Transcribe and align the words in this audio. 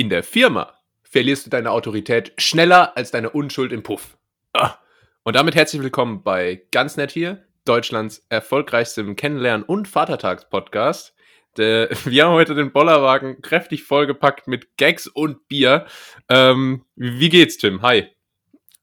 In 0.00 0.08
der 0.08 0.22
Firma 0.22 0.78
verlierst 1.02 1.44
du 1.44 1.50
deine 1.50 1.72
Autorität 1.72 2.32
schneller 2.38 2.96
als 2.96 3.10
deine 3.10 3.28
Unschuld 3.28 3.70
im 3.70 3.82
Puff. 3.82 4.16
Ah. 4.54 4.76
Und 5.24 5.36
damit 5.36 5.54
herzlich 5.54 5.82
willkommen 5.82 6.22
bei 6.22 6.62
Ganz 6.70 6.96
Nett 6.96 7.10
hier, 7.10 7.44
Deutschlands 7.66 8.24
erfolgreichstem 8.30 9.14
Kennenlernen- 9.14 9.62
und 9.62 9.88
Vatertags-Podcast. 9.88 11.14
Wir 11.54 12.24
haben 12.24 12.32
heute 12.32 12.54
den 12.54 12.72
Bollerwagen 12.72 13.42
kräftig 13.42 13.82
vollgepackt 13.82 14.48
mit 14.48 14.78
Gags 14.78 15.06
und 15.06 15.46
Bier. 15.48 15.84
Ähm, 16.30 16.86
wie 16.96 17.28
geht's, 17.28 17.58
Tim? 17.58 17.82
Hi. 17.82 18.08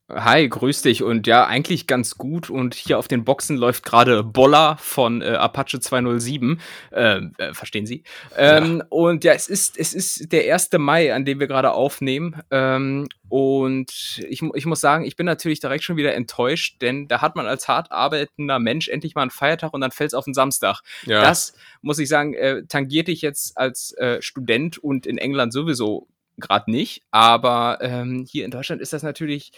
Hi, 0.09 0.47
grüß 0.47 0.83
dich. 0.83 1.03
Und 1.03 1.27
ja, 1.27 1.45
eigentlich 1.45 1.85
ganz 1.85 2.17
gut. 2.17 2.49
Und 2.49 2.75
hier 2.75 2.97
auf 2.97 3.09
den 3.09 3.25
Boxen 3.25 3.57
läuft 3.57 3.83
gerade 3.83 4.23
Boller 4.23 4.77
von 4.79 5.21
äh, 5.21 5.31
Apache 5.31 5.81
207. 5.81 6.61
Äh, 6.91 7.21
äh, 7.37 7.53
verstehen 7.53 7.85
Sie? 7.85 8.03
Ähm, 8.37 8.77
ja. 8.77 8.85
Und 8.87 9.25
ja, 9.25 9.33
es 9.33 9.49
ist, 9.49 9.77
es 9.77 9.93
ist 9.93 10.31
der 10.31 10.53
1. 10.53 10.69
Mai, 10.77 11.13
an 11.13 11.25
dem 11.25 11.41
wir 11.41 11.47
gerade 11.47 11.73
aufnehmen. 11.73 12.41
Ähm, 12.51 13.09
und 13.27 14.21
ich, 14.29 14.41
ich 14.41 14.65
muss 14.65 14.79
sagen, 14.79 15.03
ich 15.03 15.17
bin 15.17 15.25
natürlich 15.25 15.59
direkt 15.59 15.83
schon 15.83 15.97
wieder 15.97 16.15
enttäuscht, 16.15 16.81
denn 16.81 17.09
da 17.09 17.19
hat 17.19 17.35
man 17.35 17.45
als 17.45 17.67
hart 17.67 17.91
arbeitender 17.91 18.59
Mensch 18.59 18.87
endlich 18.87 19.13
mal 19.13 19.23
einen 19.23 19.31
Feiertag 19.31 19.73
und 19.73 19.81
dann 19.81 19.91
fällt 19.91 20.11
es 20.11 20.13
auf 20.13 20.23
den 20.23 20.33
Samstag. 20.33 20.83
Ja. 21.05 21.19
Das, 21.21 21.53
muss 21.81 21.99
ich 21.99 22.07
sagen, 22.07 22.33
äh, 22.33 22.63
tangiert 22.69 23.09
dich 23.09 23.21
jetzt 23.21 23.57
als 23.57 23.91
äh, 23.97 24.21
Student 24.21 24.77
und 24.77 25.05
in 25.05 25.17
England 25.17 25.51
sowieso 25.51 26.07
gerade 26.37 26.71
nicht, 26.71 27.01
aber 27.11 27.79
ähm, 27.81 28.25
hier 28.29 28.45
in 28.45 28.51
Deutschland 28.51 28.81
ist 28.81 28.93
das 28.93 29.03
natürlich, 29.03 29.51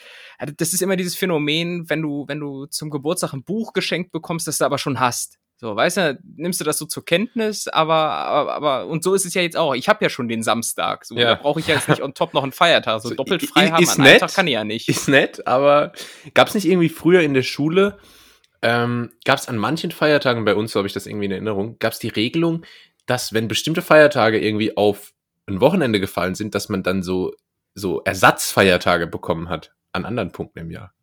das 0.58 0.74
ist 0.74 0.82
immer 0.82 0.96
dieses 0.96 1.16
Phänomen, 1.16 1.90
wenn 1.90 2.02
du, 2.02 2.26
wenn 2.28 2.40
du 2.40 2.66
zum 2.68 2.90
Geburtstag 2.90 3.34
ein 3.34 3.44
Buch 3.44 3.74
geschenkt 3.74 4.12
bekommst, 4.12 4.48
das 4.48 4.58
du 4.58 4.66
aber 4.66 4.78
schon 4.78 5.00
hast. 5.00 5.38
So, 5.62 5.76
weißt 5.76 5.98
du, 5.98 6.20
nimmst 6.38 6.62
du 6.62 6.64
das 6.64 6.78
so 6.78 6.86
zur 6.86 7.04
Kenntnis, 7.04 7.68
aber, 7.68 7.96
aber, 7.96 8.54
aber 8.54 8.88
und 8.88 9.04
so 9.04 9.14
ist 9.14 9.26
es 9.26 9.34
ja 9.34 9.42
jetzt 9.42 9.58
auch. 9.58 9.76
Ich 9.76 9.90
habe 9.90 10.02
ja 10.02 10.10
schon 10.10 10.30
den 10.30 10.42
Samstag, 10.42 11.04
so, 11.04 11.16
ja. 11.16 11.36
da 11.36 11.36
brauche 11.36 11.60
ich 11.60 11.68
ja 11.68 11.76
jetzt 11.76 11.90
nicht 11.90 12.02
on 12.02 12.14
top 12.14 12.34
noch 12.34 12.44
einen 12.44 12.54
Feiertag. 12.54 13.02
So, 13.02 13.10
so 13.10 13.16
doppelt 13.16 13.44
frei 13.44 13.66
ist, 13.66 13.72
haben 13.74 13.84
ist 13.84 14.00
an 14.00 14.04
nett, 14.06 14.20
Tag 14.22 14.34
kann 14.34 14.48
ich 14.48 14.54
ja 14.54 14.64
nicht. 14.64 14.88
Ist 14.88 15.10
nett, 15.10 15.46
aber 15.46 15.92
gab 16.34 16.48
es 16.48 16.56
nicht 16.56 16.66
irgendwie 16.66 16.88
früher 16.88 17.20
in 17.20 17.34
der 17.34 17.44
Schule, 17.44 17.98
ähm, 18.62 19.12
gab 19.26 19.38
es 19.38 19.50
an 19.50 19.58
manchen 19.58 19.92
Feiertagen 19.92 20.46
bei 20.46 20.56
uns, 20.56 20.72
so 20.72 20.80
habe 20.80 20.88
ich 20.88 20.94
das 20.94 21.06
irgendwie 21.06 21.26
in 21.26 21.32
Erinnerung, 21.32 21.78
gab 21.80 21.92
es 21.92 22.00
die 22.00 22.08
Regelung, 22.08 22.66
dass 23.06 23.34
wenn 23.34 23.50
bestimmte 23.50 23.82
Feiertage 23.82 24.40
irgendwie 24.40 24.78
auf 24.78 25.12
ein 25.50 25.62
Wochenende 25.62 26.00
gefallen 26.00 26.36
sind, 26.36 26.56
dass 26.56 26.70
man 26.70 26.84
dann 26.84 27.04
so, 27.04 27.34
so 27.76 28.02
Ersatzfeiertage 28.04 29.08
bekommen 29.08 29.50
hat 29.50 29.74
an 29.92 30.06
anderen 30.06 30.32
Punkten 30.32 30.60
im 30.60 30.72
Jahr. 30.72 30.94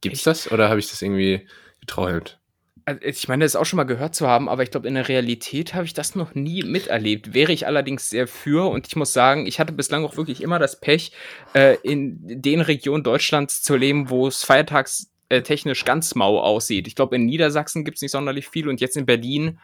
Gibt's 0.00 0.20
ich, 0.20 0.24
das 0.24 0.52
oder 0.52 0.68
habe 0.68 0.80
ich 0.80 0.88
das 0.90 1.02
irgendwie 1.02 1.46
geträumt? 1.80 2.38
Also 2.84 3.00
ich 3.02 3.28
meine, 3.28 3.44
das 3.44 3.56
auch 3.56 3.66
schon 3.66 3.76
mal 3.76 3.84
gehört 3.84 4.14
zu 4.14 4.26
haben, 4.26 4.48
aber 4.48 4.62
ich 4.62 4.70
glaube, 4.70 4.88
in 4.88 4.94
der 4.94 5.08
Realität 5.08 5.74
habe 5.74 5.84
ich 5.84 5.92
das 5.92 6.14
noch 6.14 6.34
nie 6.34 6.62
miterlebt. 6.62 7.34
Wäre 7.34 7.52
ich 7.52 7.66
allerdings 7.66 8.08
sehr 8.08 8.26
für 8.26 8.70
und 8.70 8.86
ich 8.86 8.96
muss 8.96 9.12
sagen, 9.12 9.46
ich 9.46 9.60
hatte 9.60 9.74
bislang 9.74 10.06
auch 10.06 10.16
wirklich 10.16 10.42
immer 10.42 10.58
das 10.58 10.80
Pech, 10.80 11.12
äh, 11.52 11.76
in 11.82 12.18
den 12.22 12.62
Regionen 12.62 13.04
Deutschlands 13.04 13.62
zu 13.62 13.76
leben, 13.76 14.08
wo 14.08 14.26
es 14.26 14.42
feiertagstechnisch 14.42 15.84
ganz 15.84 16.14
mau 16.14 16.40
aussieht. 16.40 16.86
Ich 16.86 16.94
glaube, 16.94 17.16
in 17.16 17.26
Niedersachsen 17.26 17.84
gibt 17.84 17.98
es 17.98 18.02
nicht 18.02 18.12
sonderlich 18.12 18.48
viel 18.48 18.68
und 18.68 18.80
jetzt 18.80 18.96
in 18.96 19.04
Berlin 19.04 19.58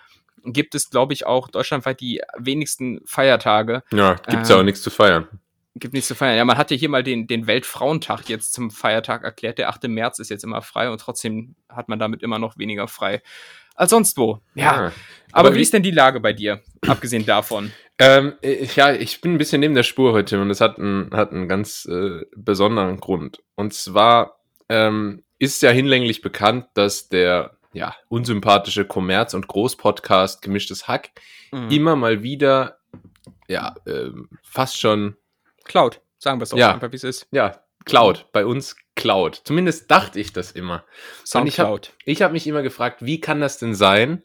gibt 0.47 0.75
es, 0.75 0.91
glaube 0.91 1.13
ich, 1.13 1.27
auch 1.27 1.49
deutschlandweit 1.49 2.01
die 2.01 2.21
wenigsten 2.37 3.01
Feiertage. 3.07 3.83
Ja, 3.93 4.15
gibt 4.29 4.43
es 4.43 4.49
ja 4.49 4.57
auch 4.57 4.61
ähm, 4.61 4.67
nichts 4.67 4.83
zu 4.83 4.91
feiern. 4.91 5.29
Gibt 5.77 5.95
nichts 5.95 6.09
zu 6.09 6.15
feiern. 6.15 6.37
Ja, 6.37 6.45
man 6.45 6.57
hatte 6.57 6.75
hier 6.75 6.89
mal 6.89 7.03
den, 7.03 7.27
den 7.27 7.47
Weltfrauentag 7.47 8.29
jetzt 8.29 8.53
zum 8.53 8.71
Feiertag 8.71 9.25
erklärt. 9.25 9.59
Der 9.59 9.69
8. 9.71 9.89
März 9.89 10.19
ist 10.21 10.31
jetzt 10.31 10.45
immer 10.45 10.63
frei 10.63 10.91
und 10.91 11.01
trotzdem 11.01 11.57
hat 11.69 11.89
man 11.89 11.99
damit 11.99 12.23
immer 12.23 12.39
noch 12.39 12.59
weniger 12.59 12.87
frei 12.87 13.23
als 13.75 13.91
sonst 13.91 14.17
wo. 14.17 14.41
Ja. 14.55 14.65
ja. 14.65 14.93
Aber, 15.33 15.49
aber, 15.49 15.55
wie 15.55 15.63
ist 15.63 15.73
denn 15.73 15.83
die 15.83 15.91
Lage 15.91 16.21
bei 16.21 16.33
dir, 16.33 16.63
abgesehen 16.87 17.27
davon? 17.27 17.73
Ähm, 17.99 18.35
ich, 18.41 18.77
ja, 18.77 18.93
ich 18.93 19.21
bin 19.21 19.35
ein 19.35 19.39
bisschen 19.39 19.61
neben 19.61 19.75
der 19.75 19.83
Spur 19.83 20.13
heute 20.13 20.41
und 20.41 20.51
es 20.51 20.61
hat 20.61 20.79
einen, 20.79 21.11
hat 21.13 21.33
einen 21.33 21.49
ganz 21.49 21.87
äh, 21.87 22.25
besonderen 22.37 22.99
Grund. 22.99 23.43
Und 23.55 23.73
zwar 23.73 24.41
ähm, 24.69 25.23
ist 25.39 25.63
ja 25.63 25.71
hinlänglich 25.71 26.23
bekannt, 26.23 26.67
dass 26.75 27.09
der 27.09 27.54
ja, 27.75 27.95
unsympathische 28.09 28.85
Kommerz- 28.85 29.35
und 29.35 29.49
Großpodcast 29.49 30.41
Gemischtes 30.41 30.89
Hack 30.89 31.11
mhm. 31.53 31.71
immer 31.71 31.97
mal 31.97 32.23
wieder, 32.23 32.79
ja, 33.49 33.75
ähm, 33.87 34.31
fast 34.43 34.81
schon. 34.81 35.17
Cloud, 35.65 36.01
sagen 36.19 36.41
wir 36.41 36.45
es 36.45 36.51
doch 36.51 36.59
ja, 36.59 36.73
einfach, 36.73 36.93
wie 36.93 36.97
es 36.97 37.05
ist. 37.05 37.27
Ja, 37.31 37.61
Cloud, 37.85 38.27
bei 38.33 38.47
uns 38.47 38.77
Cloud. 38.95 39.43
Zumindest 39.45 39.91
dachte 39.91 40.21
ich 40.21 40.33
das 40.33 40.53
immer. 40.53 40.85
Soundcloud. 41.25 41.93
Ich 42.05 42.23
habe 42.23 42.27
hab 42.27 42.33
mich 42.33 42.47
immer 42.47 42.63
gefragt, 42.63 43.05
wie 43.05 43.21
kann 43.21 43.41
das 43.41 43.59
denn 43.59 43.75
sein, 43.75 44.23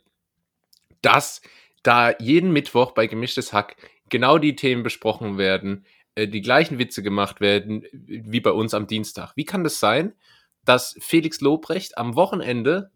dass 1.02 1.42
da 1.84 2.14
jeden 2.20 2.52
Mittwoch 2.52 2.92
bei 2.92 3.08
Gemischtes 3.08 3.52
Hack 3.52 3.76
genau 4.10 4.38
die 4.38 4.56
Themen 4.56 4.84
besprochen 4.84 5.38
werden, 5.38 5.86
äh, 6.16 6.28
die 6.28 6.42
gleichen 6.42 6.78
Witze 6.78 7.02
gemacht 7.02 7.42
werden 7.42 7.86
wie 7.92 8.42
bei 8.42 8.52
uns 8.52 8.74
am 8.74 8.88
Dienstag. 8.88 9.34
Wie 9.36 9.46
kann 9.46 9.64
das 9.64 9.80
sein, 9.80 10.14
dass 10.66 10.96
Felix 11.00 11.42
Lobrecht 11.42 11.98
am 11.98 12.16
Wochenende 12.16 12.92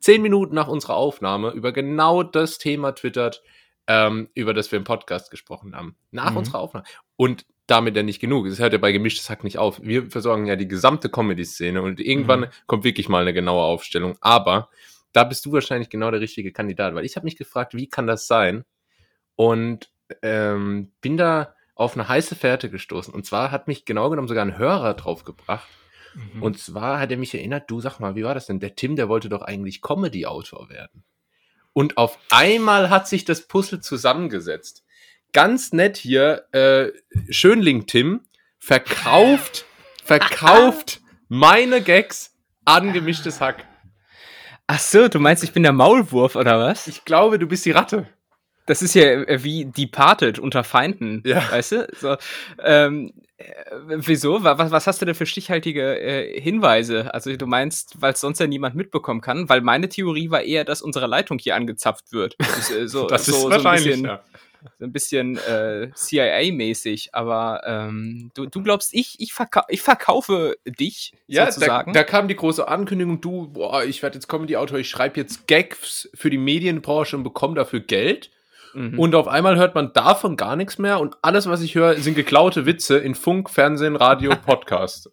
zehn 0.00 0.22
Minuten 0.22 0.54
nach 0.54 0.68
unserer 0.68 0.96
Aufnahme 0.96 1.50
über 1.50 1.72
genau 1.72 2.22
das 2.22 2.58
Thema 2.58 2.92
twittert, 2.92 3.42
ähm, 3.86 4.28
über 4.34 4.54
das 4.54 4.70
wir 4.70 4.78
im 4.78 4.84
Podcast 4.84 5.30
gesprochen 5.30 5.74
haben. 5.74 5.96
Nach 6.10 6.32
mhm. 6.32 6.38
unserer 6.38 6.58
Aufnahme. 6.60 6.86
Und 7.16 7.46
damit 7.66 7.96
ja 7.96 8.02
nicht 8.02 8.20
genug. 8.20 8.46
Es 8.46 8.58
hört 8.58 8.72
ja 8.72 8.78
bei 8.78 8.92
Gemischtes 8.92 9.28
Hack 9.28 9.44
nicht 9.44 9.58
auf. 9.58 9.80
Wir 9.82 10.10
versorgen 10.10 10.46
ja 10.46 10.56
die 10.56 10.68
gesamte 10.68 11.10
Comedy-Szene 11.10 11.82
und 11.82 12.00
irgendwann 12.00 12.40
mhm. 12.40 12.46
kommt 12.66 12.84
wirklich 12.84 13.08
mal 13.08 13.22
eine 13.22 13.34
genaue 13.34 13.62
Aufstellung. 13.62 14.16
Aber 14.20 14.70
da 15.12 15.24
bist 15.24 15.44
du 15.44 15.52
wahrscheinlich 15.52 15.90
genau 15.90 16.10
der 16.10 16.20
richtige 16.20 16.52
Kandidat, 16.52 16.94
weil 16.94 17.04
ich 17.04 17.16
habe 17.16 17.24
mich 17.24 17.36
gefragt, 17.36 17.74
wie 17.74 17.88
kann 17.88 18.06
das 18.06 18.26
sein? 18.26 18.64
Und 19.36 19.90
ähm, 20.22 20.92
bin 21.00 21.16
da 21.18 21.54
auf 21.74 21.94
eine 21.94 22.08
heiße 22.08 22.34
Fährte 22.34 22.70
gestoßen. 22.70 23.12
Und 23.12 23.26
zwar 23.26 23.50
hat 23.50 23.68
mich 23.68 23.84
genau 23.84 24.08
genommen 24.10 24.28
sogar 24.28 24.44
ein 24.44 24.58
Hörer 24.58 24.94
drauf 24.94 25.24
gebracht, 25.24 25.68
Mhm. 26.14 26.42
Und 26.42 26.58
zwar 26.58 26.98
hat 27.00 27.10
er 27.10 27.16
mich 27.16 27.34
erinnert, 27.34 27.70
du 27.70 27.80
sag 27.80 27.98
mal, 27.98 28.16
wie 28.16 28.24
war 28.24 28.34
das 28.34 28.46
denn? 28.46 28.60
Der 28.60 28.74
Tim, 28.76 28.96
der 28.96 29.08
wollte 29.08 29.28
doch 29.28 29.42
eigentlich 29.42 29.82
Comedy-Autor 29.82 30.68
werden. 30.70 31.04
Und 31.72 31.96
auf 31.96 32.18
einmal 32.30 32.90
hat 32.90 33.08
sich 33.08 33.24
das 33.24 33.46
Puzzle 33.46 33.80
zusammengesetzt. 33.80 34.84
Ganz 35.32 35.72
nett 35.72 35.96
hier, 35.96 36.46
äh, 36.52 36.88
Schönling 37.30 37.86
Tim 37.86 38.22
verkauft, 38.58 39.64
verkauft 40.04 41.00
meine 41.28 41.82
Gags 41.82 42.34
an 42.64 42.92
gemischtes 42.92 43.40
Hack. 43.40 43.64
Ach 44.66 44.80
so, 44.80 45.08
du 45.08 45.18
meinst, 45.18 45.44
ich 45.44 45.52
bin 45.52 45.62
der 45.62 45.72
Maulwurf 45.72 46.36
oder 46.36 46.58
was? 46.58 46.86
Ich 46.88 47.04
glaube, 47.04 47.38
du 47.38 47.46
bist 47.46 47.64
die 47.64 47.70
Ratte. 47.70 48.06
Das 48.66 48.82
ist 48.82 48.94
ja 48.94 49.04
äh, 49.04 49.42
wie 49.42 49.64
Departed 49.64 50.38
unter 50.38 50.62
Feinden, 50.62 51.22
ja. 51.24 51.50
weißt 51.50 51.72
du? 51.72 51.88
So, 51.98 52.16
ähm, 52.62 53.12
äh, 53.16 53.27
wieso? 53.86 54.42
Was, 54.42 54.70
was 54.70 54.86
hast 54.86 55.00
du 55.00 55.06
denn 55.06 55.14
für 55.14 55.26
stichhaltige 55.26 56.00
äh, 56.00 56.40
Hinweise? 56.40 57.12
Also 57.14 57.34
du 57.36 57.46
meinst, 57.46 58.00
weil 58.00 58.12
es 58.12 58.20
sonst 58.20 58.40
ja 58.40 58.46
niemand 58.46 58.74
mitbekommen 58.74 59.20
kann? 59.20 59.48
Weil 59.48 59.60
meine 59.60 59.88
Theorie 59.88 60.30
war 60.30 60.42
eher, 60.42 60.64
dass 60.64 60.82
unsere 60.82 61.06
Leitung 61.06 61.38
hier 61.38 61.54
angezapft 61.54 62.12
wird. 62.12 62.36
Das, 62.58 62.70
äh, 62.72 62.88
so, 62.88 63.06
das 63.06 63.28
ist 63.28 63.40
so, 63.40 63.50
wahrscheinlich, 63.50 63.84
so 63.84 63.90
ein 63.90 64.02
bisschen, 64.02 64.04
ja. 64.04 64.20
so 64.78 64.84
ein 64.84 64.92
bisschen 64.92 65.36
äh, 65.36 65.90
CIA-mäßig. 65.94 67.10
Aber 67.12 67.62
ähm, 67.64 68.30
du, 68.34 68.46
du 68.46 68.62
glaubst, 68.62 68.92
ich, 68.94 69.20
ich, 69.20 69.32
verkau 69.32 69.60
ich 69.68 69.82
verkaufe 69.82 70.56
dich 70.66 71.12
ja, 71.28 71.46
sozusagen? 71.46 71.92
Da, 71.92 72.00
da 72.00 72.04
kam 72.04 72.26
die 72.26 72.34
große 72.34 72.66
Ankündigung, 72.66 73.20
du, 73.20 73.48
boah, 73.48 73.84
ich 73.84 74.02
werde 74.02 74.16
jetzt 74.16 74.26
Comedy-Autor, 74.26 74.78
ich 74.78 74.88
schreibe 74.88 75.20
jetzt 75.20 75.46
Gags 75.46 76.10
für 76.14 76.30
die 76.30 76.38
Medienbranche 76.38 77.16
und 77.16 77.22
bekomme 77.22 77.54
dafür 77.54 77.80
Geld. 77.80 78.30
Mhm. 78.78 78.98
Und 78.98 79.14
auf 79.16 79.26
einmal 79.26 79.56
hört 79.56 79.74
man 79.74 79.92
davon 79.92 80.36
gar 80.36 80.54
nichts 80.54 80.78
mehr 80.78 81.00
und 81.00 81.16
alles, 81.20 81.48
was 81.48 81.62
ich 81.62 81.74
höre, 81.74 81.96
sind 81.96 82.14
geklaute 82.14 82.64
Witze 82.64 82.96
in 82.96 83.16
Funk, 83.16 83.50
Fernsehen, 83.50 83.96
Radio, 83.96 84.32
Podcast. 84.46 85.10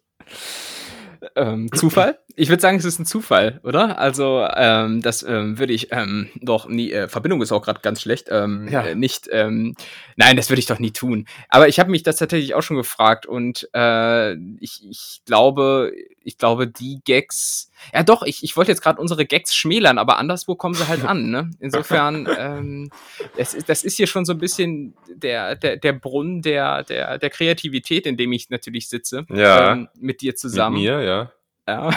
ähm, 1.34 1.68
Zufall? 1.72 2.18
Ich 2.36 2.48
würde 2.48 2.60
sagen, 2.60 2.76
es 2.76 2.84
ist 2.84 3.00
ein 3.00 3.06
Zufall, 3.06 3.60
oder? 3.64 3.98
Also, 3.98 4.46
ähm, 4.54 5.02
das 5.02 5.24
ähm, 5.24 5.58
würde 5.58 5.72
ich 5.72 5.90
ähm, 5.90 6.28
doch 6.40 6.68
nie, 6.68 6.92
äh, 6.92 7.08
Verbindung 7.08 7.42
ist 7.42 7.50
auch 7.50 7.62
gerade 7.62 7.80
ganz 7.80 8.02
schlecht, 8.02 8.28
ähm, 8.30 8.68
ja. 8.70 8.82
äh, 8.82 8.94
nicht, 8.94 9.28
ähm, 9.32 9.74
nein, 10.14 10.36
das 10.36 10.48
würde 10.48 10.60
ich 10.60 10.66
doch 10.66 10.78
nie 10.78 10.92
tun. 10.92 11.26
Aber 11.48 11.66
ich 11.66 11.80
habe 11.80 11.90
mich 11.90 12.04
das 12.04 12.18
tatsächlich 12.18 12.54
auch 12.54 12.62
schon 12.62 12.76
gefragt 12.76 13.26
und 13.26 13.68
äh, 13.74 14.34
ich, 14.60 14.88
ich 14.88 15.22
glaube, 15.24 15.92
ich 16.26 16.38
glaube, 16.38 16.66
die 16.66 17.00
Gags, 17.04 17.70
ja 17.94 18.02
doch, 18.02 18.22
ich, 18.22 18.42
ich 18.42 18.56
wollte 18.56 18.72
jetzt 18.72 18.82
gerade 18.82 19.00
unsere 19.00 19.24
Gags 19.24 19.54
schmälern, 19.54 19.96
aber 19.98 20.18
anderswo 20.18 20.56
kommen 20.56 20.74
sie 20.74 20.88
halt 20.88 21.04
an, 21.04 21.30
ne? 21.30 21.50
Insofern, 21.60 22.28
ähm, 22.38 22.90
das, 23.36 23.56
das 23.66 23.84
ist 23.84 23.96
hier 23.96 24.08
schon 24.08 24.24
so 24.24 24.32
ein 24.32 24.38
bisschen 24.38 24.94
der, 25.08 25.54
der, 25.54 25.76
der 25.76 25.92
Brunnen 25.92 26.42
der, 26.42 26.82
der, 26.82 27.18
der 27.18 27.30
Kreativität, 27.30 28.06
in 28.06 28.16
dem 28.16 28.32
ich 28.32 28.50
natürlich 28.50 28.88
sitze. 28.88 29.24
Ja. 29.28 29.72
Ähm, 29.72 29.88
mit 29.98 30.20
dir 30.20 30.34
zusammen. 30.34 30.76
Mit 30.76 30.84
mir, 30.84 31.02
ja. 31.02 31.32
Ja. 31.68 31.90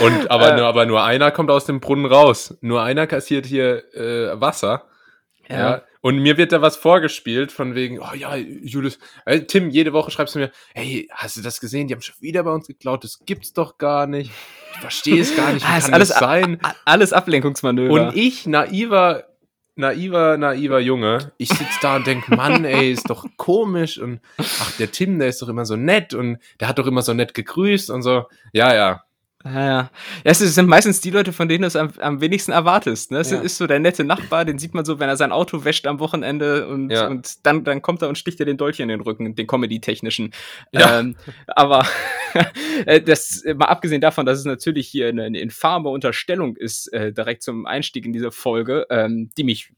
Und 0.00 0.30
aber, 0.30 0.52
äh, 0.52 0.56
nur, 0.56 0.66
aber 0.66 0.86
nur 0.86 1.04
einer 1.04 1.30
kommt 1.30 1.50
aus 1.50 1.64
dem 1.64 1.80
Brunnen 1.80 2.06
raus. 2.06 2.56
Nur 2.60 2.82
einer 2.82 3.06
kassiert 3.06 3.46
hier 3.46 3.94
äh, 3.94 4.40
Wasser. 4.40 4.86
Ja. 5.48 5.56
ja. 5.56 5.82
Und 6.00 6.18
mir 6.18 6.36
wird 6.36 6.52
da 6.52 6.60
was 6.60 6.76
vorgespielt 6.76 7.52
von 7.52 7.74
wegen, 7.74 8.00
oh 8.00 8.14
ja, 8.14 8.34
Julius, 8.36 8.98
äh, 9.24 9.40
Tim, 9.40 9.70
jede 9.70 9.92
Woche 9.92 10.10
schreibst 10.10 10.34
du 10.34 10.40
mir, 10.40 10.50
hey, 10.74 11.08
hast 11.12 11.36
du 11.36 11.42
das 11.42 11.60
gesehen? 11.60 11.86
Die 11.86 11.94
haben 11.94 12.02
schon 12.02 12.16
wieder 12.20 12.42
bei 12.42 12.50
uns 12.50 12.66
geklaut, 12.66 13.04
das 13.04 13.20
gibt's 13.24 13.52
doch 13.52 13.78
gar 13.78 14.06
nicht. 14.06 14.32
Ich 14.74 14.80
verstehe 14.80 15.20
es 15.20 15.36
gar 15.36 15.52
nicht, 15.52 15.62
wie 15.68 15.70
ah, 15.70 15.80
kann 15.80 15.94
alles, 15.94 16.08
das 16.08 16.18
sein? 16.18 16.60
Alles 16.84 17.12
Ablenkungsmanöver. 17.12 17.92
Und 17.92 18.16
ich, 18.16 18.46
naiver 18.46 19.24
naiver, 19.74 20.36
naiver 20.36 20.80
Junge. 20.80 21.32
Ich 21.38 21.48
sitze 21.48 21.78
da 21.80 21.96
und 21.96 22.06
denk, 22.06 22.28
Mann, 22.28 22.64
ey, 22.64 22.92
ist 22.92 23.08
doch 23.08 23.24
komisch 23.36 23.98
und 23.98 24.20
ach, 24.38 24.76
der 24.76 24.90
Tim, 24.90 25.18
der 25.18 25.28
ist 25.28 25.40
doch 25.40 25.48
immer 25.48 25.64
so 25.64 25.76
nett 25.76 26.14
und 26.14 26.38
der 26.60 26.68
hat 26.68 26.78
doch 26.78 26.86
immer 26.86 27.02
so 27.02 27.14
nett 27.14 27.34
gegrüßt 27.34 27.90
und 27.90 28.02
so. 28.02 28.26
Ja, 28.52 28.74
ja. 28.74 29.04
Ja, 29.44 29.66
ja. 29.66 29.90
Es 30.24 30.38
sind 30.38 30.68
meistens 30.68 31.00
die 31.00 31.10
Leute, 31.10 31.32
von 31.32 31.48
denen 31.48 31.62
du 31.62 31.66
es 31.66 31.76
am, 31.76 31.92
am 31.98 32.20
wenigsten 32.20 32.52
erwartest. 32.52 33.10
Ne? 33.10 33.18
Es 33.18 33.30
ja. 33.30 33.40
ist 33.40 33.58
so 33.58 33.66
der 33.66 33.80
nette 33.80 34.04
Nachbar, 34.04 34.44
den 34.44 34.58
sieht 34.58 34.74
man 34.74 34.84
so, 34.84 35.00
wenn 35.00 35.08
er 35.08 35.16
sein 35.16 35.32
Auto 35.32 35.64
wäscht 35.64 35.86
am 35.86 35.98
Wochenende 35.98 36.68
und, 36.68 36.90
ja. 36.90 37.08
und 37.08 37.44
dann, 37.44 37.64
dann 37.64 37.82
kommt 37.82 38.02
er 38.02 38.08
und 38.08 38.18
sticht 38.18 38.38
dir 38.38 38.46
den 38.46 38.56
Dolch 38.56 38.80
in 38.80 38.88
den 38.88 39.00
Rücken, 39.00 39.34
den 39.34 39.46
Comedy-technischen. 39.46 40.32
Ja. 40.72 41.00
Ähm, 41.00 41.16
aber 41.48 41.86
äh, 42.86 43.00
das, 43.00 43.42
mal 43.56 43.66
abgesehen 43.66 44.00
davon, 44.00 44.26
dass 44.26 44.38
es 44.38 44.44
natürlich 44.44 44.88
hier 44.88 45.08
eine, 45.08 45.24
eine 45.24 45.40
infame 45.40 45.88
Unterstellung 45.88 46.56
ist, 46.56 46.92
äh, 46.92 47.12
direkt 47.12 47.42
zum 47.42 47.66
Einstieg 47.66 48.06
in 48.06 48.12
diese 48.12 48.30
Folge, 48.30 48.86
ähm, 48.90 49.30
die 49.36 49.44
mich 49.44 49.72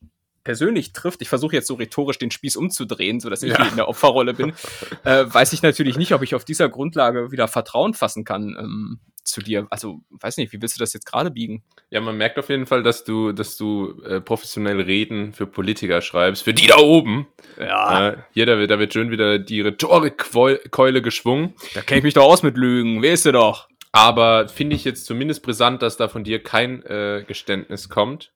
persönlich 0.45 0.93
trifft, 0.93 1.23
ich 1.23 1.29
versuche 1.29 1.57
jetzt 1.57 1.67
so 1.67 1.75
rhetorisch 1.75 2.19
den 2.19 2.31
Spieß 2.31 2.57
umzudrehen, 2.57 3.21
sodass 3.21 3.43
ich 3.43 3.53
ja. 3.53 3.65
in 3.65 3.77
der 3.77 3.89
Opferrolle 3.89 4.35
bin, 4.35 4.53
äh, 5.05 5.25
weiß 5.27 5.53
ich 5.53 5.63
natürlich 5.63 5.97
nicht, 5.97 6.13
ob 6.13 6.23
ich 6.23 6.35
auf 6.35 6.45
dieser 6.45 6.69
Grundlage 6.69 7.33
wieder 7.33 7.49
Vertrauen 7.49 7.95
fassen 7.95 8.25
kann. 8.25 8.57
Ähm, 8.59 9.01
zu 9.25 9.41
dir. 9.41 9.67
Also, 9.71 10.01
weiß 10.11 10.37
nicht, 10.37 10.53
wie 10.53 10.61
willst 10.61 10.77
du 10.77 10.81
das 10.81 10.93
jetzt 10.93 11.07
gerade 11.07 11.31
biegen? 11.31 11.63
Ja, 11.91 12.01
man 12.01 12.17
merkt 12.17 12.39
auf 12.39 12.51
jeden 12.51 12.67
Fall, 12.67 12.83
dass 12.83 13.05
du, 13.05 13.33
dass 13.33 13.57
du 13.57 14.01
äh, 14.03 14.21
professionell 14.21 14.81
Reden 14.81 15.33
für 15.33 15.47
Politiker 15.47 16.03
schreibst, 16.03 16.43
für 16.43 16.55
die 16.55 16.67
da 16.67 16.77
oben. 16.77 17.27
Ja. 17.59 18.09
Äh, 18.09 18.17
hier, 18.33 18.47
da 18.47 18.59
wird, 18.59 18.71
da 18.71 18.79
wird 18.79 18.93
schön 18.93 19.11
wieder 19.11 19.39
die 19.39 19.63
Rhetorikkeule 19.63 21.03
geschwungen. 21.03 21.55
Da 21.75 21.81
kenne 21.81 21.99
ich 21.99 22.05
mich 22.05 22.15
doch 22.15 22.25
aus 22.25 22.43
mit 22.43 22.57
Lügen, 22.57 23.03
weißt 23.03 23.27
du 23.27 23.33
doch. 23.33 23.69
Aber 23.93 24.49
finde 24.49 24.77
ich 24.77 24.85
jetzt 24.85 25.07
zumindest 25.07 25.43
brisant, 25.43 25.81
dass 25.81 25.97
da 25.97 26.09
von 26.09 26.25
dir 26.25 26.43
kein 26.43 26.83
äh, 26.83 27.25
Geständnis 27.27 27.89
kommt. 27.89 28.33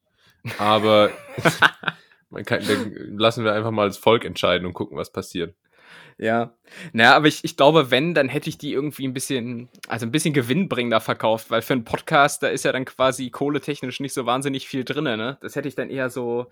Aber 0.59 1.11
man 2.31 2.45
kann, 2.45 2.63
lassen 3.17 3.45
wir 3.45 3.53
einfach 3.53 3.71
mal 3.71 3.89
das 3.89 3.99
Volk 3.99 4.25
entscheiden 4.25 4.67
und 4.67 4.75
gucken, 4.75 4.97
was 4.97 5.13
passiert. 5.13 5.55
Ja. 6.19 6.53
Naja, 6.93 7.15
aber 7.15 7.29
ich, 7.29 7.45
ich 7.45 7.57
glaube, 7.57 7.91
wenn, 7.91 8.13
dann 8.13 8.29
hätte 8.29 8.51
ich 8.51 8.59
die 8.59 8.73
irgendwie 8.73 9.07
ein 9.07 9.15
bisschen, 9.15 9.69
also 9.87 10.05
ein 10.05 10.11
bisschen 10.11 10.35
gewinnbringender 10.35 11.01
verkauft, 11.01 11.51
weil 11.51 11.63
für 11.63 11.75
einen 11.75 11.85
Podcast, 11.85 12.43
da 12.43 12.49
ist 12.49 12.65
ja 12.65 12.73
dann 12.73 12.85
quasi 12.85 13.31
kohletechnisch 13.31 14.01
nicht 14.01 14.13
so 14.13 14.27
wahnsinnig 14.27 14.67
viel 14.67 14.85
drin, 14.85 15.05
ne? 15.05 15.39
Das 15.41 15.55
hätte 15.55 15.69
ich 15.69 15.77
dann 15.77 15.91
eher 15.91 16.11
so, 16.11 16.47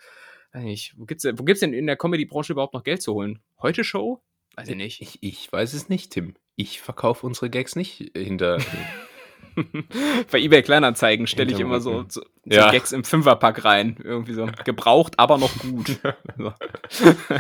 weiß 0.53 0.63
nicht, 0.63 0.95
wo 0.97 1.05
gibt's, 1.05 1.25
wo 1.25 1.43
gibt's 1.43 1.61
denn 1.61 1.73
in 1.73 1.87
der 1.87 1.97
Comedy-Branche 1.97 2.53
überhaupt 2.53 2.75
noch 2.75 2.85
Geld 2.85 3.03
zu 3.03 3.15
holen? 3.15 3.41
Heute 3.61 3.83
Show? 3.83 4.23
Weiß 4.55 4.69
ich 4.69 4.77
nicht. 4.77 5.03
Ich, 5.03 5.19
ich 5.23 5.53
weiß 5.53 5.75
es 5.75 5.89
nicht, 5.89 6.13
Tim. 6.13 6.35
Ich 6.55 6.81
verkaufe 6.81 7.27
unsere 7.27 7.51
Gags 7.51 7.77
nicht 7.77 8.13
hinter. 8.17 8.59
Bei 10.31 10.39
eBay 10.39 10.63
Kleinanzeigen 10.63 11.27
stelle 11.27 11.53
ich 11.53 11.61
immer 11.61 11.81
so, 11.81 12.05
so, 12.09 12.21
so 12.21 12.27
ja. 12.45 12.71
Gags 12.71 12.93
im 12.93 13.05
Fünferpack 13.05 13.65
rein. 13.65 13.97
Irgendwie 14.03 14.35
so 14.35 14.49
gebraucht, 14.65 15.15
aber 15.19 15.39
noch 15.39 15.57
gut. 15.59 15.99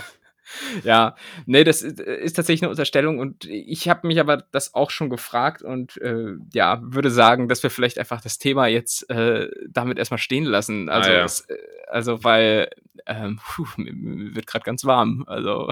ja, 0.84 1.16
nee, 1.46 1.64
das 1.64 1.82
ist, 1.82 2.00
ist, 2.00 2.34
tatsächlich 2.34 2.62
eine 2.62 2.70
Unterstellung 2.70 3.18
und 3.18 3.44
ich 3.46 3.88
habe 3.88 4.06
mich 4.06 4.20
aber 4.20 4.44
das 4.52 4.74
auch 4.74 4.90
schon 4.90 5.10
gefragt 5.10 5.62
und 5.62 5.96
äh, 6.00 6.34
ja, 6.52 6.80
würde 6.82 7.10
sagen, 7.10 7.48
dass 7.48 7.62
wir 7.62 7.70
vielleicht 7.70 7.98
einfach 7.98 8.20
das 8.20 8.38
Thema 8.38 8.66
jetzt 8.66 9.08
äh, 9.10 9.48
damit 9.68 9.98
erstmal 9.98 10.18
stehen 10.18 10.44
lassen. 10.44 10.88
Also, 10.88 11.10
ah, 11.10 11.14
ja. 11.14 11.24
es, 11.24 11.46
also 11.88 12.24
weil 12.24 12.70
ähm, 13.06 13.40
puh, 13.44 13.66
mir 13.76 14.34
wird 14.34 14.46
gerade 14.46 14.64
ganz 14.64 14.84
warm. 14.84 15.24
Also 15.26 15.70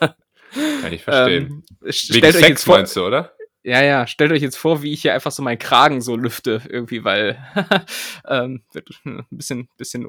kann 0.00 0.92
ich 0.92 1.02
verstehen. 1.02 1.46
Ähm, 1.46 1.62
jetzt 1.82 2.64
vor, 2.64 2.76
meinst 2.76 2.96
du, 2.96 3.04
oder? 3.06 3.32
Ja, 3.62 3.82
ja, 3.82 4.06
stellt 4.06 4.32
euch 4.32 4.40
jetzt 4.40 4.56
vor, 4.56 4.82
wie 4.82 4.92
ich 4.92 5.02
hier 5.02 5.12
einfach 5.12 5.30
so 5.30 5.42
meinen 5.42 5.58
Kragen 5.58 6.00
so 6.00 6.16
lüfte, 6.16 6.62
irgendwie, 6.68 7.04
weil 7.04 7.38
ähm, 8.26 8.62
wird 8.72 8.88
ein 9.04 9.26
bisschen, 9.30 9.68
bisschen 9.76 10.06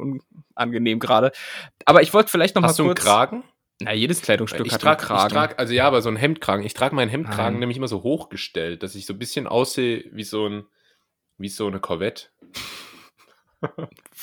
unangenehm 0.56 1.00
gerade. 1.00 1.32
Aber 1.86 2.02
ich 2.02 2.14
wollte 2.14 2.32
vielleicht 2.32 2.56
noch 2.56 2.64
Hast 2.64 2.80
mal 2.80 2.86
kurz. 2.86 3.00
Hast 3.00 3.08
du 3.08 3.12
einen 3.12 3.18
Kragen? 3.18 3.44
Na, 3.82 3.94
jedes 3.94 4.22
Kleidungsstück 4.22 4.68
ich 4.68 4.74
hat 4.74 4.82
trag, 4.82 5.00
einen 5.00 5.08
Kragen. 5.08 5.28
Ich 5.28 5.34
trag, 5.34 5.60
also 5.60 5.74
ja, 5.74 5.86
aber 5.86 6.02
so 6.02 6.10
ein 6.10 6.16
Hemdkragen. 6.16 6.66
Ich 6.66 6.74
trage 6.74 6.96
meinen 6.96 7.10
Hemdkragen 7.10 7.54
Nein. 7.54 7.60
nämlich 7.60 7.78
immer 7.78 7.88
so 7.88 8.04
hochgestellt, 8.04 8.84
dass 8.84 8.96
ich 8.96 9.06
so 9.06 9.14
ein 9.14 9.20
bisschen 9.20 9.48
aussehe 9.48 10.06
wie 10.12 10.24
so 10.24 10.48
ein, 10.48 10.66
wie 11.38 11.50
so 11.50 11.68
eine 11.68 11.80
Corvette. 11.80 12.28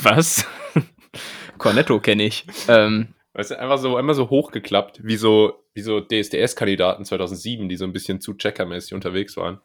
Was? 0.02 0.46
Cornetto 1.58 2.00
kenne 2.00 2.24
ich. 2.24 2.46
Ähm, 2.68 3.14
weißt 3.34 3.50
du, 3.50 3.58
einfach 3.58 3.78
so, 3.78 3.96
einmal 3.96 4.14
so 4.14 4.30
hochgeklappt, 4.30 5.04
wie 5.04 5.16
so, 5.16 5.64
wie 5.78 5.82
so 5.82 6.00
DSDS-Kandidaten 6.00 7.04
2007, 7.04 7.68
die 7.68 7.76
so 7.76 7.84
ein 7.84 7.92
bisschen 7.92 8.20
zu 8.20 8.34
checkermäßig 8.34 8.94
unterwegs 8.94 9.36
waren. 9.36 9.60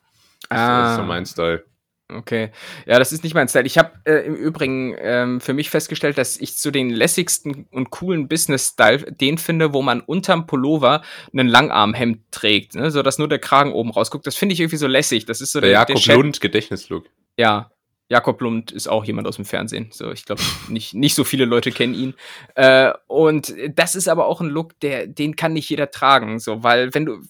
Das, 0.47 0.59
ah. 0.59 0.81
das 0.81 0.91
ist 0.91 0.97
so 0.97 1.03
mein 1.03 1.25
Style. 1.25 1.65
Okay. 2.07 2.51
Ja, 2.85 2.99
das 2.99 3.11
ist 3.11 3.23
nicht 3.23 3.33
mein 3.33 3.47
Style. 3.47 3.65
Ich 3.65 3.79
habe 3.79 3.93
äh, 4.05 4.27
im 4.27 4.35
Übrigen 4.35 4.95
ähm, 4.99 5.41
für 5.41 5.53
mich 5.53 5.71
festgestellt, 5.71 6.19
dass 6.19 6.37
ich 6.37 6.55
zu 6.55 6.69
den 6.69 6.91
lässigsten 6.91 7.65
und 7.71 7.89
coolen 7.89 8.27
Business-Style 8.27 9.13
den 9.13 9.39
finde, 9.39 9.73
wo 9.73 9.81
man 9.81 10.01
unterm 10.01 10.45
Pullover 10.45 11.01
einen 11.31 11.47
Langarmhemd 11.47 12.19
trägt, 12.29 12.75
ne? 12.75 12.91
so 12.91 13.01
dass 13.01 13.17
nur 13.17 13.27
der 13.27 13.39
Kragen 13.39 13.73
oben 13.73 13.89
rausguckt. 13.89 14.27
Das 14.27 14.35
finde 14.35 14.53
ich 14.53 14.59
irgendwie 14.59 14.77
so 14.77 14.85
lässig. 14.85 15.25
Das 15.25 15.41
ist 15.41 15.51
so 15.51 15.61
der, 15.61 15.69
der 15.69 15.79
Jakob 15.79 16.03
der 16.03 16.15
Lund 16.15 16.41
Gedächtnislook. 16.41 17.05
Ja, 17.37 17.71
Jakob 18.09 18.41
Lund 18.41 18.71
ist 18.71 18.87
auch 18.87 19.05
jemand 19.05 19.27
aus 19.27 19.37
dem 19.37 19.45
Fernsehen. 19.45 19.89
So, 19.91 20.11
ich 20.11 20.25
glaube, 20.25 20.41
nicht, 20.67 20.93
nicht 20.93 21.15
so 21.15 21.23
viele 21.23 21.45
Leute 21.45 21.71
kennen 21.71 21.93
ihn. 21.93 22.13
Äh, 22.53 22.91
und 23.07 23.55
das 23.73 23.95
ist 23.95 24.07
aber 24.07 24.27
auch 24.27 24.41
ein 24.41 24.49
Look, 24.49 24.79
der, 24.81 25.07
den 25.07 25.35
kann 25.35 25.53
nicht 25.53 25.69
jeder 25.69 25.89
tragen. 25.89 26.39
So, 26.39 26.63
weil 26.63 26.93
wenn 26.93 27.05
du, 27.05 27.21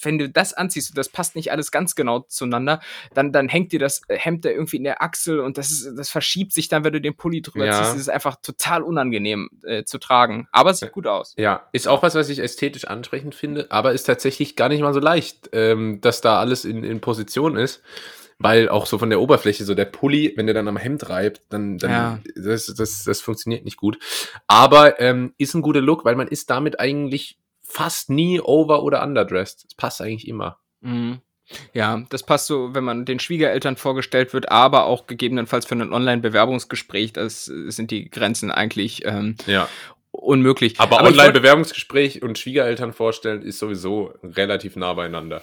wenn 0.00 0.18
du 0.18 0.28
das 0.28 0.54
anziehst 0.54 0.90
und 0.90 0.98
das 0.98 1.08
passt 1.08 1.34
nicht 1.34 1.50
alles 1.50 1.70
ganz 1.72 1.94
genau 1.94 2.20
zueinander, 2.20 2.80
dann, 3.12 3.32
dann 3.32 3.48
hängt 3.48 3.72
dir 3.72 3.80
das 3.80 4.02
Hemd 4.08 4.44
da 4.44 4.50
irgendwie 4.50 4.76
in 4.76 4.84
der 4.84 5.02
Achsel 5.02 5.40
und 5.40 5.58
das 5.58 5.70
ist, 5.72 5.98
das 5.98 6.08
verschiebt 6.08 6.52
sich 6.52 6.68
dann, 6.68 6.84
wenn 6.84 6.92
du 6.92 7.00
den 7.00 7.16
Pulli 7.16 7.42
drüber 7.42 7.66
ja. 7.66 7.72
ziehst. 7.72 7.92
Das 7.92 8.00
ist 8.00 8.10
einfach 8.10 8.36
total 8.40 8.82
unangenehm 8.82 9.50
äh, 9.64 9.84
zu 9.84 9.98
tragen. 9.98 10.48
Aber 10.52 10.70
es 10.70 10.78
sieht 10.78 10.92
gut 10.92 11.08
aus. 11.08 11.34
Ja, 11.36 11.68
ist 11.72 11.88
auch 11.88 12.02
was, 12.02 12.14
was 12.14 12.28
ich 12.28 12.38
ästhetisch 12.38 12.86
ansprechend 12.86 13.34
finde, 13.34 13.66
aber 13.70 13.92
ist 13.92 14.04
tatsächlich 14.04 14.54
gar 14.54 14.68
nicht 14.68 14.80
mal 14.80 14.94
so 14.94 15.00
leicht, 15.00 15.50
ähm, 15.52 16.00
dass 16.00 16.20
da 16.20 16.38
alles 16.38 16.64
in, 16.64 16.84
in 16.84 17.00
Position 17.00 17.56
ist 17.56 17.82
weil 18.40 18.70
auch 18.70 18.86
so 18.86 18.96
von 18.98 19.10
der 19.10 19.20
Oberfläche, 19.20 19.64
so 19.64 19.74
der 19.74 19.84
Pulli, 19.84 20.32
wenn 20.34 20.46
der 20.46 20.54
dann 20.54 20.66
am 20.66 20.78
Hemd 20.78 21.10
reibt, 21.10 21.42
dann, 21.50 21.76
dann 21.76 21.90
ja. 21.90 22.18
das, 22.34 22.66
das, 22.74 23.04
das 23.04 23.20
funktioniert 23.20 23.66
nicht 23.66 23.76
gut. 23.76 23.98
Aber 24.46 24.98
ähm, 24.98 25.34
ist 25.36 25.54
ein 25.54 25.60
guter 25.60 25.82
Look, 25.82 26.06
weil 26.06 26.16
man 26.16 26.26
ist 26.26 26.48
damit 26.48 26.80
eigentlich 26.80 27.38
fast 27.60 28.08
nie 28.08 28.40
over- 28.40 28.82
oder 28.82 29.02
underdressed. 29.02 29.64
Das 29.66 29.74
passt 29.74 30.00
eigentlich 30.00 30.26
immer. 30.26 30.58
Mhm. 30.80 31.18
Ja, 31.74 32.02
das 32.08 32.22
passt 32.22 32.46
so, 32.46 32.74
wenn 32.74 32.84
man 32.84 33.04
den 33.04 33.20
Schwiegereltern 33.20 33.76
vorgestellt 33.76 34.32
wird, 34.32 34.50
aber 34.50 34.86
auch 34.86 35.06
gegebenenfalls 35.06 35.66
für 35.66 35.74
ein 35.74 35.92
Online-Bewerbungsgespräch, 35.92 37.12
das 37.12 37.44
sind 37.44 37.90
die 37.90 38.08
Grenzen 38.08 38.50
eigentlich 38.50 39.04
ähm, 39.04 39.36
ja. 39.46 39.68
unmöglich. 40.12 40.80
Aber, 40.80 41.00
aber 41.00 41.08
Online-Bewerbungsgespräch 41.08 42.22
und 42.22 42.38
Schwiegereltern 42.38 42.94
vorstellen 42.94 43.42
ist 43.42 43.58
sowieso 43.58 44.14
relativ 44.22 44.76
nah 44.76 44.94
beieinander. 44.94 45.42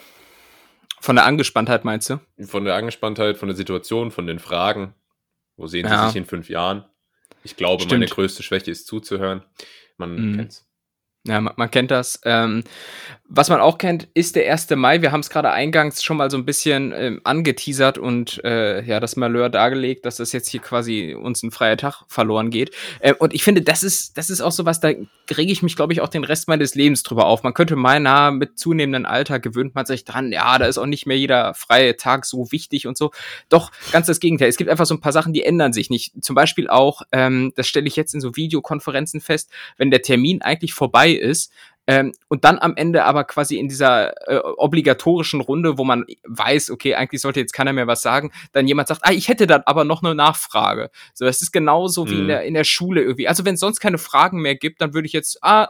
Von 0.99 1.15
der 1.15 1.25
Angespanntheit 1.25 1.85
meinst 1.85 2.09
du? 2.09 2.19
Von 2.45 2.65
der 2.65 2.75
Angespanntheit, 2.75 3.37
von 3.37 3.47
der 3.47 3.55
Situation, 3.55 4.11
von 4.11 4.27
den 4.27 4.39
Fragen. 4.39 4.93
Wo 5.55 5.67
sehen 5.67 5.85
ja. 5.85 6.03
Sie 6.03 6.07
sich 6.07 6.15
in 6.17 6.25
fünf 6.25 6.49
Jahren? 6.49 6.85
Ich 7.43 7.55
glaube, 7.55 7.81
Stimmt. 7.83 8.01
meine 8.01 8.11
größte 8.11 8.43
Schwäche 8.43 8.71
ist 8.71 8.87
zuzuhören. 8.87 9.43
Man 9.97 10.15
mhm. 10.15 10.35
kennt's. 10.37 10.66
Ja, 11.27 11.41
man, 11.41 11.53
man 11.55 11.69
kennt 11.69 11.91
das. 11.91 12.19
Ähm, 12.23 12.63
was 13.29 13.49
man 13.49 13.59
auch 13.59 13.77
kennt, 13.77 14.07
ist 14.13 14.37
der 14.37 14.49
1. 14.49 14.69
Mai. 14.71 15.01
Wir 15.01 15.11
haben 15.11 15.19
es 15.19 15.29
gerade 15.29 15.51
eingangs 15.51 16.01
schon 16.01 16.15
mal 16.15 16.31
so 16.31 16.37
ein 16.37 16.45
bisschen 16.45 16.93
ähm, 16.95 17.19
angeteasert 17.25 17.97
und 17.97 18.41
äh, 18.45 18.81
ja, 18.85 19.01
das 19.01 19.17
Malheur 19.17 19.49
dargelegt, 19.49 20.05
dass 20.05 20.17
das 20.17 20.31
jetzt 20.31 20.47
hier 20.47 20.61
quasi 20.61 21.13
uns 21.13 21.43
ein 21.43 21.51
freier 21.51 21.75
Tag 21.75 22.03
verloren 22.07 22.49
geht. 22.49 22.71
Äh, 23.01 23.13
und 23.13 23.33
ich 23.33 23.43
finde, 23.43 23.61
das 23.61 23.83
ist, 23.83 24.17
das 24.17 24.29
ist 24.29 24.39
auch 24.39 24.53
so 24.53 24.65
was, 24.65 24.79
da 24.79 24.89
rege 24.89 25.51
ich 25.51 25.61
mich, 25.61 25.75
glaube 25.75 25.91
ich, 25.91 25.99
auch 25.99 26.07
den 26.07 26.23
Rest 26.23 26.47
meines 26.47 26.73
Lebens 26.75 27.03
drüber 27.03 27.25
auf. 27.25 27.43
Man 27.43 27.53
könnte 27.53 27.75
meinen, 27.75 28.37
mit 28.37 28.57
zunehmendem 28.57 29.05
Alter 29.05 29.39
gewöhnt 29.39 29.75
man 29.75 29.85
sich 29.85 30.05
dran, 30.05 30.31
ja, 30.31 30.57
da 30.57 30.65
ist 30.65 30.77
auch 30.77 30.85
nicht 30.85 31.05
mehr 31.05 31.17
jeder 31.17 31.53
freie 31.53 31.97
Tag 31.97 32.25
so 32.25 32.53
wichtig 32.53 32.87
und 32.87 32.97
so. 32.97 33.11
Doch, 33.49 33.71
ganz 33.91 34.07
das 34.07 34.21
Gegenteil. 34.21 34.47
Es 34.47 34.55
gibt 34.55 34.69
einfach 34.69 34.85
so 34.85 34.95
ein 34.95 35.01
paar 35.01 35.11
Sachen, 35.11 35.33
die 35.33 35.43
ändern 35.43 35.73
sich 35.73 35.89
nicht. 35.89 36.13
Zum 36.23 36.33
Beispiel 36.35 36.69
auch, 36.69 37.01
ähm, 37.11 37.51
das 37.57 37.67
stelle 37.67 37.87
ich 37.87 37.97
jetzt 37.97 38.13
in 38.13 38.21
so 38.21 38.37
Videokonferenzen 38.37 39.19
fest, 39.19 39.51
wenn 39.77 39.91
der 39.91 40.01
Termin 40.01 40.41
eigentlich 40.41 40.73
vorbei 40.73 41.16
ist, 41.17 41.51
ähm, 41.89 42.11
und 42.27 42.43
dann 42.43 42.59
am 42.59 42.75
Ende 42.75 43.05
aber 43.05 43.23
quasi 43.23 43.57
in 43.57 43.69
dieser 43.69 44.11
äh, 44.29 44.39
obligatorischen 44.57 45.39
Runde, 45.39 45.77
wo 45.77 45.85
man 45.85 46.05
weiß, 46.25 46.69
okay, 46.69 46.95
eigentlich 46.95 47.21
sollte 47.21 47.39
jetzt 47.39 47.53
keiner 47.53 47.71
mehr 47.71 47.87
was 47.87 48.01
sagen, 48.01 48.33
dann 48.51 48.67
jemand 48.67 48.89
sagt, 48.89 49.01
ah, 49.05 49.11
ich 49.11 49.29
hätte 49.29 49.47
dann 49.47 49.63
aber 49.65 49.85
noch 49.85 50.03
eine 50.03 50.13
Nachfrage. 50.13 50.91
So, 51.13 51.23
das 51.23 51.41
ist 51.41 51.53
genauso 51.53 52.09
wie 52.09 52.15
mhm. 52.15 52.21
in, 52.21 52.27
der, 52.27 52.43
in 52.43 52.53
der 52.55 52.65
Schule 52.65 53.01
irgendwie. 53.01 53.29
Also 53.29 53.45
wenn 53.45 53.53
es 53.53 53.61
sonst 53.61 53.79
keine 53.79 53.97
Fragen 53.97 54.41
mehr 54.41 54.55
gibt, 54.55 54.81
dann 54.81 54.93
würde 54.93 55.05
ich 55.05 55.13
jetzt, 55.13 55.41
ah, 55.41 55.69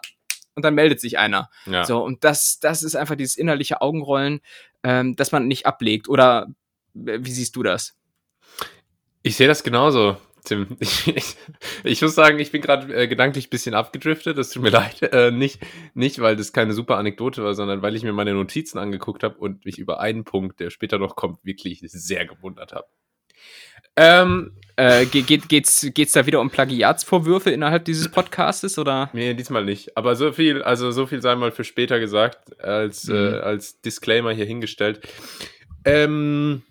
und 0.55 0.65
dann 0.65 0.73
meldet 0.73 0.99
sich 0.99 1.19
einer. 1.19 1.51
Ja. 1.67 1.85
So, 1.85 2.03
und 2.03 2.23
das, 2.23 2.59
das 2.59 2.81
ist 2.81 2.95
einfach 2.95 3.15
dieses 3.15 3.37
innerliche 3.37 3.81
Augenrollen, 3.81 4.41
ähm, 4.81 5.15
das 5.15 5.31
man 5.31 5.47
nicht 5.47 5.67
ablegt. 5.67 6.09
Oder 6.09 6.47
äh, 6.95 7.19
wie 7.21 7.31
siehst 7.31 7.55
du 7.55 7.61
das? 7.61 7.95
Ich 9.21 9.35
sehe 9.35 9.47
das 9.47 9.61
genauso. 9.61 10.17
Tim, 10.47 10.77
ich, 10.79 11.07
ich, 11.15 11.35
ich 11.83 12.01
muss 12.01 12.15
sagen, 12.15 12.39
ich 12.39 12.51
bin 12.51 12.61
gerade 12.61 12.93
äh, 12.93 13.07
gedanklich 13.07 13.47
ein 13.47 13.49
bisschen 13.49 13.75
abgedriftet. 13.75 14.37
Das 14.37 14.49
tut 14.49 14.63
mir 14.63 14.69
leid. 14.71 15.01
Äh, 15.01 15.31
nicht, 15.31 15.59
nicht, 15.93 16.19
weil 16.19 16.35
das 16.35 16.53
keine 16.53 16.73
super 16.73 16.97
Anekdote 16.97 17.43
war, 17.43 17.53
sondern 17.53 17.81
weil 17.81 17.95
ich 17.95 18.03
mir 18.03 18.13
meine 18.13 18.33
Notizen 18.33 18.77
angeguckt 18.77 19.23
habe 19.23 19.37
und 19.37 19.65
mich 19.65 19.77
über 19.77 19.99
einen 19.99 20.23
Punkt, 20.23 20.59
der 20.59 20.69
später 20.69 20.99
noch 20.99 21.15
kommt, 21.15 21.43
wirklich 21.43 21.81
sehr 21.83 22.25
gewundert 22.25 22.73
habe. 22.73 22.87
Ähm, 23.97 24.53
äh, 24.77 25.05
geht, 25.05 25.49
geht's, 25.49 25.87
geht's 25.93 26.13
da 26.13 26.25
wieder 26.25 26.39
um 26.39 26.49
Plagiatsvorwürfe 26.49 27.49
innerhalb 27.49 27.83
dieses 27.83 28.09
Podcastes 28.09 28.77
oder? 28.77 29.09
Nee, 29.11 29.33
diesmal 29.33 29.65
nicht. 29.65 29.97
Aber 29.97 30.15
so 30.15 30.31
viel, 30.31 30.61
also 30.61 30.91
so 30.91 31.07
viel 31.07 31.21
sei 31.21 31.35
mal 31.35 31.51
für 31.51 31.63
später 31.63 31.99
gesagt, 31.99 32.61
als, 32.63 33.07
mhm. 33.07 33.15
äh, 33.15 33.39
als 33.39 33.81
Disclaimer 33.81 34.31
hier 34.31 34.45
hingestellt. 34.45 35.01
Ähm, 35.83 36.61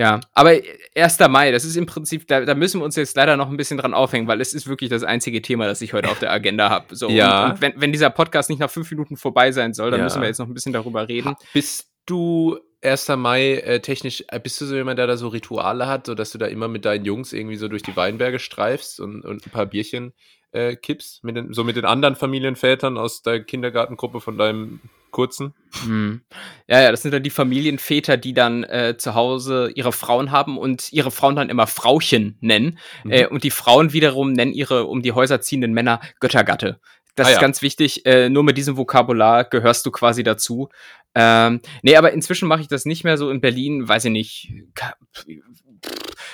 ja, 0.00 0.18
aber 0.32 0.56
1. 0.94 1.18
Mai, 1.28 1.52
das 1.52 1.66
ist 1.66 1.76
im 1.76 1.84
Prinzip, 1.84 2.26
da, 2.26 2.40
da, 2.46 2.54
müssen 2.54 2.80
wir 2.80 2.86
uns 2.86 2.96
jetzt 2.96 3.14
leider 3.16 3.36
noch 3.36 3.50
ein 3.50 3.58
bisschen 3.58 3.76
dran 3.76 3.92
aufhängen, 3.92 4.26
weil 4.28 4.40
es 4.40 4.54
ist 4.54 4.66
wirklich 4.66 4.88
das 4.88 5.02
einzige 5.02 5.42
Thema, 5.42 5.66
das 5.66 5.82
ich 5.82 5.92
heute 5.92 6.08
auf 6.08 6.18
der 6.18 6.32
Agenda 6.32 6.70
habe. 6.70 6.96
So, 6.96 7.10
ja. 7.10 7.44
Und, 7.44 7.50
und 7.50 7.60
wenn, 7.60 7.72
wenn, 7.76 7.92
dieser 7.92 8.08
Podcast 8.08 8.48
nicht 8.48 8.60
nach 8.60 8.70
fünf 8.70 8.90
Minuten 8.90 9.18
vorbei 9.18 9.52
sein 9.52 9.74
soll, 9.74 9.90
dann 9.90 10.00
ja. 10.00 10.04
müssen 10.04 10.22
wir 10.22 10.28
jetzt 10.28 10.38
noch 10.38 10.46
ein 10.46 10.54
bisschen 10.54 10.72
darüber 10.72 11.06
reden. 11.06 11.34
Bist 11.52 11.90
du 12.06 12.58
1. 12.82 13.08
Mai 13.08 13.56
äh, 13.56 13.80
technisch, 13.80 14.24
äh, 14.28 14.40
bist 14.40 14.58
du 14.62 14.64
so 14.64 14.74
jemand, 14.74 14.98
der 14.98 15.06
da 15.06 15.18
so 15.18 15.28
Rituale 15.28 15.86
hat, 15.86 16.06
so 16.06 16.14
dass 16.14 16.32
du 16.32 16.38
da 16.38 16.46
immer 16.46 16.68
mit 16.68 16.86
deinen 16.86 17.04
Jungs 17.04 17.34
irgendwie 17.34 17.56
so 17.56 17.68
durch 17.68 17.82
die 17.82 17.94
Weinberge 17.94 18.38
streifst 18.38 19.00
und, 19.00 19.26
und 19.26 19.46
ein 19.46 19.50
paar 19.50 19.66
Bierchen 19.66 20.14
äh, 20.52 20.76
kippst, 20.76 21.24
mit 21.24 21.36
den, 21.36 21.52
so 21.52 21.62
mit 21.62 21.76
den 21.76 21.84
anderen 21.84 22.16
Familienvätern 22.16 22.96
aus 22.96 23.20
der 23.20 23.44
Kindergartengruppe 23.44 24.22
von 24.22 24.38
deinem 24.38 24.80
kurzen? 25.10 25.54
Hm. 25.84 26.22
Ja, 26.66 26.80
ja, 26.80 26.90
das 26.90 27.02
sind 27.02 27.12
dann 27.12 27.22
die 27.22 27.30
Familienväter, 27.30 28.16
die 28.16 28.34
dann 28.34 28.64
äh, 28.64 28.96
zu 28.98 29.14
Hause 29.14 29.70
ihre 29.74 29.92
Frauen 29.92 30.30
haben 30.30 30.58
und 30.58 30.92
ihre 30.92 31.10
Frauen 31.10 31.36
dann 31.36 31.48
immer 31.48 31.66
Frauchen 31.66 32.36
nennen. 32.40 32.78
Mhm. 33.04 33.10
Äh, 33.12 33.26
und 33.26 33.44
die 33.44 33.50
Frauen 33.50 33.92
wiederum 33.92 34.32
nennen 34.32 34.52
ihre 34.52 34.86
um 34.86 35.02
die 35.02 35.12
Häuser 35.12 35.40
ziehenden 35.40 35.72
Männer 35.72 36.00
Göttergatte. 36.20 36.80
Das 37.14 37.26
ah, 37.26 37.30
ist 37.30 37.36
ja. 37.36 37.40
ganz 37.40 37.62
wichtig. 37.62 38.06
Äh, 38.06 38.28
nur 38.28 38.44
mit 38.44 38.56
diesem 38.56 38.76
Vokabular 38.76 39.44
gehörst 39.44 39.84
du 39.84 39.90
quasi 39.90 40.22
dazu. 40.22 40.68
Ähm, 41.14 41.60
nee, 41.82 41.96
aber 41.96 42.12
inzwischen 42.12 42.48
mache 42.48 42.62
ich 42.62 42.68
das 42.68 42.84
nicht 42.84 43.04
mehr 43.04 43.16
so 43.16 43.30
in 43.30 43.40
Berlin, 43.40 43.88
weiß 43.88 44.06
ich 44.06 44.12
nicht. 44.12 44.52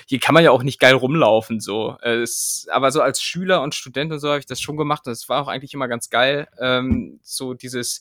Hier 0.09 0.21
kann 0.21 0.35
man 0.35 0.45
ja 0.45 0.53
auch 0.53 0.63
nicht 0.63 0.79
geil 0.79 0.95
rumlaufen, 0.95 1.59
so. 1.59 1.97
Es, 2.01 2.69
aber 2.71 2.93
so 2.93 3.03
als 3.03 3.21
Schüler 3.21 3.61
und 3.61 3.75
Student 3.75 4.13
und 4.13 4.21
so 4.21 4.29
habe 4.29 4.39
ich 4.39 4.47
das 4.47 4.61
schon 4.61 4.77
gemacht. 4.77 5.03
Das 5.05 5.29
war 5.29 5.43
auch 5.43 5.49
eigentlich 5.49 5.75
immer 5.75 5.89
ganz 5.89 6.11
geil. 6.11 6.47
Ähm, 6.61 7.19
so 7.23 7.55
dieses, 7.55 8.01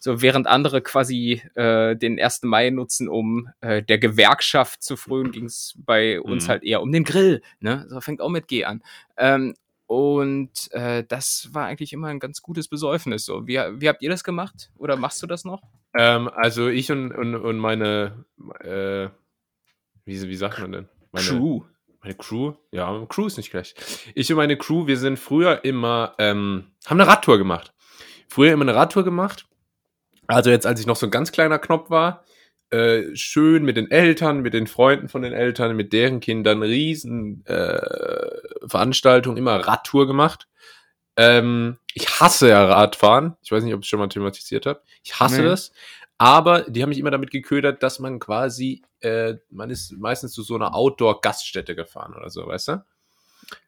so 0.00 0.20
während 0.20 0.48
andere 0.48 0.82
quasi 0.82 1.42
äh, 1.54 1.94
den 1.94 2.20
1. 2.20 2.42
Mai 2.42 2.70
nutzen, 2.70 3.08
um 3.08 3.48
äh, 3.60 3.82
der 3.84 3.98
Gewerkschaft 3.98 4.82
zu 4.82 4.96
frönen, 4.96 5.30
ging 5.30 5.44
es 5.44 5.74
bei 5.78 6.20
uns 6.20 6.44
mhm. 6.44 6.48
halt 6.48 6.64
eher 6.64 6.82
um 6.82 6.90
den 6.90 7.04
Grill. 7.04 7.40
Ne? 7.60 7.86
So 7.88 8.00
fängt 8.00 8.20
auch 8.20 8.30
mit 8.30 8.48
G 8.48 8.64
an. 8.64 8.82
Ähm, 9.16 9.54
und 9.86 10.72
äh, 10.72 11.04
das 11.06 11.50
war 11.52 11.66
eigentlich 11.66 11.92
immer 11.92 12.08
ein 12.08 12.18
ganz 12.18 12.42
gutes 12.42 12.68
Besäufnis. 12.68 13.24
So. 13.24 13.46
Wie, 13.46 13.54
wie 13.54 13.88
habt 13.88 14.02
ihr 14.02 14.10
das 14.10 14.24
gemacht? 14.24 14.70
Oder 14.76 14.96
machst 14.96 15.22
du 15.22 15.28
das 15.28 15.44
noch? 15.44 15.62
Ähm, 15.96 16.28
also 16.28 16.68
ich 16.68 16.90
und, 16.90 17.12
und, 17.12 17.36
und 17.36 17.58
meine, 17.58 18.24
äh, 18.60 19.08
wie, 20.04 20.20
wie 20.28 20.36
sagt 20.36 20.58
man 20.58 20.72
denn? 20.72 20.88
Meine, 21.14 21.26
Crew. 21.26 21.62
Meine 22.02 22.14
Crew? 22.16 22.54
Ja, 22.70 23.06
Crew 23.08 23.26
ist 23.26 23.36
nicht 23.36 23.50
gleich. 23.50 23.74
Ich 24.14 24.30
und 24.30 24.36
meine 24.36 24.58
Crew, 24.58 24.86
wir 24.86 24.98
sind 24.98 25.18
früher 25.18 25.64
immer, 25.64 26.14
ähm, 26.18 26.72
haben 26.86 27.00
eine 27.00 27.08
Radtour 27.08 27.38
gemacht. 27.38 27.72
Früher 28.28 28.52
immer 28.52 28.64
eine 28.64 28.74
Radtour 28.74 29.04
gemacht. 29.04 29.46
Also 30.26 30.50
jetzt, 30.50 30.66
als 30.66 30.80
ich 30.80 30.86
noch 30.86 30.96
so 30.96 31.06
ein 31.06 31.10
ganz 31.10 31.32
kleiner 31.32 31.58
Knopf 31.58 31.90
war, 31.90 32.24
äh, 32.70 33.14
schön 33.14 33.64
mit 33.64 33.76
den 33.76 33.90
Eltern, 33.90 34.40
mit 34.40 34.54
den 34.54 34.66
Freunden 34.66 35.08
von 35.08 35.22
den 35.22 35.32
Eltern, 35.32 35.76
mit 35.76 35.92
deren 35.92 36.20
Kindern, 36.20 36.62
riesen 36.62 37.44
äh, 37.46 37.80
Veranstaltungen, 38.66 39.36
immer 39.36 39.56
Radtour 39.56 40.06
gemacht. 40.06 40.48
Ähm, 41.16 41.78
ich 41.94 42.20
hasse 42.20 42.48
ja 42.48 42.64
Radfahren. 42.64 43.36
Ich 43.42 43.52
weiß 43.52 43.62
nicht, 43.62 43.74
ob 43.74 43.80
ich 43.80 43.86
es 43.86 43.90
schon 43.90 44.00
mal 44.00 44.08
thematisiert 44.08 44.66
habe. 44.66 44.82
Ich 45.04 45.20
hasse 45.20 45.42
nee. 45.42 45.48
das. 45.48 45.72
Aber 46.18 46.62
die 46.62 46.82
haben 46.82 46.90
mich 46.90 46.98
immer 46.98 47.10
damit 47.10 47.30
geködert, 47.30 47.82
dass 47.82 47.98
man 47.98 48.20
quasi, 48.20 48.82
äh, 49.00 49.34
man 49.50 49.70
ist 49.70 49.92
meistens 49.98 50.32
zu 50.32 50.42
so 50.42 50.54
einer 50.54 50.74
Outdoor-Gaststätte 50.74 51.74
gefahren 51.74 52.14
oder 52.14 52.30
so, 52.30 52.46
weißt 52.46 52.68
du? 52.68 52.84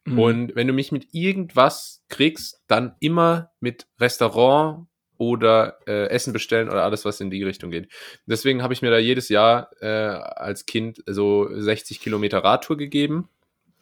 Mhm. 0.05 0.19
Und 0.19 0.55
wenn 0.55 0.67
du 0.67 0.73
mich 0.73 0.91
mit 0.91 1.13
irgendwas 1.13 2.03
kriegst, 2.09 2.61
dann 2.67 2.95
immer 2.99 3.51
mit 3.59 3.87
Restaurant 3.99 4.87
oder 5.17 5.79
äh, 5.87 6.09
Essen 6.09 6.31
bestellen 6.31 6.69
oder 6.69 6.83
alles, 6.83 7.03
was 7.03 7.19
in 7.19 7.29
die 7.29 7.43
Richtung 7.43 7.71
geht. 7.71 7.91
Deswegen 8.25 8.61
habe 8.63 8.73
ich 8.73 8.81
mir 8.81 8.91
da 8.91 8.97
jedes 8.97 9.29
Jahr 9.29 9.69
äh, 9.81 9.87
als 9.87 10.65
Kind 10.65 11.03
so 11.05 11.49
60 11.51 11.99
Kilometer 11.99 12.43
Radtour 12.43 12.77
gegeben. 12.77 13.29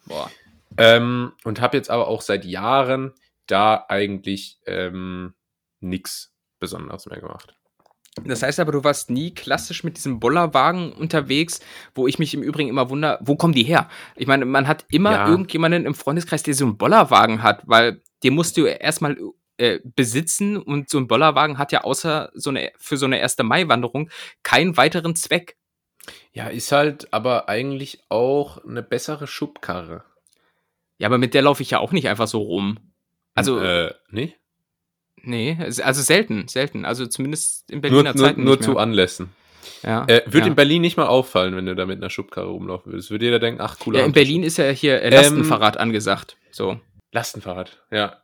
Boah. 0.06 0.30
Ähm, 0.78 1.32
und 1.44 1.60
habe 1.60 1.76
jetzt 1.76 1.90
aber 1.90 2.08
auch 2.08 2.22
seit 2.22 2.44
Jahren 2.44 3.12
da 3.46 3.84
eigentlich 3.88 4.58
ähm, 4.66 5.34
nichts 5.80 6.34
Besonderes 6.58 7.06
mehr 7.06 7.20
gemacht. 7.20 7.54
Das 8.24 8.42
heißt 8.42 8.60
aber, 8.60 8.72
du 8.72 8.82
warst 8.82 9.10
nie 9.10 9.34
klassisch 9.34 9.84
mit 9.84 9.96
diesem 9.96 10.20
Bollerwagen 10.20 10.92
unterwegs, 10.92 11.60
wo 11.94 12.06
ich 12.06 12.18
mich 12.18 12.34
im 12.34 12.42
Übrigen 12.42 12.70
immer 12.70 12.88
wundere, 12.88 13.18
wo 13.20 13.36
kommen 13.36 13.52
die 13.52 13.62
her? 13.62 13.88
Ich 14.16 14.26
meine, 14.26 14.44
man 14.44 14.66
hat 14.66 14.86
immer 14.90 15.12
ja. 15.12 15.28
irgendjemanden 15.28 15.84
im 15.84 15.94
Freundeskreis, 15.94 16.42
der 16.42 16.54
so 16.54 16.64
einen 16.64 16.78
Bollerwagen 16.78 17.42
hat, 17.42 17.62
weil 17.66 18.02
den 18.22 18.34
musst 18.34 18.56
du 18.56 18.64
erstmal 18.64 19.18
äh, 19.58 19.80
besitzen 19.84 20.56
und 20.56 20.88
so 20.88 20.98
ein 20.98 21.08
Bollerwagen 21.08 21.58
hat 21.58 21.72
ja 21.72 21.84
außer 21.84 22.30
so 22.34 22.50
eine, 22.50 22.72
für 22.78 22.96
so 22.96 23.06
eine 23.06 23.20
1. 23.22 23.38
Mai-Wanderung 23.38 24.10
keinen 24.42 24.76
weiteren 24.76 25.14
Zweck. 25.14 25.56
Ja, 26.32 26.48
ist 26.48 26.72
halt 26.72 27.12
aber 27.12 27.48
eigentlich 27.48 28.00
auch 28.08 28.64
eine 28.64 28.82
bessere 28.82 29.26
Schubkarre. 29.26 30.04
Ja, 30.98 31.08
aber 31.08 31.18
mit 31.18 31.34
der 31.34 31.42
laufe 31.42 31.62
ich 31.62 31.70
ja 31.70 31.78
auch 31.78 31.92
nicht 31.92 32.08
einfach 32.08 32.28
so 32.28 32.40
rum. 32.40 32.78
Also. 33.34 33.58
Äh, 33.60 33.94
nee? 34.10 34.34
Nee, 35.22 35.56
also 35.60 36.02
selten, 36.02 36.48
selten. 36.48 36.84
Also 36.84 37.06
zumindest 37.06 37.70
in 37.70 37.80
Berliner 37.80 38.14
nur, 38.14 38.24
Zeiten. 38.24 38.44
Nur, 38.44 38.56
nur 38.56 38.60
zu 38.60 38.78
Anlässen. 38.78 39.30
Ja, 39.82 40.04
äh, 40.06 40.22
Würde 40.26 40.40
ja. 40.40 40.46
in 40.46 40.54
Berlin 40.54 40.82
nicht 40.82 40.96
mal 40.96 41.06
auffallen, 41.06 41.56
wenn 41.56 41.66
du 41.66 41.74
da 41.74 41.86
mit 41.86 41.98
einer 41.98 42.10
Schubkarre 42.10 42.48
rumlaufen 42.48 42.92
würdest. 42.92 43.10
Würde 43.10 43.24
jeder 43.24 43.38
denken, 43.38 43.60
ach, 43.60 43.78
cooler. 43.78 44.00
Ja, 44.00 44.06
in 44.06 44.12
Berlin 44.12 44.42
ist 44.42 44.58
ja 44.58 44.68
hier 44.70 45.02
äh, 45.02 45.10
Lastenfahrrad 45.10 45.76
ähm, 45.76 45.82
angesagt. 45.82 46.36
So. 46.50 46.80
Lastenfahrrad, 47.12 47.82
ja. 47.90 48.22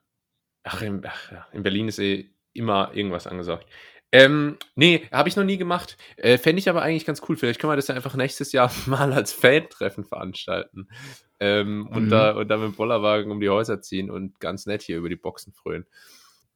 Ach, 0.65 0.81
in, 0.83 1.03
ach 1.05 1.33
ja, 1.33 1.47
in 1.53 1.63
Berlin 1.63 1.89
ist 1.89 1.99
eh 1.99 2.31
immer 2.53 2.93
irgendwas 2.95 3.27
angesagt. 3.27 3.67
Ähm, 4.15 4.59
nee, 4.75 5.09
habe 5.11 5.29
ich 5.31 5.37
noch 5.37 5.45
nie 5.45 5.57
gemacht. 5.57 5.97
Äh, 6.17 6.37
Fände 6.37 6.61
ich 6.61 6.69
aber 6.69 6.83
eigentlich 6.83 7.07
ganz 7.07 7.23
cool. 7.29 7.37
Vielleicht 7.37 7.61
können 7.61 7.73
wir 7.73 7.77
das 7.77 7.89
ja 7.89 7.95
einfach 7.95 8.15
nächstes 8.15 8.53
Jahr 8.53 8.71
mal 8.87 9.13
als 9.13 9.33
Fan-Treffen 9.33 10.05
veranstalten. 10.05 10.89
Ähm, 11.41 11.79
mhm. 11.79 11.87
und, 11.89 12.11
da, 12.11 12.33
und 12.33 12.49
da 12.49 12.59
mit 12.59 12.67
dem 12.67 12.77
Bollerwagen 12.77 13.33
um 13.33 13.41
die 13.41 13.49
Häuser 13.49 13.81
ziehen 13.81 14.11
und 14.11 14.39
ganz 14.39 14.67
nett 14.67 14.83
hier 14.83 14.99
über 14.99 15.09
die 15.09 15.17
Boxen 15.17 15.53
frönen. 15.53 15.87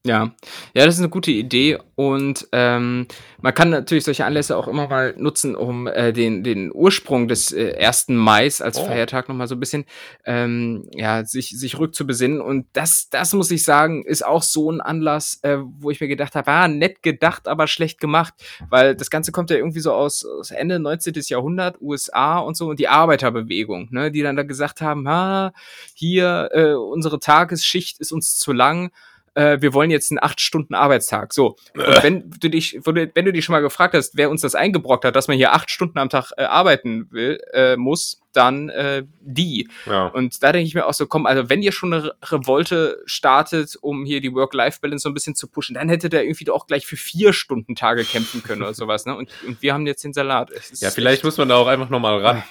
Ja, 0.06 0.30
ja, 0.72 0.84
das 0.86 0.94
ist 0.94 1.00
eine 1.00 1.08
gute 1.08 1.32
Idee 1.32 1.78
und 1.96 2.46
ähm, 2.52 3.08
man 3.40 3.54
kann 3.54 3.70
natürlich 3.70 4.04
solche 4.04 4.24
Anlässe 4.24 4.56
auch 4.56 4.68
immer 4.68 4.86
mal 4.86 5.14
nutzen, 5.18 5.56
um 5.56 5.88
äh, 5.88 6.12
den, 6.12 6.44
den 6.44 6.70
Ursprung 6.72 7.26
des 7.26 7.52
äh, 7.52 7.74
1. 7.76 8.10
Mai 8.10 8.44
als 8.44 8.78
oh. 8.78 8.84
Feiertag 8.84 9.28
nochmal 9.28 9.48
so 9.48 9.56
ein 9.56 9.60
bisschen 9.60 9.84
ähm, 10.24 10.88
ja, 10.92 11.24
sich, 11.24 11.58
sich 11.58 11.78
rückzubesinnen 11.80 12.40
und 12.40 12.66
das, 12.72 13.08
das 13.10 13.32
muss 13.32 13.50
ich 13.50 13.64
sagen, 13.64 14.04
ist 14.04 14.24
auch 14.24 14.44
so 14.44 14.70
ein 14.70 14.80
Anlass, 14.80 15.40
äh, 15.42 15.58
wo 15.60 15.90
ich 15.90 16.00
mir 16.00 16.08
gedacht 16.08 16.36
habe, 16.36 16.52
ah, 16.52 16.68
nett 16.68 17.02
gedacht, 17.02 17.48
aber 17.48 17.66
schlecht 17.66 17.98
gemacht, 17.98 18.34
weil 18.70 18.94
das 18.94 19.10
Ganze 19.10 19.32
kommt 19.32 19.50
ja 19.50 19.56
irgendwie 19.56 19.80
so 19.80 19.92
aus, 19.92 20.24
aus 20.24 20.52
Ende 20.52 20.78
19. 20.78 21.14
Jahrhundert, 21.26 21.80
USA 21.80 22.38
und 22.38 22.56
so 22.56 22.68
und 22.68 22.78
die 22.78 22.88
Arbeiterbewegung, 22.88 23.88
ne, 23.90 24.12
die 24.12 24.22
dann 24.22 24.36
da 24.36 24.44
gesagt 24.44 24.80
haben, 24.82 25.04
ah, 25.08 25.52
hier, 25.94 26.48
äh, 26.52 26.74
unsere 26.74 27.18
Tagesschicht 27.18 27.98
ist 27.98 28.12
uns 28.12 28.38
zu 28.38 28.52
lang, 28.52 28.92
äh, 29.36 29.60
wir 29.60 29.74
wollen 29.74 29.90
jetzt 29.90 30.10
einen 30.10 30.18
acht 30.20 30.40
Stunden 30.40 30.74
Arbeitstag. 30.74 31.32
So. 31.32 31.56
Und 31.74 31.84
wenn 32.02 32.30
du 32.40 32.48
dich, 32.48 32.80
wenn 32.84 33.24
du 33.24 33.32
dich 33.32 33.44
schon 33.44 33.52
mal 33.52 33.60
gefragt 33.60 33.94
hast, 33.94 34.16
wer 34.16 34.30
uns 34.30 34.40
das 34.40 34.54
eingebrockt 34.54 35.04
hat, 35.04 35.14
dass 35.14 35.28
man 35.28 35.36
hier 35.36 35.52
acht 35.52 35.70
Stunden 35.70 35.98
am 35.98 36.08
Tag 36.08 36.32
äh, 36.36 36.44
arbeiten 36.44 37.08
will, 37.12 37.38
äh, 37.52 37.76
muss, 37.76 38.22
dann 38.32 38.70
äh, 38.70 39.04
die. 39.20 39.68
Ja. 39.86 40.06
Und 40.08 40.42
da 40.42 40.52
denke 40.52 40.66
ich 40.66 40.74
mir 40.74 40.86
auch 40.86 40.94
so, 40.94 41.06
komm, 41.06 41.26
also 41.26 41.48
wenn 41.48 41.62
ihr 41.62 41.72
schon 41.72 41.92
eine 41.92 42.12
Revolte 42.22 43.02
startet, 43.04 43.76
um 43.80 44.04
hier 44.04 44.20
die 44.20 44.32
Work-Life-Balance 44.32 45.02
so 45.02 45.10
ein 45.10 45.14
bisschen 45.14 45.34
zu 45.34 45.48
pushen, 45.48 45.74
dann 45.74 45.88
hätte 45.88 46.08
der 46.08 46.24
irgendwie 46.24 46.50
auch 46.50 46.66
gleich 46.66 46.86
für 46.86 46.96
vier 46.96 47.32
Stunden 47.32 47.74
Tage 47.74 48.04
kämpfen 48.04 48.42
können 48.42 48.62
oder 48.62 48.74
sowas. 48.74 49.06
Ne? 49.06 49.16
Und, 49.16 49.30
und 49.46 49.60
wir 49.62 49.74
haben 49.74 49.86
jetzt 49.86 50.02
den 50.02 50.12
Salat. 50.12 50.50
Ja, 50.80 50.90
vielleicht 50.90 51.24
muss 51.24 51.36
man 51.36 51.48
da 51.48 51.56
auch 51.56 51.66
einfach 51.66 51.90
nochmal 51.90 52.20
ran. 52.20 52.42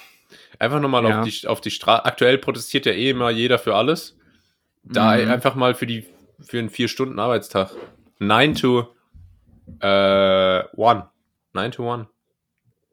Einfach 0.58 0.80
nochmal 0.80 1.04
ja. 1.04 1.20
auf 1.20 1.28
die, 1.28 1.46
auf 1.46 1.60
die 1.60 1.70
Straße. 1.70 2.04
Aktuell 2.04 2.38
protestiert 2.38 2.86
ja 2.86 2.92
eh 2.92 3.10
immer 3.10 3.30
jeder 3.30 3.58
für 3.58 3.74
alles. 3.74 4.16
Da 4.82 5.16
mhm. 5.16 5.30
einfach 5.30 5.56
mal 5.56 5.74
für 5.74 5.86
die 5.86 6.06
für 6.40 6.58
einen 6.58 6.70
vier 6.70 6.88
Stunden 6.88 7.18
Arbeitstag. 7.18 7.70
9 8.18 8.54
to 8.54 8.94
äh, 9.80 9.86
1. 9.86 11.04
9 11.52 11.72
to 11.72 11.92
1. 11.92 12.06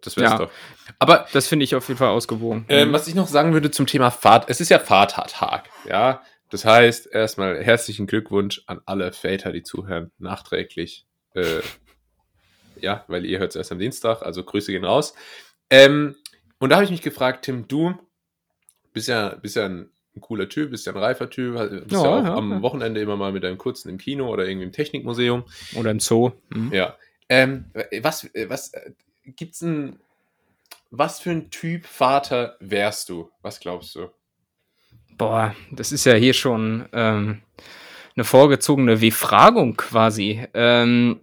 Das 0.02 0.18
wär's 0.18 0.32
ja. 0.32 0.38
doch. 0.38 0.52
Aber 1.00 1.28
das 1.32 1.48
finde 1.48 1.64
ich 1.64 1.76
auf 1.76 1.88
jeden 1.88 1.98
Fall 1.98 2.10
ausgewogen. 2.10 2.66
Äh, 2.68 2.92
was 2.92 3.08
ich 3.08 3.16
noch 3.16 3.28
sagen 3.28 3.54
würde 3.54 3.72
zum 3.72 3.88
Thema 3.88 4.12
Fahrt, 4.12 4.50
es 4.50 4.60
ist 4.60 4.70
ja 4.70 4.80
Vatertag, 4.80 5.70
ja. 5.88 6.22
Das 6.50 6.66
heißt, 6.66 7.08
erstmal 7.08 7.64
herzlichen 7.64 8.06
Glückwunsch 8.06 8.62
an 8.68 8.82
alle 8.86 9.12
Väter, 9.12 9.52
die 9.52 9.64
zuhören, 9.64 10.12
nachträglich. 10.20 11.08
Äh, 11.34 11.62
ja, 12.80 13.06
weil 13.08 13.26
ihr 13.26 13.40
hört 13.40 13.52
es 13.52 13.56
erst 13.56 13.72
am 13.72 13.80
Dienstag, 13.80 14.22
also 14.22 14.44
Grüße 14.44 14.72
gehen 14.72 14.84
raus. 14.84 15.16
Ähm, 15.70 16.16
und 16.60 16.70
da 16.70 16.76
habe 16.76 16.86
ich 16.86 16.92
mich 16.92 17.02
gefragt, 17.02 17.46
Tim, 17.46 17.68
du 17.68 17.98
bist 18.92 19.08
ja, 19.08 19.30
bist 19.30 19.56
ja 19.56 19.66
ein 19.66 19.90
ein 20.16 20.22
cooler 20.22 20.50
Typ, 20.50 20.72
bist 20.72 20.86
ja 20.86 20.94
ein 20.94 20.98
reifer 20.98 21.30
Typ, 21.30 21.56
bist 21.56 21.92
ja, 21.92 22.04
ja 22.04 22.20
auch 22.20 22.24
ja, 22.24 22.36
am 22.36 22.52
ja. 22.52 22.62
Wochenende 22.62 23.02
immer 23.02 23.18
mal 23.18 23.32
mit 23.32 23.44
deinem 23.44 23.58
Kurzen 23.58 23.90
im 23.90 23.98
Kino 23.98 24.30
oder 24.30 24.48
irgendwie 24.48 24.66
im 24.66 24.72
Technikmuseum. 24.72 25.44
Oder 25.76 25.92
im 25.92 26.00
Zoo. 26.00 26.32
Mhm. 26.50 26.72
Ja. 26.72 26.96
Ähm, 27.30 27.66
was, 28.02 28.30
was, 28.48 28.72
gibt's 29.26 29.62
ein, 29.62 30.00
was 30.92 31.20
für 31.20 31.32
ein 31.32 31.50
Typ 31.50 31.86
Vater 31.86 32.58
wärst 32.60 33.10
du? 33.10 33.32
Was 33.42 33.60
glaubst 33.60 33.96
du? 33.96 34.10
Boah, 35.18 35.56
das 35.72 35.92
ist 35.92 36.06
ja 36.06 36.14
hier 36.14 36.34
schon 36.34 36.88
ähm, 36.94 37.42
eine 38.16 38.24
vorgezogene 38.24 38.98
Befragung 38.98 39.76
quasi. 39.76 40.46
Ähm, 40.54 41.22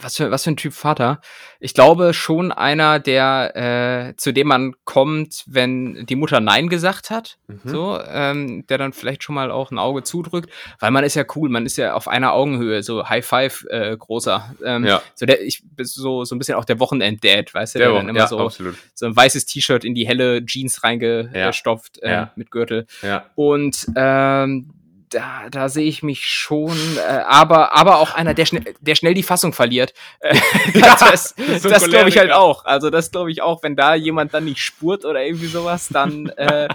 was 0.00 0.16
für, 0.16 0.30
was 0.30 0.44
für 0.44 0.50
ein 0.50 0.56
Typ 0.56 0.72
Vater? 0.72 1.20
Ich 1.60 1.74
glaube 1.74 2.14
schon 2.14 2.50
einer, 2.50 2.98
der, 2.98 4.10
äh, 4.10 4.16
zu 4.16 4.32
dem 4.32 4.48
man 4.48 4.74
kommt, 4.84 5.44
wenn 5.46 6.06
die 6.06 6.16
Mutter 6.16 6.40
Nein 6.40 6.68
gesagt 6.68 7.10
hat, 7.10 7.38
mhm. 7.46 7.60
so, 7.64 8.00
ähm, 8.08 8.66
der 8.68 8.78
dann 8.78 8.92
vielleicht 8.92 9.22
schon 9.22 9.34
mal 9.34 9.50
auch 9.50 9.70
ein 9.70 9.78
Auge 9.78 10.02
zudrückt, 10.02 10.50
weil 10.80 10.90
man 10.90 11.04
ist 11.04 11.14
ja 11.14 11.24
cool, 11.36 11.48
man 11.48 11.66
ist 11.66 11.76
ja 11.76 11.94
auf 11.94 12.08
einer 12.08 12.32
Augenhöhe, 12.32 12.82
so 12.82 13.08
High 13.08 13.24
Five 13.24 13.66
äh, 13.68 13.96
großer. 13.96 14.54
Ähm, 14.64 14.84
ja. 14.84 15.02
So 15.14 15.26
der, 15.26 15.42
ich 15.42 15.62
so 15.82 16.24
so 16.24 16.34
ein 16.34 16.38
bisschen 16.38 16.54
auch 16.54 16.64
der 16.64 16.80
Wochenend-Dad, 16.80 17.52
weißt 17.52 17.74
du, 17.74 17.78
der, 17.78 17.88
der 17.88 17.98
dann 17.98 18.08
immer 18.08 18.18
ja, 18.20 18.26
so, 18.26 18.38
absolut. 18.38 18.76
so 18.94 19.06
ein 19.06 19.14
weißes 19.14 19.46
T-Shirt 19.46 19.84
in 19.84 19.94
die 19.94 20.06
helle 20.06 20.44
Jeans 20.44 20.82
reingestopft 20.82 22.00
ja. 22.02 22.22
äh, 22.22 22.26
mit 22.36 22.50
Gürtel. 22.50 22.86
Ja. 23.02 23.26
Und 23.34 23.86
ähm, 23.94 24.72
da, 25.12 25.48
da 25.50 25.68
sehe 25.68 25.88
ich 25.88 26.02
mich 26.02 26.26
schon, 26.26 26.76
äh, 26.96 27.22
aber, 27.26 27.74
aber 27.74 27.98
auch 27.98 28.14
einer, 28.14 28.34
der 28.34 28.46
schnell, 28.46 28.74
der 28.80 28.94
schnell 28.94 29.14
die 29.14 29.22
Fassung 29.22 29.52
verliert. 29.52 29.94
Äh, 30.20 30.36
ja, 30.74 30.96
das 31.00 31.22
das, 31.36 31.62
das 31.62 31.88
glaube 31.88 32.08
ich 32.08 32.18
halt 32.18 32.32
auch. 32.32 32.64
Also 32.64 32.90
das 32.90 33.10
glaube 33.10 33.30
ich 33.30 33.42
auch, 33.42 33.62
wenn 33.62 33.76
da 33.76 33.94
jemand 33.94 34.34
dann 34.34 34.44
nicht 34.44 34.60
spurt 34.60 35.04
oder 35.04 35.24
irgendwie 35.24 35.46
sowas, 35.46 35.88
dann, 35.88 36.26
äh, 36.36 36.68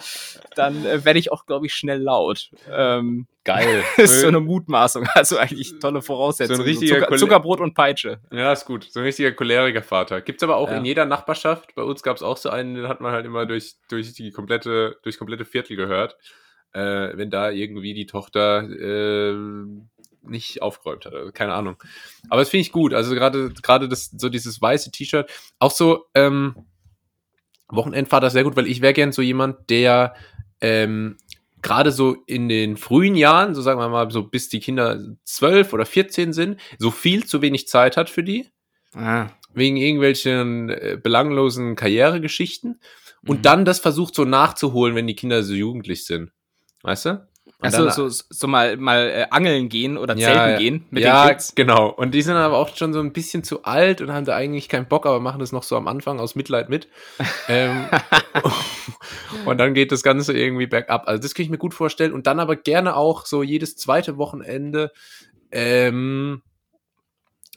dann 0.55 0.85
äh, 0.85 1.03
werde 1.05 1.19
ich 1.19 1.31
auch, 1.31 1.45
glaube 1.45 1.65
ich, 1.65 1.73
schnell 1.73 2.01
laut. 2.01 2.49
Ähm, 2.71 3.27
Geil. 3.43 3.83
ist 3.95 4.21
so 4.21 4.27
eine 4.27 4.41
Mutmaßung. 4.41 5.07
Also 5.13 5.37
eigentlich 5.37 5.79
tolle 5.79 6.01
Voraussetzungen. 6.01 6.57
So 6.57 6.63
ein 6.63 6.69
richtiger 6.69 6.95
so 6.95 7.05
Zucker, 7.05 7.17
Zuckerbrot 7.17 7.61
und 7.61 7.73
Peitsche. 7.75 8.19
Ja, 8.31 8.51
ist 8.51 8.65
gut. 8.65 8.87
So 8.91 8.99
ein 8.99 9.05
richtiger 9.05 9.31
choleriker 9.31 9.83
Vater. 9.83 10.21
Gibt's 10.21 10.43
aber 10.43 10.57
auch 10.57 10.69
ja. 10.69 10.77
in 10.77 10.85
jeder 10.85 11.05
Nachbarschaft. 11.05 11.73
Bei 11.75 11.83
uns 11.83 12.03
gab's 12.03 12.21
auch 12.21 12.37
so 12.37 12.49
einen, 12.49 12.75
den 12.75 12.87
hat 12.89 12.99
man 12.99 13.13
halt 13.13 13.25
immer 13.25 13.45
durch, 13.45 13.75
durch 13.89 14.13
die 14.13 14.31
komplette, 14.31 14.97
durch 15.03 15.17
komplette 15.17 15.45
Viertel 15.45 15.77
gehört 15.77 16.17
äh, 16.73 17.17
wenn 17.17 17.29
da 17.29 17.49
irgendwie 17.49 17.93
die 17.93 18.05
Tochter 18.05 18.69
äh, 18.69 19.35
nicht 20.23 20.61
aufgeräumt 20.61 21.05
hat. 21.05 21.13
Also, 21.13 21.31
keine 21.31 21.53
Ahnung. 21.53 21.77
Aber 22.29 22.41
das 22.41 22.49
finde 22.49 22.61
ich 22.61 22.71
gut. 22.71 22.93
Also 22.93 23.13
gerade 23.13 23.53
gerade 23.61 23.87
das 23.87 24.11
so 24.17 24.29
dieses 24.29 24.61
weiße 24.61 24.91
T-Shirt, 24.91 25.29
auch 25.59 25.71
so 25.71 26.05
ähm, 26.13 26.55
Wochenendvater 27.69 28.29
sehr 28.29 28.43
gut, 28.43 28.55
weil 28.55 28.67
ich 28.67 28.81
wäre 28.81 28.93
gern 28.93 29.11
so 29.11 29.21
jemand, 29.21 29.69
der 29.69 30.15
ähm, 30.61 31.17
gerade 31.61 31.91
so 31.91 32.17
in 32.25 32.47
den 32.49 32.77
frühen 32.77 33.15
Jahren, 33.15 33.55
so 33.55 33.61
sagen 33.61 33.79
wir 33.79 33.89
mal, 33.89 34.09
so 34.11 34.23
bis 34.23 34.49
die 34.49 34.59
Kinder 34.59 34.99
zwölf 35.23 35.73
oder 35.73 35.85
14 35.85 36.33
sind, 36.33 36.59
so 36.77 36.91
viel 36.91 37.25
zu 37.25 37.41
wenig 37.41 37.67
Zeit 37.67 37.97
hat 37.97 38.09
für 38.09 38.23
die. 38.23 38.49
Ah. 38.93 39.29
Wegen 39.53 39.77
irgendwelchen 39.77 40.69
äh, 40.69 40.99
belanglosen 41.01 41.75
Karrieregeschichten. 41.75 42.79
Und 43.25 43.39
mhm. 43.39 43.41
dann 43.41 43.65
das 43.65 43.79
versucht 43.79 44.15
so 44.15 44.23
nachzuholen, 44.23 44.95
wenn 44.95 45.07
die 45.07 45.15
Kinder 45.15 45.43
so 45.43 45.53
jugendlich 45.53 46.05
sind. 46.05 46.31
Weißt 46.83 47.05
du? 47.05 47.27
Also 47.59 47.89
so, 47.89 48.07
so 48.29 48.47
mal, 48.47 48.77
mal 48.77 49.09
äh, 49.09 49.27
angeln 49.31 49.67
gehen 49.67 49.97
oder 49.97 50.15
ja, 50.15 50.27
zelten 50.27 50.59
gehen 50.59 50.85
mit 50.91 51.03
ja, 51.03 51.25
den 51.25 51.31
Kids. 51.31 51.55
genau. 51.55 51.89
Und 51.89 52.13
die 52.13 52.21
sind 52.21 52.35
aber 52.35 52.55
auch 52.55 52.75
schon 52.75 52.93
so 52.93 52.99
ein 52.99 53.13
bisschen 53.13 53.43
zu 53.43 53.63
alt 53.63 53.99
und 53.99 54.13
haben 54.13 54.25
da 54.25 54.35
eigentlich 54.35 54.69
keinen 54.69 54.87
Bock, 54.87 55.07
aber 55.07 55.19
machen 55.19 55.39
das 55.39 55.51
noch 55.51 55.63
so 55.63 55.75
am 55.75 55.87
Anfang 55.87 56.19
aus 56.19 56.35
Mitleid 56.35 56.69
mit. 56.69 56.87
ähm, 57.47 57.87
und 59.45 59.57
dann 59.57 59.73
geht 59.73 59.91
das 59.91 60.03
Ganze 60.03 60.37
irgendwie 60.37 60.67
bergab. 60.67 61.07
Also 61.07 61.21
das 61.21 61.33
kann 61.33 61.45
ich 61.45 61.49
mir 61.49 61.57
gut 61.57 61.73
vorstellen. 61.73 62.13
Und 62.13 62.27
dann 62.27 62.39
aber 62.39 62.55
gerne 62.55 62.95
auch 62.95 63.25
so 63.25 63.41
jedes 63.41 63.75
zweite 63.75 64.17
Wochenende, 64.17 64.91
ähm, 65.51 66.43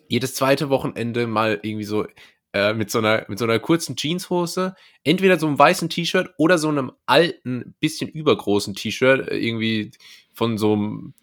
jedes 0.09 0.35
zweite 0.35 0.71
Wochenende 0.71 1.27
mal 1.27 1.61
irgendwie 1.63 1.85
so 1.85 2.07
äh, 2.53 2.75
mit, 2.75 2.91
so 2.91 2.99
einer, 2.99 3.25
mit 3.29 3.39
so 3.39 3.45
einer 3.45 3.59
kurzen 3.59 3.97
Jeanshose, 3.97 4.75
entweder 5.05 5.39
so 5.39 5.47
einem 5.47 5.59
weißen 5.59 5.89
T-Shirt 5.89 6.31
oder 6.37 6.59
so 6.59 6.69
einem 6.69 6.93
alten, 7.07 7.75
bisschen 7.81 8.09
übergroßen 8.09 8.75
T-Shirt, 8.75 9.29
äh, 9.29 9.37
irgendwie 9.37 9.93
von 10.35 10.59
so 10.59 10.73
einem, 10.73 11.15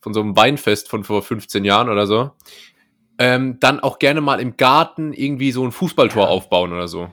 von 0.00 0.14
so 0.14 0.20
einem 0.20 0.36
Weinfest 0.36 0.88
von 0.88 1.04
vor 1.04 1.22
15 1.22 1.64
Jahren 1.64 1.88
oder 1.88 2.06
so. 2.06 2.32
Ähm, 3.18 3.58
dann 3.60 3.80
auch 3.80 3.98
gerne 3.98 4.20
mal 4.20 4.40
im 4.40 4.56
Garten 4.56 5.12
irgendwie 5.12 5.52
so 5.52 5.64
ein 5.64 5.72
Fußballtor 5.72 6.24
ja. 6.24 6.28
aufbauen 6.28 6.72
oder 6.72 6.88
so. 6.88 7.10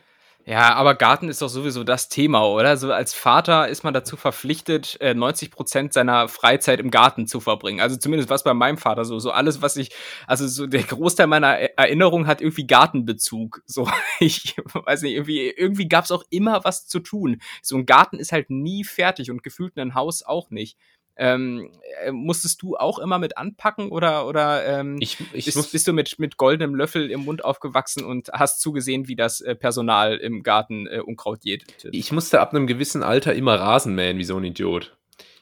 Ja, 0.50 0.74
aber 0.74 0.96
Garten 0.96 1.30
ist 1.30 1.44
doch 1.44 1.48
sowieso 1.48 1.84
das 1.84 2.10
Thema, 2.10 2.44
oder? 2.48 2.76
So 2.76 2.92
als 2.92 3.14
Vater 3.14 3.68
ist 3.68 3.84
man 3.84 3.94
dazu 3.94 4.18
verpflichtet, 4.18 4.98
90 5.00 5.48
äh, 5.48 5.52
Prozent 5.52 5.94
seiner 5.94 6.28
Freizeit 6.28 6.80
im 6.80 6.90
Garten 6.90 7.28
zu 7.28 7.40
verbringen. 7.40 7.82
Also 7.82 7.98
zumindest 7.98 8.32
was 8.32 8.44
bei 8.44 8.56
meinem 8.56 8.80
Vater 8.80 9.06
so. 9.06 9.20
So 9.20 9.30
alles, 9.30 9.62
was 9.62 9.78
ich, 9.78 9.92
also 10.26 10.48
so 10.48 10.66
der 10.66 10.82
Großteil 10.82 11.28
meiner 11.28 11.50
Erinnerung 11.78 12.26
hat 12.26 12.42
irgendwie 12.42 12.66
Gartenbezug. 12.66 13.62
So, 13.70 13.88
ich 14.20 14.56
weiß 14.74 15.04
nicht, 15.04 15.14
irgendwie, 15.14 15.48
irgendwie 15.50 15.88
gab 15.88 16.06
es 16.06 16.12
auch 16.12 16.24
immer 16.32 16.64
was 16.64 16.88
zu 16.88 17.00
tun. 17.00 17.40
So 17.62 17.78
ein 17.78 17.86
Garten 17.86 18.18
ist 18.18 18.32
halt 18.32 18.50
nie 18.50 18.84
fertig 18.84 19.30
und 19.30 19.44
gefühlt 19.44 19.78
ein 19.78 19.94
Haus 19.94 20.24
auch 20.24 20.50
nicht. 20.50 20.76
Ähm, 21.22 21.70
äh, 22.02 22.14
musstest 22.14 22.62
du 22.62 22.78
auch 22.78 22.98
immer 22.98 23.20
mit 23.20 23.38
anpacken 23.38 23.90
oder, 23.90 24.26
oder 24.26 24.66
ähm, 24.66 24.96
ich, 25.02 25.18
ich 25.34 25.46
bist, 25.46 25.74
bist, 25.74 25.86
du 25.86 25.92
mit, 25.92 26.18
mit 26.18 26.38
goldenem 26.38 26.76
Löffel 26.76 27.12
im 27.12 27.26
Mund 27.26 27.44
aufgewachsen 27.44 28.06
und 28.06 28.30
hast 28.32 28.62
zugesehen, 28.62 29.10
wie 29.10 29.18
das 29.18 29.42
äh, 29.42 29.54
Personal 29.54 30.16
im 30.16 30.44
Garten 30.44 30.88
äh, 30.88 31.02
Unkraut 31.02 31.44
jätet? 31.44 31.90
Ich 31.92 32.14
musste 32.14 32.40
ab 32.40 32.54
einem 32.54 32.68
gewissen 32.68 33.04
Alter 33.04 33.36
immer 33.36 33.56
Rasen 33.60 33.96
mähen, 33.96 34.18
wie 34.18 34.24
so 34.24 34.38
ein 34.38 34.46
Idiot. 34.46 34.96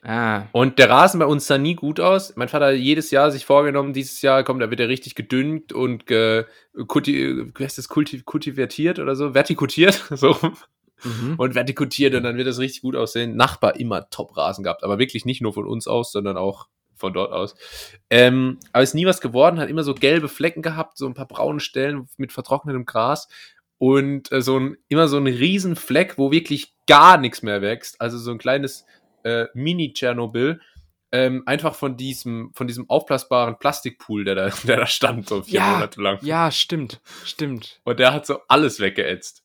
Ah. 0.03 0.47
Und 0.51 0.79
der 0.79 0.89
Rasen 0.89 1.19
bei 1.19 1.25
uns 1.27 1.45
sah 1.45 1.59
nie 1.59 1.75
gut 1.75 1.99
aus. 1.99 2.35
Mein 2.35 2.47
Vater 2.47 2.67
hat 2.67 2.75
jedes 2.75 3.11
Jahr 3.11 3.29
sich 3.29 3.45
vorgenommen, 3.45 3.93
dieses 3.93 4.21
Jahr 4.23 4.43
kommt, 4.43 4.61
da 4.61 4.71
wird 4.71 4.79
er 4.79 4.89
richtig 4.89 5.13
gedüngt 5.13 5.73
und 5.73 6.07
ge, 6.07 6.45
kulti, 6.87 7.51
wie 7.55 7.63
heißt 7.63 7.77
das, 7.77 7.87
kultiv, 7.87 8.25
kultiviert 8.25 8.97
oder 8.97 9.15
so, 9.15 9.35
vertikutiert, 9.35 10.05
so 10.11 10.35
mhm. 11.03 11.35
und 11.37 11.53
vertikutiert 11.53 12.13
und 12.15 12.23
dann 12.23 12.37
wird 12.37 12.47
das 12.47 12.59
richtig 12.59 12.81
gut 12.81 12.95
aussehen. 12.95 13.35
Nachbar 13.35 13.79
immer 13.79 14.09
Top-Rasen 14.09 14.63
gehabt, 14.63 14.83
aber 14.83 14.99
wirklich 14.99 15.25
nicht 15.25 15.41
nur 15.41 15.53
von 15.53 15.67
uns 15.67 15.87
aus, 15.87 16.11
sondern 16.11 16.37
auch 16.37 16.67
von 16.95 17.13
dort 17.13 17.31
aus. 17.31 17.55
Ähm, 18.09 18.59
aber 18.73 18.83
ist 18.83 18.95
nie 18.95 19.05
was 19.05 19.21
geworden, 19.21 19.59
hat 19.59 19.69
immer 19.69 19.83
so 19.83 19.93
gelbe 19.93 20.27
Flecken 20.27 20.61
gehabt, 20.61 20.97
so 20.97 21.05
ein 21.05 21.13
paar 21.13 21.27
braune 21.27 21.59
Stellen 21.59 22.09
mit 22.17 22.31
vertrocknetem 22.33 22.85
Gras 22.85 23.27
und 23.77 24.31
äh, 24.31 24.41
so 24.41 24.59
ein, 24.59 24.77
immer 24.87 25.07
so 25.07 25.17
ein 25.17 25.27
riesen 25.27 25.75
Fleck, 25.75 26.17
wo 26.17 26.31
wirklich 26.31 26.73
gar 26.87 27.17
nichts 27.17 27.43
mehr 27.43 27.61
wächst. 27.61 28.01
Also 28.01 28.17
so 28.17 28.31
ein 28.31 28.39
kleines 28.39 28.85
äh, 29.23 29.45
Mini-Tschernobyl. 29.53 30.59
Ähm, 31.09 31.43
einfach 31.45 31.73
von 31.73 31.95
diesem, 31.95 32.51
von 32.53 32.67
diesem 32.67 32.89
aufblasbaren 32.89 33.57
Plastikpool, 33.59 34.25
der 34.25 34.35
da, 34.35 34.49
der 34.65 34.77
da 34.77 34.87
stand, 34.87 35.29
so 35.29 35.41
vier 35.41 35.59
ja, 35.59 35.71
Monate 35.71 36.01
lang. 36.01 36.19
Ja, 36.21 36.51
stimmt, 36.51 36.99
stimmt. 37.23 37.79
Und 37.85 37.99
der 37.99 38.13
hat 38.13 38.25
so 38.25 38.39
alles 38.47 38.79
weggeätzt. 38.79 39.43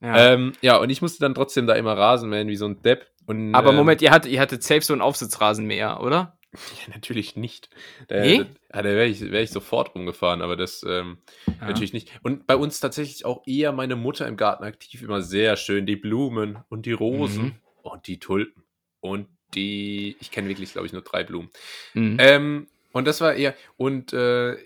Ja. 0.00 0.32
Ähm, 0.32 0.52
ja, 0.60 0.76
und 0.76 0.90
ich 0.90 1.02
musste 1.02 1.20
dann 1.20 1.34
trotzdem 1.34 1.66
da 1.66 1.74
immer 1.74 1.96
Rasenmähen 1.96 2.48
wie 2.48 2.56
so 2.56 2.66
ein 2.66 2.82
Depp. 2.82 3.06
Und, 3.26 3.54
Aber 3.54 3.70
ähm, 3.70 3.76
Moment, 3.76 4.02
ihr 4.02 4.10
hattet, 4.10 4.30
ihr 4.30 4.40
hattet 4.40 4.62
safe 4.62 4.82
so 4.82 4.92
einen 4.92 5.02
Aufsitzrasenmäher, 5.02 6.00
oder? 6.00 6.38
Ja, 6.86 6.94
natürlich 6.94 7.34
nicht. 7.34 7.68
Da, 8.06 8.20
nee? 8.20 8.44
da, 8.68 8.82
da 8.82 8.88
wäre 8.88 9.06
ich, 9.06 9.20
wär 9.20 9.42
ich 9.42 9.50
sofort 9.50 9.94
rumgefahren, 9.96 10.40
aber 10.40 10.54
das 10.54 10.84
ähm, 10.88 11.18
ja. 11.46 11.66
natürlich 11.66 11.92
nicht. 11.92 12.12
Und 12.22 12.46
bei 12.46 12.54
uns 12.54 12.78
tatsächlich 12.78 13.24
auch 13.24 13.42
eher 13.44 13.72
meine 13.72 13.96
Mutter 13.96 14.28
im 14.28 14.36
Garten 14.36 14.62
aktiv, 14.62 15.02
immer 15.02 15.20
sehr 15.20 15.56
schön. 15.56 15.84
Die 15.84 15.96
Blumen 15.96 16.58
und 16.68 16.86
die 16.86 16.92
Rosen 16.92 17.44
mhm. 17.44 17.54
und 17.82 18.06
die 18.06 18.20
Tulpen 18.20 18.62
und 19.00 19.26
die, 19.54 20.16
ich 20.20 20.30
kenne 20.30 20.48
wirklich, 20.48 20.72
glaube 20.72 20.86
ich, 20.86 20.92
nur 20.92 21.02
drei 21.02 21.24
Blumen. 21.24 21.50
Mhm. 21.94 22.16
Ähm, 22.20 22.66
und 22.92 23.06
das 23.06 23.20
war 23.20 23.34
eher, 23.34 23.54
und 23.76 24.12
äh, 24.12 24.56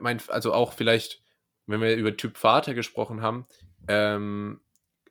mein, 0.00 0.20
also 0.28 0.52
auch 0.52 0.72
vielleicht, 0.72 1.22
wenn 1.66 1.80
wir 1.80 1.96
über 1.96 2.16
Typ 2.16 2.36
Vater 2.36 2.74
gesprochen 2.74 3.20
haben, 3.22 3.46
ähm, 3.88 4.60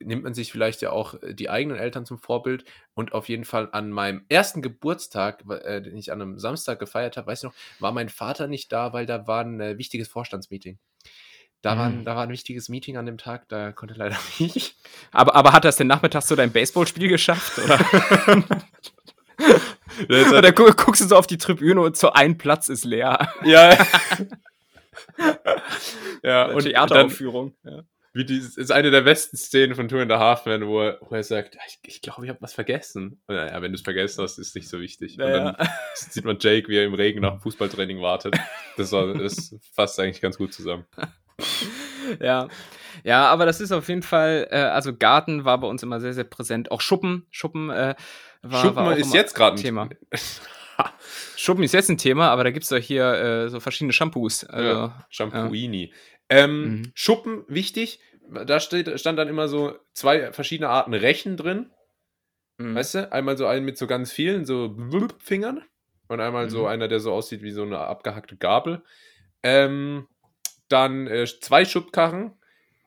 nimmt 0.06 0.24
man 0.24 0.34
sich 0.34 0.52
vielleicht 0.52 0.82
ja 0.82 0.92
auch 0.92 1.22
äh, 1.22 1.34
die 1.34 1.50
eigenen 1.50 1.78
Eltern 1.78 2.06
zum 2.06 2.18
Vorbild 2.18 2.66
und 2.94 3.14
auf 3.14 3.30
jeden 3.30 3.46
Fall 3.46 3.70
an 3.72 3.92
meinem 3.92 4.26
ersten 4.30 4.62
Geburtstag, 4.62 5.44
äh, 5.50 5.82
den 5.82 5.98
ich 5.98 6.12
an 6.12 6.22
einem 6.22 6.40
Samstag 6.40 6.80
gefeiert 6.80 7.18
habe, 7.18 7.28
weiß 7.28 7.40
ich 7.40 7.44
noch, 7.44 7.54
war 7.80 7.92
mein 7.92 8.10
Vater 8.10 8.48
nicht 8.48 8.72
da, 8.72 8.94
weil 8.94 9.06
da 9.06 9.28
war 9.28 9.44
ein 9.44 9.60
äh, 9.60 9.78
wichtiges 9.78 10.08
Vorstandsmeeting. 10.08 10.78
Da, 11.62 11.76
mhm. 11.76 11.80
war, 11.80 11.86
ein, 11.86 12.06
da 12.06 12.16
war 12.16 12.24
ein 12.24 12.30
wichtiges 12.30 12.70
Meeting 12.70 12.98
an 12.98 13.06
dem 13.06 13.18
Tag, 13.18 13.48
da 13.50 13.72
konnte 13.72 13.96
leider 13.96 14.18
nicht. 14.40 14.76
Aber, 15.12 15.36
aber 15.36 15.54
hat 15.54 15.66
das 15.66 15.78
den 15.78 15.88
Nachmittag 15.88 16.24
zu 16.24 16.36
deinem 16.36 16.52
Baseballspiel 16.52 17.08
geschafft? 17.08 17.60
Oder? 17.60 17.80
oder 20.38 20.52
guckst 20.52 21.02
du 21.02 21.08
so 21.08 21.16
auf 21.16 21.28
die 21.28 21.38
Tribüne 21.38 21.82
und 21.82 21.98
so 21.98 22.12
ein 22.12 22.38
Platz 22.38 22.68
ist 22.68 22.84
leer. 22.84 23.30
Ja. 23.44 23.78
ja, 26.24 26.46
und 26.46 26.64
Theateraufführung. 26.64 27.54
Dann, 27.64 27.76
ja 27.76 27.84
wie 28.14 28.26
die, 28.26 28.38
ist 28.38 28.72
eine 28.72 28.92
der 28.92 29.02
besten 29.02 29.38
Szenen 29.38 29.76
von 29.76 29.88
Two 29.88 29.98
and 29.98 30.12
a 30.12 30.20
Half 30.20 30.46
Men, 30.46 30.68
wo 30.68 30.82
er, 30.82 31.00
wo 31.02 31.16
er 31.16 31.24
sagt, 31.24 31.58
ich, 31.68 31.80
ich 31.84 32.02
glaube, 32.02 32.24
ich 32.26 32.30
habe 32.30 32.42
was 32.42 32.54
vergessen. 32.54 33.20
Und 33.26 33.36
naja, 33.36 33.60
wenn 33.62 33.72
du 33.72 33.76
es 33.76 33.82
vergessen 33.82 34.22
hast, 34.22 34.38
ist 34.38 34.56
nicht 34.56 34.70
so 34.70 34.80
wichtig. 34.80 35.18
Naja. 35.18 35.50
Und 35.50 35.60
dann 35.60 35.68
sieht 35.96 36.24
man 36.24 36.38
Jake, 36.40 36.68
wie 36.68 36.78
er 36.78 36.86
im 36.86 36.94
Regen 36.94 37.22
nach 37.22 37.32
dem 37.32 37.42
Fußballtraining 37.42 38.02
wartet. 38.02 38.36
Das, 38.78 38.92
war, 38.92 39.14
das 39.14 39.56
fasst 39.74 40.00
eigentlich 40.00 40.22
ganz 40.22 40.38
gut 40.38 40.54
zusammen. 40.54 40.86
ja. 42.20 42.48
Ja, 43.04 43.26
aber 43.30 43.48
das 43.48 43.60
ist 43.60 43.72
auf 43.72 43.90
jeden 43.90 44.04
Fall, 44.04 44.48
äh, 44.52 44.58
also 44.58 44.96
Garten 44.96 45.44
war 45.44 45.60
bei 45.60 45.68
uns 45.68 45.82
immer 45.82 46.00
sehr, 46.00 46.14
sehr 46.14 46.24
präsent. 46.24 46.72
Auch 46.72 46.82
Schuppen, 46.82 47.26
Schuppen 47.32 47.72
äh, 47.72 47.96
war, 48.44 48.62
Schuppen 48.62 48.86
war 48.86 48.96
ist 48.96 49.14
jetzt 49.14 49.34
gerade 49.34 49.56
ein 49.56 49.62
Thema. 49.62 49.90
Schuppen 51.36 51.64
ist 51.64 51.74
jetzt 51.74 51.90
ein 51.90 51.98
Thema, 51.98 52.30
aber 52.30 52.44
da 52.44 52.52
gibt 52.52 52.64
es 52.64 52.70
doch 52.70 52.78
hier 52.78 53.14
äh, 53.14 53.50
so 53.50 53.60
verschiedene 53.60 53.94
Shampoos. 53.94 54.44
Also, 54.46 54.70
ja, 54.70 55.06
Shampooini. 55.10 55.92
Ähm, 56.30 56.64
mhm. 56.64 56.92
Schuppen, 56.96 57.44
wichtig. 57.48 58.00
da 58.46 58.60
steht, 58.60 59.00
stand 59.00 59.20
dann 59.20 59.28
immer 59.28 59.48
so 59.48 59.78
zwei 59.94 60.32
verschiedene 60.32 60.70
Arten 60.70 60.94
Rechen 60.94 61.38
drin. 61.38 61.72
Mhm. 62.58 62.76
Weißt 62.76 62.96
du? 62.96 63.12
Einmal 63.12 63.38
so 63.38 63.46
einen 63.48 63.66
mit 63.66 63.78
so 63.78 63.86
ganz 63.88 64.12
vielen, 64.12 64.46
so 64.46 64.76
Fingern. 65.22 65.64
Und 66.08 66.20
einmal 66.20 66.50
so 66.50 66.62
Mhm. 66.62 66.68
einer, 66.68 66.88
der 66.88 67.00
so 67.00 67.12
aussieht 67.12 67.42
wie 67.42 67.52
so 67.52 67.64
eine 67.64 67.80
abgehackte 67.80 68.38
Gabel. 68.38 68.84
Ähm, 69.44 70.08
dann 70.70 71.08
äh, 71.08 71.26
zwei 71.26 71.66
Schubkarren. 71.66 72.34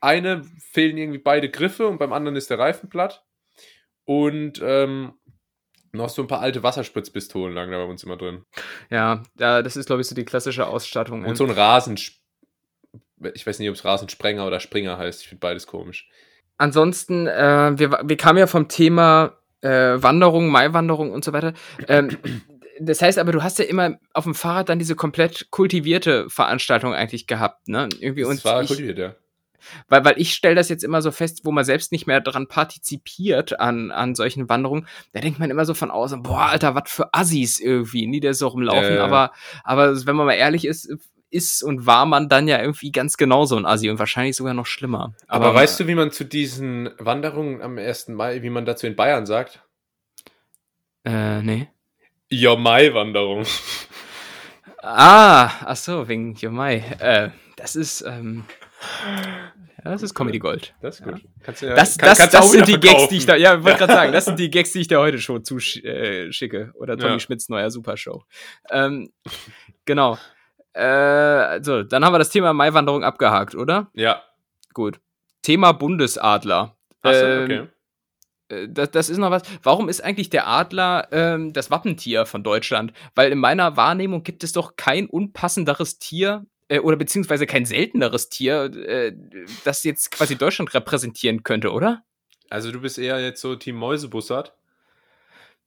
Eine 0.01 0.43
fehlen 0.73 0.97
irgendwie 0.99 1.19
beide 1.19 1.51
Griffe 1.51 1.87
und 1.87 1.99
beim 1.99 2.13
anderen 2.13 2.37
ist 2.37 2.51
der 2.51 2.59
Reifen 2.59 2.89
platt. 2.89 3.25
Und 4.05 4.61
ähm, 4.63 5.15
noch 5.93 6.09
so 6.11 6.23
ein 6.23 6.29
paar 6.29 6.41
alte 6.41 6.63
Wasserspritzpistolen 6.63 7.55
lagen 7.55 7.73
da 7.73 7.79
bei 7.79 7.91
uns 7.91 8.05
immer 8.05 8.17
drin. 8.17 8.45
Ja, 8.91 9.23
das 9.35 9.77
ist, 9.77 9.87
glaube 9.87 10.03
ich, 10.03 10.09
so 10.09 10.15
die 10.15 10.25
klassische 10.25 10.67
Ausstattung. 10.67 11.25
Und 11.25 11.37
so 11.37 11.45
ein 11.45 11.51
Rasen. 11.51 11.97
Ich 13.35 13.47
weiß 13.47 13.59
nicht, 13.59 13.69
ob 13.69 13.75
es 13.75 13.85
Rasensprenger 13.85 14.47
oder 14.47 14.61
Springer 14.61 14.99
heißt. 14.99 15.23
Ich 15.23 15.29
finde 15.29 15.41
beides 15.41 15.67
komisch. 15.67 16.09
Ansonsten, 16.59 17.27
äh, 17.27 17.79
wir, 17.79 18.01
wir 18.05 18.17
kamen 18.17 18.39
ja 18.39 18.47
vom 18.47 18.69
Thema 18.69 19.39
äh, 19.61 20.03
Wanderung, 20.03 20.49
Maiwanderung 20.49 21.13
und 21.13 21.25
so 21.25 21.33
weiter. 21.33 21.53
Ähm, 21.89 22.17
das 22.81 23.03
heißt 23.03 23.19
aber, 23.19 23.33
du 23.33 23.43
hast 23.43 23.59
ja 23.59 23.65
immer 23.65 23.99
auf 24.13 24.25
dem 24.25 24.35
Fahrrad 24.35 24.69
dann 24.69 24.79
diese 24.79 24.97
komplett 24.97 25.51
kultivierte 25.51 26.29
Veranstaltung 26.29 26.95
eigentlich 26.95 27.27
gehabt, 27.27 27.69
ne? 27.69 27.89
Irgendwie 28.01 28.23
Das 28.23 28.45
war 28.45 28.63
ich, 28.63 28.69
kultiviert, 28.69 28.99
ja. 28.99 29.15
weil, 29.89 30.05
weil 30.05 30.19
ich 30.19 30.35
stelle 30.35 30.55
das 30.55 30.69
jetzt 30.69 30.85
immer 30.85 31.03
so 31.03 31.11
fest, 31.11 31.41
wo 31.45 31.53
man 31.53 31.65
selbst 31.65 31.93
nicht 31.93 32.07
mehr 32.07 32.21
dran 32.21 32.49
partizipiert 32.49 33.59
an, 33.61 33.91
an 33.91 34.15
solchen 34.15 34.49
Wanderungen, 34.49 34.87
da 35.13 35.21
denkt 35.21 35.39
man 35.39 35.51
immer 35.51 35.65
so 35.65 35.75
von 35.75 35.91
außen, 35.91 36.23
boah, 36.23 36.51
Alter, 36.51 36.75
was 36.75 36.91
für 36.91 37.13
Assis 37.15 37.61
irgendwie, 37.61 38.07
nie 38.07 38.21
der 38.21 38.35
so 38.35 38.49
rumlaufen, 38.49 38.97
ja. 38.97 39.05
aber, 39.05 39.33
aber 39.65 40.07
wenn 40.07 40.17
man 40.17 40.27
mal 40.27 40.35
ehrlich 40.35 40.67
ist, 40.67 40.91
ist 41.37 41.63
und 41.63 41.87
war 41.87 42.07
man 42.07 42.29
dann 42.29 42.49
ja 42.49 42.61
irgendwie 42.61 42.91
ganz 42.93 43.17
genauso 43.17 43.57
ein 43.57 43.67
Assi 43.67 43.91
und 43.91 43.99
wahrscheinlich 43.99 44.37
sogar 44.37 44.55
noch 44.55 44.67
schlimmer. 44.67 45.15
Aber, 45.29 45.55
weißt 45.55 45.79
du, 45.81 45.87
wie 45.87 45.95
man 45.95 46.11
zu 46.11 46.25
diesen 46.25 46.91
Wanderungen 46.99 47.63
am 47.63 47.79
1. 47.79 48.09
Mai, 48.09 48.43
wie 48.43 48.51
man 48.51 48.65
dazu 48.65 48.87
in 48.87 48.97
Bayern 48.97 49.27
sagt? 49.27 49.63
Äh, 51.05 51.43
nee. 51.43 51.69
Ja, 52.29 52.57
Mai-Wanderung. 52.57 53.45
Ah, 54.83 55.51
ach 55.65 55.77
so, 55.77 56.09
wegen 56.09 56.35
Jomai. 56.35 56.77
Äh, 56.99 57.31
das 57.57 57.77
ist, 57.77 58.03
ähm, 58.03 58.45
ja, 59.85 59.91
das 59.93 60.03
ist 60.03 60.15
Comedy 60.15 60.39
Gold. 60.39 60.75
Das 60.81 61.01
ist 61.01 61.05
gut. 61.07 61.23
Kannst 61.43 61.63
du 61.63 61.67
ja, 61.67 61.75
Das, 61.75 61.97
kann- 61.97 62.09
das, 62.09 62.19
kannst 62.19 62.35
das 62.35 62.51
sind 62.53 62.69
die 62.69 62.73
Gags, 62.75 62.87
verkaufen. 62.89 63.09
die 63.11 63.17
ich 63.17 63.27
da, 63.27 63.37
ja, 63.37 63.63
wollte 63.65 63.79
gerade 63.79 63.93
sagen, 63.93 64.13
das 64.13 64.25
sind 64.27 64.39
die 64.39 64.51
Gags, 64.51 64.73
die 64.73 64.81
ich 64.81 64.89
der 64.89 65.01
heute 65.01 65.19
schon 65.19 65.45
zuschicke. 65.45 66.73
Oder 66.75 66.97
Tommy 66.97 67.13
Ja. 67.15 67.21
Schmidts 67.21 67.49
neuer 67.49 67.71
Supershow. 67.71 68.25
Ähm, 68.71 69.11
genau. 69.85 70.19
Äh, 70.77 70.83
also, 70.83 71.83
dann 71.83 72.05
haben 72.05 72.13
wir 72.13 72.19
das 72.19 72.31
Thema 72.31 72.53
Maiwanderung 72.53 73.03
abgehakt, 73.03 73.55
oder? 73.55 73.91
Ja. 73.95 74.23
Gut. 74.75 75.01
Thema 75.43 75.73
Bundesadler. 75.73 76.77
Achso, 77.03 77.25
Ähm, 77.25 77.45
okay. 77.45 77.69
äh, 78.49 78.69
das, 78.69 78.91
das 78.91 79.09
ist 79.09 79.19
noch 79.19 79.31
was. 79.31 79.43
Warum 79.63 79.89
ist 79.89 80.03
eigentlich 80.03 80.29
der 80.29 80.47
Adler 80.47 81.09
ähm, 81.13 81.53
das 81.53 81.71
Wappentier 81.71 82.27
von 82.27 82.43
Deutschland? 82.43 82.93
Weil 83.15 83.33
in 83.33 83.39
meiner 83.39 83.77
Wahrnehmung 83.77 84.23
gibt 84.23 84.45
es 84.45 84.53
doch 84.53 84.77
kein 84.77 85.07
unpassenderes 85.07 85.99
Tier 85.99 86.45
äh, 86.69 86.81
oder 86.81 86.97
beziehungsweise 86.97 87.47
kein 87.47 87.65
selteneres 87.65 88.29
Tier, 88.29 88.65
äh, 88.65 89.13
das 89.65 89.83
jetzt 89.85 90.11
quasi 90.11 90.37
Deutschland 90.37 90.75
repräsentieren 90.75 91.43
könnte, 91.43 91.73
oder? 91.73 92.03
Also 92.51 92.71
du 92.71 92.81
bist 92.81 92.99
eher 92.99 93.21
jetzt 93.21 93.41
so 93.41 93.57
Team 93.57 93.77
Mäusebussard. 93.77 94.53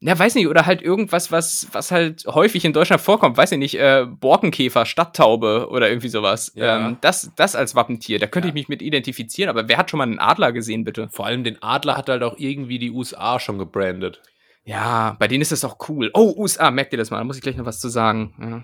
Ja, 0.01 0.17
weiß 0.17 0.35
nicht, 0.35 0.47
oder 0.47 0.65
halt 0.65 0.81
irgendwas, 0.81 1.29
was, 1.29 1.67
was 1.73 1.91
halt 1.91 2.23
häufig 2.25 2.63
in 2.63 2.71
Deutschland 2.71 3.01
vorkommt, 3.01 3.35
weiß 3.35 3.51
ich 3.51 3.57
nicht, 3.57 3.75
äh, 3.77 4.05
Borkenkäfer, 4.07 4.85
Stadttaube 4.85 5.67
oder 5.69 5.89
irgendwie 5.89 6.07
sowas. 6.07 6.53
Ja. 6.55 6.77
Ähm, 6.87 6.97
das, 7.01 7.31
das 7.35 7.53
als 7.55 7.75
Wappentier, 7.75 8.17
da 8.17 8.25
könnte 8.27 8.47
Ja. 8.47 8.51
ich 8.51 8.53
mich 8.53 8.69
mit 8.69 8.81
identifizieren, 8.81 9.49
aber 9.49 9.67
wer 9.67 9.77
hat 9.77 9.89
schon 9.89 9.97
mal 9.97 10.05
einen 10.05 10.19
Adler 10.19 10.53
gesehen, 10.53 10.85
bitte? 10.85 11.09
Vor 11.11 11.25
allem 11.25 11.43
den 11.43 11.61
Adler 11.61 11.97
hat 11.97 12.07
halt 12.07 12.23
auch 12.23 12.35
irgendwie 12.37 12.79
die 12.79 12.91
USA 12.91 13.41
schon 13.41 13.57
gebrandet. 13.57 14.21
Ja, 14.63 15.17
bei 15.19 15.27
denen 15.27 15.41
ist 15.41 15.51
das 15.51 15.65
auch 15.65 15.77
cool. 15.89 16.11
Oh, 16.13 16.33
USA, 16.37 16.71
merkt 16.71 16.93
ihr 16.93 16.97
das 16.97 17.11
mal, 17.11 17.17
da 17.17 17.23
muss 17.25 17.35
ich 17.35 17.41
gleich 17.41 17.57
noch 17.57 17.65
was 17.65 17.81
zu 17.81 17.89
sagen. 17.89 18.33
Ja. 18.39 18.63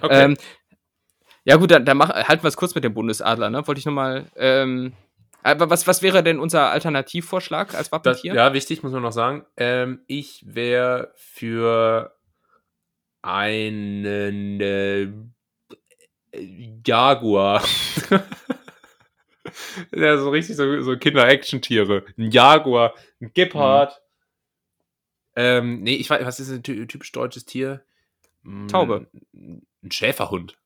Okay. 0.00 0.24
Ähm, 0.24 0.36
ja 1.44 1.56
gut, 1.56 1.70
dann, 1.70 1.84
dann 1.84 1.96
mach, 1.96 2.10
halten 2.10 2.42
wir 2.42 2.48
es 2.48 2.56
kurz 2.56 2.74
mit 2.74 2.82
dem 2.82 2.94
Bundesadler, 2.94 3.50
ne? 3.50 3.64
Wollte 3.68 3.78
ich 3.78 3.86
nochmal, 3.86 4.26
ähm, 4.36 4.94
aber 5.42 5.70
was, 5.70 5.86
was 5.86 6.02
wäre 6.02 6.22
denn 6.22 6.38
unser 6.38 6.70
Alternativvorschlag 6.70 7.74
als 7.74 7.90
das, 7.90 7.92
Wappentier? 7.92 8.34
ja, 8.34 8.52
wichtig, 8.54 8.82
muss 8.82 8.92
man 8.92 9.02
noch 9.02 9.12
sagen. 9.12 9.44
Ähm, 9.56 10.02
ich 10.06 10.44
wäre 10.46 11.12
für 11.16 12.14
einen 13.22 14.60
äh, 14.60 15.08
Jaguar. 16.86 17.62
ja, 19.92 20.18
so 20.18 20.30
richtig 20.30 20.56
so, 20.56 20.80
so 20.82 20.96
Kinder-Action-Tiere. 20.96 22.04
Ein 22.18 22.30
Jaguar, 22.30 22.94
ein 23.20 23.32
Gepard. 23.34 24.00
Ähm, 25.36 25.82
nee, 25.82 25.94
ich 25.94 26.10
weiß, 26.10 26.24
was 26.26 26.40
ist 26.40 26.50
ein 26.50 26.62
ty- 26.62 26.86
typisch 26.86 27.12
deutsches 27.12 27.44
Tier? 27.46 27.84
Mm, 28.42 28.66
Taube. 28.68 29.06
Ein 29.32 29.90
Schäferhund. 29.90 30.58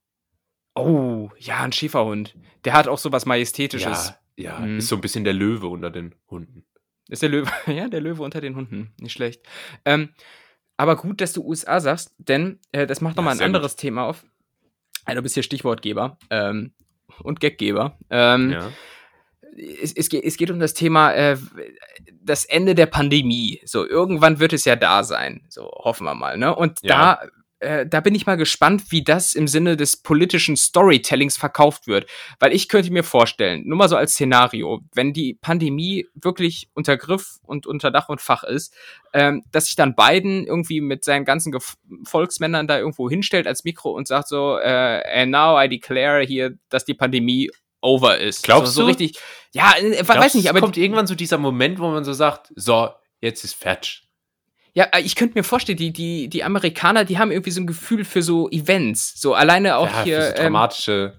Oh, 0.75 1.31
ja, 1.39 1.61
ein 1.61 1.73
Schäferhund. 1.73 2.37
Der 2.65 2.73
hat 2.75 2.89
auch 2.89 2.99
sowas 2.99 3.27
Majestätisches. 3.27 4.09
Ja, 4.09 4.19
ja 4.37 4.59
Mhm. 4.61 4.79
ist 4.79 4.89
so 4.89 4.95
ein 4.97 5.01
bisschen 5.01 5.25
der 5.25 5.33
Löwe 5.35 5.67
unter 5.69 5.91
den 5.91 6.15
Hunden. 6.31 6.65
Ist 7.09 7.23
der 7.23 7.29
Löwe, 7.29 7.51
ja, 7.67 7.89
der 7.89 8.01
Löwe 8.01 8.23
unter 8.23 8.41
den 8.41 8.57
Hunden. 8.57 8.93
Nicht 9.01 9.13
schlecht. 9.13 9.43
Ähm, 9.85 10.11
aber 10.77 10.97
gut, 10.97 11.21
dass 11.21 11.33
du 11.33 11.43
USA 11.45 11.81
sagst, 11.81 12.15
denn 12.19 12.59
äh, 12.73 12.87
das 12.87 13.01
macht 13.01 13.15
Ja, 13.15 13.17
nochmal 13.23 13.35
ein 13.35 13.39
sehr 13.39 13.47
anderes 13.47 13.77
Thema 13.77 14.05
auf. 14.05 14.25
Ja, 15.09 15.15
du 15.15 15.23
bist 15.23 15.35
hier 15.35 15.43
Stichwortgeber 15.43 16.19
ähm, 16.31 16.73
und 17.23 17.41
Gaggeber. 17.41 17.99
Ähm, 18.11 18.51
Ja. 18.51 18.73
es, 19.57 19.93
es, 19.95 20.09
geht, 20.09 20.25
es 20.25 20.37
geht 20.37 20.51
um 20.51 20.59
das 20.59 20.75
Thema 20.75 21.13
äh, 21.15 21.39
das 22.21 22.45
Ende 22.45 22.75
der 22.75 22.87
Pandemie. 22.87 23.61
So, 23.65 23.87
irgendwann 23.87 24.39
wird 24.41 24.53
es 24.53 24.65
ja 24.65 24.75
da 24.77 25.05
sein. 25.05 25.47
So, 25.49 25.63
hoffen 25.71 26.05
wir 26.05 26.15
mal. 26.15 26.37
Ne? 26.37 26.55
Und 26.55 26.81
Ja. 26.83 27.17
da, 27.23 27.29
äh, 27.61 27.87
da 27.87 28.01
bin 28.01 28.15
ich 28.15 28.27
mal 28.27 28.37
gespannt, 28.37 28.91
wie 28.91 29.03
das 29.03 29.35
im 29.35 29.49
Sinne 29.49 29.77
des 29.77 29.97
politischen 29.97 30.57
Storytellings 30.57 31.37
verkauft 31.37 31.87
wird. 31.87 32.09
Weil 32.39 32.53
ich 32.53 32.69
könnte 32.69 32.93
mir 32.93 33.03
vorstellen, 33.03 33.63
nur 33.67 33.79
mal 33.79 33.89
so 33.89 33.97
als 33.97 34.13
Szenario, 34.13 34.81
wenn 34.93 35.13
die 35.13 35.35
Pandemie 35.35 36.07
wirklich 36.15 36.69
unter 36.75 36.97
Griff 36.97 37.39
und 37.43 37.67
unter 37.67 37.91
Dach 37.91 38.09
und 38.09 38.21
Fach 38.21 38.45
ist, 38.45 38.75
ähm, 39.13 39.43
dass 39.53 39.67
sich 39.67 39.77
dann 39.77 39.95
Biden 39.95 40.47
irgendwie 40.47 40.81
mit 40.81 41.05
seinen 41.05 41.25
ganzen 41.25 41.53
Gef 41.53 41.77
Volksmännern 42.05 42.67
da 42.67 42.79
irgendwo 42.79 43.09
hinstellt 43.09 43.47
als 43.47 43.65
Mikro 43.65 43.91
und 43.91 44.07
sagt 44.07 44.29
so, 44.29 44.59
äh, 44.59 45.23
and 45.23 45.33
now 45.33 45.61
I 45.61 45.69
declare 45.69 46.23
hier, 46.23 46.57
dass 46.69 46.85
die 46.85 46.95
Pandemie 46.95 47.51
over 47.81 48.19
ist. 48.19 48.43
Glaubst 48.43 48.75
so, 48.75 48.81
so 48.81 48.83
du? 48.83 48.89
richtig, 48.89 49.19
ja, 49.53 49.73
äh, 49.79 49.99
weiß 49.99 50.07
Glaubst 50.07 50.35
du, 50.35 50.39
nicht, 50.39 50.47
es 50.47 50.51
aber 50.51 50.61
kommt 50.61 50.77
irgendwann 50.77 51.07
so 51.07 51.15
dieser 51.15 51.39
Moment, 51.39 51.79
wo 51.79 51.89
man 51.89 52.05
so 52.05 52.13
sagt, 52.13 52.53
so, 52.55 52.91
jetzt 53.21 53.45
ist 53.45 53.55
fertig. 53.55 54.06
Ja, 54.77 54.85
äh, 54.93 55.01
ich 55.01 55.15
könnte 55.17 55.39
mir 55.39 55.43
vorstellen, 55.43 55.79
die, 55.79 55.91
die, 55.91 56.29
die 56.29 56.45
Amerikaner, 56.45 57.05
die 57.07 57.19
haben 57.19 57.31
irgendwie 57.33 57.51
so 57.51 57.63
ein 57.63 57.67
Gefühl 57.67 58.05
für 58.05 58.21
so 58.23 58.51
Events. 58.51 59.19
So 59.19 59.33
alleine 59.35 59.79
auch 59.79 59.89
ja, 59.89 60.03
hier. 60.05 60.17
für 60.21 60.23
so 60.23 60.29
ähm, 60.29 60.43
dramatische 60.43 61.15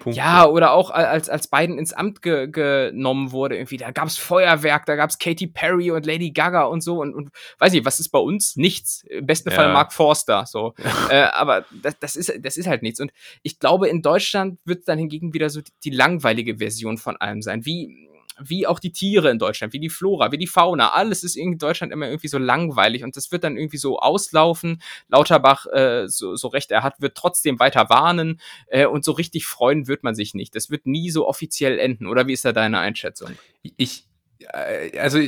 Punkte. 0.00 0.18
ja, 0.18 0.46
oder 0.46 0.72
auch 0.72 0.90
al- 0.90 1.06
als, 1.06 1.30
als 1.30 1.48
Biden 1.48 1.78
ins 1.78 1.94
Amt 1.94 2.20
ge 2.20 2.48
genommen 2.50 3.32
wurde, 3.32 3.56
irgendwie, 3.56 3.78
da 3.78 3.90
gab's 3.90 4.18
Feuerwerk, 4.18 4.84
da 4.84 4.96
gab's 4.96 5.18
Katy 5.18 5.46
Perry 5.46 5.90
und 5.90 6.04
Lady 6.04 6.30
Gaga 6.30 6.64
und 6.64 6.82
so 6.82 7.00
und, 7.00 7.14
und 7.14 7.30
weiß 7.58 7.72
nicht, 7.72 7.86
was 7.86 8.00
ist 8.00 8.10
bei 8.10 8.18
uns? 8.18 8.56
Nichts. 8.56 9.02
Im 9.08 9.24
besten 9.26 9.48
Ja. 9.50 9.56
Fall 9.56 9.72
Mark 9.72 9.92
Forster, 9.94 10.44
so. 10.46 10.74
äh, 11.10 11.22
aber 11.22 11.64
das, 11.82 11.98
das, 12.00 12.16
ist, 12.16 12.32
das 12.40 12.58
ist 12.58 12.66
halt 12.66 12.82
nichts. 12.82 13.00
Und 13.00 13.12
ich 13.42 13.58
glaube, 13.58 13.88
in 13.88 14.02
Deutschland 14.02 14.58
wird 14.66 14.86
dann 14.88 14.98
hingegen 14.98 15.32
wieder 15.32 15.48
so 15.48 15.62
die, 15.62 15.72
die 15.84 15.90
langweilige 15.90 16.58
Version 16.58 16.98
von 16.98 17.16
allem 17.16 17.40
sein. 17.40 17.64
Wie, 17.64 18.09
wie 18.42 18.66
auch 18.66 18.78
die 18.78 18.92
Tiere 18.92 19.30
in 19.30 19.38
Deutschland, 19.38 19.72
wie 19.72 19.78
die 19.78 19.90
Flora, 19.90 20.32
wie 20.32 20.38
die 20.38 20.46
Fauna, 20.46 20.92
alles 20.92 21.22
ist 21.22 21.36
in 21.36 21.58
Deutschland 21.58 21.92
immer 21.92 22.06
irgendwie 22.06 22.28
so 22.28 22.38
langweilig 22.38 23.04
und 23.04 23.16
das 23.16 23.30
wird 23.32 23.44
dann 23.44 23.56
irgendwie 23.56 23.76
so 23.76 23.98
auslaufen. 23.98 24.80
Lauterbach, 25.08 25.66
äh, 25.66 26.08
so, 26.08 26.36
so 26.36 26.48
recht 26.48 26.70
er 26.70 26.82
hat, 26.82 27.00
wird 27.00 27.16
trotzdem 27.16 27.58
weiter 27.58 27.88
warnen 27.90 28.40
äh, 28.68 28.86
und 28.86 29.04
so 29.04 29.12
richtig 29.12 29.46
freuen 29.46 29.86
wird 29.86 30.02
man 30.02 30.14
sich 30.14 30.34
nicht. 30.34 30.54
Das 30.54 30.70
wird 30.70 30.86
nie 30.86 31.10
so 31.10 31.28
offiziell 31.28 31.78
enden. 31.78 32.06
Oder 32.06 32.26
wie 32.26 32.32
ist 32.32 32.44
da 32.44 32.52
deine 32.52 32.78
Einschätzung? 32.78 33.30
Ich, 33.76 34.06
äh, 34.52 34.98
also 34.98 35.18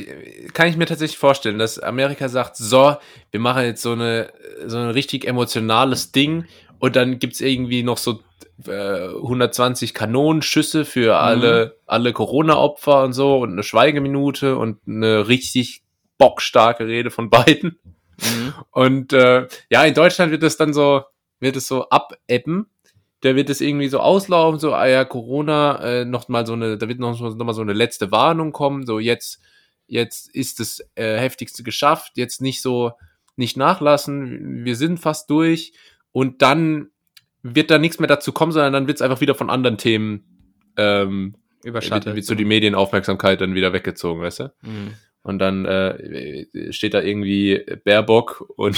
kann 0.53 0.67
ich 0.67 0.77
mir 0.77 0.85
tatsächlich 0.85 1.17
vorstellen, 1.17 1.59
dass 1.59 1.79
Amerika 1.79 2.29
sagt, 2.29 2.57
so, 2.57 2.95
wir 3.31 3.39
machen 3.39 3.63
jetzt 3.63 3.81
so 3.81 3.91
eine 3.91 4.31
so 4.65 4.77
ein 4.77 4.89
richtig 4.89 5.25
emotionales 5.25 6.11
Ding 6.11 6.45
und 6.79 6.95
dann 6.95 7.19
gibt's 7.19 7.41
irgendwie 7.41 7.83
noch 7.83 7.97
so 7.97 8.19
äh, 8.67 9.07
120 9.07 9.93
Kanonenschüsse 9.93 10.85
für 10.85 11.17
alle, 11.17 11.77
alle 11.85 12.13
Corona-Opfer 12.13 13.03
und 13.03 13.13
so 13.13 13.39
und 13.39 13.51
eine 13.51 13.63
Schweigeminute 13.63 14.57
und 14.57 14.79
eine 14.87 15.27
richtig 15.27 15.83
bockstarke 16.17 16.87
Rede 16.87 17.11
von 17.11 17.29
beiden. 17.29 17.79
Und 18.71 19.13
äh, 19.13 19.47
ja, 19.69 19.83
in 19.83 19.93
Deutschland 19.93 20.31
wird 20.31 20.43
es 20.43 20.57
dann 20.57 20.73
so, 20.73 21.03
wird 21.39 21.55
es 21.55 21.67
so 21.67 21.89
abebben. 21.89 22.67
Da 23.21 23.35
wird 23.35 23.49
es 23.49 23.61
irgendwie 23.61 23.87
so 23.87 23.99
auslaufen, 23.99 24.59
so, 24.59 24.73
ah 24.73 24.85
ja, 24.85 25.05
Corona, 25.05 25.81
äh, 25.81 26.05
noch 26.05 26.27
mal 26.27 26.45
so 26.45 26.53
eine, 26.53 26.77
da 26.77 26.89
wird 26.89 26.99
noch, 26.99 27.19
noch 27.19 27.45
mal 27.45 27.53
so 27.53 27.61
eine 27.61 27.73
letzte 27.73 28.11
Warnung 28.11 28.51
kommen, 28.51 28.85
so 28.85 28.99
jetzt, 28.99 29.39
jetzt 29.87 30.29
ist 30.35 30.59
das 30.59 30.85
äh, 30.95 31.17
Heftigste 31.17 31.63
geschafft, 31.63 32.13
jetzt 32.15 32.41
nicht 32.41 32.61
so, 32.61 32.91
nicht 33.37 33.55
nachlassen, 33.55 34.65
wir 34.65 34.75
sind 34.75 34.99
fast 34.99 35.29
durch 35.29 35.71
und 36.11 36.41
dann 36.41 36.89
wird 37.43 37.69
da 37.69 37.77
nichts 37.77 37.99
mehr 37.99 38.07
dazu 38.07 38.31
kommen, 38.31 38.51
sondern 38.51 38.73
dann 38.73 38.87
wird 38.87 38.97
es 38.97 39.01
einfach 39.01 39.21
wieder 39.21 39.35
von 39.35 39.49
anderen 39.49 39.77
Themen 39.77 40.23
ähm, 40.77 41.35
Überschattet. 41.63 42.15
Wird 42.15 42.25
so 42.25 42.35
die 42.35 42.45
Medienaufmerksamkeit 42.45 43.39
dann 43.39 43.55
wieder 43.55 43.73
weggezogen, 43.73 44.21
weißt 44.21 44.39
du? 44.39 44.53
Mhm. 44.61 44.93
Und 45.21 45.39
dann 45.39 45.65
äh, 45.65 46.73
steht 46.73 46.93
da 46.93 47.01
irgendwie 47.01 47.63
Baerbock 47.85 48.41
und, 48.57 48.77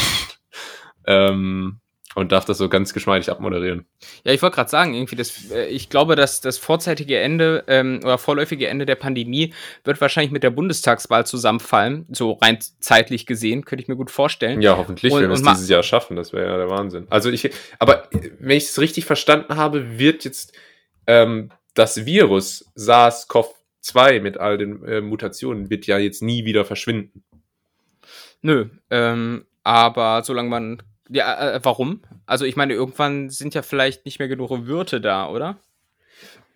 ähm, 1.07 1.79
und 2.15 2.31
darf 2.31 2.45
das 2.45 2.57
so 2.57 2.69
ganz 2.69 2.93
geschmeidig 2.93 3.29
abmoderieren. 3.29 3.85
Ja, 4.23 4.31
ich 4.31 4.41
wollte 4.41 4.55
gerade 4.55 4.69
sagen, 4.69 4.93
irgendwie, 4.93 5.15
das, 5.17 5.51
äh, 5.51 5.67
ich 5.67 5.89
glaube, 5.89 6.15
dass 6.15 6.41
das 6.41 6.57
vorzeitige 6.57 7.19
Ende 7.19 7.63
ähm, 7.67 7.99
oder 8.03 8.17
vorläufige 8.17 8.67
Ende 8.67 8.85
der 8.85 8.95
Pandemie 8.95 9.53
wird 9.83 10.01
wahrscheinlich 10.01 10.31
mit 10.31 10.41
der 10.41 10.49
Bundestagswahl 10.49 11.25
zusammenfallen, 11.25 12.07
so 12.11 12.31
rein 12.41 12.57
zeitlich 12.79 13.25
gesehen, 13.25 13.65
könnte 13.65 13.83
ich 13.83 13.87
mir 13.89 13.97
gut 13.97 14.09
vorstellen. 14.09 14.61
Ja, 14.61 14.77
hoffentlich, 14.77 15.13
Und- 15.13 15.21
wenn 15.21 15.29
wir 15.29 15.35
es 15.35 15.43
dieses 15.43 15.69
Jahr 15.69 15.83
schaffen, 15.83 16.15
das 16.15 16.33
wäre 16.33 16.47
ja 16.49 16.57
der 16.57 16.69
Wahnsinn. 16.69 17.05
Also 17.09 17.29
ich, 17.29 17.51
aber 17.79 18.07
wenn 18.39 18.57
ich 18.57 18.63
es 18.65 18.79
richtig 18.79 19.05
verstanden 19.05 19.57
habe, 19.57 19.99
wird 19.99 20.23
jetzt 20.23 20.53
ähm, 21.07 21.51
das 21.73 22.05
Virus 22.05 22.71
SARS-CoV-2 22.77 24.21
mit 24.21 24.37
all 24.37 24.57
den 24.57 24.83
äh, 24.85 25.01
Mutationen 25.01 25.69
wird 25.69 25.85
ja 25.85 25.97
jetzt 25.97 26.21
nie 26.21 26.45
wieder 26.45 26.63
verschwinden. 26.65 27.23
Nö, 28.41 28.69
ähm, 28.89 29.45
aber 29.63 30.23
solange 30.23 30.49
man. 30.49 30.81
Ja, 31.09 31.55
äh, 31.55 31.59
warum? 31.63 32.01
Also 32.25 32.45
ich 32.45 32.55
meine, 32.55 32.73
irgendwann 32.73 33.29
sind 33.29 33.53
ja 33.53 33.61
vielleicht 33.61 34.05
nicht 34.05 34.19
mehr 34.19 34.27
genug 34.27 34.49
Wirte 34.65 35.01
da, 35.01 35.29
oder? 35.29 35.57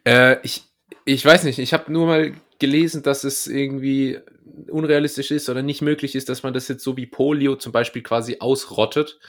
Äh, 0.06 0.38
ich, 0.44 0.64
ich 1.06 1.24
weiß 1.24 1.44
nicht, 1.44 1.60
ich 1.60 1.74
habe 1.74 1.92
nur 1.92 2.08
mal 2.08 2.34
gelesen, 2.58 3.04
dass 3.04 3.24
es 3.24 3.48
irgendwie 3.48 4.20
unrealistisch 4.70 5.32
ist 5.32 5.50
oder 5.50 5.62
nicht 5.62 5.82
möglich 5.82 6.16
ist, 6.16 6.30
dass 6.30 6.44
man 6.44 6.54
das 6.54 6.68
jetzt 6.68 6.84
so 6.84 6.98
wie 6.98 7.06
Polio 7.06 7.56
zum 7.56 7.72
Beispiel 7.72 8.02
quasi 8.02 8.38
ausrottet, 8.40 9.20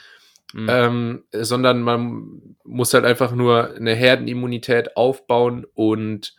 Mhm. 0.53 0.67
ähm, 0.69 1.23
sondern 1.31 1.81
man 1.81 2.55
muss 2.65 2.93
halt 2.93 3.05
einfach 3.05 3.33
nur 3.33 3.73
eine 3.73 3.95
Herdenimmunität 3.95 4.97
aufbauen 4.97 5.65
und 5.73 6.35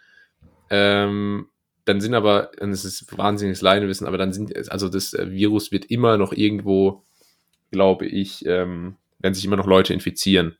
ähm, 0.69 1.49
dann 1.87 2.01
sind 2.01 2.15
aber, 2.15 2.51
und 2.61 2.71
es 2.71 2.85
ist 2.85 3.17
wahnsinniges 3.17 3.63
Leinewissen, 3.63 4.07
aber 4.07 4.19
dann 4.19 4.33
sind, 4.33 4.71
also 4.71 4.89
das 4.89 5.15
äh, 5.15 5.31
Virus 5.31 5.73
wird 5.73 5.87
immer 5.87 6.19
noch 6.19 6.33
irgendwo, 6.33 7.05
glaube 7.73 8.07
ich, 8.07 8.47
ähm, 8.47 8.95
werden 9.19 9.35
sich 9.35 9.45
immer 9.45 9.57
noch 9.57 9.67
Leute 9.67 9.93
infizieren. 9.93 10.57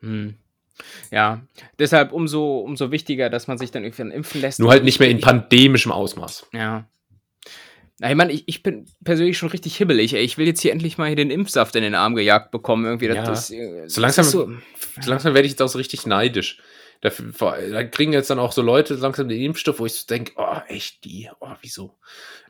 Hm. 0.00 0.34
Ja, 1.10 1.42
deshalb 1.78 2.12
umso, 2.12 2.58
umso 2.58 2.90
wichtiger, 2.90 3.28
dass 3.30 3.46
man 3.46 3.58
sich 3.58 3.70
dann 3.70 3.84
irgendwie 3.84 4.02
impfen 4.14 4.40
lässt. 4.40 4.58
Nur 4.60 4.70
halt 4.70 4.84
nicht 4.84 5.00
mehr 5.00 5.08
in 5.10 5.20
pandemischem 5.20 5.92
Ausmaß. 5.92 6.46
Ja. 6.52 6.86
Na, 8.00 8.10
ich 8.10 8.16
meine, 8.16 8.32
ich, 8.32 8.44
ich 8.46 8.62
bin 8.64 8.86
persönlich 9.04 9.38
schon 9.38 9.50
richtig 9.50 9.76
hibbelig. 9.76 10.14
Ey. 10.14 10.22
Ich 10.24 10.38
will 10.38 10.46
jetzt 10.46 10.60
hier 10.60 10.72
endlich 10.72 10.98
mal 10.98 11.06
hier 11.06 11.14
den 11.16 11.30
Impfsaft 11.30 11.76
in 11.76 11.82
den 11.82 11.94
Arm 11.94 12.14
gejagt 12.16 12.50
bekommen. 12.50 12.84
Irgendwie. 12.84 13.06
Das, 13.06 13.16
Ja. 13.16 13.24
das, 13.24 13.50
äh, 13.50 13.72
So 13.86 14.00
das 14.00 14.16
langsam- 14.16 14.24
so, 14.24 14.52
So 15.00 15.10
langsam 15.10 15.34
werde 15.34 15.46
ich 15.46 15.52
jetzt 15.52 15.62
auch 15.62 15.68
so 15.68 15.78
richtig 15.78 16.06
neidisch. 16.06 16.58
Da, 17.02 17.10
da 17.10 17.84
kriegen 17.84 18.12
jetzt 18.14 18.30
dann 18.30 18.38
auch 18.38 18.52
so 18.52 18.62
Leute 18.62 18.94
langsam 18.94 19.28
den 19.28 19.42
Impfstoff, 19.42 19.80
wo 19.80 19.86
ich 19.86 19.94
so 19.94 20.06
denke, 20.06 20.32
oh, 20.36 20.56
echt 20.68 21.04
die, 21.04 21.28
oh, 21.40 21.52
wieso? 21.60 21.98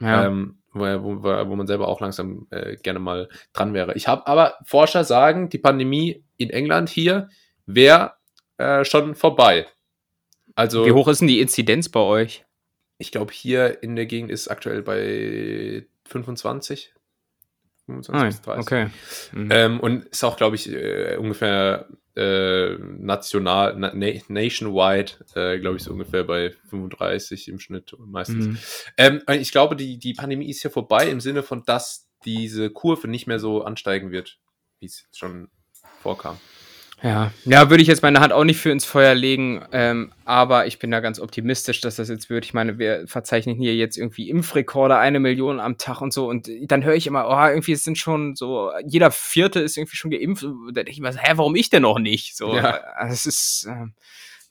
ja. 0.01 0.27
Ähm, 0.27 0.59
wo, 0.73 0.85
wo, 0.85 1.25
wo 1.25 1.57
man 1.57 1.67
selber 1.67 1.88
auch 1.88 2.01
langsam 2.01 2.47
äh, 2.51 2.77
gerne 2.77 2.99
mal 2.99 3.29
dran 3.53 3.75
wäre. 3.75 3.95
Ich 3.95 4.09
habe 4.09 4.27
aber 4.27 4.59
Forscher 4.65 5.05
sagen, 5.05 5.49
die 5.49 5.59
Pandemie 5.59 6.25
in 6.37 6.51
England 6.51 6.88
hier 6.88 7.29
wäre 7.67 8.12
äh, 8.57 8.85
schon 8.85 9.15
vorbei. 9.15 9.67
Also 10.55 10.87
Wie 10.87 10.93
hoch 10.93 11.09
ist 11.09 11.21
denn 11.21 11.29
die 11.29 11.41
Inzidenz 11.41 11.88
bei 11.88 12.01
euch? 12.01 12.45
ich 13.03 13.11
glaube 13.11 13.33
hier 13.33 13.83
in 13.83 13.97
der 13.97 14.07
Gegend 14.07 14.31
ist 14.31 14.49
aktuell 14.49 14.81
bei 14.81 15.87
25. 16.09 16.95
25 17.87 18.27
bis 18.29 18.43
30. 18.43 18.62
okay. 18.62 18.91
Mhm. 19.33 19.49
Ähm, 19.51 19.81
und 19.81 20.05
ist 20.07 20.23
auch, 20.23 20.37
glaube 20.37 20.55
ich, 20.55 20.73
äh, 20.73 21.17
ungefähr 21.17 21.88
äh, 22.16 22.77
national, 22.79 23.77
na, 23.77 23.92
na, 23.94 24.12
nationwide, 24.29 25.12
äh, 25.35 25.59
glaube 25.59 25.77
ich, 25.77 25.85
so 25.85 25.92
ungefähr 25.92 26.25
bei 26.25 26.51
35 26.68 27.48
im 27.48 27.59
Schnitt 27.59 27.96
meistens. 27.98 28.46
Mhm. 28.46 28.59
Ähm, 28.96 29.22
ich 29.40 29.53
glaube, 29.53 29.77
die, 29.77 29.98
die 29.98 30.14
Pandemie 30.14 30.51
ist 30.51 30.62
hier 30.62 30.70
vorbei 30.70 31.09
im 31.09 31.20
Sinne 31.20 31.42
von, 31.42 31.64
dass 31.64 32.09
diese 32.25 32.70
Kurve 32.70 33.09
nicht 33.09 33.27
mehr 33.27 33.38
so 33.38 33.62
ansteigen 33.62 34.11
wird, 34.11 34.38
wie 34.79 34.87
es 34.87 35.07
schon 35.14 35.48
vorkam. 36.01 36.38
Ja, 37.03 37.33
ja, 37.45 37.69
würde 37.69 37.83
ich 37.83 37.88
jetzt 37.88 38.03
meine 38.03 38.21
Hand 38.21 38.33
auch 38.33 38.45
nicht 38.45 38.61
für 38.61 38.71
ins 38.71 38.85
Feuer 38.85 39.15
legen, 39.15 39.65
ähm, 39.73 40.12
aber 40.25 40.67
ich 40.67 40.79
bin 40.79 40.93
da 40.93 41.01
ganz 41.01 41.19
optimistisch, 41.19 41.81
dass 41.81 41.97
das 41.97 42.09
jetzt 42.09 42.31
wird. 42.31 42.45
Ich 42.45 42.55
meine, 42.55 42.79
wir 42.79 43.09
verzeichnen 43.09 43.57
hier 43.57 43.75
jetzt 43.75 43.99
irgendwie 43.99 44.31
Impfrekorde, 44.31 44.97
eine 44.97 45.19
Million 45.19 45.59
am 45.59 45.79
Tag 45.79 46.01
und 46.01 46.12
so 46.12 46.29
und 46.29 46.49
dann 46.69 46.85
höre 46.85 46.95
ich 46.95 47.09
immer, 47.09 47.27
oh, 47.29 47.49
irgendwie 47.49 47.73
es 47.73 47.83
sind 47.83 47.99
schon 47.99 48.37
so, 48.37 48.71
jeder 48.87 49.11
Vierte 49.11 49.59
ist 49.61 49.77
irgendwie 49.77 49.97
schon 49.97 50.12
geimpft. 50.12 50.45
Da 50.45 50.83
denke 50.83 50.93
ich 50.93 51.01
mir, 51.01 51.12
so, 51.12 51.19
hä, 51.19 51.33
warum 51.35 51.57
ich 51.57 51.71
denn 51.71 51.83
noch 51.83 51.99
nicht? 51.99 52.37
So, 52.37 52.55
Ja. 52.55 52.71
also 52.95 53.15
es 53.15 53.27
ist, 53.27 53.67
ähm, 53.69 53.95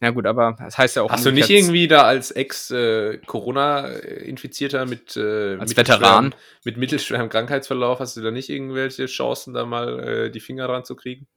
na 0.02 0.10
gut, 0.10 0.26
aber 0.26 0.58
das 0.60 0.78
heißt 0.80 0.96
ja 0.96 1.04
auch. 1.04 1.12
Hast 1.12 1.28
du 1.28 1.32
nicht 1.32 1.52
irgendwie 1.52 1.88
da 1.88 2.02
als 2.02 2.32
Ex-Corona-Infizierter 2.32 4.88
mit, 4.88 5.16
äh, 5.16 5.58
Als 5.58 5.78
Veteran? 5.78 6.34
mit 6.66 6.78
mittelschwerem 6.78 7.30
Krankheitsverlauf, 7.30 8.00
hast 8.00 8.18
du 8.18 8.22
da 8.22 8.32
nicht 8.32 8.50
irgendwelche 8.50 9.06
Chancen, 9.06 9.54
da 9.54 9.66
mal 9.66 10.00
äh, 10.00 10.32
die 10.32 10.40
Finger 10.40 10.68
dran 10.68 10.86
zu 10.86 10.96
kriegen? 10.96 11.28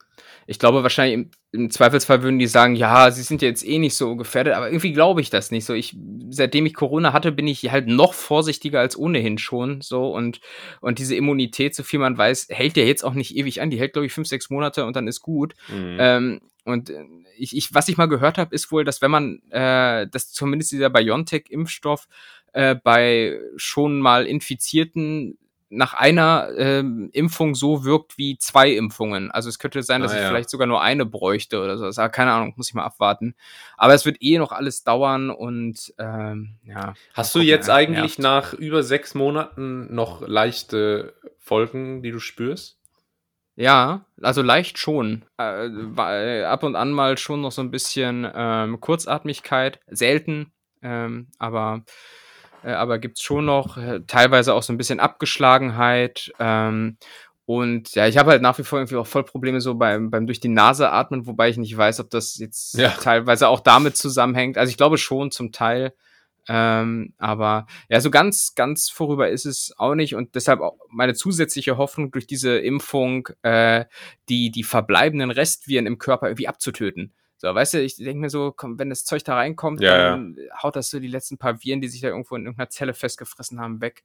Ich 0.47 0.59
glaube 0.59 0.83
wahrscheinlich 0.83 1.15
im, 1.15 1.31
im 1.53 1.71
Zweifelsfall 1.71 2.23
würden 2.23 2.39
die 2.39 2.47
sagen, 2.47 2.77
ja, 2.77 3.11
sie 3.11 3.23
sind 3.23 3.43
ja 3.43 3.49
jetzt 3.49 3.67
eh 3.67 3.79
nicht 3.79 3.97
so 3.97 4.17
gefährdet, 4.17 4.55
aber 4.55 4.69
irgendwie 4.69 4.93
glaube 4.93 5.21
ich 5.21 5.31
das 5.31 5.51
nicht 5.51 5.65
so. 5.65 5.73
Ich, 5.73 5.97
seitdem 6.31 6.67
ich 6.67 6.75
Corona 6.75 7.13
hatte, 7.13 7.33
bin 7.33 7.47
ich 7.47 7.71
halt 7.71 7.87
noch 7.87 8.15
vorsichtiger 8.15 8.81
als 8.81 8.97
ohnehin 8.97 9.39
schon 9.39 9.81
so 9.81 10.11
und, 10.13 10.41
und 10.81 10.99
diese 10.99 11.17
Immunität, 11.17 11.75
so 11.75 11.83
viel 11.83 12.01
man 12.01 12.19
weiß, 12.19 12.49
hält 12.51 12.77
ja 12.77 12.85
jetzt 12.85 13.05
auch 13.05 13.15
nicht 13.15 13.37
ewig 13.37 13.61
an. 13.61 13.71
Die 13.71 13.79
hält, 13.79 13.93
glaube 13.93 14.07
ich, 14.07 14.13
fünf, 14.13 14.29
sechs 14.29 14.51
Monate 14.51 14.85
und 14.85 14.97
dann 14.97 15.09
ist 15.09 15.21
gut. 15.21 15.55
Mhm. 15.69 15.97
Ähm, 15.99 16.41
und 16.65 16.91
äh, 16.91 17.05
ich, 17.37 17.57
ich, 17.57 17.75
was 17.75 17.89
ich 17.89 17.97
mal 17.97 18.07
gehört 18.07 18.39
habe, 18.39 18.55
ist 18.55 18.73
wohl, 18.73 18.85
dass 18.85 19.03
wenn 19.03 19.11
man, 19.11 19.43
äh, 19.51 20.07
dass 20.09 20.33
zumindest 20.33 20.73
dieser 20.73 20.91
BioNTech-Impfstoff 20.91 22.09
äh, 22.53 22.75
bei 22.75 23.39
schon 23.57 24.01
mal 24.01 24.27
Infizierten 24.27 25.39
nach 25.71 25.95
einer 25.95 26.49
ähm, 26.57 27.11
Impfung 27.13 27.55
so 27.55 27.85
wirkt 27.85 28.17
wie 28.19 28.39
zwei 28.39 28.71
Impfungen. 28.71 29.31
Also 29.31 29.49
es 29.49 29.59
könnte 29.59 29.83
sein, 29.83 30.01
dass 30.03 30.13
Ah, 30.13 30.17
ich 30.17 30.23
ja. 30.23 30.29
vielleicht 30.29 30.51
sogar 30.51 30.67
nur 30.67 30.81
eine 30.83 31.05
bräuchte 31.07 31.61
oder 31.61 31.77
so. 31.79 31.87
Aber 31.87 32.09
keine 32.11 32.33
Ahnung, 32.33 32.55
muss 32.57 32.69
ich 32.69 32.75
mal 32.75 32.85
abwarten. 32.85 33.35
Aber 33.77 33.95
es 33.95 34.05
wird 34.05 34.19
eh 34.21 34.39
noch 34.39 34.53
alles 34.53 34.85
dauern 34.85 35.31
und 35.31 35.93
ähm, 35.99 36.57
ja. 36.65 36.95
Hast 37.15 37.35
du 37.35 37.41
jetzt 37.41 37.69
ja, 37.69 37.75
eigentlich 37.75 38.19
nervt. 38.19 38.53
nach 38.53 38.55
über 38.55 38.83
sechs 38.83 39.15
Monaten 39.15 39.93
noch 39.95 40.27
leichte 40.27 41.15
Folgen, 41.39 42.03
die 42.03 42.11
du 42.13 42.21
spürst? 42.21 42.79
Ja, 43.57 44.05
also 44.21 44.43
leicht 44.43 44.79
schon. 44.79 45.25
Äh, 45.41 45.67
äh, 45.67 46.45
ab 46.45 46.63
und 46.65 46.75
an 46.77 46.91
mal 46.93 47.19
schon 47.19 47.41
noch 47.41 47.53
so 47.53 47.63
ein 47.63 47.71
bisschen 47.71 48.29
ähm, 48.35 48.81
Kurzatmigkeit, 48.81 49.79
selten, 49.87 50.53
ähm, 50.83 51.29
aber, 52.65 52.73
äh, 52.73 52.75
aber 52.75 52.99
gibt's 52.99 53.23
schon 53.23 53.45
noch, 53.45 53.77
äh, 53.77 54.01
teilweise 54.07 54.55
auch 54.55 54.63
so 54.63 54.73
ein 54.73 54.79
bisschen 54.79 55.01
Abgeschlagenheit. 55.01 56.33
Ähm, 56.39 56.97
und 57.47 57.95
ja, 57.95 58.07
ich 58.07 58.17
habe 58.17 58.31
halt 58.31 58.43
nach 58.43 58.59
wie 58.59 58.65
vor 58.65 58.79
irgendwie 58.79 58.97
auch 58.97 59.07
voll 59.07 59.25
Probleme 59.25 59.61
so 59.61 59.75
beim, 59.75 60.11
beim 60.11 60.27
durch 60.27 60.41
die 60.41 60.49
Nase 60.49 60.91
atmen, 60.91 61.27
wobei 61.27 61.51
ich 61.51 61.59
nicht 61.59 61.77
weiß, 61.77 62.01
ob 62.01 62.11
das 62.11 62.39
jetzt 62.39 62.75
Ja. 62.79 62.89
teilweise 62.91 63.49
auch 63.49 63.61
damit 63.61 63.97
zusammenhängt. 63.97 64.57
Also 64.57 64.71
ich 64.71 64.77
glaube 64.79 64.97
schon 64.99 65.31
zum 65.31 65.53
Teil. 65.53 65.93
Ähm, 66.47 67.15
aber 67.19 67.67
ja, 67.89 68.01
so 68.01 68.11
ganz, 68.11 68.55
ganz 68.55 68.91
vorüber 68.91 69.31
ist 69.31 69.47
es 69.47 69.73
auch 69.79 69.95
nicht 69.95 70.15
und 70.15 70.35
deshalb 70.35 70.61
auch 70.61 70.77
meine 70.91 71.15
zusätzliche 71.15 71.79
Hoffnung 71.79 72.11
durch 72.13 72.27
diese 72.27 72.59
Impfung, 72.59 73.29
äh, 73.43 73.87
die, 74.29 74.51
die 74.51 74.63
verbleibenden 74.63 75.31
Restviren 75.31 75.87
im 75.87 75.97
Körper 75.99 76.27
irgendwie 76.29 76.49
abzutöten. 76.49 77.15
So, 77.45 77.55
weißt 77.55 77.75
du, 77.75 77.83
ich 77.83 77.97
denke 77.97 78.21
mir 78.21 78.31
so, 78.31 78.53
komm, 78.57 78.79
wenn 78.79 78.89
das 78.89 79.05
Zeug 79.05 79.23
da 79.23 79.35
reinkommt, 79.35 79.83
Ja, 79.83 80.13
dann 80.13 80.35
haut 80.63 80.77
das 80.77 80.89
so 80.89 80.99
die 80.99 81.09
letzten 81.09 81.37
paar 81.37 81.63
Viren, 81.63 81.83
die 81.83 81.89
sich 81.89 82.01
da 82.01 82.09
irgendwo 82.09 82.37
in 82.37 82.47
irgendeiner 82.47 82.71
Zelle 82.71 82.95
festgefressen 82.95 83.61
haben, 83.61 83.83
weg. 83.83 84.03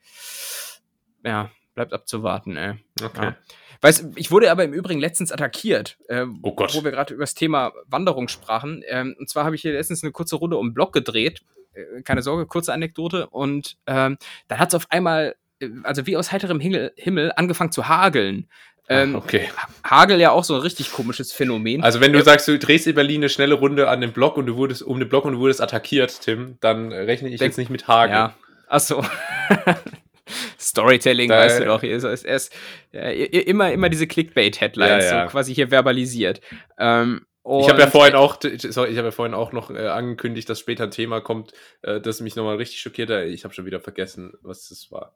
Ja, 1.23 1.49
bleibt 1.73 1.93
abzuwarten, 1.93 2.57
ey. 2.57 2.73
Okay. 3.01 3.23
Ja. 3.27 3.37
Weißt, 3.79 4.07
ich 4.17 4.29
wurde 4.29 4.51
aber 4.51 4.65
im 4.65 4.73
Übrigen 4.73 4.99
letztens 4.99 5.31
attackiert, 5.31 5.97
äh, 6.09 6.25
Oh 6.41 6.53
Gott. 6.53 6.75
wo 6.75 6.83
wir 6.83 6.91
gerade 6.91 7.13
über 7.13 7.23
das 7.23 7.33
Thema 7.33 7.71
Wanderung 7.87 8.27
sprachen. 8.27 8.83
Ähm, 8.89 9.15
und 9.17 9.29
zwar 9.29 9.45
habe 9.45 9.55
ich 9.55 9.61
hier 9.61 9.71
letztens 9.71 10.03
eine 10.03 10.11
kurze 10.11 10.35
Runde 10.35 10.57
um 10.57 10.67
den 10.67 10.73
Block 10.73 10.91
gedreht. 10.91 11.41
Äh, 11.71 12.01
keine 12.01 12.21
Sorge, 12.21 12.45
kurze 12.45 12.73
Anekdote. 12.73 13.27
Und 13.29 13.77
ähm, 13.87 14.17
dann 14.49 14.59
hat 14.59 14.67
es 14.67 14.75
auf 14.75 14.87
einmal, 14.91 15.35
äh, 15.61 15.69
also 15.83 16.05
wie 16.07 16.17
aus 16.17 16.33
heiterem 16.33 16.59
Himmel 16.59 17.31
angefangen 17.37 17.71
zu 17.71 17.87
hageln. 17.87 18.49
Ähm, 18.91 19.15
Ah, 19.15 19.19
okay. 19.19 19.49
Hagel 19.83 20.19
ja 20.19 20.31
auch 20.31 20.43
so 20.43 20.55
ein 20.55 20.61
richtig 20.61 20.91
komisches 20.91 21.31
Phänomen. 21.31 21.83
Also 21.83 22.01
wenn 22.01 22.11
du 22.11 22.21
sagst, 22.23 22.47
du 22.47 22.57
drehst 22.57 22.87
in 22.87 22.95
Berlin 22.95 23.21
eine 23.21 23.29
schnelle 23.29 23.53
Runde 23.53 23.87
an 23.87 24.01
den 24.01 24.11
Block 24.13 24.35
und 24.35 24.47
du 24.47 24.55
wurdest 24.57 24.81
um 24.81 24.99
den 24.99 25.07
Block 25.07 25.25
und 25.25 25.33
du 25.33 25.39
wurdest 25.39 25.61
attackiert, 25.61 26.21
Tim, 26.21 26.57
dann 26.59 26.91
rechne 26.91 27.29
ich 27.29 27.37
Denk- 27.39 27.49
jetzt 27.51 27.57
nicht 27.57 27.69
mit 27.69 27.87
Hagel. 27.87 28.15
Ja. 28.15 28.33
Ach 28.67 28.79
so. 28.79 29.03
Storytelling, 30.59 31.29
Da- 31.29 31.37
weißt 31.39 31.59
du 31.61 31.65
doch. 31.65 31.81
Ist, 31.83 32.03
ist, 32.03 32.25
ist, 32.25 32.53
immer, 32.91 33.71
immer 33.71 33.89
diese 33.89 34.07
Clickbait-Headlines, 34.07 35.05
Ja, 35.05 35.11
ja. 35.17 35.25
so 35.25 35.31
quasi 35.31 35.55
hier 35.55 35.69
verbalisiert. 35.69 36.41
Ähm, 36.77 37.25
Ich 37.43 37.69
habe 37.69 37.79
ja 37.79 37.85
und- 37.85 37.91
vorhin 37.91 38.15
auch, 38.15 38.37
sorry, 38.41 38.91
ich 38.91 38.97
habe 38.97 39.07
ja 39.07 39.11
vorhin 39.11 39.33
auch 39.33 39.51
noch 39.51 39.71
äh, 39.71 39.87
angekündigt, 39.87 40.49
dass 40.49 40.59
später 40.59 40.83
ein 40.85 40.91
Thema 40.91 41.19
kommt, 41.21 41.53
äh, 41.81 41.99
das 41.99 42.21
mich 42.21 42.35
nochmal 42.35 42.57
richtig 42.57 42.79
schockiert 42.79 43.09
hat. 43.09 43.23
Ich 43.25 43.43
habe 43.43 43.53
schon 43.53 43.65
wieder 43.65 43.79
vergessen, 43.79 44.33
was 44.41 44.69
das 44.69 44.91
war. 44.91 45.15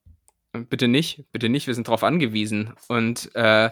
Bitte 0.53 0.87
nicht, 0.87 1.25
bitte 1.31 1.49
nicht, 1.49 1.65
wir 1.67 1.73
sind 1.73 1.87
drauf 1.87 2.03
angewiesen. 2.03 2.73
Und 2.87 3.31
äh, 3.35 3.65
äh, 3.65 3.71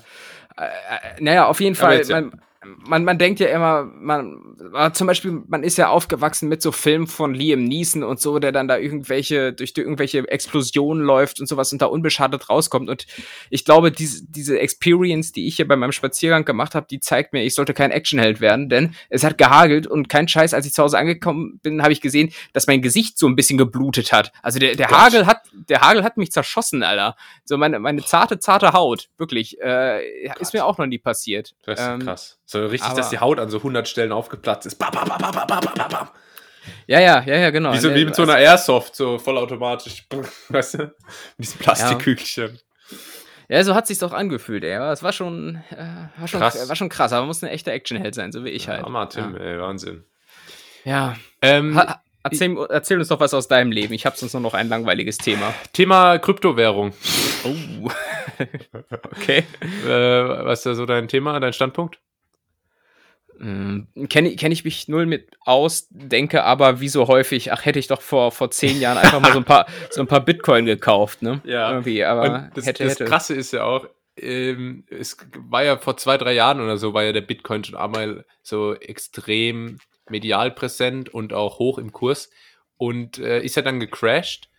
naja, 1.19 1.45
auf 1.45 1.61
jeden 1.61 1.75
Aber 1.75 1.87
Fall, 1.87 1.97
jetzt 1.97 2.09
mein, 2.09 2.31
man, 2.63 3.03
man 3.03 3.17
denkt 3.17 3.39
ja 3.39 3.47
immer, 3.47 3.83
man, 3.83 4.55
zum 4.93 5.07
Beispiel, 5.07 5.41
man 5.47 5.63
ist 5.63 5.79
ja 5.79 5.89
aufgewachsen 5.89 6.47
mit 6.47 6.61
so 6.61 6.71
Filmen 6.71 7.07
von 7.07 7.33
Liam 7.33 7.63
Neeson 7.63 8.03
und 8.03 8.19
so, 8.19 8.37
der 8.37 8.51
dann 8.51 8.67
da 8.67 8.77
irgendwelche, 8.77 9.51
durch 9.51 9.73
irgendwelche 9.75 10.27
Explosionen 10.27 11.03
läuft 11.03 11.39
und 11.39 11.47
sowas 11.47 11.71
und 11.73 11.81
da 11.81 11.87
unbeschadet 11.87 12.49
rauskommt. 12.49 12.87
Und 12.87 13.07
ich 13.49 13.65
glaube, 13.65 13.91
diese, 13.91 14.25
diese 14.27 14.59
Experience, 14.59 15.31
die 15.31 15.47
ich 15.47 15.55
hier 15.55 15.67
bei 15.67 15.75
meinem 15.75 15.91
Spaziergang 15.91 16.45
gemacht 16.45 16.75
habe, 16.75 16.85
die 16.89 16.99
zeigt 16.99 17.33
mir, 17.33 17.43
ich 17.43 17.55
sollte 17.55 17.73
kein 17.73 17.89
Actionheld 17.89 18.41
werden, 18.41 18.69
denn 18.69 18.93
es 19.09 19.23
hat 19.23 19.39
gehagelt 19.39 19.87
und 19.87 20.07
kein 20.07 20.27
Scheiß, 20.27 20.53
als 20.53 20.67
ich 20.67 20.73
zu 20.73 20.83
Hause 20.83 20.99
angekommen 20.99 21.59
bin, 21.63 21.81
habe 21.81 21.93
ich 21.93 22.01
gesehen, 22.01 22.31
dass 22.53 22.67
mein 22.67 22.83
Gesicht 22.83 23.17
so 23.17 23.27
ein 23.27 23.35
bisschen 23.35 23.57
geblutet 23.57 24.11
hat. 24.11 24.31
Also 24.43 24.59
der, 24.59 24.75
der 24.75 24.89
Hagel 24.89 25.25
hat, 25.25 25.41
der 25.51 25.81
Hagel 25.81 26.03
hat 26.03 26.17
mich 26.17 26.31
zerschossen, 26.31 26.83
Alter. 26.83 27.15
So 27.43 27.57
meine, 27.57 27.79
meine 27.79 28.03
zarte, 28.05 28.37
zarte 28.37 28.73
Haut, 28.73 29.09
wirklich, 29.17 29.59
äh, 29.61 30.27
ist 30.39 30.53
mir 30.53 30.63
auch 30.63 30.77
noch 30.77 30.85
nie 30.85 30.99
passiert. 30.99 31.55
Das 31.63 31.79
ist 31.79 31.87
ähm, 31.87 31.99
krass. 32.01 32.37
So 32.51 32.65
richtig, 32.65 32.91
dass 32.95 33.09
die 33.09 33.19
Haut 33.19 33.39
an 33.39 33.49
so 33.49 33.59
100 33.59 33.87
Stellen 33.87 34.11
aufgeplatzt 34.11 34.65
ist. 34.65 34.75
Bam, 34.75 34.91
bam, 34.91 35.07
bam, 35.07 35.19
bam, 35.19 35.47
bam, 35.47 35.61
bam, 35.61 35.89
bam. 35.89 36.09
Ja, 36.85 36.99
ja, 36.99 37.23
ja, 37.25 37.37
ja, 37.37 37.49
genau. 37.49 37.71
Wie, 37.71 37.77
so, 37.77 37.95
wie 37.95 38.03
mit 38.03 38.13
so 38.13 38.23
einer 38.23 38.37
Airsoft, 38.37 38.93
so 38.93 39.17
vollautomatisch. 39.17 40.05
Weißt 40.49 40.73
du? 40.73 40.77
Mit 40.79 40.93
diesen 41.37 41.59
Plastikkügelchen. 41.59 42.59
Ja. 43.47 43.57
ja, 43.57 43.63
so 43.63 43.73
hat 43.73 43.87
sich's 43.87 44.01
doch 44.01 44.11
angefühlt, 44.11 44.65
ey. 44.65 44.75
Aber 44.75 44.91
es 44.91 45.01
war 45.01 45.13
schon, 45.13 45.63
äh, 45.71 46.09
war, 46.17 46.27
schon 46.27 46.41
krass. 46.41 46.67
war 46.67 46.75
schon 46.75 46.89
krass, 46.89 47.13
aber 47.13 47.25
muss 47.25 47.41
ein 47.41 47.47
echter 47.47 47.71
Actionheld 47.71 48.15
sein, 48.15 48.33
so 48.33 48.43
wie 48.43 48.49
ich 48.49 48.67
halt. 48.67 48.83
Hammer, 48.83 49.07
Tim, 49.07 49.33
ja. 49.33 49.39
ey, 49.39 49.61
Wahnsinn. 49.61 50.03
Ja. 50.83 51.15
Ähm, 51.41 51.77
ha 51.77 52.01
erzähl, 52.23 52.57
erzähl, 52.69 52.99
uns 52.99 53.07
doch 53.07 53.21
was 53.21 53.33
aus 53.33 53.47
deinem 53.47 53.71
Leben. 53.71 53.93
Ich 53.93 54.05
habe 54.05 54.17
sonst 54.17 54.33
nur 54.33 54.41
noch 54.41 54.55
ein 54.55 54.67
langweiliges 54.67 55.17
Thema. 55.17 55.53
Thema 55.71 56.19
Kryptowährung. 56.19 56.91
Oh. 57.45 57.89
okay. 59.05 59.45
Äh, 59.85 60.45
was 60.45 60.59
ist 60.59 60.65
da 60.65 60.75
so 60.75 60.85
dein 60.85 61.07
Thema, 61.07 61.39
dein 61.39 61.53
Standpunkt? 61.53 61.97
Mhm. 63.41 63.87
Kenne 64.07 64.35
kenn 64.35 64.51
ich 64.51 64.63
mich 64.63 64.87
null 64.87 65.07
mit 65.07 65.31
aus, 65.41 65.87
denke 65.89 66.43
aber 66.43 66.79
wie 66.79 66.89
so 66.89 67.07
häufig, 67.07 67.51
ach, 67.51 67.65
hätte 67.65 67.79
ich 67.79 67.87
doch 67.87 68.01
vor, 68.01 68.31
vor 68.31 68.51
zehn 68.51 68.79
Jahren 68.79 68.99
einfach 68.99 69.19
mal 69.19 69.33
so 69.33 69.39
ein 69.39 69.45
paar, 69.45 69.65
so 69.89 70.01
ein 70.01 70.07
paar 70.07 70.23
Bitcoin 70.23 70.65
gekauft, 70.65 71.23
ne? 71.23 71.41
Ja. 71.43 71.71
Irgendwie, 71.71 72.03
aber 72.05 72.51
das, 72.53 72.67
hätte, 72.67 72.83
das 72.83 72.93
hätte. 72.93 73.05
Krasse 73.05 73.33
ist 73.33 73.51
ja 73.51 73.63
auch, 73.63 73.87
ähm, 74.15 74.85
es 74.91 75.17
war 75.49 75.63
ja 75.63 75.77
vor 75.77 75.97
zwei, 75.97 76.19
drei 76.19 76.33
Jahren 76.33 76.61
oder 76.61 76.77
so, 76.77 76.93
war 76.93 77.03
ja 77.03 77.13
der 77.13 77.21
Bitcoin 77.21 77.63
schon 77.63 77.75
einmal 77.75 78.25
so 78.43 78.75
extrem 78.75 79.79
medial 80.07 80.51
präsent 80.51 81.09
und 81.09 81.33
auch 81.33 81.57
hoch 81.57 81.79
im 81.79 81.91
Kurs 81.91 82.29
und 82.77 83.17
äh, 83.17 83.41
ist 83.41 83.55
ja 83.55 83.63
dann 83.63 83.79
gecrashed 83.79 84.49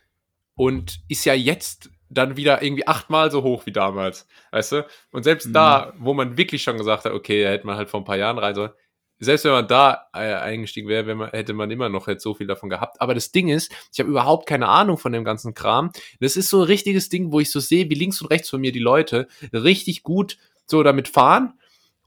und 0.55 1.01
ist 1.09 1.25
ja 1.25 1.35
jetzt 1.35 1.91
dann 2.13 2.37
wieder 2.37 2.63
irgendwie 2.63 2.87
achtmal 2.87 3.31
so 3.31 3.43
hoch 3.43 3.67
wie 3.67 3.73
damals, 3.73 4.27
weißt 4.51 4.73
du? 4.73 4.87
Und 5.11 5.23
selbst 5.23 5.49
mhm. 5.49 5.53
da, 5.55 5.93
wo 5.99 6.15
man 6.15 6.37
wirklich 6.37 6.63
schon 6.63 6.77
gesagt 6.77 7.05
hat, 7.05 7.13
okay, 7.13 7.43
da 7.43 7.51
hätte 7.51 7.67
man 7.67 7.77
halt 7.77 7.89
vor 7.89 8.01
ein 8.01 8.05
paar 8.05 8.17
Jahren 8.17 8.39
rein 8.39 8.55
sollen, 8.55 8.73
selbst 9.19 9.45
wenn 9.45 9.53
man 9.53 9.69
da 9.69 10.09
äh, 10.15 10.35
eingestiegen 10.35 10.89
wäre, 10.89 11.15
man, 11.15 11.31
hätte 11.31 11.53
man 11.53 11.71
immer 11.71 11.89
noch 11.89 12.09
jetzt 12.09 12.25
so 12.25 12.35
viel 12.35 12.49
davon 12.49 12.69
gehabt. 12.69 13.01
Aber 13.01 13.15
das 13.15 13.31
Ding 13.31 13.49
ist, 13.49 13.73
ich 13.93 14.01
habe 14.01 14.11
überhaupt 14.11 14.49
keine 14.49 14.67
Ahnung 14.67 14.99
von 14.99 15.13
dem 15.13 15.25
ganzen 15.25 15.55
Kram. 15.55 15.93
Das 16.19 16.37
ist 16.37 16.49
so 16.49 16.63
ein 16.63 16.67
richtiges 16.67 17.09
Ding, 17.09 17.31
wo 17.31 17.39
ich 17.39 17.51
so 17.51 17.61
sehe, 17.61 17.89
wie 17.89 17.95
links 17.95 18.21
und 18.21 18.29
rechts 18.33 18.51
von 18.51 18.61
mir 18.61 18.73
die 18.73 18.81
Leute 18.81 19.29
richtig 19.53 20.03
gut 20.03 20.39
so 20.67 20.83
damit 20.83 21.07
fahren 21.07 21.55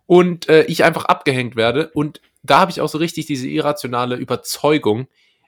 und 0.06 0.50
äh, 0.50 0.64
ich 0.66 0.84
einfach 0.84 1.06
abgehängt 1.06 1.56
werde. 1.56 1.90
Und 1.94 2.20
da 2.44 2.60
habe 2.60 2.72
ich 2.72 2.82
auch 2.82 2.90
so 2.90 2.98
richtig 2.98 3.28
diese 3.28 3.48
irrationale 3.48 4.18
Überzeugung, 4.18 5.08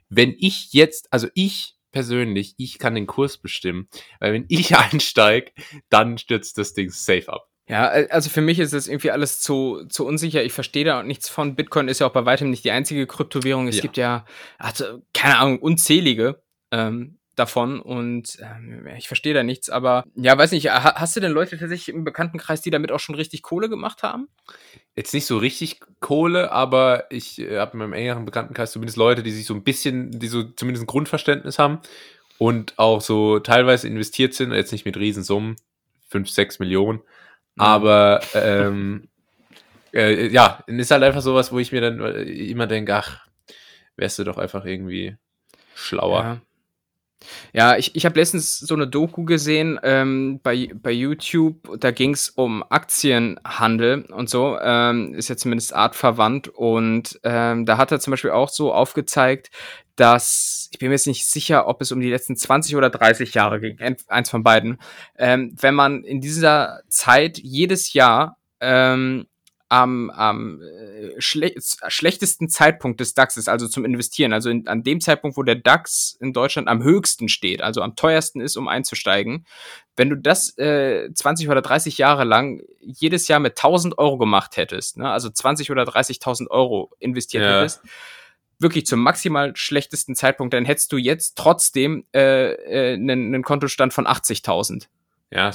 wenn 0.10 0.36
ich 0.38 0.72
jetzt, 0.72 1.12
also 1.12 1.28
ich 1.34 1.77
persönlich, 1.98 2.54
ich 2.60 2.78
kann 2.78 2.94
den 2.94 3.08
Kurs 3.08 3.40
bestimmen. 3.40 3.90
Weil 4.20 4.32
wenn 4.32 4.46
ich 4.50 4.78
einsteige, 4.78 5.52
dann 5.90 6.20
stürzt 6.20 6.60
das 6.60 6.76
Ding 6.76 6.92
safe 6.92 7.28
ab. 7.28 7.50
Ja, 7.68 7.88
also 7.88 8.30
für 8.30 8.42
mich 8.42 8.60
ist 8.60 8.72
das 8.72 8.88
irgendwie 8.88 9.10
alles 9.10 9.42
zu, 9.42 9.84
zu 9.90 10.06
unsicher. 10.06 10.44
Ich 10.44 10.54
verstehe 10.54 10.86
da 10.86 11.02
nichts 11.02 11.28
von. 11.28 11.56
Bitcoin 11.56 11.88
ist 11.88 11.98
ja 12.00 12.06
auch 12.06 12.14
bei 12.14 12.24
weitem 12.24 12.52
nicht 12.52 12.64
die 12.64 12.72
einzige 12.72 13.08
Kryptowährung. 13.08 13.68
Es 13.68 13.78
ja. 13.78 13.82
gibt 13.82 13.98
ja, 13.98 14.26
also, 14.60 15.02
keine 15.12 15.40
Ahnung, 15.40 15.58
unzählige. 15.60 16.44
Ähm, 16.72 17.18
davon 17.38 17.80
und 17.80 18.39
ähm, 18.41 18.88
ich 18.97 19.08
verstehe 19.08 19.34
da 19.34 19.43
nichts, 19.43 19.69
aber 19.69 20.04
ja, 20.15 20.38
weiß 20.38 20.52
nicht, 20.52 20.71
hast 20.71 21.15
du 21.15 21.19
denn 21.19 21.32
Leute 21.32 21.58
tatsächlich 21.58 21.95
im 21.95 22.04
Bekanntenkreis, 22.04 22.62
die 22.62 22.71
damit 22.71 22.91
auch 22.91 23.00
schon 23.00 23.15
richtig 23.15 23.43
Kohle 23.43 23.69
gemacht 23.69 24.04
haben? 24.04 24.28
Jetzt 24.95 25.13
nicht 25.13 25.28
so 25.28 25.38
richtig 25.38 25.80
Kohle, 26.00 26.52
aber 26.52 27.06
ich 27.12 27.39
äh, 27.39 27.60
habe 27.60 27.73
in 27.73 27.80
meinem 27.80 27.93
engeren 27.93 28.26
Bekanntenkreis 28.26 28.71
zumindest 28.71 28.97
Leute, 28.97 29.21
die 29.21 29.32
sich 29.32 29.45
so 29.45 29.54
ein 29.54 29.63
bisschen, 29.63 30.12
die 30.19 30.28
so 30.28 30.43
zumindest 30.43 30.84
ein 30.84 30.88
Grundverständnis 30.88 31.60
haben 31.60 31.80
und 32.39 32.73
auch 32.78 33.02
so 33.02 33.39
teilweise 33.39 33.88
investiert 33.88 34.34
sind, 34.34 34.52
jetzt 34.52 34.71
nicht 34.71 34.86
mit 34.86 34.97
Riesensummen, 34.97 35.56
5, 36.10 36.30
6 36.30 36.60
Millionen, 36.60 36.97
mhm. 36.97 37.62
aber 37.62 38.19
ähm, 38.34 39.10
äh, 39.93 40.28
ja, 40.28 40.63
ist 40.65 40.89
halt 40.89 41.04
einfach 41.04 41.21
sowas, 41.21 41.52
wo 41.52 41.60
ich 41.60 41.71
mir 41.71 41.82
dann 41.82 42.00
äh, 42.02 42.23
immer 42.23 42.65
denke, 42.65 42.95
ach, 42.95 43.28
wärst 43.95 44.17
du 44.17 44.23
doch 44.23 44.39
einfach 44.39 44.65
irgendwie 44.65 45.17
schlauer. 45.76 46.23
Ja. 46.23 46.41
Ja, 47.53 47.77
ich, 47.77 47.95
ich 47.95 48.06
habe 48.06 48.19
letztens 48.19 48.60
so 48.60 48.75
eine 48.75 48.88
Doku 48.88 49.23
gesehen 49.25 49.80
ähm, 49.84 50.39
bei, 50.43 50.69
bei 50.75 50.91
YouTube, 50.91 51.80
da 51.80 51.91
ging 51.91 52.13
es 52.13 52.30
um 52.30 52.63
Aktienhandel 52.69 54.06
und 54.12 54.30
so, 54.30 54.58
ähm, 54.62 55.13
ist 55.15 55.30
ja 55.30 55.38
zumindest 55.38 55.73
artverwandt. 55.73 56.47
Und 56.47 57.19
ähm, 57.23 57.65
da 57.65 57.77
hat 57.77 57.91
er 57.91 57.99
zum 57.99 58.12
Beispiel 58.12 58.32
auch 58.32 58.49
so 58.49 58.73
aufgezeigt, 58.73 59.49
dass, 59.95 60.69
ich 60.71 60.80
bin 60.80 60.89
mir 60.89 60.95
jetzt 60.95 61.08
nicht 61.08 61.25
sicher, 61.25 61.67
ob 61.67 61.82
es 61.82 61.91
um 61.91 61.99
die 61.99 62.10
letzten 62.10 62.36
20 62.36 62.75
oder 62.75 62.89
30 62.89 63.34
Jahre 63.34 63.60
ging, 63.60 63.80
eins 64.08 64.30
von 64.30 64.43
beiden, 64.43 64.77
ähm, 65.17 65.56
wenn 65.60 65.73
man 65.73 66.03
in 66.03 66.21
dieser 66.21 66.82
Zeit 66.88 67.39
jedes 67.39 67.93
Jahr 67.93 68.38
ähm, 68.60 69.25
am, 69.69 70.10
am 70.10 70.62
äh, 70.62 71.19
schle 71.19 71.53
schlechtesten 71.60 72.49
Zeitpunkt 72.49 72.99
des 72.99 73.13
DAXes, 73.13 73.47
also 73.47 73.67
zum 73.67 73.84
Investieren, 73.84 74.32
also 74.32 74.49
in, 74.49 74.67
an 74.67 74.84
dem 74.84 75.01
Zeitpunkt, 75.01 75.36
wo 75.38 75.43
der 75.43 75.56
DAX 75.56 76.17
in 76.21 76.32
Deutschland 76.32 76.67
am 76.67 76.84
höchsten 76.84 77.27
steht, 77.27 77.62
also 77.62 77.82
am 77.82 77.95
teuersten 77.95 78.39
ist, 78.39 78.56
um 78.56 78.67
einzusteigen, 78.67 79.45
wenn 79.97 80.10
du 80.10 80.15
das 80.15 80.58
äh, 80.58 81.12
20 81.13 81.49
oder 81.49 81.62
30 81.62 81.97
Jahre 81.97 82.23
lang 82.23 82.62
jedes 82.80 83.27
Jahr 83.27 83.39
mit 83.39 83.58
1000 83.58 83.97
Euro 83.97 84.17
gemacht 84.17 84.56
hättest, 84.56 84.97
ne, 84.97 85.10
also 85.10 85.30
20 85.30 85.69
oder 85.71 85.84
30.000 85.84 86.49
Euro 86.49 86.91
investiert 86.99 87.43
ja. 87.43 87.60
hättest, 87.60 87.82
wirklich 88.60 88.86
zum 88.86 89.01
maximal 89.01 89.56
schlechtesten 89.56 90.15
Zeitpunkt, 90.15 90.53
dann 90.53 90.65
hättest 90.65 90.91
du 90.91 90.97
jetzt 90.97 91.38
trotzdem 91.38 92.06
äh, 92.13 92.53
äh, 92.53 92.93
einen, 92.93 93.34
einen 93.34 93.43
Kontostand 93.43 93.93
von 93.93 94.08
80.000. 94.08 94.88
Ja, 95.30 95.51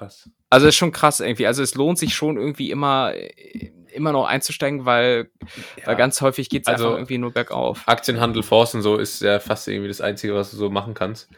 krass. 0.00 0.30
Also 0.48 0.66
ist 0.66 0.76
schon 0.76 0.92
krass 0.92 1.20
irgendwie. 1.20 1.46
Also 1.46 1.62
es 1.62 1.74
lohnt 1.74 1.98
sich 1.98 2.14
schon 2.14 2.36
irgendwie 2.36 2.70
immer, 2.70 3.12
immer 3.92 4.12
noch 4.12 4.26
einzusteigen, 4.26 4.84
weil, 4.86 5.30
ja. 5.76 5.86
weil 5.86 5.96
ganz 5.96 6.20
häufig 6.20 6.48
geht 6.48 6.62
es 6.62 6.68
also 6.68 6.86
einfach 6.86 6.98
irgendwie 6.98 7.18
nur 7.18 7.32
bergauf. 7.32 7.82
Aktienhandel, 7.86 8.42
Fonds 8.42 8.74
und 8.74 8.82
so 8.82 8.96
ist 8.96 9.20
ja 9.20 9.38
fast 9.40 9.68
irgendwie 9.68 9.88
das 9.88 10.00
Einzige, 10.00 10.34
was 10.34 10.50
du 10.50 10.56
so 10.56 10.70
machen 10.70 10.94
kannst. 10.94 11.28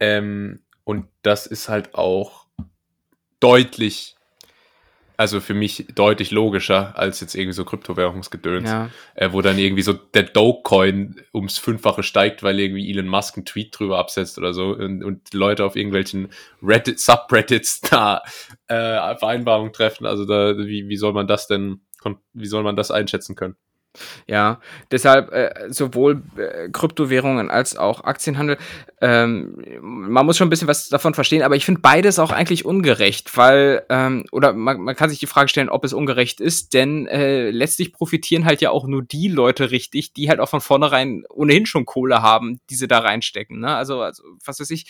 Ähm, 0.00 0.60
und 0.84 1.08
das 1.22 1.46
ist 1.46 1.68
halt 1.68 1.94
auch 1.94 2.46
deutlich 3.40 4.15
also 5.16 5.40
für 5.40 5.54
mich 5.54 5.86
deutlich 5.94 6.30
logischer 6.30 6.98
als 6.98 7.20
jetzt 7.20 7.34
irgendwie 7.34 7.54
so 7.54 7.64
Kryptowährungsgedöns, 7.64 8.68
ja. 8.68 8.90
äh, 9.14 9.32
wo 9.32 9.42
dann 9.42 9.58
irgendwie 9.58 9.82
so 9.82 9.92
der 9.92 10.24
Dogecoin 10.24 11.20
ums 11.32 11.58
Fünffache 11.58 12.02
steigt, 12.02 12.42
weil 12.42 12.60
irgendwie 12.60 12.90
Elon 12.90 13.08
Musk 13.08 13.36
einen 13.36 13.46
Tweet 13.46 13.78
drüber 13.78 13.98
absetzt 13.98 14.38
oder 14.38 14.52
so 14.52 14.70
und, 14.70 15.02
und 15.02 15.32
Leute 15.32 15.64
auf 15.64 15.76
irgendwelchen 15.76 16.28
Reddit, 16.62 17.00
Subreddits 17.00 17.80
da 17.90 18.22
äh, 18.68 19.16
Vereinbarungen 19.16 19.72
treffen. 19.72 20.06
Also 20.06 20.24
da, 20.24 20.56
wie, 20.58 20.88
wie 20.88 20.96
soll 20.96 21.12
man 21.12 21.26
das 21.26 21.46
denn, 21.46 21.80
wie 22.32 22.46
soll 22.46 22.62
man 22.62 22.76
das 22.76 22.90
einschätzen 22.90 23.34
können? 23.34 23.56
Ja, 24.26 24.60
deshalb 24.90 25.32
äh, 25.32 25.66
sowohl 25.68 26.22
äh, 26.36 26.68
Kryptowährungen 26.70 27.50
als 27.50 27.76
auch 27.76 28.04
Aktienhandel. 28.04 28.58
Ähm, 29.00 29.62
man 29.80 30.24
muss 30.24 30.36
schon 30.36 30.46
ein 30.46 30.50
bisschen 30.50 30.68
was 30.68 30.88
davon 30.88 31.14
verstehen, 31.14 31.42
aber 31.42 31.56
ich 31.56 31.64
finde 31.64 31.80
beides 31.80 32.18
auch 32.18 32.30
eigentlich 32.30 32.64
ungerecht, 32.64 33.36
weil, 33.36 33.84
ähm, 33.88 34.24
oder 34.32 34.52
man, 34.52 34.80
man 34.80 34.96
kann 34.96 35.10
sich 35.10 35.18
die 35.18 35.26
Frage 35.26 35.48
stellen, 35.48 35.68
ob 35.68 35.84
es 35.84 35.92
ungerecht 35.92 36.40
ist, 36.40 36.74
denn 36.74 37.06
äh, 37.06 37.50
letztlich 37.50 37.92
profitieren 37.92 38.44
halt 38.44 38.60
ja 38.60 38.70
auch 38.70 38.86
nur 38.86 39.02
die 39.02 39.28
Leute 39.28 39.70
richtig, 39.70 40.12
die 40.12 40.28
halt 40.28 40.40
auch 40.40 40.48
von 40.48 40.60
vornherein 40.60 41.24
ohnehin 41.28 41.66
schon 41.66 41.84
Kohle 41.84 42.22
haben, 42.22 42.60
die 42.70 42.74
sie 42.74 42.88
da 42.88 42.98
reinstecken. 42.98 43.60
Ne? 43.60 43.74
Also, 43.74 44.00
also, 44.00 44.22
was 44.44 44.60
weiß 44.60 44.70
ich, 44.70 44.86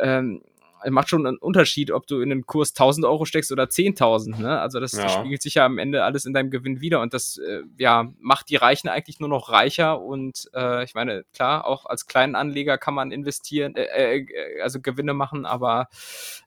ähm, 0.00 0.42
macht 0.90 1.08
schon 1.08 1.26
einen 1.26 1.38
Unterschied, 1.38 1.90
ob 1.90 2.06
du 2.06 2.20
in 2.20 2.30
den 2.30 2.46
Kurs 2.46 2.70
1000 2.70 3.06
Euro 3.06 3.24
steckst 3.24 3.52
oder 3.52 3.64
10.000. 3.64 4.40
Ne? 4.40 4.60
Also 4.60 4.80
das 4.80 4.92
ja. 4.92 5.08
spiegelt 5.08 5.42
sich 5.42 5.54
ja 5.54 5.66
am 5.66 5.78
Ende 5.78 6.04
alles 6.04 6.24
in 6.24 6.34
deinem 6.34 6.50
Gewinn 6.50 6.80
wieder 6.80 7.00
und 7.00 7.14
das 7.14 7.38
äh, 7.38 7.62
ja, 7.78 8.10
macht 8.18 8.50
die 8.50 8.56
Reichen 8.56 8.88
eigentlich 8.88 9.20
nur 9.20 9.28
noch 9.28 9.50
reicher 9.50 10.00
und 10.00 10.50
äh, 10.54 10.84
ich 10.84 10.94
meine, 10.94 11.24
klar, 11.32 11.66
auch 11.66 11.86
als 11.86 12.06
kleinen 12.06 12.34
Anleger 12.34 12.78
kann 12.78 12.94
man 12.94 13.12
investieren, 13.12 13.74
äh, 13.76 14.18
äh, 14.18 14.60
also 14.62 14.80
Gewinne 14.80 15.14
machen, 15.14 15.46
aber, 15.46 15.88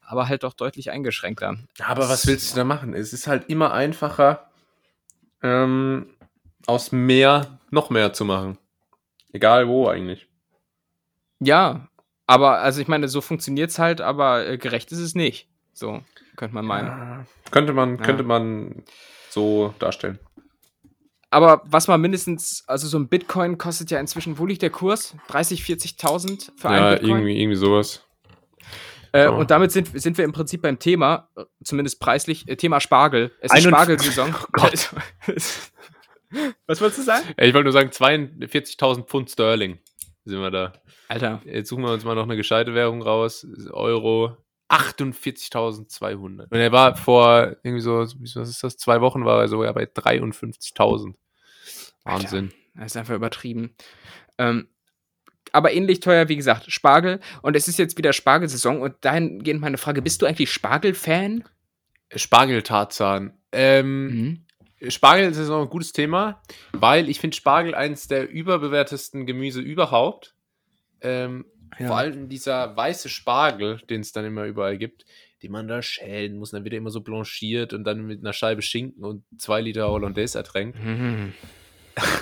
aber 0.02 0.28
halt 0.28 0.42
doch 0.42 0.54
deutlich 0.54 0.90
eingeschränkter. 0.90 1.56
Aber 1.84 2.08
was 2.08 2.26
willst 2.26 2.52
du 2.52 2.56
da 2.56 2.64
machen? 2.64 2.94
Es 2.94 3.12
ist 3.12 3.26
halt 3.26 3.48
immer 3.48 3.72
einfacher, 3.72 4.50
ähm, 5.42 6.06
aus 6.66 6.92
mehr 6.92 7.58
noch 7.70 7.90
mehr 7.90 8.12
zu 8.12 8.24
machen. 8.24 8.58
Egal 9.32 9.68
wo 9.68 9.88
eigentlich. 9.88 10.28
Ja, 11.40 11.88
aber, 12.28 12.58
also 12.58 12.80
ich 12.82 12.88
meine, 12.88 13.08
so 13.08 13.22
funktioniert 13.22 13.70
es 13.70 13.78
halt, 13.78 14.02
aber 14.02 14.46
äh, 14.46 14.58
gerecht 14.58 14.92
ist 14.92 14.98
es 14.98 15.14
nicht. 15.14 15.48
So, 15.72 16.02
könnte 16.36 16.54
man 16.54 16.66
meinen. 16.66 16.86
Ja, 16.86 17.26
könnte 17.50 17.72
man, 17.72 17.96
ja. 17.96 18.02
könnte 18.02 18.22
man 18.22 18.84
so 19.30 19.74
darstellen. 19.78 20.18
aber 21.30 21.62
was 21.64 21.88
man 21.88 22.00
mindestens, 22.02 22.64
also 22.66 22.86
so 22.86 22.98
ein 22.98 23.08
Bitcoin 23.08 23.56
kostet 23.56 23.90
ja 23.90 23.98
inzwischen, 23.98 24.38
wo 24.38 24.44
liegt 24.44 24.60
der 24.60 24.68
Kurs? 24.68 25.16
30, 25.28 25.62
40.000 25.62 26.50
für 26.54 26.68
ja, 26.68 26.74
einen 26.74 26.90
Bitcoin? 26.90 27.10
irgendwie, 27.16 27.40
irgendwie 27.40 27.56
sowas. 27.56 28.04
Äh, 29.12 29.22
Ja. 29.22 29.30
Und 29.30 29.50
damit 29.50 29.72
sind, 29.72 29.98
sind 29.98 30.18
wir 30.18 30.26
im 30.26 30.32
Prinzip 30.32 30.60
beim 30.60 30.78
Thema, 30.78 31.30
äh, 31.34 31.44
zumindest 31.64 31.98
preislich, 31.98 32.46
äh, 32.46 32.56
Thema 32.56 32.78
Spargel. 32.78 33.32
Es 33.40 33.54
ist 33.54 33.62
Spargelsaison. 33.62 34.34
Oh 34.42 34.46
Gott. 34.52 34.94
Was 36.66 36.78
wolltest 36.82 36.98
du 36.98 37.02
sagen? 37.04 37.24
Ja, 37.38 37.44
Ich 37.46 37.54
wollte 37.54 37.64
nur 37.64 37.72
sagen, 37.72 37.88
42.000 37.88 39.06
Pfund 39.06 39.30
Sterling 39.30 39.78
sind 40.28 40.40
wir 40.40 40.50
da. 40.50 40.72
Alter, 41.08 41.40
Jetzt 41.44 41.68
suchen 41.68 41.82
wir 41.84 41.92
uns 41.92 42.04
mal 42.04 42.14
noch 42.14 42.24
eine 42.24 42.36
gescheite 42.36 42.74
Währung 42.74 43.02
raus. 43.02 43.46
Euro 43.72 44.36
48.200. 44.70 46.42
Und 46.50 46.52
er 46.52 46.72
war 46.72 46.96
vor 46.96 47.56
irgendwie 47.62 47.80
so, 47.80 47.98
was 48.00 48.48
ist 48.48 48.62
das, 48.62 48.76
zwei 48.76 49.00
Wochen 49.00 49.24
war 49.24 49.40
er 49.40 49.48
sogar 49.48 49.72
bei 49.74 49.84
53.000. 49.84 51.14
Wahnsinn. 52.04 52.52
das 52.74 52.86
ist 52.86 52.96
einfach 52.96 53.14
übertrieben. 53.14 53.74
Ähm, 54.38 54.68
aber 55.52 55.72
ähnlich 55.72 56.00
teuer, 56.00 56.28
wie 56.28 56.36
gesagt, 56.36 56.70
Spargel. 56.70 57.20
Und 57.42 57.56
es 57.56 57.68
ist 57.68 57.78
jetzt 57.78 57.96
wieder 57.96 58.12
Spargelsaison. 58.12 58.80
Und 58.82 58.96
dahingehend 59.00 59.60
meine 59.60 59.78
Frage: 59.78 60.02
Bist 60.02 60.20
du 60.22 60.26
eigentlich 60.26 60.52
Spargel-Fan? 60.52 61.44
Spargeltarzan. 62.14 63.32
Ähm, 63.52 64.06
Mhm. 64.06 64.44
Spargel 64.88 65.30
ist 65.30 65.50
auch 65.50 65.62
ein 65.62 65.68
gutes 65.70 65.92
Thema, 65.92 66.42
weil 66.72 67.08
ich 67.08 67.20
finde 67.20 67.36
Spargel 67.36 67.74
eins 67.74 68.06
der 68.08 68.28
überbewertesten 68.28 69.26
Gemüse 69.26 69.60
überhaupt. 69.60 70.34
Ähm, 71.00 71.44
Ja. 71.78 71.88
Vor 71.88 71.98
allem 71.98 72.28
dieser 72.28 72.76
weiße 72.76 73.08
Spargel, 73.08 73.78
den 73.90 74.00
es 74.00 74.12
dann 74.12 74.24
immer 74.24 74.44
überall 74.46 74.78
gibt, 74.78 75.04
den 75.42 75.52
man 75.52 75.68
da 75.68 75.82
schälen 75.82 76.36
muss. 76.38 76.50
Dann 76.50 76.64
wird 76.64 76.74
er 76.74 76.78
immer 76.78 76.90
so 76.90 77.02
blanchiert 77.02 77.72
und 77.72 77.84
dann 77.84 78.06
mit 78.06 78.20
einer 78.20 78.32
Scheibe 78.32 78.62
Schinken 78.62 79.04
und 79.04 79.24
zwei 79.36 79.60
Liter 79.60 79.88
Hollandaise 79.90 80.38
ertränkt. 80.38 80.78
Mhm. 80.84 81.34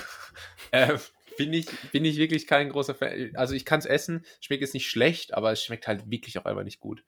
Äh, 0.71 0.97
bin, 1.37 1.53
ich, 1.53 1.67
bin 1.93 2.03
ich 2.03 2.17
wirklich 2.17 2.45
kein 2.45 2.69
großer 2.69 2.93
Fan. 2.93 3.31
Also 3.35 3.53
ich 3.53 3.63
kann 3.63 3.79
es 3.79 3.85
essen, 3.85 4.25
schmeckt 4.41 4.61
jetzt 4.61 4.73
nicht 4.73 4.89
schlecht, 4.89 5.33
aber 5.33 5.51
es 5.53 5.63
schmeckt 5.63 5.87
halt 5.87 6.09
wirklich 6.11 6.37
auch 6.37 6.45
einfach 6.45 6.63
nicht 6.65 6.79
gut. 6.81 7.03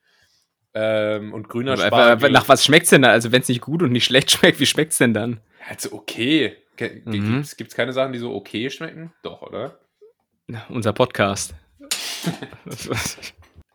Ähm, 0.74 1.34
und 1.34 1.50
grüner 1.50 1.74
Aber- 1.74 1.88
Spargel. 1.88 2.12
aber 2.12 2.30
Nach 2.30 2.48
was 2.48 2.64
schmeckt's 2.64 2.90
denn 2.92 3.02
da? 3.02 3.10
Also, 3.10 3.32
wenn 3.32 3.42
es 3.42 3.48
nicht 3.50 3.62
gut 3.62 3.82
und 3.84 3.92
nicht 3.92 4.06
schlecht 4.06 4.32
schmeckt, 4.32 4.60
wie 4.60 4.66
schmeckt's 4.66 4.98
denn 4.98 5.14
dann? 5.14 5.40
Also 5.68 5.92
okay. 5.94 6.58
Ge- 6.78 7.02
Mhm. 7.06 7.34
Gibt's, 7.36 7.58
gibt's 7.58 7.76
keine 7.76 7.92
Sachen, 7.94 8.14
die 8.14 8.20
so 8.20 8.34
okay 8.34 8.70
schmecken? 8.70 9.12
Doch, 9.24 9.42
oder? 9.42 9.80
Na, 10.48 10.66
Unser 10.70 10.94
Podcast. 10.94 11.54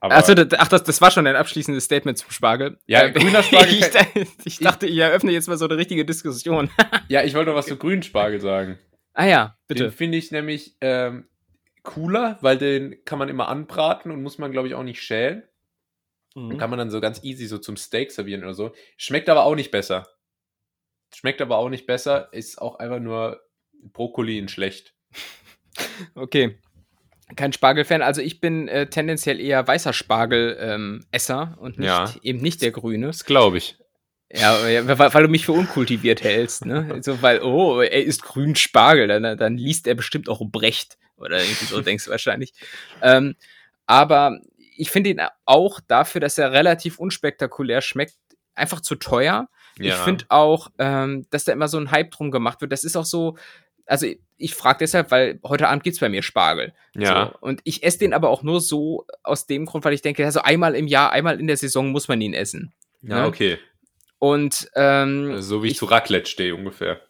Achso, 0.00 0.34
das, 0.34 0.48
ach, 0.58 0.68
das, 0.68 0.84
das 0.84 1.00
war 1.00 1.10
schon 1.10 1.26
ein 1.26 1.36
abschließendes 1.36 1.84
Statement 1.84 2.18
zum 2.18 2.30
Spargel. 2.30 2.78
Ja, 2.86 3.04
Äh, 3.04 3.12
grüner 3.12 3.42
Spargel 3.42 3.72
ich, 4.14 4.26
ich 4.44 4.58
dachte, 4.58 4.86
ich 4.86 4.98
eröffne 4.98 5.32
jetzt 5.32 5.48
mal 5.48 5.56
so 5.56 5.64
eine 5.64 5.76
richtige 5.78 6.04
Diskussion. 6.04 6.68
ja, 7.08 7.22
ich 7.24 7.34
wollte 7.34 7.50
noch 7.50 7.56
was 7.56 7.66
zu 7.66 7.76
grünen 7.76 8.02
Spargel 8.02 8.40
sagen. 8.40 8.78
ah 9.14 9.24
ja, 9.24 9.44
Den 9.70 9.76
bitte. 9.76 9.92
finde 9.92 10.18
ich 10.18 10.30
nämlich 10.30 10.76
ähm, 10.82 11.26
cooler, 11.84 12.36
weil 12.42 12.58
den 12.58 12.96
kann 13.06 13.18
man 13.18 13.30
immer 13.30 13.48
anbraten 13.48 14.10
und 14.10 14.22
muss 14.22 14.36
man, 14.38 14.52
glaube 14.52 14.68
ich, 14.68 14.74
auch 14.74 14.82
nicht 14.82 15.00
schälen. 15.02 15.42
Mhm. 16.34 16.58
Kann 16.58 16.70
man 16.70 16.78
dann 16.78 16.90
so 16.90 17.00
ganz 17.00 17.22
easy 17.24 17.46
so 17.46 17.58
zum 17.58 17.76
Steak 17.76 18.10
servieren 18.12 18.42
oder 18.42 18.54
so. 18.54 18.72
Schmeckt 18.96 19.28
aber 19.28 19.44
auch 19.44 19.54
nicht 19.54 19.70
besser. 19.70 20.06
Schmeckt 21.14 21.40
aber 21.40 21.58
auch 21.58 21.68
nicht 21.68 21.86
besser, 21.86 22.28
ist 22.32 22.60
auch 22.60 22.76
einfach 22.80 22.98
nur 23.00 23.40
Brokkoli 23.92 24.38
in 24.38 24.48
schlecht. 24.48 24.94
Okay. 26.14 26.56
Kein 27.34 27.52
Spargelfan. 27.52 28.00
Also 28.00 28.20
ich 28.20 28.40
bin 28.40 28.68
äh, 28.68 28.86
tendenziell 28.88 29.40
eher 29.40 29.66
weißer 29.66 29.92
Spargel-Esser 29.92 31.56
und 31.58 31.78
nicht, 31.78 31.86
Ja. 31.88 32.14
eben 32.22 32.38
nicht 32.40 32.62
der 32.62 32.70
grüne. 32.70 33.08
Das 33.08 33.24
glaube 33.24 33.58
ich. 33.58 33.76
Ja, 34.32 34.56
weil, 34.62 34.98
weil 35.14 35.22
du 35.22 35.28
mich 35.28 35.46
für 35.46 35.52
unkultiviert 35.52 36.22
hältst, 36.22 36.64
ne? 36.64 36.98
So, 37.02 37.22
weil, 37.22 37.42
oh, 37.42 37.80
er 37.80 38.04
ist 38.04 38.22
grün 38.22 38.54
Spargel, 38.54 39.08
dann, 39.08 39.36
dann 39.36 39.56
liest 39.56 39.86
er 39.86 39.94
bestimmt 39.96 40.28
auch 40.28 40.42
Brecht. 40.44 40.96
Oder 41.16 41.38
irgendwie 41.40 41.64
so 41.66 41.80
denkst 41.80 42.04
du 42.04 42.10
wahrscheinlich. 42.10 42.52
Ähm, 43.02 43.34
aber 43.86 44.38
ich 44.76 44.90
finde 44.90 45.10
ihn 45.10 45.20
auch 45.44 45.80
dafür, 45.86 46.20
dass 46.20 46.38
er 46.38 46.52
relativ 46.52 46.98
unspektakulär 46.98 47.80
schmeckt, 47.80 48.14
einfach 48.54 48.80
zu 48.80 48.94
teuer. 48.96 49.48
Ich 49.78 49.94
finde 49.94 50.24
auch, 50.28 50.68
ähm, 50.78 51.26
dass 51.30 51.44
da 51.44 51.52
immer 51.52 51.66
so 51.68 51.78
ein 51.78 51.90
Hype 51.90 52.10
drum 52.12 52.30
gemacht 52.30 52.60
wird. 52.60 52.70
Das 52.70 52.84
ist 52.84 52.96
auch 52.96 53.04
so, 53.04 53.36
also 53.86 54.06
ich, 54.06 54.20
ich 54.36 54.54
frage 54.54 54.78
deshalb, 54.80 55.10
weil 55.10 55.40
heute 55.44 55.68
Abend 55.68 55.82
gibt's 55.82 55.98
bei 56.00 56.08
mir 56.08 56.22
Spargel. 56.22 56.72
ja. 56.94 57.32
So, 57.32 57.38
und 57.40 57.60
ich 57.64 57.82
esse 57.82 57.98
den 57.98 58.12
aber 58.14 58.28
auch 58.30 58.42
nur 58.44 58.60
so 58.60 59.04
aus 59.24 59.46
dem 59.46 59.66
Grund, 59.66 59.84
weil 59.84 59.92
ich 59.94 60.02
denke, 60.02 60.24
also 60.24 60.40
einmal 60.42 60.74
im 60.76 60.86
Jahr, 60.86 61.10
einmal 61.10 61.40
in 61.40 61.46
der 61.48 61.56
Saison 61.56 61.90
muss 61.90 62.06
man 62.08 62.20
ihn 62.20 62.34
essen. 62.34 62.72
ja, 63.02 63.22
ne? 63.22 63.26
okay. 63.26 63.58
Und 64.20 64.68
ähm, 64.76 65.32
Also 65.32 65.56
so 65.56 65.62
wie 65.62 65.66
ich, 65.66 65.72
Ich- 65.72 65.78
zu 65.78 65.86
Raclette 65.86 66.30
stehe 66.30 66.54
ungefähr. 66.54 67.00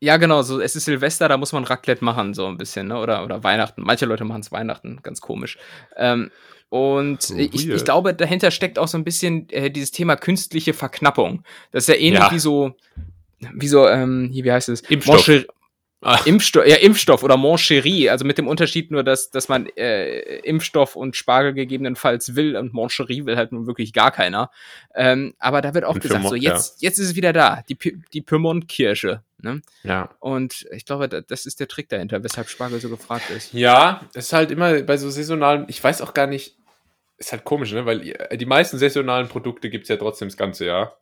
Ja, 0.00 0.16
genau, 0.16 0.42
so 0.42 0.60
es 0.60 0.76
ist 0.76 0.84
Silvester, 0.84 1.28
da 1.28 1.36
muss 1.36 1.52
man 1.52 1.64
Raclette 1.64 2.04
machen, 2.04 2.34
so 2.34 2.46
ein 2.46 2.56
bisschen, 2.58 2.88
ne? 2.88 2.98
Oder, 2.98 3.24
oder 3.24 3.42
Weihnachten. 3.42 3.82
Manche 3.82 4.06
Leute 4.06 4.24
machen 4.24 4.40
es 4.40 4.52
Weihnachten, 4.52 5.00
ganz 5.02 5.20
komisch. 5.20 5.58
Ähm, 5.96 6.30
und 6.70 7.22
So 7.22 7.36
ich, 7.36 7.68
ich 7.68 7.84
glaube, 7.84 8.12
dahinter 8.14 8.50
steckt 8.50 8.78
auch 8.78 8.88
so 8.88 8.98
ein 8.98 9.04
bisschen 9.04 9.48
äh, 9.50 9.70
dieses 9.70 9.90
Thema 9.90 10.16
künstliche 10.16 10.74
Verknappung. 10.74 11.42
Das 11.72 11.84
ist 11.84 11.88
ja 11.88 11.94
ähnlich 11.94 12.20
Ja. 12.22 12.30
wie 12.30 12.38
so, 12.38 12.74
wie 13.54 13.68
so, 13.68 13.88
ähm, 13.88 14.28
hier, 14.32 14.44
wie 14.44 14.52
heißt 14.52 14.68
es? 14.68 14.82
Impfstoff. 14.82 15.26
Moncher- 15.26 15.44
Ah. 16.00 16.20
Impfstoff, 16.26 16.64
ja, 16.64 16.76
Impfstoff 16.76 17.24
oder 17.24 17.36
Moncherie, 17.36 18.08
also 18.08 18.24
mit 18.24 18.38
dem 18.38 18.46
Unterschied 18.46 18.92
nur, 18.92 19.02
dass, 19.02 19.30
dass 19.30 19.48
man 19.48 19.66
äh, 19.76 20.38
Impfstoff 20.40 20.94
und 20.94 21.16
Spargel 21.16 21.54
gegebenenfalls 21.54 22.36
will 22.36 22.56
und 22.56 22.72
Moncherie 22.72 23.26
will 23.26 23.36
halt 23.36 23.50
nun 23.50 23.66
wirklich 23.66 23.92
gar 23.92 24.12
keiner. 24.12 24.50
Ähm, 24.94 25.34
aber 25.40 25.60
da 25.60 25.74
wird 25.74 25.84
auch 25.84 25.94
Und 25.96 26.00
gesagt, 26.00 26.22
so 26.22 26.28
Pyrmont, 26.30 26.42
jetzt, 26.44 26.82
jetzt 26.82 26.98
ist 26.98 27.06
es 27.08 27.14
wieder 27.16 27.32
da, 27.32 27.62
die, 27.68 27.76
die 28.12 28.20
Pyrmont-Kirsche. 28.22 29.22
Ne? 29.42 29.60
Ja. 29.82 30.10
Und 30.20 30.66
ich 30.70 30.84
glaube, 30.84 31.08
da- 31.08 31.20
das 31.20 31.46
ist 31.46 31.58
der 31.58 31.66
Trick 31.66 31.88
dahinter, 31.88 32.22
weshalb 32.22 32.48
Spargel 32.48 32.78
so 32.78 32.88
gefragt 32.88 33.30
ist. 33.30 33.52
Ja, 33.52 34.02
es 34.14 34.26
ist 34.26 34.32
halt 34.32 34.52
immer 34.52 34.82
bei 34.82 34.96
so 34.98 35.10
saisonalen, 35.10 35.64
ich 35.68 35.82
weiß 35.82 36.00
auch 36.02 36.14
gar 36.14 36.28
nicht, 36.28 36.56
ist 37.16 37.32
halt 37.32 37.42
komisch, 37.42 37.72
ne? 37.72 37.86
Weil 37.86 38.14
die 38.36 38.46
meisten 38.46 38.78
saisonalen 38.78 39.26
Produkte 39.26 39.68
gibt 39.68 39.82
es 39.84 39.88
ja 39.88 39.96
trotzdem 39.96 40.28
das 40.28 40.36
ganze 40.36 40.66
Jahr. 40.66 40.96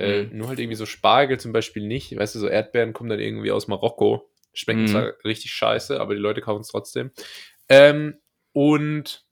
Äh, 0.00 0.24
Mhm. 0.24 0.38
Nur 0.38 0.48
halt 0.48 0.58
irgendwie 0.58 0.76
so 0.76 0.86
Spargel 0.86 1.38
zum 1.38 1.52
Beispiel 1.52 1.86
nicht. 1.86 2.16
Weißt 2.16 2.34
du, 2.34 2.38
so 2.38 2.48
Erdbeeren 2.48 2.92
kommen 2.92 3.10
dann 3.10 3.20
irgendwie 3.20 3.52
aus 3.52 3.68
Marokko. 3.68 4.30
Schmecken 4.52 4.82
Mhm. 4.82 4.88
zwar 4.88 5.12
richtig 5.24 5.52
scheiße, 5.52 6.00
aber 6.00 6.14
die 6.14 6.20
Leute 6.20 6.40
kaufen 6.40 6.62
es 6.62 6.68
trotzdem. 6.68 7.10
Ähm, 7.68 8.16
und, 8.52 9.24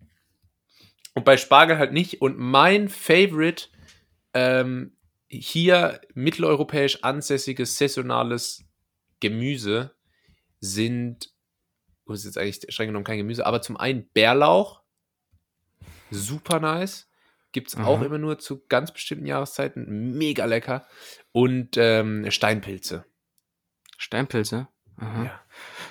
und 1.14 1.24
bei 1.24 1.36
Spargel 1.36 1.78
halt 1.78 1.92
nicht. 1.92 2.20
Und 2.20 2.38
mein 2.38 2.88
Favorite 2.88 3.68
ähm, 4.34 4.96
hier 5.28 6.00
mitteleuropäisch 6.14 7.02
ansässiges 7.02 7.76
saisonales 7.76 8.64
Gemüse 9.20 9.94
sind, 10.60 11.32
oh, 12.06 12.12
das 12.12 12.20
ist 12.20 12.26
jetzt 12.26 12.38
eigentlich 12.38 12.72
streng 12.72 12.88
genommen 12.88 13.04
kein 13.04 13.18
Gemüse, 13.18 13.44
aber 13.44 13.60
zum 13.60 13.76
einen 13.76 14.08
Bärlauch, 14.10 14.82
super 16.10 16.60
nice. 16.60 17.07
Gibt 17.52 17.68
es 17.68 17.76
Aha. 17.76 17.86
auch 17.86 18.02
immer 18.02 18.18
nur 18.18 18.38
zu 18.38 18.62
ganz 18.68 18.92
bestimmten 18.92 19.26
Jahreszeiten, 19.26 20.16
mega 20.18 20.44
lecker. 20.44 20.86
Und 21.32 21.76
ähm, 21.76 22.30
Steinpilze. 22.30 23.04
Steinpilze? 23.96 24.68
Aha. 24.98 25.24
Ja. 25.24 25.40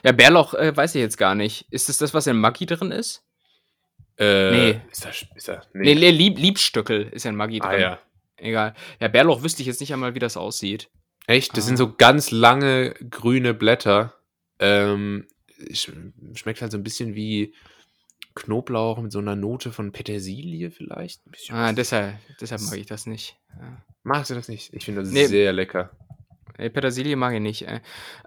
Ja, 0.03 0.11
Bärlauch 0.11 0.53
äh, 0.53 0.75
weiß 0.75 0.95
ich 0.95 1.01
jetzt 1.01 1.17
gar 1.17 1.35
nicht. 1.35 1.65
Ist 1.71 1.89
das 1.89 1.97
das, 1.97 2.13
was 2.13 2.27
in 2.27 2.37
Maggi 2.37 2.65
drin 2.65 2.91
ist? 2.91 3.23
Äh, 4.17 4.51
Nee. 4.51 4.81
Ist 4.91 5.05
das, 5.05 5.25
ist 5.35 5.47
das, 5.47 5.67
Nee, 5.73 5.95
nee 5.95 6.11
Lieb 6.11 6.37
Liebstöckel 6.37 7.03
ist 7.09 7.23
ja 7.23 7.29
in 7.29 7.35
Maggi 7.35 7.59
Ah 7.61 7.69
drin. 7.69 7.81
ja. 7.81 7.99
Egal. 8.37 8.75
Ja, 8.99 9.07
Bärlauch 9.07 9.41
wüsste 9.41 9.61
ich 9.63 9.67
jetzt 9.67 9.79
nicht 9.79 9.91
einmal, 9.93 10.13
wie 10.13 10.19
das 10.19 10.37
aussieht. 10.37 10.89
Echt? 11.25 11.57
Das 11.57 11.63
Ah. 11.65 11.67
sind 11.67 11.77
so 11.77 11.93
ganz 11.95 12.29
lange 12.31 12.93
grüne 13.09 13.53
Blätter. 13.55 14.13
Ähm, 14.59 15.27
sch 15.73 15.91
schmeckt 16.35 16.61
halt 16.61 16.71
so 16.71 16.77
ein 16.77 16.83
bisschen 16.83 17.15
wie 17.15 17.53
Knoblauch 18.37 18.99
mit 19.01 19.11
so 19.11 19.19
einer 19.19 19.35
Note 19.35 19.71
von 19.71 19.91
Petersilie 19.91 20.71
vielleicht. 20.71 21.21
Ah, 21.49 21.71
deshalb, 21.73 22.15
deshalb 22.39 22.61
mag 22.61 22.77
ich 22.77 22.85
das 22.85 23.05
nicht. 23.05 23.37
Ja. 23.59 23.77
Magst 24.03 24.29
du 24.31 24.35
das 24.35 24.47
nicht? 24.47 24.73
Ich 24.73 24.85
finde 24.85 25.01
das 25.01 25.11
Nee. 25.11 25.25
sehr 25.25 25.51
lecker. 25.53 25.89
Nee, 26.57 26.69
Petersilie 26.69 27.15
mag 27.15 27.33
ich 27.33 27.41
nicht. 27.41 27.67
Ey. 27.67 27.79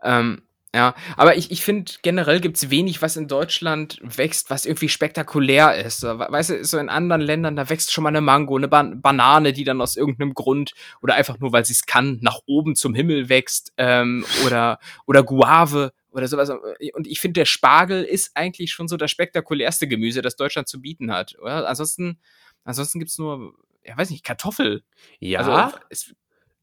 Ähm, 0.02 0.42
ja, 0.74 0.94
aber 1.16 1.36
ich, 1.36 1.50
ich 1.50 1.64
finde, 1.64 1.90
generell 2.02 2.40
gibt 2.40 2.56
es 2.56 2.70
wenig, 2.70 3.02
was 3.02 3.16
in 3.16 3.26
Deutschland 3.26 3.98
wächst, 4.02 4.50
was 4.50 4.64
irgendwie 4.66 4.88
spektakulär 4.88 5.74
ist. 5.84 5.98
So, 5.98 6.16
weißt 6.18 6.50
du, 6.50 6.64
so 6.64 6.78
in 6.78 6.88
anderen 6.88 7.22
Ländern, 7.22 7.56
da 7.56 7.68
wächst 7.68 7.92
schon 7.92 8.04
mal 8.04 8.10
eine 8.10 8.20
Mango, 8.20 8.56
eine 8.56 8.68
Ban 8.68 9.00
Banane, 9.00 9.52
die 9.52 9.64
dann 9.64 9.80
aus 9.80 9.96
irgendeinem 9.96 10.32
Grund 10.32 10.74
oder 11.02 11.14
einfach 11.14 11.40
nur, 11.40 11.50
weil 11.52 11.64
sie 11.64 11.72
es 11.72 11.86
kann, 11.86 12.18
nach 12.20 12.38
oben 12.46 12.76
zum 12.76 12.94
Himmel 12.94 13.28
wächst 13.28 13.72
ähm, 13.78 14.24
oder, 14.46 14.78
oder 15.06 15.24
Guave 15.24 15.92
oder 16.12 16.28
sowas. 16.28 16.50
Und 16.50 17.06
ich 17.06 17.20
finde, 17.20 17.40
der 17.40 17.44
Spargel 17.44 18.02
ist 18.02 18.32
eigentlich 18.34 18.72
schon 18.72 18.88
so 18.88 18.96
das 18.96 19.10
spektakulärste 19.10 19.88
Gemüse, 19.88 20.22
das 20.22 20.36
Deutschland 20.36 20.68
zu 20.68 20.80
bieten 20.80 21.12
hat. 21.12 21.38
Oder? 21.40 21.68
Ansonsten, 21.68 22.18
ansonsten 22.64 22.98
gibt 22.98 23.10
es 23.10 23.18
nur, 23.18 23.54
ja, 23.84 23.96
weiß 23.96 24.10
nicht, 24.10 24.24
Kartoffel. 24.24 24.82
Ja, 25.18 25.40
Also, 25.40 25.78
es, 25.88 26.14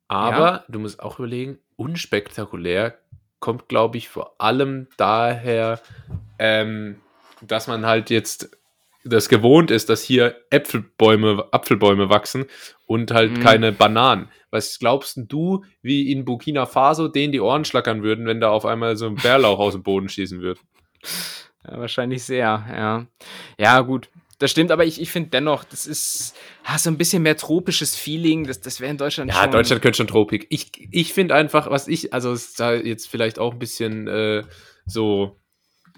aber 0.08 0.66
du 0.68 0.80
musst 0.80 1.00
auch 1.00 1.20
überlegen, 1.20 1.60
unspektakulär 1.76 2.98
kommt, 3.40 3.68
glaube 3.68 3.98
ich, 3.98 4.10
vor 4.10 4.40
allem 4.40 4.88
daher, 4.98 5.82
ähm, 6.40 7.02
dass 7.42 7.68
man 7.68 7.86
halt 7.86 8.10
jetzt 8.10 8.57
das 9.10 9.30
gewohnt 9.30 9.72
ist, 9.72 9.90
dass 9.90 10.02
hier 10.04 10.36
Äpfelbäume, 10.50 11.46
Apfelbäume 11.52 12.10
wachsen 12.10 12.46
und 12.86 13.12
halt 13.12 13.32
Mhm. 13.38 13.40
keine 13.42 13.72
Bananen. 13.72 14.30
Was 14.52 14.80
glaubst 14.80 15.20
du, 15.28 15.64
wie 15.82 16.12
in 16.12 16.26
Burkina 16.26 16.66
Faso 16.66 17.08
denen 17.08 17.32
die 17.34 17.42
Ohren 17.42 17.66
schlackern 17.66 18.04
würden, 18.04 18.26
wenn 18.26 18.40
da 18.40 18.50
auf 18.50 18.66
einmal 18.66 18.96
so 18.96 19.06
ein 19.08 19.16
Bärlauch 19.16 19.60
aus 19.60 19.74
dem 19.74 19.84
Boden 19.84 20.10
schießen 20.10 20.42
würde? 20.42 20.60
Ja, 21.70 21.80
wahrscheinlich 21.80 22.24
sehr, 22.24 22.66
ja. 22.72 23.08
Ja, 23.58 23.82
gut. 23.82 24.10
Das 24.40 24.52
stimmt, 24.52 24.72
aber 24.72 24.86
ich, 24.86 25.02
ich 25.02 25.12
finde 25.12 25.32
dennoch, 25.32 25.66
das 25.66 25.86
ist 25.86 26.34
ah, 26.64 26.78
so 26.78 26.90
ein 26.90 26.98
bisschen 26.98 27.24
mehr 27.24 27.36
tropisches 27.36 27.94
Feeling. 27.98 28.48
Das, 28.48 28.62
das 28.62 28.80
wäre 28.80 28.90
in 28.92 28.98
Deutschland 28.98 29.34
Ja, 29.34 29.42
schon. 29.42 29.52
Deutschland 29.52 29.82
könnte 29.82 29.98
schon 29.98 30.08
Tropik. 30.08 30.48
Ich, 30.50 30.72
ich 30.92 31.12
finde 31.14 31.36
einfach, 31.36 31.70
was 31.70 31.90
ich, 31.90 32.14
also 32.14 32.32
es 32.32 32.50
ist 32.50 32.60
da 32.62 32.74
jetzt 32.74 33.10
vielleicht 33.10 33.38
auch 33.38 33.52
ein 33.52 33.60
bisschen 33.60 34.08
äh, 34.08 34.44
so, 34.86 35.36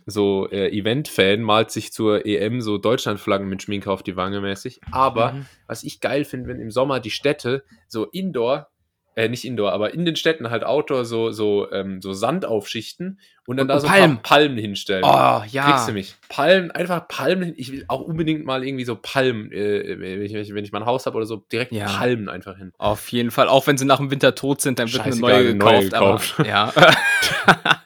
so 0.10 0.48
äh, 0.52 0.70
Event-Fan, 0.70 1.42
malt 1.42 1.72
sich 1.72 1.92
zur 1.94 2.26
EM 2.26 2.62
so 2.62 2.78
Deutschlandflaggen 2.78 3.48
mit 3.48 3.64
Schminke 3.64 3.92
auf 3.92 4.04
die 4.04 4.16
Wange 4.16 4.42
mäßig. 4.42 4.82
Aber 4.92 5.34
Mhm. 5.34 5.46
was 5.68 5.84
ich 5.84 6.00
geil 6.02 6.26
finde, 6.26 6.50
wenn 6.50 6.60
im 6.60 6.72
Sommer 6.72 7.00
die 7.00 7.12
Städte 7.12 7.64
so 7.88 8.06
Indoor, 8.06 8.70
äh, 9.16 9.28
nicht 9.28 9.44
Indoor, 9.44 9.74
aber 9.74 9.94
in 9.94 10.06
den 10.06 10.16
Städten 10.16 10.50
halt 10.50 10.64
Outdoor 10.64 11.04
so, 11.04 11.32
so, 11.32 11.70
ähm, 11.72 12.02
so 12.02 12.14
Sand 12.14 12.46
aufschichten 12.46 13.20
und 13.48 13.58
dann 13.58 13.64
Und- 13.66 13.68
da 13.70 13.74
und 13.76 13.82
so 13.82 13.88
Palmen. 13.88 14.20
Palmen 14.24 14.58
hinstellen. 14.58 15.04
Oh, 15.04 15.42
ja. 15.52 15.72
Kriegst 15.72 15.90
du 15.90 15.92
mich. 15.92 16.16
Palmen, 16.30 16.72
einfach 16.72 17.06
Palmen. 17.10 17.44
hin- 17.44 17.54
Ich 17.58 17.72
will 17.72 17.84
auch 17.90 18.00
unbedingt 18.02 18.46
mal 18.46 18.64
irgendwie 18.64 18.86
so 18.86 18.96
Palmen, 18.96 19.52
äh, 19.52 20.00
wenn, 20.00 20.22
ich, 20.22 20.54
wenn 20.54 20.64
ich 20.64 20.72
mal 20.72 20.80
ein 20.80 20.86
Haus 20.86 21.06
habe 21.06 21.18
oder 21.18 21.26
so, 21.26 21.38
direkt 21.52 21.74
Ja. 21.74 21.88
Palmen 21.88 22.30
einfach 22.30 22.58
hin. 22.58 22.72
Auf 22.78 23.10
jeden 23.10 23.32
Fall. 23.32 23.50
Auch 23.50 23.68
wenn 23.68 23.78
sie 23.78 23.86
nach 23.86 23.98
dem 23.98 24.10
Winter 24.12 24.36
tot 24.36 24.62
sind, 24.62 24.80
dann 24.80 24.94
wird 24.94 25.02
eine 25.04 25.16
neue 25.18 25.36
eine 25.36 25.54
neue 25.56 25.84
gekauft. 25.90 26.38
gekauft. 26.38 26.40
Aber, 26.40 26.48
ja. 26.48 26.74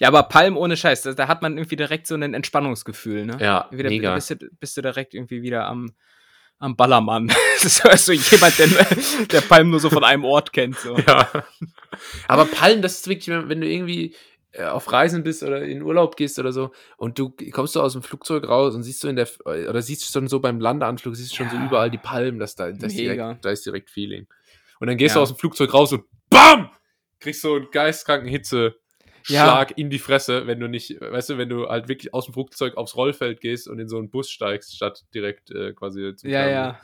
ja, 0.00 0.08
aber 0.08 0.24
Palm 0.24 0.56
ohne 0.56 0.76
Scheiß, 0.76 1.02
da, 1.02 1.12
da 1.12 1.28
hat 1.28 1.42
man 1.42 1.56
irgendwie 1.56 1.76
direkt 1.76 2.06
so 2.08 2.14
ein 2.16 2.34
Entspannungsgefühl, 2.34 3.26
ne? 3.26 3.36
Ja, 3.40 3.68
wieder, 3.70 3.90
mega. 3.90 4.14
Bist 4.16 4.30
du, 4.30 4.36
bist 4.58 4.76
du 4.76 4.82
direkt 4.82 5.14
irgendwie 5.14 5.42
wieder 5.42 5.66
am, 5.66 5.92
am 6.58 6.74
Ballermann. 6.74 7.28
das 7.62 7.64
ist 7.64 7.82
so- 7.82 7.96
so 7.96 8.12
jemand, 8.12 8.58
der, 8.58 8.66
der 9.26 9.40
Palm 9.42 9.70
nur 9.70 9.78
so 9.80 9.90
von 9.90 10.02
einem 10.04 10.24
Ort 10.24 10.52
kennt. 10.52 10.78
So. 10.78 10.96
Ja. 10.98 11.30
Aber 12.28 12.44
Palmen, 12.46 12.82
das 12.82 12.94
ist 13.00 13.08
wirklich, 13.08 13.28
wenn 13.28 13.60
du 13.60 13.68
irgendwie 13.68 14.14
äh, 14.52 14.64
auf 14.64 14.90
Reisen 14.90 15.22
bist 15.22 15.42
oder 15.42 15.62
in 15.62 15.82
Urlaub 15.82 16.16
gehst 16.16 16.38
oder 16.38 16.52
so 16.52 16.72
und 16.96 17.18
du 17.18 17.34
kommst 17.52 17.74
so 17.74 17.82
aus 17.82 17.92
dem 17.92 18.02
Flugzeug 18.02 18.48
raus 18.48 18.74
und 18.74 18.82
siehst 18.82 19.04
du 19.04 19.08
in 19.08 19.16
der 19.16 19.28
oder 19.44 19.80
siehst 19.82 20.02
du 20.02 20.10
schon 20.12 20.26
so 20.28 20.40
beim 20.40 20.60
Landeanflug, 20.60 21.14
siehst 21.14 21.32
du 21.32 21.36
schon 21.36 21.50
so 21.50 21.56
Ja. 21.56 21.66
überall 21.66 21.90
die 21.90 21.98
Palmen, 21.98 22.38
das 22.40 22.56
da, 22.56 22.72
das 22.72 22.92
direkt, 22.94 23.44
da 23.44 23.50
ist 23.50 23.64
direkt 23.66 23.90
Feeling. 23.90 24.26
Und 24.80 24.86
dann 24.88 24.96
gehst 24.96 25.14
du 25.14 25.18
Ja. 25.18 25.22
aus 25.22 25.28
dem 25.28 25.36
Flugzeug 25.36 25.72
raus 25.74 25.92
und 25.92 26.04
BAM! 26.30 26.70
Kriegst 27.20 27.42
so 27.42 27.54
einen 27.56 27.70
geistkranken 27.70 28.28
Hitze. 28.28 28.76
Ja. 29.28 29.44
Schlag 29.44 29.76
in 29.78 29.90
die 29.90 29.98
Fresse, 29.98 30.46
wenn 30.46 30.60
du 30.60 30.68
nicht, 30.68 31.00
weißt 31.00 31.30
du, 31.30 31.38
wenn 31.38 31.48
du 31.48 31.68
halt 31.68 31.88
wirklich 31.88 32.12
aus 32.14 32.24
dem 32.26 32.34
Flugzeug 32.34 32.76
aufs 32.76 32.96
Rollfeld 32.96 33.40
gehst 33.40 33.68
und 33.68 33.78
in 33.78 33.88
so 33.88 33.98
einen 33.98 34.10
Bus 34.10 34.30
steigst, 34.30 34.74
statt 34.76 35.04
direkt 35.14 35.50
äh, 35.50 35.72
quasi 35.72 36.14
zum 36.16 36.30
Ja, 36.30 36.48
ja. 36.48 36.80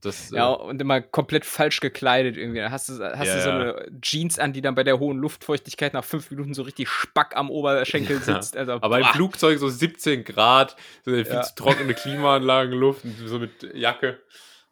Das, 0.00 0.32
äh, 0.32 0.36
Ja, 0.36 0.48
und 0.48 0.80
immer 0.80 1.00
komplett 1.02 1.44
falsch 1.44 1.80
gekleidet 1.80 2.36
irgendwie. 2.38 2.60
Da 2.60 2.70
hast 2.70 2.88
du, 2.88 2.94
hast 3.02 3.28
Ja, 3.28 3.34
du 3.36 3.42
so 3.42 3.50
eine 3.50 3.86
Jeans 4.00 4.38
an, 4.38 4.52
die 4.54 4.62
dann 4.62 4.74
bei 4.74 4.82
der 4.84 4.98
hohen 4.98 5.18
Luftfeuchtigkeit 5.18 5.92
nach 5.92 6.04
fünf 6.04 6.30
Minuten 6.30 6.54
so 6.54 6.62
richtig 6.62 6.88
spack 6.88 7.36
am 7.36 7.50
Oberschenkel 7.50 8.18
sitzt. 8.22 8.56
Also, 8.56 8.72
Aber 8.80 8.98
im 8.98 9.04
boah. 9.04 9.12
Flugzeug 9.12 9.58
so 9.58 9.68
17 9.68 10.24
Grad, 10.24 10.76
so 11.04 11.10
eine 11.10 11.24
viel 11.24 11.34
Ja. 11.34 11.42
zu 11.42 11.54
trockene 11.54 11.92
Klimaanlagenluft, 11.94 13.04
und 13.04 13.16
so 13.28 13.38
mit 13.38 13.50
Jacke. 13.74 14.20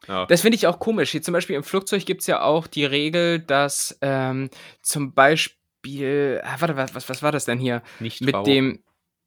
Ja. 0.09 0.27
Das 0.27 0.41
finde 0.41 0.57
ich 0.57 0.67
auch 0.67 0.79
komisch. 0.81 1.11
Hier 1.11 1.23
zum 1.23 1.33
Beispiel 1.33 1.57
im 1.57 1.63
Flugzeug 1.63 2.05
gibt 2.07 2.23
es 2.23 2.27
ja 2.27 2.43
auch 2.43 2.67
die 2.67 2.85
Regel, 2.85 3.39
dass 3.39 3.97
ähm, 4.01 4.51
zum 4.83 5.13
Beispiel, 5.15 5.57
ah, 5.85 6.57
warte, 6.61 6.77
was, 6.77 7.09
was, 7.09 7.23
war 7.23 7.33
das 7.33 7.45
denn 7.45 7.59
hier? 7.59 7.83
nicht 8.01 8.21
Mit 8.21 8.35
Rauch. 8.35 8.45
dem, 8.45 8.83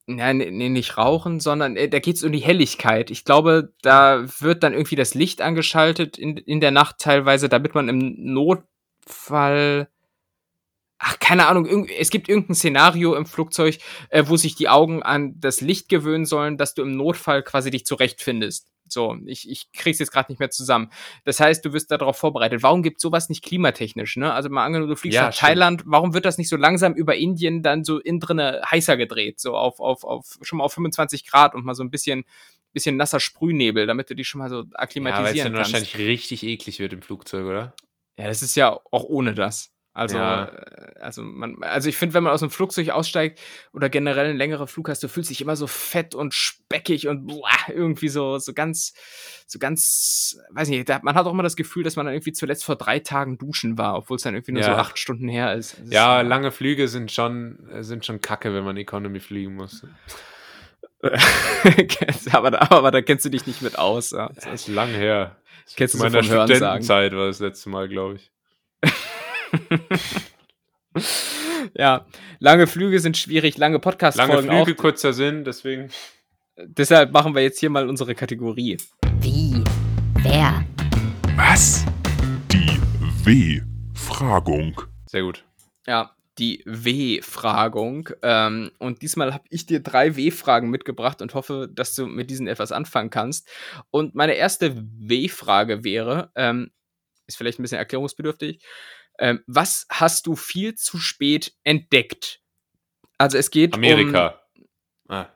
nein, 0.08 0.38
nee, 0.38 0.70
nicht 0.70 0.98
Rauchen, 0.98 1.40
sondern 1.40 1.76
äh, 1.76 1.90
da 1.90 2.00
geht 2.00 2.16
es 2.16 2.24
um 2.24 2.32
die 2.32 2.40
Helligkeit. 2.40 3.12
Ich 3.12 3.26
glaube, 3.26 3.74
da 3.82 4.26
wird 4.40 4.64
dann 4.64 4.74
irgendwie 4.74 4.96
das 4.96 5.14
Licht 5.14 5.42
angeschaltet 5.42 6.18
in, 6.18 6.38
in 6.38 6.62
der 6.62 6.72
Nacht 6.72 6.98
teilweise, 7.00 7.50
damit 7.50 7.76
man 7.76 7.90
im 7.90 8.16
Notfall. 8.18 9.90
Ach, 10.98 11.20
keine 11.20 11.48
Ahnung, 11.48 11.88
es 12.00 12.10
gibt 12.10 12.30
irgendein 12.30 12.56
Szenario 12.56 13.16
im 13.16 13.26
Flugzeug, 13.26 13.80
äh, 14.10 14.24
wo 14.28 14.38
sich 14.38 14.56
die 14.56 14.70
Augen 14.70 15.04
an 15.04 15.36
das 15.40 15.60
Licht 15.60 15.90
gewöhnen 15.90 16.26
sollen, 16.26 16.58
dass 16.58 16.74
du 16.74 16.84
im 16.84 16.96
Notfall 16.96 17.44
quasi 17.44 17.70
dich 17.70 17.86
zurechtfindest. 17.86 18.70
So, 18.88 19.18
ich, 19.26 19.50
ich 19.50 19.72
krieg's 19.72 20.00
jetzt 20.00 20.12
gerade 20.12 20.32
nicht 20.32 20.40
mehr 20.40 20.52
zusammen. 20.52 20.92
Das 21.24 21.40
heißt, 21.40 21.66
du 21.66 21.74
wirst 21.74 21.90
darauf 21.92 22.18
vorbereitet. 22.18 22.62
Warum 22.64 22.84
gibt 22.84 23.02
sowas 23.02 23.30
nicht 23.30 23.44
klimatechnisch, 23.44 24.16
ne? 24.18 24.32
Also 24.34 24.50
mal 24.50 24.64
angenommen, 24.64 24.90
du 24.90 24.96
fliegst 24.96 25.16
Ja, 25.16 25.24
nach 25.28 25.34
stimmt. 25.34 25.48
Thailand, 25.48 25.84
warum 25.86 26.14
wird 26.14 26.26
das 26.26 26.38
nicht 26.38 26.50
so 26.50 26.56
langsam 26.56 26.94
über 26.94 27.16
Indien 27.16 27.64
dann 27.64 27.84
so 27.84 28.00
innen 28.00 28.20
drinne 28.20 28.62
heißer 28.70 28.96
gedreht? 28.98 29.40
So 29.40 29.56
auf, 29.56 29.80
auf, 29.80 30.04
auf, 30.04 30.38
schon 30.42 30.58
mal 30.60 30.66
auf 30.66 30.74
25 30.74 31.26
Grad 31.28 31.56
und 31.56 31.66
mal 31.66 31.74
so 31.76 31.84
ein 31.84 31.90
bisschen, 31.90 32.26
bisschen 32.74 32.96
nasser 32.98 33.20
Sprühnebel, 33.20 33.88
damit 33.88 34.10
du 34.10 34.16
dich 34.16 34.28
schon 34.28 34.40
mal 34.40 34.50
so 34.50 34.64
ja, 35.06 35.24
weil 35.24 35.36
es 35.36 35.44
akklimatisieren 35.44 35.54
dann 35.54 35.64
kannst. 35.64 35.74
wahrscheinlich 35.74 35.98
richtig 35.98 36.44
eklig 36.44 36.80
wird 36.80 36.94
im 36.94 37.02
Flugzeug, 37.02 37.46
oder? 37.46 37.74
Ja, 38.18 38.28
das 38.28 38.42
ist 38.42 38.56
ja 38.56 38.80
auch 38.92 39.04
ohne 39.04 39.34
das. 39.34 39.75
Also, 39.96 40.18
Ja. 40.18 40.46
äh, 40.50 41.00
also, 41.00 41.24
man, 41.24 41.56
also 41.64 41.88
ich 41.88 41.96
finde, 41.96 42.14
wenn 42.16 42.24
man 42.24 42.34
aus 42.34 42.42
dem 42.42 42.50
Flugzeug 42.50 42.90
aussteigt 42.90 43.40
oder 43.74 43.90
generell 43.90 44.26
einen 44.28 44.38
längeren 44.38 44.68
Flug 44.68 44.90
hast, 44.90 45.02
du 45.02 45.08
fühlst 45.08 45.30
dich 45.30 45.40
immer 45.42 45.56
so 45.56 45.68
fett 45.68 46.14
und 46.16 46.34
speckig 46.34 47.08
und 47.08 47.28
boah, 47.28 47.50
irgendwie 47.70 48.10
so, 48.10 48.38
so 48.38 48.54
ganz, 48.54 48.94
so 49.48 49.58
ganz, 49.58 50.38
weiß 50.52 50.68
nicht, 50.68 50.90
da, 50.90 51.00
man 51.02 51.16
hat 51.16 51.26
auch 51.26 51.32
immer 51.32 51.44
das 51.44 51.56
Gefühl, 51.56 51.84
dass 51.84 51.96
man 51.96 52.06
dann 52.06 52.14
irgendwie 52.14 52.34
zuletzt 52.34 52.66
vor 52.66 52.76
drei 52.76 53.00
Tagen 53.00 53.38
duschen 53.38 53.78
war, 53.78 53.96
obwohl 53.98 54.18
es 54.18 54.24
dann 54.24 54.34
irgendwie 54.36 54.52
nur 54.52 54.62
Ja. 54.64 54.74
so 54.74 54.80
acht 54.82 55.00
Stunden 55.00 55.30
her 55.30 55.54
ist. 55.56 55.78
Das 55.80 55.90
Ja, 55.92 56.20
ist, 56.22 56.28
lange 56.28 56.52
Flüge 56.52 56.90
sind 56.90 57.12
schon, 57.12 57.58
sind 57.80 58.06
schon 58.06 58.20
kacke, 58.20 58.54
wenn 58.54 58.66
man 58.66 58.76
Economy 58.76 59.22
fliegen 59.22 59.56
muss. 59.56 59.86
aber, 62.32 62.52
da, 62.52 62.68
aber 62.70 62.92
da 62.92 63.02
kennst 63.02 63.24
du 63.26 63.30
dich 63.30 63.48
nicht 63.48 63.62
mit 63.62 63.78
aus. 63.78 64.12
Ja. 64.12 64.30
Das 64.36 64.46
ist 64.48 64.68
lang 64.68 64.90
her. 64.90 65.36
Kennst 65.76 65.94
du 65.94 65.98
so 66.00 66.04
meiner. 66.04 66.24
Studentenzeit 66.24 67.14
war 67.14 67.28
das 67.28 67.40
letzte 67.40 67.70
Mal, 67.70 67.88
glaube 67.88 68.16
ich. 68.16 68.32
ja, 71.76 72.06
lange 72.40 72.68
Flüge 72.68 73.00
sind 73.00 73.18
schwierig, 73.18 73.58
lange 73.58 73.76
Lange 73.76 73.80
Podcast-Folgen 73.80 74.50
Flüge, 74.50 74.74
auch. 74.74 74.78
kurzer 74.78 75.14
Sinn, 75.14 75.44
deswegen. 75.44 75.90
Deshalb 76.58 77.12
machen 77.12 77.36
wir 77.36 77.42
jetzt 77.42 77.60
hier 77.60 77.70
mal 77.70 77.90
unsere 77.90 78.16
Kategorie. 78.16 78.78
Wie? 79.20 79.64
Wer? 80.22 80.66
Was? 81.36 81.86
Die 82.52 82.80
W-Fragung. 83.26 84.82
Sehr 85.06 85.24
gut. 85.24 85.44
Ja, 85.86 86.16
die 86.38 86.64
W-Fragung. 86.66 88.10
Ähm, 88.22 88.72
und 88.80 89.02
diesmal 89.02 89.34
habe 89.34 89.46
ich 89.50 89.66
dir 89.66 89.82
drei 89.82 90.16
W-Fragen 90.16 90.70
mitgebracht 90.70 91.22
und 91.22 91.34
hoffe, 91.34 91.70
dass 91.72 91.96
du 91.96 92.08
mit 92.08 92.30
diesen 92.30 92.48
etwas 92.48 92.72
anfangen 92.72 93.10
kannst. 93.10 93.50
Und 93.92 94.16
meine 94.16 94.34
erste 94.34 94.76
W-Frage 94.76 95.84
wäre, 95.84 96.32
ähm, 96.36 96.72
ist 97.28 97.38
vielleicht 97.38 97.60
ein 97.60 97.64
bisschen 97.64 97.80
erklärungsbedürftig, 97.80 98.64
ähm, 99.20 99.42
was 99.48 99.86
hast 99.90 100.28
du 100.28 100.36
viel 100.36 100.76
zu 100.76 100.98
spät 100.98 101.54
entdeckt? 101.64 102.42
Also 103.18 103.38
es 103.38 103.52
geht 103.52 103.76
um... 103.76 103.80
Amerika. 103.80 104.42
Ah. 105.08 105.28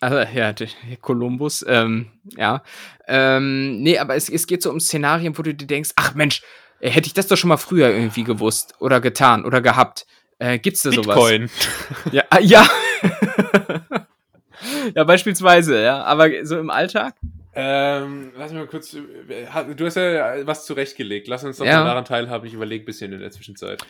Also, 0.00 0.18
ja, 0.18 0.54
Kolumbus, 1.00 1.64
ähm, 1.66 2.10
ja. 2.36 2.62
Ähm, 3.08 3.82
nee, 3.82 3.98
aber 3.98 4.14
es, 4.14 4.28
es 4.28 4.46
geht 4.46 4.62
so 4.62 4.70
um 4.70 4.78
Szenarien, 4.78 5.36
wo 5.38 5.42
du 5.42 5.54
dir 5.54 5.66
denkst, 5.66 5.90
ach 5.96 6.14
Mensch, 6.14 6.42
äh, 6.80 6.90
hätte 6.90 7.06
ich 7.06 7.14
das 7.14 7.28
doch 7.28 7.36
schon 7.36 7.48
mal 7.48 7.56
früher 7.56 7.88
irgendwie 7.88 8.24
gewusst 8.24 8.74
oder 8.78 9.00
getan 9.00 9.44
oder 9.44 9.60
gehabt. 9.60 10.06
Äh, 10.38 10.58
gibt's 10.58 10.82
da 10.82 10.92
sowas? 10.92 11.16
Bitcoin. 11.16 11.50
Ja, 12.12 12.24
ah, 12.28 12.40
ja. 12.40 12.68
ja, 14.94 15.04
beispielsweise, 15.04 15.82
ja. 15.82 16.02
Aber 16.02 16.28
so 16.44 16.58
im 16.58 16.68
Alltag? 16.68 17.14
Ähm, 17.58 18.32
lass 18.36 18.52
mich 18.52 18.60
mal 18.60 18.66
kurz. 18.66 18.92
äh, 18.94 19.74
Du 19.74 19.86
hast 19.86 19.94
ja 19.96 20.46
was 20.46 20.66
zurechtgelegt. 20.66 21.26
Lass 21.26 21.42
uns 21.42 21.56
doch 21.56 21.64
Ja. 21.64 21.78
mal 21.78 21.84
daran 21.84 22.04
teilhaben. 22.04 22.46
Ich 22.46 22.52
überlege 22.52 22.84
ein 22.84 22.86
bisschen 22.86 23.12
in 23.12 23.20
der 23.20 23.30
Zwischenzeit. 23.30 23.82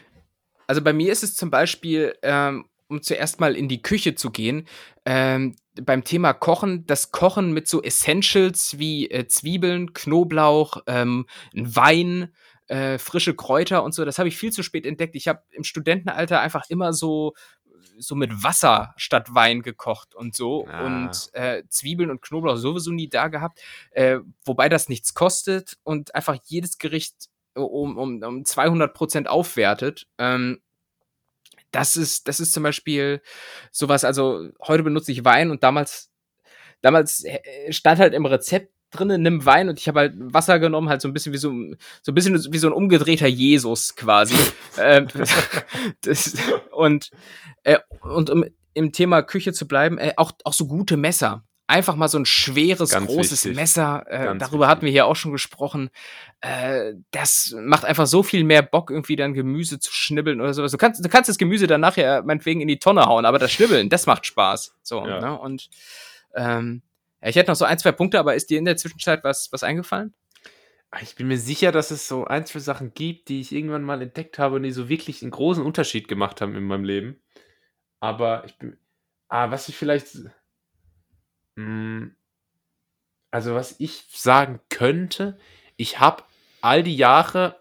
Also 0.68 0.82
bei 0.82 0.92
mir 0.92 1.10
ist 1.12 1.24
es 1.24 1.34
zum 1.34 1.50
Beispiel, 1.50 2.14
ähm, 2.22 2.66
um 2.88 3.02
zuerst 3.02 3.40
mal 3.40 3.56
in 3.56 3.68
die 3.68 3.82
Küche 3.82 4.14
zu 4.14 4.30
gehen, 4.30 4.68
ähm, 5.04 5.56
beim 5.82 6.04
Thema 6.04 6.32
Kochen, 6.32 6.86
das 6.86 7.10
Kochen 7.10 7.52
mit 7.52 7.66
so 7.68 7.82
Essentials 7.82 8.78
wie 8.78 9.10
äh, 9.10 9.26
Zwiebeln, 9.26 9.92
Knoblauch, 9.92 10.82
ähm, 10.86 11.26
ein 11.54 11.74
Wein, 11.74 12.32
äh, 12.68 12.98
frische 12.98 13.34
Kräuter 13.34 13.82
und 13.82 13.94
so, 13.94 14.04
das 14.04 14.18
habe 14.18 14.28
ich 14.28 14.36
viel 14.36 14.52
zu 14.52 14.62
spät 14.62 14.86
entdeckt. 14.86 15.16
Ich 15.16 15.26
habe 15.28 15.42
im 15.52 15.64
Studentenalter 15.64 16.40
einfach 16.40 16.64
immer 16.68 16.92
so 16.92 17.34
so 17.98 18.14
mit 18.14 18.42
Wasser 18.42 18.92
statt 18.96 19.34
Wein 19.34 19.62
gekocht 19.62 20.14
und 20.14 20.34
so 20.34 20.66
Ah. 20.68 20.84
und 20.86 21.30
äh, 21.34 21.62
Zwiebeln 21.68 22.10
und 22.10 22.22
Knoblauch 22.22 22.56
sowieso 22.56 22.90
nie 22.90 23.08
da 23.08 23.28
gehabt, 23.28 23.60
äh, 23.90 24.18
wobei 24.44 24.68
das 24.68 24.88
nichts 24.88 25.14
kostet 25.14 25.78
und 25.82 26.14
einfach 26.14 26.36
jedes 26.44 26.78
Gericht 26.78 27.28
um, 27.54 27.96
um, 27.96 28.22
um 28.22 28.44
200 28.44 28.92
Prozent 28.94 29.28
aufwertet. 29.28 30.06
Ähm, 30.18 30.60
das 31.70 31.96
ist, 31.96 32.28
das 32.28 32.40
ist 32.40 32.52
zum 32.52 32.62
Beispiel 32.62 33.22
sowas, 33.70 34.04
also 34.04 34.48
heute 34.66 34.82
benutze 34.82 35.12
ich 35.12 35.24
Wein 35.24 35.50
und 35.50 35.62
damals, 35.62 36.10
damals 36.80 37.24
äh, 37.24 37.72
stand 37.72 37.98
halt 37.98 38.14
im 38.14 38.26
Rezept 38.26 38.72
drinnen, 38.90 39.22
nimm 39.22 39.44
Wein 39.46 39.68
und 39.68 39.78
ich 39.78 39.88
habe 39.88 40.00
halt 40.00 40.14
Wasser 40.16 40.58
genommen, 40.58 40.88
halt 40.88 41.00
so 41.02 41.08
ein 41.08 41.12
bisschen 41.12 41.32
wie 41.32 41.38
so, 41.38 41.50
ein- 41.50 41.76
so 42.02 42.12
ein 42.12 42.14
bisschen 42.14 42.52
wie 42.52 42.58
so 42.58 42.66
ein 42.68 42.72
umgedrehter 42.72 43.26
Jesus 43.26 43.94
quasi. 43.96 44.34
ähm, 44.78 45.08
das, 46.02 46.34
und, 46.72 47.10
äh, 47.64 47.78
und 48.02 48.30
um 48.30 48.44
im 48.74 48.92
Thema 48.92 49.22
Küche 49.22 49.52
zu 49.52 49.66
bleiben, 49.66 49.98
äh, 49.98 50.12
auch, 50.16 50.32
auch 50.44 50.52
so 50.52 50.66
gute 50.66 50.96
Messer. 50.96 51.42
einfach 51.68 51.96
mal 51.96 52.06
so 52.08 52.16
ein 52.18 52.26
schweres, 52.26 52.90
Ganz 52.90 53.06
großes 53.08 53.44
wichtig. 53.44 53.56
Messer. 53.56 54.04
Äh, 54.08 54.36
darüber 54.38 54.68
hatten 54.68 54.82
wir 54.84 54.92
hier 54.92 55.06
auch 55.06 55.16
schon 55.16 55.32
gesprochen. 55.32 55.90
Äh, 56.40 56.92
das 57.10 57.56
macht 57.58 57.84
einfach 57.84 58.06
so 58.06 58.22
viel 58.22 58.44
mehr 58.44 58.62
Bock, 58.62 58.90
irgendwie 58.92 59.16
dann 59.16 59.34
Gemüse 59.34 59.80
zu 59.80 59.90
schnibbeln 59.92 60.40
oder 60.40 60.54
sowas. 60.54 60.70
Du 60.70 60.78
kannst, 60.78 61.04
du 61.04 61.08
kannst 61.08 61.28
das 61.28 61.38
Gemüse 61.38 61.66
dann 61.66 61.80
nachher 61.80 62.22
meinetwegen 62.22 62.60
in 62.60 62.68
die 62.68 62.78
Tonne 62.78 63.06
hauen, 63.06 63.24
aber 63.24 63.40
das 63.40 63.50
Schnibbeln, 63.50 63.88
das 63.88 64.06
macht 64.06 64.26
Spaß. 64.26 64.76
So, 64.84 65.04
Ja. 65.04 65.20
ne? 65.20 65.38
Und 65.40 65.68
ähm, 66.36 66.82
ja, 66.82 66.95
ich 67.28 67.36
hätte 67.36 67.50
noch 67.50 67.56
so 67.56 67.64
ein, 67.64 67.78
zwei 67.78 67.92
Punkte, 67.92 68.18
aber 68.18 68.34
ist 68.34 68.50
dir 68.50 68.58
in 68.58 68.64
der 68.64 68.76
Zwischenzeit 68.76 69.24
was, 69.24 69.48
was 69.52 69.62
eingefallen? 69.62 70.14
Ah, 70.90 71.00
Ich 71.02 71.16
bin 71.16 71.28
mir 71.28 71.38
sicher, 71.38 71.72
dass 71.72 71.90
es 71.90 72.08
so 72.08 72.24
ein, 72.24 72.46
zwei 72.46 72.60
Sachen 72.60 72.94
gibt, 72.94 73.28
die 73.28 73.40
ich 73.40 73.52
irgendwann 73.52 73.82
mal 73.82 74.02
entdeckt 74.02 74.38
habe 74.38 74.56
und 74.56 74.62
die 74.62 74.70
so 74.72 74.88
wirklich 74.88 75.22
einen 75.22 75.30
großen 75.30 75.64
Unterschied 75.64 76.08
gemacht 76.08 76.40
haben 76.40 76.54
in 76.54 76.64
meinem 76.64 76.84
Leben. 76.84 77.20
Aber 78.00 78.44
ich 78.44 78.56
bin. 78.58 78.78
Ah, 79.28 79.50
was 79.50 79.68
ich 79.68 79.76
vielleicht. 79.76 80.08
Hm, 81.56 82.14
also, 83.30 83.54
was 83.54 83.80
ich 83.80 84.06
sagen 84.10 84.60
könnte, 84.68 85.38
ich 85.76 85.98
habe 86.00 86.24
all 86.60 86.82
die 86.82 86.96
Jahre 86.96 87.58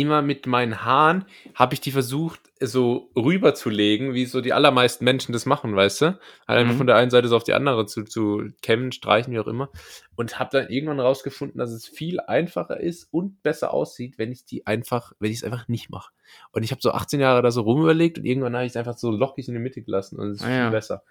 immer 0.00 0.22
mit 0.22 0.46
meinen 0.46 0.84
Haaren, 0.84 1.24
habe 1.54 1.74
ich 1.74 1.80
die 1.80 1.90
versucht, 1.92 2.40
so 2.60 3.10
rüberzulegen, 3.16 4.14
wie 4.14 4.26
so 4.26 4.40
die 4.40 4.52
allermeisten 4.52 5.04
Menschen 5.04 5.32
das 5.32 5.46
machen, 5.46 5.76
weißt 5.76 6.00
du? 6.00 6.04
Halt 6.48 6.58
einfach 6.60 6.74
Mhm. 6.74 6.78
von 6.78 6.86
der 6.88 6.96
einen 6.96 7.10
Seite 7.10 7.28
so 7.28 7.36
auf 7.36 7.44
die 7.44 7.54
andere 7.54 7.86
zu, 7.86 8.02
zu 8.04 8.48
kämmen, 8.62 8.90
streichen, 8.90 9.32
wie 9.32 9.38
auch 9.38 9.46
immer. 9.46 9.68
Und 10.16 10.38
habe 10.40 10.50
dann 10.52 10.68
irgendwann 10.68 10.98
rausgefunden, 10.98 11.58
dass 11.58 11.70
es 11.70 11.86
viel 11.86 12.18
einfacher 12.20 12.80
ist 12.80 13.06
und 13.12 13.42
besser 13.44 13.72
aussieht, 13.72 14.18
wenn 14.18 14.32
ich 14.32 14.44
die 14.44 14.66
einfach, 14.66 15.12
wenn 15.20 15.30
ich 15.30 15.38
es 15.38 15.44
einfach 15.44 15.68
nicht 15.68 15.88
mache. 15.90 16.10
Und 16.50 16.64
ich 16.64 16.72
habe 16.72 16.80
so 16.82 16.90
18 16.90 17.20
Jahre 17.20 17.42
da 17.42 17.50
so 17.52 17.60
rumüberlegt 17.62 18.18
und 18.18 18.24
irgendwann 18.24 18.54
habe 18.56 18.64
ich 18.66 18.72
es 18.72 18.76
einfach 18.76 18.98
so 18.98 19.10
lockig 19.12 19.46
in 19.48 19.54
die 19.54 19.60
Mitte 19.60 19.82
gelassen 19.82 20.18
und 20.18 20.30
es 20.30 20.38
ist 20.38 20.44
Ah, 20.44 20.48
viel 20.48 20.56
ja. 20.56 20.70
besser. 20.70 21.02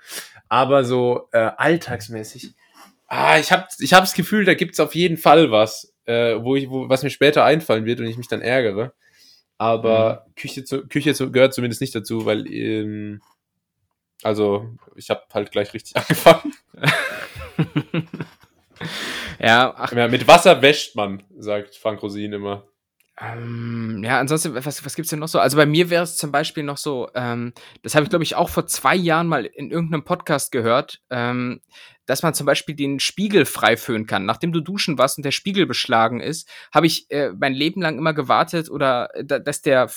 Aber 0.49 0.83
so 0.83 1.29
äh, 1.31 1.49
alltagsmäßig, 1.55 2.53
ah, 3.07 3.37
ich 3.39 3.51
habe 3.53 3.67
ich 3.79 3.93
hab 3.93 4.01
das 4.03 4.13
Gefühl, 4.13 4.43
da 4.43 4.53
gibt's 4.53 4.79
auf 4.81 4.95
jeden 4.95 5.17
Fall 5.17 5.49
was, 5.49 5.93
äh, 6.07 6.43
wo 6.43 6.55
ich, 6.55 6.69
wo, 6.69 6.89
was 6.89 7.03
mir 7.03 7.09
später 7.11 7.43
einfallen 7.45 7.85
wird 7.85 7.99
und 7.99 8.07
ich 8.07 8.17
mich 8.17 8.27
dann 8.27 8.41
ärgere. 8.41 8.93
Aber 9.57 10.25
Mhm. 10.27 10.33
Küche, 10.35 10.63
zu, 10.63 10.87
Küche 10.87 11.13
zu, 11.13 11.31
gehört 11.31 11.53
zumindest 11.53 11.81
nicht 11.81 11.95
dazu, 11.95 12.25
weil 12.25 12.47
ähm, 12.51 13.21
also 14.23 14.77
ich 14.95 15.09
habe 15.09 15.23
halt 15.33 15.51
gleich 15.51 15.73
richtig 15.73 15.95
angefangen. 15.97 16.53
Ja, 19.39 19.73
ach, 19.75 19.91
Ja, 19.91 20.07
mit 20.07 20.27
Wasser 20.27 20.61
wäscht 20.61 20.95
man, 20.95 21.23
sagt 21.37 21.75
Frank 21.75 22.01
Rosin 22.01 22.33
immer. 22.33 22.67
Ähm, 23.19 24.03
ja, 24.03 24.19
ansonsten, 24.19 24.53
was, 24.53 24.85
was 24.85 24.95
gibt's 24.95 25.09
denn 25.09 25.19
noch 25.19 25.27
so? 25.27 25.39
Also 25.39 25.57
bei 25.57 25.65
mir 25.65 25.89
wäre 25.89 26.03
es 26.03 26.17
zum 26.17 26.31
Beispiel 26.31 26.63
noch 26.63 26.77
so, 26.77 27.09
ähm, 27.15 27.53
das 27.81 27.95
habe 27.95 28.03
ich, 28.03 28.09
glaube 28.11 28.23
ich, 28.23 28.35
auch 28.35 28.49
vor 28.49 28.67
zwei 28.67 28.95
Jahren 28.95 29.27
mal 29.27 29.45
in 29.45 29.71
irgendeinem 29.71 30.03
Podcast 30.03 30.51
gehört, 30.51 31.01
ähm, 31.09 31.61
dass 32.05 32.21
man 32.21 32.35
zum 32.35 32.45
Beispiel 32.45 32.75
den 32.75 32.99
Spiegel 32.99 33.45
frei 33.45 33.75
föhnen 33.75 34.05
kann. 34.05 34.25
Nachdem 34.25 34.51
du 34.51 34.61
duschen 34.61 34.99
warst 34.99 35.17
und 35.17 35.23
der 35.23 35.31
Spiegel 35.31 35.65
beschlagen 35.65 36.19
ist, 36.19 36.47
habe 36.71 36.85
ich 36.85 37.09
äh, 37.09 37.31
mein 37.31 37.53
Leben 37.53 37.81
lang 37.81 37.97
immer 37.97 38.13
gewartet 38.13 38.69
oder 38.69 39.09
äh, 39.15 39.25
da, 39.25 39.39
dass 39.39 39.61
der 39.63 39.89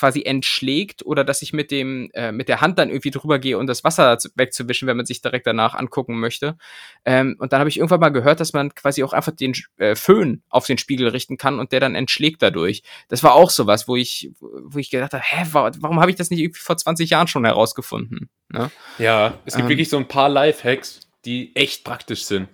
quasi 0.00 0.22
entschlägt 0.22 1.04
oder 1.04 1.24
dass 1.24 1.42
ich 1.42 1.52
mit 1.52 1.70
dem 1.70 2.10
äh, 2.14 2.32
mit 2.32 2.48
der 2.48 2.62
Hand 2.62 2.78
dann 2.78 2.88
irgendwie 2.88 3.10
drüber 3.10 3.38
gehe 3.38 3.58
und 3.58 3.66
das 3.66 3.84
Wasser 3.84 4.16
zu- 4.18 4.30
wegzuwischen, 4.34 4.88
wenn 4.88 4.96
man 4.96 5.04
sich 5.04 5.20
direkt 5.20 5.46
danach 5.46 5.74
angucken 5.74 6.18
möchte. 6.18 6.56
Ähm, 7.04 7.36
und 7.38 7.52
dann 7.52 7.60
habe 7.60 7.68
ich 7.68 7.76
irgendwann 7.76 8.00
mal 8.00 8.08
gehört, 8.08 8.40
dass 8.40 8.54
man 8.54 8.74
quasi 8.74 9.04
auch 9.04 9.12
einfach 9.12 9.32
den 9.36 9.52
äh, 9.76 9.94
Föhn 9.94 10.42
auf 10.48 10.64
den 10.64 10.78
Spiegel 10.78 11.08
richten 11.08 11.36
kann 11.36 11.58
und 11.60 11.72
der 11.72 11.80
dann 11.80 11.94
entschlägt 11.94 12.40
dadurch. 12.40 12.82
Das 13.08 13.22
war 13.22 13.34
auch 13.34 13.50
sowas, 13.50 13.86
wo 13.88 13.94
ich, 13.96 14.32
wo 14.40 14.78
ich 14.78 14.88
gedacht 14.90 15.12
habe, 15.12 15.22
hä, 15.24 15.46
wa 15.52 15.70
warum 15.78 16.00
habe 16.00 16.10
ich 16.10 16.16
das 16.16 16.30
nicht 16.30 16.40
irgendwie 16.40 16.60
vor 16.60 16.78
20 16.78 17.10
Jahren 17.10 17.28
schon 17.28 17.44
herausgefunden? 17.44 18.30
Ne? 18.48 18.70
Ja, 18.98 19.38
es 19.44 19.54
gibt 19.54 19.64
Ähm. 19.64 19.68
wirklich 19.68 19.90
so 19.90 19.98
ein 19.98 20.08
paar 20.08 20.30
Lifehacks, 20.30 21.00
die 21.26 21.54
echt 21.54 21.84
praktisch 21.84 22.24
sind, 22.24 22.48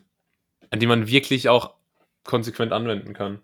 an 0.70 0.80
die 0.80 0.86
man 0.88 1.06
wirklich 1.06 1.48
auch 1.48 1.74
konsequent 2.24 2.72
anwenden 2.72 3.12
kann. 3.14 3.38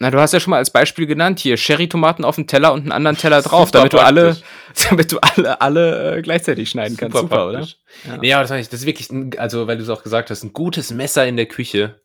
Na, 0.00 0.12
du 0.12 0.20
hast 0.20 0.32
ja 0.32 0.38
schon 0.38 0.52
mal 0.52 0.58
als 0.58 0.70
Beispiel 0.70 1.06
genannt 1.06 1.40
hier 1.40 1.56
Sherry-Tomaten 1.56 2.24
auf 2.24 2.36
dem 2.36 2.46
Teller 2.46 2.72
und 2.72 2.82
einen 2.82 2.92
anderen 2.92 3.16
Teller 3.16 3.42
drauf, 3.42 3.68
Super 3.68 3.78
damit 3.78 3.92
du 3.94 3.98
alle, 3.98 4.36
damit 4.90 5.10
du 5.10 5.18
alle, 5.18 5.60
alle 5.60 6.18
äh, 6.18 6.22
gleichzeitig 6.22 6.70
schneiden 6.70 6.96
kannst. 6.96 7.16
Super, 7.16 7.48
oder? 7.48 7.66
Ja. 8.06 8.16
Nee, 8.18 8.32
aber 8.32 8.46
das, 8.46 8.60
ich, 8.60 8.68
das 8.68 8.80
ist 8.80 8.86
wirklich, 8.86 9.10
ein, 9.10 9.36
also 9.38 9.66
weil 9.66 9.76
du 9.76 9.82
es 9.82 9.88
auch 9.88 10.04
gesagt 10.04 10.30
hast, 10.30 10.44
ein 10.44 10.52
gutes 10.52 10.92
Messer 10.92 11.26
in 11.26 11.36
der 11.36 11.46
Küche 11.46 12.00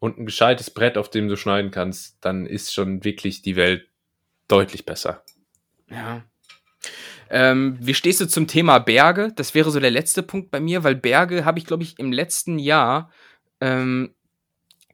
und 0.00 0.18
ein 0.18 0.26
gescheites 0.26 0.70
Brett, 0.70 0.98
auf 0.98 1.08
dem 1.08 1.28
du 1.28 1.36
schneiden 1.36 1.70
kannst, 1.70 2.16
dann 2.20 2.46
ist 2.46 2.74
schon 2.74 3.04
wirklich 3.04 3.42
die 3.42 3.54
Welt 3.54 3.86
deutlich 4.48 4.84
besser. 4.84 5.22
Ja. 5.88 6.22
Ähm, 7.28 7.78
wie 7.80 7.94
stehst 7.94 8.20
du 8.20 8.26
zum 8.26 8.48
Thema 8.48 8.80
Berge? 8.80 9.32
Das 9.36 9.54
wäre 9.54 9.70
so 9.70 9.78
der 9.78 9.92
letzte 9.92 10.24
Punkt 10.24 10.50
bei 10.50 10.58
mir, 10.58 10.82
weil 10.82 10.96
Berge 10.96 11.44
habe 11.44 11.60
ich, 11.60 11.66
glaube 11.66 11.84
ich, 11.84 11.96
im 12.00 12.10
letzten 12.10 12.58
Jahr 12.58 13.12
ähm, 13.60 14.14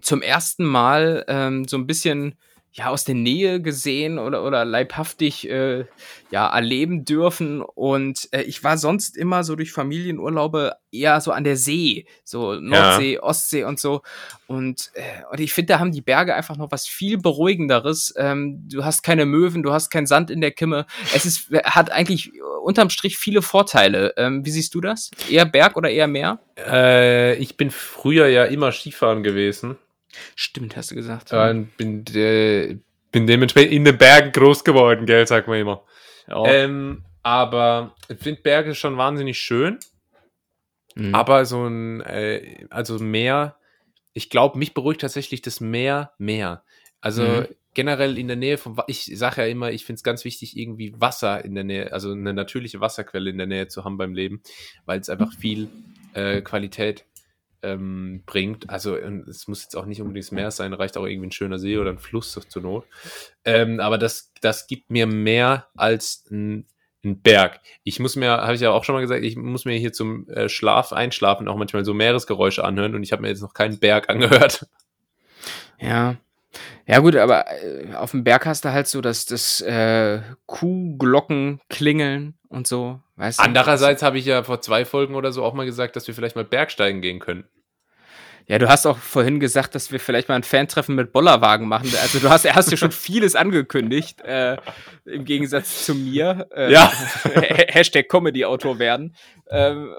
zum 0.03 0.23
ersten 0.23 0.65
Mal 0.65 1.25
ähm, 1.29 1.67
so 1.67 1.77
ein 1.77 1.87
bisschen 1.87 2.37
ja 2.77 2.89
aus 2.89 3.05
der 3.05 3.15
Nähe 3.15 3.63
gesehen 3.63 4.19
oder 4.19 4.45
oder 4.45 4.67
leibhaftig 4.67 5.49
äh, 5.49 5.87
ja 6.31 6.47
erleben 6.47 7.07
dürfen. 7.07 7.63
Und 7.63 8.29
äh, 8.33 8.43
ich 8.43 8.63
war 8.65 8.77
sonst 8.77 9.17
immer 9.17 9.45
so 9.45 9.57
durch 9.57 9.73
Familienurlaube 9.73 10.75
eher 10.93 11.21
so 11.23 11.33
an 11.33 11.45
der 11.45 11.57
See 11.57 12.07
so 12.23 12.55
Nordsee 12.55 13.19
Ostsee 13.19 13.65
und 13.65 13.81
so. 13.81 14.03
Und 14.47 14.91
äh, 14.93 15.25
und 15.33 15.41
ich 15.41 15.55
finde 15.55 15.73
da 15.73 15.79
haben 15.79 15.93
die 15.93 16.03
Berge 16.03 16.35
einfach 16.35 16.59
noch 16.59 16.71
was 16.71 16.87
viel 16.87 17.17
beruhigenderes. 17.17 18.13
Ähm, 18.19 18.69
du 18.69 18.85
hast 18.85 19.03
keine 19.03 19.25
Möwen 19.25 19.63
du 19.63 19.73
hast 19.73 19.89
keinen 19.89 20.07
Sand 20.07 20.31
in 20.31 20.43
der 20.43 20.51
Kimme. 20.51 20.85
Es 21.15 21.25
ist 21.25 21.51
hat 21.65 21.91
eigentlich 21.91 22.33
unterm 22.63 22.91
Strich 22.91 23.17
viele 23.17 23.41
Vorteile. 23.41 24.13
Ähm, 24.19 24.45
wie 24.45 24.51
siehst 24.51 24.75
du 24.75 24.83
das? 24.83 25.11
Eher 25.31 25.47
Berg 25.47 25.77
oder 25.77 25.89
eher 25.89 26.09
Meer? 26.09 26.41
Äh, 26.59 27.37
ich 27.37 27.57
bin 27.57 27.71
früher 27.71 28.29
ja 28.29 28.45
immer 28.45 28.71
Skifahren 28.71 29.23
gewesen 29.23 29.79
stimmt 30.35 30.77
hast 30.77 30.91
du 30.91 30.95
gesagt 30.95 31.33
und 31.51 31.77
bin, 31.77 32.05
äh, 32.15 32.79
bin 33.13 33.27
dementsprechend 33.27 33.73
in 33.73 33.85
den 33.85 33.99
Bergen 33.99 34.33
groß 34.33 34.65
geworden, 34.65 35.07
gell, 35.07 35.27
sagt 35.27 35.49
man 35.49 35.59
immer. 35.59 35.85
ja. 36.29 36.45
Ähm, 36.45 37.05
aber 37.23 37.95
ich 38.09 38.19
finde 38.19 38.43
Berge 38.43 38.75
schon 38.75 38.97
wahnsinnig 38.97 39.39
schön. 39.39 39.79
Mhm. 40.95 41.15
Aber 41.15 41.45
so 41.45 41.67
ein, 41.67 42.01
äh, 42.03 42.67
also 42.71 42.99
Meer, 42.99 43.57
ich 44.13 44.31
glaube, 44.31 44.59
mich 44.59 44.75
beruhigt 44.75 45.01
tatsächlich 45.01 45.43
das 45.43 45.61
Meer 45.61 46.13
mehr. 46.19 46.65
Also 47.01 47.23
Mhm. 47.23 47.47
generell 47.75 48.17
in 48.17 48.29
der 48.29 48.37
Nähe 48.37 48.57
vom, 48.59 48.77
Wa- 48.77 48.85
ich 48.87 49.05
sage 49.19 49.43
ja 49.43 49.49
immer, 49.49 49.71
ich 49.73 49.85
finde 49.85 49.99
es 49.99 50.03
ganz 50.03 50.25
wichtig, 50.25 50.57
irgendwie 50.57 50.95
Wasser 50.99 51.45
in 51.45 51.55
der 51.55 51.65
Nähe, 51.65 51.93
also 51.93 52.13
eine 52.13 52.33
natürliche 52.33 52.81
Wasserquelle 52.81 53.29
in 53.29 53.39
der 53.39 53.47
Nähe 53.47 53.69
zu 53.69 53.85
haben 53.85 53.99
beim 53.99 54.15
Leben, 54.15 54.41
weil 54.87 55.01
es 55.01 55.09
einfach 55.11 55.33
viel 55.35 55.69
äh, 56.15 56.41
Qualität 56.41 57.05
ähm, 57.63 58.23
bringt. 58.27 58.69
Also 58.71 58.97
und 58.97 59.29
es 59.29 59.49
muss 59.49 59.63
jetzt 59.63 59.77
auch 59.77 59.87
nicht 59.87 60.01
unbedingt 60.01 60.25
das 60.25 60.33
Meer 60.33 60.51
sein, 60.51 60.73
reicht 60.73 60.97
auch 60.97 61.07
irgendwie 61.07 61.29
ein 61.29 61.33
schöner 61.33 61.59
See 61.59 61.79
oder 61.79 61.91
ein 61.91 61.99
Fluss 61.99 62.33
zur 62.33 62.63
Not. 62.63 62.87
Ähm, 63.45 63.81
aber 63.81 63.99
das, 63.99 64.33
das 64.41 64.67
gibt 64.67 64.91
mir 64.91 65.07
mehr 65.07 65.69
als 65.75 66.25
ein, 66.31 66.67
ein 67.05 67.21
Berg. 67.21 67.61
Ich 67.85 68.01
muss 68.01 68.17
mir, 68.17 68.31
habe 68.31 68.55
ich 68.55 68.61
ja 68.61 68.71
auch 68.71 68.85
schon 68.85 68.95
mal 68.95 69.01
gesagt, 69.01 69.25
ich 69.25 69.37
muss 69.37 69.65
mir 69.65 69.79
hier 69.79 69.93
zum 69.93 70.29
äh, 70.29 70.49
Schlaf 70.49 70.93
einschlafen 70.93 71.49
auch 71.49 71.57
manchmal 71.57 71.85
so 71.85 71.95
Meeresgeräusche 71.95 72.65
anhören 72.65 72.95
und 72.95 73.03
ich 73.03 73.13
habe 73.13 73.23
mir 73.23 73.29
jetzt 73.29 73.43
noch 73.43 73.55
keinen 73.55 73.79
Berg 73.79 74.09
angehört. 74.11 74.67
Ja. 75.79 76.17
Ja, 76.87 77.01
gut, 77.01 77.17
aber 77.17 77.47
äh, 77.63 77.95
auf 77.95 78.13
dem 78.13 78.25
Berg 78.25 78.47
hast 78.47 78.65
du 78.65 78.73
halt 78.73 78.87
so 78.87 79.01
das, 79.01 79.27
das 79.27 79.61
äh, 79.61 80.23
Kuhglocken 80.47 81.61
klingeln 81.69 82.35
und 82.49 82.67
so, 82.67 83.01
weißt 83.17 83.39
du? 83.41 83.43
Andererseits 83.45 84.03
habe 84.03 84.19
ich 84.19 84.25
ja 84.27 84.43
vor 84.43 84.61
zwei 84.61 84.85
Folgen 84.85 85.15
oder 85.15 85.33
so 85.33 85.45
auch 85.45 85.55
mal 85.55 85.67
gesagt, 85.67 85.97
dass 85.97 86.07
wir 86.07 86.15
vielleicht 86.15 86.37
mal 86.37 86.45
Bergsteigen 86.45 87.01
gehen 87.03 87.19
können. 87.19 87.45
Ja, 88.49 88.59
du 88.61 88.69
hast 88.69 88.87
auch 88.87 88.97
vorhin 88.99 89.41
gesagt, 89.41 89.75
dass 89.75 89.91
wir 89.91 89.99
vielleicht 89.99 90.29
mal 90.29 90.37
ein 90.37 90.45
Fantreffen 90.45 90.95
mit 90.95 91.13
Bollerwagen 91.13 91.67
machen. 91.67 91.91
Also 92.01 92.21
du 92.21 92.31
hast, 92.31 92.45
hast 92.55 92.71
ja 92.71 92.77
schon 92.77 92.93
vieles 92.93 93.35
angekündigt, 93.35 94.21
äh, 94.21 94.57
im 95.05 95.25
Gegensatz 95.25 95.85
zu 95.85 95.97
mir. 95.97 96.47
Äh, 96.55 96.71
Ja. 96.73 96.93
Hashtag 97.69 98.09
Comedy-Autor 98.09 98.79
werden. 98.79 99.17
Ähm, 99.51 99.93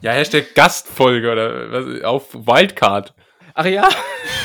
Ja, 0.00 0.12
Hashtag 0.12 0.54
Gastfolge 0.54 1.32
oder 1.32 1.72
was, 1.72 2.04
auf 2.04 2.32
Wildcard. 2.34 3.14
ach 3.54 3.64
ja, 3.66 3.88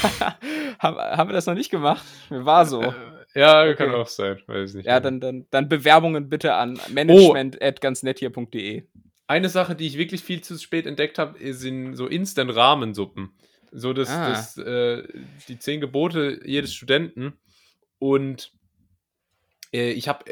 haben, 0.80 0.98
haben 0.98 1.30
wir 1.30 1.34
das 1.34 1.46
noch 1.46 1.54
nicht 1.54 1.70
gemacht? 1.70 2.04
War 2.30 2.66
so. 2.66 2.92
Ja, 3.34 3.73
kann 3.73 3.89
Okay. 3.89 3.97
auch 3.97 4.07
sein, 4.07 4.39
weiß 4.47 4.73
nicht. 4.73 4.86
Ja, 4.86 4.99
dann, 4.99 5.19
dann, 5.21 5.47
dann 5.51 5.69
Bewerbungen 5.69 6.27
bitte 6.29 6.53
an 6.55 6.79
management.ganznetthier.de. 6.89 8.84
Eine 9.27 9.49
Sache, 9.49 9.75
die 9.75 9.88
ich 9.88 9.97
wirklich 9.97 10.21
viel 10.23 10.41
zu 10.41 10.57
spät 10.57 10.86
entdeckt 10.86 11.17
habe, 11.17 11.38
sind 11.53 11.95
so 11.95 12.07
Instant-Rahmensuppen. 12.07 13.29
So 13.71 13.93
das, 13.93 14.09
Ah. 14.09 14.29
das, 14.29 14.57
äh, 14.57 15.03
die 15.47 15.57
zehn 15.57 15.79
Gebote 15.79 16.41
jedes 16.45 16.73
Studenten. 16.73 17.34
Und 17.99 18.51
äh, 19.73 19.91
ich 19.91 20.09
habe 20.09 20.25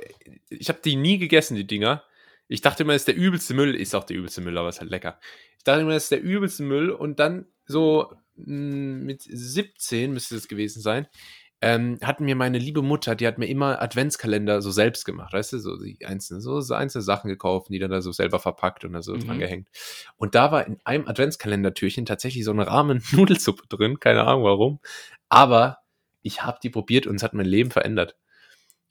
ich 0.49 0.67
hab 0.67 0.81
die 0.83 0.97
nie 0.97 1.17
gegessen, 1.17 1.55
die 1.55 1.65
Dinger. 1.67 2.03
Ich 2.49 2.59
dachte 2.61 2.83
immer, 2.83 2.91
das 2.93 3.03
ist 3.03 3.07
der 3.07 3.15
übelste 3.15 3.53
Müll. 3.53 3.75
Ist 3.75 3.95
auch 3.95 4.03
der 4.03 4.17
übelste 4.17 4.41
Müll, 4.41 4.57
aber 4.57 4.67
ist 4.69 4.81
halt 4.81 4.89
lecker. 4.89 5.19
Ich 5.57 5.63
dachte 5.63 5.81
immer, 5.81 5.91
das 5.93 6.03
ist 6.03 6.11
der 6.11 6.21
übelste 6.21 6.63
Müll. 6.63 6.89
Und 6.89 7.19
dann 7.19 7.45
so 7.65 8.11
mh, 8.35 9.03
mit 9.05 9.21
17 9.21 10.11
müsste 10.11 10.35
das 10.35 10.49
gewesen 10.49 10.81
sein. 10.81 11.07
Ähm, 11.61 11.97
hat 12.01 12.21
mir 12.21 12.35
meine 12.35 12.57
liebe 12.57 12.81
Mutter, 12.81 13.15
die 13.15 13.27
hat 13.27 13.37
mir 13.37 13.47
immer 13.47 13.81
Adventskalender 13.81 14.61
so 14.61 14.71
selbst 14.71 15.03
gemacht, 15.03 15.33
weißt 15.33 15.53
du, 15.53 15.59
so 15.59 15.77
die 15.77 16.05
einzelne, 16.05 16.39
so, 16.39 16.61
so 16.61 16.73
einzelne 16.73 17.01
Sachen 17.01 17.27
gekauft, 17.29 17.67
die 17.69 17.79
dann 17.79 17.91
da 17.91 18.01
so 18.01 18.11
selber 18.13 18.39
verpackt 18.39 18.85
und 18.85 18.93
da 18.93 19.01
so 19.01 19.13
Mhm. 19.15 19.19
dran 19.27 19.39
gehängt. 19.39 19.67
Und 20.17 20.35
da 20.35 20.51
war 20.51 20.65
in 20.65 20.77
einem 20.85 21.07
Adventskalendertürchen 21.07 22.05
tatsächlich 22.05 22.45
so 22.45 22.51
eine 22.51 22.65
Ramen-Nudelsuppe 22.67 23.63
drin, 23.69 23.99
keine 23.99 24.25
Ahnung 24.25 24.43
warum. 24.43 24.79
Aber 25.27 25.79
ich 26.21 26.43
habe 26.43 26.59
die 26.63 26.69
probiert 26.69 27.07
und 27.07 27.15
es 27.15 27.23
hat 27.23 27.33
mein 27.33 27.45
Leben 27.45 27.71
verändert. 27.71 28.15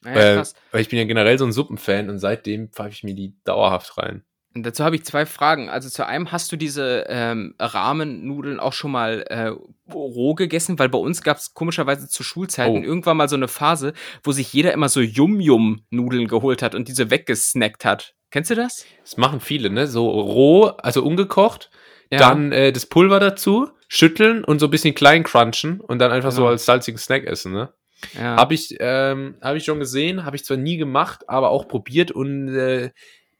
Äh, 0.05 0.37
krass. 0.37 0.55
weil 0.71 0.81
ich 0.83 0.89
bin 0.89 0.99
ja 0.99 1.05
generell 1.07 1.39
so 1.39 1.45
ein 1.45 1.53
Suppenfan 1.53 2.09
und 2.09 2.19
seitdem 2.21 2.71
pfeife 2.71 2.93
ich 2.93 3.03
mir 3.03 3.14
die 3.14 3.35
dauerhaft 3.45 3.99
rein. 3.99 4.25
Und 4.59 4.64
dazu 4.66 4.84
habe 4.84 4.96
ich 4.96 5.04
zwei 5.04 5.24
Fragen. 5.24 5.68
Also 5.70 5.88
zu 5.88 6.04
einem, 6.04 6.32
hast 6.32 6.50
du 6.50 6.56
diese 6.56 7.04
ähm, 7.09 7.54
Rahmennudeln 7.61 8.59
auch 8.59 8.72
schon 8.72 8.90
mal 8.90 9.24
äh, 9.28 9.52
roh 9.92 10.34
gegessen? 10.34 10.78
Weil 10.80 10.88
bei 10.88 10.98
uns 10.98 11.22
gab 11.22 11.36
es 11.36 11.54
komischerweise 11.54 12.09
zu 12.09 12.22
Schulzeiten 12.24 12.78
Oh. 12.82 12.82
irgendwann 12.84 13.16
mal 13.16 13.28
so 13.28 13.36
eine 13.36 13.46
Phase, 13.48 13.92
wo 14.24 14.32
sich 14.32 14.52
jeder 14.52 14.72
immer 14.72 14.88
so 14.88 15.00
Yum-Yum-Nudeln 15.00 16.26
geholt 16.26 16.62
hat 16.62 16.74
und 16.74 16.88
diese 16.88 17.11
weggesnackt 17.11 17.84
hat. 17.84 18.14
Kennst 18.30 18.50
du 18.50 18.56
das? 18.56 18.84
Das 19.02 19.16
machen 19.16 19.40
viele, 19.40 19.70
ne? 19.70 19.86
So 19.86 20.11
roh, 20.11 20.64
also 20.66 21.02
ungekocht, 21.04 21.70
Ja. 22.11 22.18
dann 22.18 22.50
äh, 22.52 22.72
das 22.72 22.86
Pulver 22.86 23.20
dazu, 23.20 23.70
schütteln 23.86 24.42
und 24.44 24.59
so 24.59 24.66
ein 24.66 24.70
bisschen 24.70 24.94
klein 24.94 25.22
crunchen 25.22 25.80
und 25.80 26.00
dann 26.00 26.11
einfach 26.11 26.32
so 26.32 26.42
Genau. 26.42 26.50
als 26.50 26.64
salzigen 26.66 26.98
Snack 26.98 27.24
essen, 27.24 27.52
ne? 27.52 27.72
Ja. 28.14 28.36
Habe 28.36 28.54
ich, 28.54 28.76
ähm, 28.80 29.36
hab 29.40 29.56
ich 29.56 29.64
schon 29.64 29.78
gesehen, 29.78 30.24
habe 30.24 30.36
ich 30.36 30.44
zwar 30.44 30.56
nie 30.56 30.76
gemacht, 30.78 31.28
aber 31.28 31.50
auch 31.50 31.68
probiert 31.68 32.11
und 32.11 32.48
äh, 32.54 32.90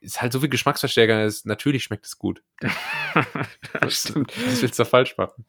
ist 0.01 0.21
halt 0.21 0.33
so 0.33 0.39
viel 0.39 0.49
Geschmacksverstärker. 0.49 1.23
Es, 1.23 1.45
natürlich 1.45 1.83
schmeckt 1.83 2.05
es 2.05 2.17
gut. 2.17 2.41
Stimmt. 3.87 4.31
Was 4.47 4.61
willst 4.61 4.79
du 4.79 4.85
falsch 4.85 5.17
machen? 5.17 5.45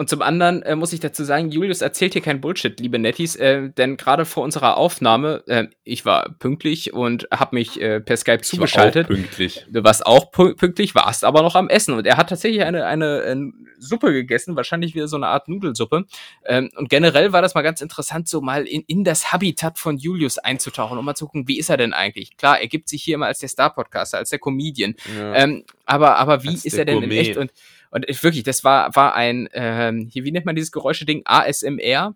Und 0.00 0.08
zum 0.08 0.22
anderen 0.22 0.62
äh, 0.62 0.76
muss 0.76 0.94
ich 0.94 1.00
dazu 1.00 1.24
sagen, 1.24 1.50
Julius 1.50 1.82
erzählt 1.82 2.14
hier 2.14 2.22
kein 2.22 2.40
Bullshit, 2.40 2.80
liebe 2.80 2.98
Netties, 2.98 3.36
äh, 3.36 3.68
denn 3.68 3.98
gerade 3.98 4.24
vor 4.24 4.42
unserer 4.42 4.78
Aufnahme, 4.78 5.44
äh, 5.46 5.66
ich 5.84 6.06
war 6.06 6.30
pünktlich 6.38 6.94
und 6.94 7.28
habe 7.30 7.56
mich 7.56 7.78
äh, 7.78 8.00
per 8.00 8.16
Skype 8.16 8.38
Ich 8.40 8.52
war 8.52 8.60
zugeschaltet. 8.60 9.04
auch 9.04 9.10
pünktlich. 9.10 9.66
Du 9.68 9.84
warst 9.84 10.06
auch 10.06 10.32
pünktlich, 10.32 10.94
warst 10.94 11.22
aber 11.22 11.42
noch 11.42 11.54
am 11.54 11.68
Essen. 11.68 11.92
Und 11.92 12.06
er 12.06 12.16
hat 12.16 12.30
tatsächlich 12.30 12.62
eine, 12.62 12.86
eine, 12.86 13.20
äh, 13.24 13.36
Suppe 13.78 14.14
gegessen, 14.14 14.56
wahrscheinlich 14.56 14.94
wieder 14.94 15.06
so 15.06 15.16
eine 15.16 15.26
Art 15.26 15.48
Nudelsuppe. 15.48 16.06
Ähm, 16.46 16.70
und 16.76 16.88
generell 16.88 17.32
war 17.32 17.42
das 17.42 17.54
mal 17.54 17.60
ganz 17.60 17.82
interessant, 17.82 18.26
so 18.26 18.40
mal 18.40 18.66
in, 18.66 18.82
in 18.86 19.04
das 19.04 19.32
Habitat 19.32 19.78
von 19.78 19.98
Julius 19.98 20.38
einzutauchen 20.38 20.96
und 20.96 21.04
mal 21.04 21.14
zu 21.14 21.26
gucken, 21.26 21.46
wie 21.46 21.58
ist 21.58 21.68
er 21.68 21.76
denn 21.76 21.92
eigentlich? 21.92 22.38
Klar, 22.38 22.58
er 22.58 22.68
gibt 22.68 22.88
sich 22.88 23.02
hier 23.02 23.16
immer 23.16 23.26
als 23.26 23.40
der 23.40 23.50
Star-Podcaster, 23.50 24.16
als 24.16 24.30
der 24.30 24.38
Comedian. 24.38 24.94
Ja. 25.14 25.34
Ähm, 25.34 25.64
aber, 25.84 26.16
aber 26.16 26.42
wie 26.42 26.48
Als 26.48 26.64
ist 26.64 26.78
er 26.78 26.86
denn 26.86 27.00
Gourmet. 27.00 27.16
in 27.16 27.20
echt? 27.20 27.36
Und, 27.36 27.52
und 27.90 28.08
ich, 28.08 28.22
wirklich, 28.22 28.44
das 28.44 28.62
war, 28.64 28.94
war 28.94 29.14
ein, 29.14 29.48
ähm, 29.52 30.08
hier, 30.10 30.24
wie 30.24 30.32
nennt 30.32 30.46
man 30.46 30.54
dieses 30.54 30.72
Geräuscheding? 30.72 31.22
ASMR. 31.24 32.14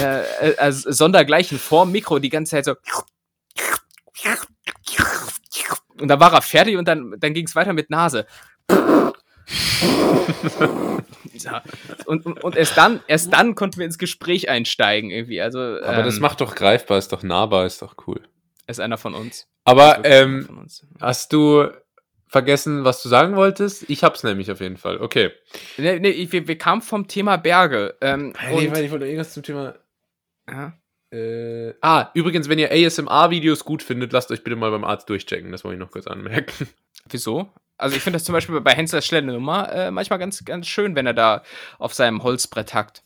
äh, 0.00 0.20
äh, 0.20 0.56
also 0.56 0.92
sondergleichen 0.92 1.58
vorm 1.58 1.92
Mikro 1.92 2.18
die 2.18 2.28
ganze 2.28 2.50
Zeit 2.50 2.64
so. 2.64 2.74
Und 6.00 6.08
dann 6.08 6.20
war 6.20 6.32
er 6.32 6.42
fertig 6.42 6.76
und 6.76 6.86
dann, 6.86 7.14
dann 7.18 7.34
ging 7.34 7.46
es 7.46 7.56
weiter 7.56 7.72
mit 7.72 7.90
Nase. 7.90 8.26
So. 11.38 11.50
Und, 12.06 12.26
und, 12.26 12.42
und 12.42 12.56
erst 12.56 12.76
dann, 12.76 13.00
erst 13.06 13.32
dann 13.32 13.54
konnten 13.54 13.78
wir 13.78 13.86
ins 13.86 13.98
Gespräch 13.98 14.48
einsteigen 14.48 15.10
irgendwie. 15.10 15.40
Also 15.40 15.58
aber 15.60 16.02
das 16.02 16.16
ähm, 16.16 16.22
macht 16.22 16.40
doch 16.40 16.54
greifbar, 16.54 16.98
ist 16.98 17.12
doch 17.12 17.22
nahbar, 17.22 17.66
ist 17.66 17.82
doch 17.82 17.94
cool. 18.06 18.20
ist 18.66 18.80
einer 18.80 18.98
von 18.98 19.14
uns. 19.14 19.46
Aber 19.64 20.04
ähm, 20.04 20.44
von 20.46 20.58
uns. 20.58 20.86
hast 21.00 21.32
du 21.32 21.68
vergessen, 22.28 22.84
was 22.84 23.02
du 23.02 23.08
sagen 23.08 23.36
wolltest? 23.36 23.88
Ich 23.88 24.02
hab's 24.02 24.22
nämlich 24.24 24.50
auf 24.50 24.60
jeden 24.60 24.76
Fall. 24.76 24.98
Okay. 25.00 25.30
Nee, 25.76 25.98
nee, 26.00 26.10
ich- 26.10 26.32
wir, 26.32 26.46
wir 26.48 26.58
kamen 26.58 26.82
vom 26.82 27.08
Thema 27.08 27.36
Berge. 27.36 27.94
Ähm, 28.00 28.32
und, 28.52 28.62
ich 28.62 28.90
wollte 28.90 29.06
irgendwas 29.06 29.32
zum 29.32 29.42
Thema. 29.42 29.74
ja. 30.50 30.72
Äh, 31.12 31.72
ah, 31.82 32.10
übrigens, 32.14 32.48
wenn 32.48 32.58
ihr 32.58 32.72
ASMR-Videos 32.72 33.64
gut 33.64 33.82
findet, 33.84 34.12
lasst 34.12 34.32
euch 34.32 34.42
bitte 34.42 34.56
mal 34.56 34.72
beim 34.72 34.82
Arzt 34.84 35.08
durchchecken. 35.08 35.52
Das 35.52 35.62
wollte 35.64 35.76
ich 35.76 35.80
noch 35.80 35.92
kurz 35.92 36.08
anmerken. 36.08 36.68
Wieso? 37.08 37.48
Also 37.78 37.94
ich 37.96 38.02
finde 38.02 38.16
das 38.16 38.24
zum 38.24 38.32
Beispiel 38.32 38.60
bei 38.60 38.72
Hensler 38.72 39.02
schnelle 39.02 39.32
Nummer 39.32 39.72
äh, 39.72 39.90
manchmal 39.92 40.18
ganz, 40.18 40.44
ganz 40.44 40.66
schön, 40.66 40.96
wenn 40.96 41.06
er 41.06 41.14
da 41.14 41.42
auf 41.78 41.94
seinem 41.94 42.24
Holzbrett 42.24 42.74
hackt. 42.74 43.02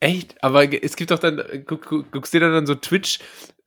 Echt? 0.00 0.42
Aber 0.42 0.64
es 0.82 0.96
gibt 0.96 1.12
doch 1.12 1.20
dann, 1.20 1.42
guck, 1.66 1.86
guck, 1.86 2.10
guckst 2.10 2.34
dir 2.34 2.40
dann 2.40 2.66
so 2.66 2.74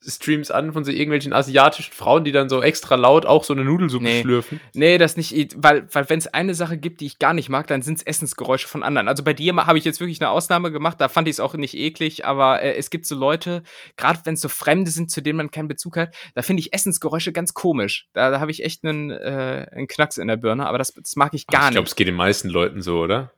Twitch-Streams 0.01 0.51
an 0.51 0.73
von 0.73 0.83
so 0.83 0.91
irgendwelchen 0.91 1.33
asiatischen 1.33 1.93
Frauen, 1.93 2.23
die 2.23 2.31
dann 2.31 2.49
so 2.49 2.61
extra 2.61 2.95
laut 2.95 3.25
auch 3.25 3.43
so 3.43 3.53
eine 3.53 3.63
Nudelsuppe 3.63 4.03
Nee. 4.03 4.21
schlürfen. 4.21 4.59
Nee, 4.73 4.97
das 4.97 5.17
nicht, 5.17 5.55
weil, 5.57 5.87
weil 5.93 6.09
wenn 6.09 6.19
es 6.19 6.27
eine 6.27 6.53
Sache 6.53 6.77
gibt, 6.77 7.01
die 7.01 7.05
ich 7.05 7.19
gar 7.19 7.33
nicht 7.33 7.49
mag, 7.49 7.67
dann 7.67 7.81
sind 7.81 7.97
es 7.99 8.03
Essensgeräusche 8.03 8.67
von 8.67 8.83
anderen. 8.83 9.07
Also 9.07 9.23
bei 9.23 9.33
dir 9.33 9.55
habe 9.55 9.77
ich 9.77 9.85
jetzt 9.85 9.99
wirklich 9.99 10.21
eine 10.21 10.29
Ausnahme 10.29 10.71
gemacht, 10.71 10.99
da 11.01 11.09
fand 11.09 11.27
ich 11.27 11.33
es 11.33 11.39
auch 11.39 11.53
nicht 11.55 11.75
eklig, 11.75 12.25
aber 12.25 12.61
äh, 12.61 12.75
es 12.75 12.89
gibt 12.89 13.05
so 13.05 13.15
Leute, 13.15 13.63
gerade 13.95 14.19
wenn 14.25 14.35
es 14.35 14.41
so 14.41 14.49
Fremde 14.49 14.91
sind, 14.91 15.11
zu 15.11 15.21
denen 15.21 15.37
man 15.37 15.51
keinen 15.51 15.67
Bezug 15.67 15.97
hat, 15.97 16.13
da 16.35 16.41
finde 16.41 16.61
ich 16.61 16.73
Essensgeräusche 16.73 17.31
ganz 17.31 17.53
komisch. 17.53 18.07
Da, 18.13 18.29
da 18.31 18.39
habe 18.39 18.51
ich 18.51 18.63
echt 18.63 18.83
einen, 18.83 19.11
äh, 19.11 19.67
einen 19.71 19.87
Knacks 19.87 20.17
in 20.17 20.27
der 20.27 20.37
Birne, 20.37 20.67
aber 20.67 20.77
das, 20.77 20.93
das 20.93 21.15
mag 21.15 21.33
ich 21.33 21.47
gar 21.47 21.65
ich 21.65 21.71
glaube, 21.71 21.83
nicht. 21.83 21.91
es 21.91 21.95
geht 21.95 22.07
den 22.07 22.15
meisten 22.15 22.49
Leuten 22.49 22.81
so, 22.81 22.99
oder? 22.99 23.31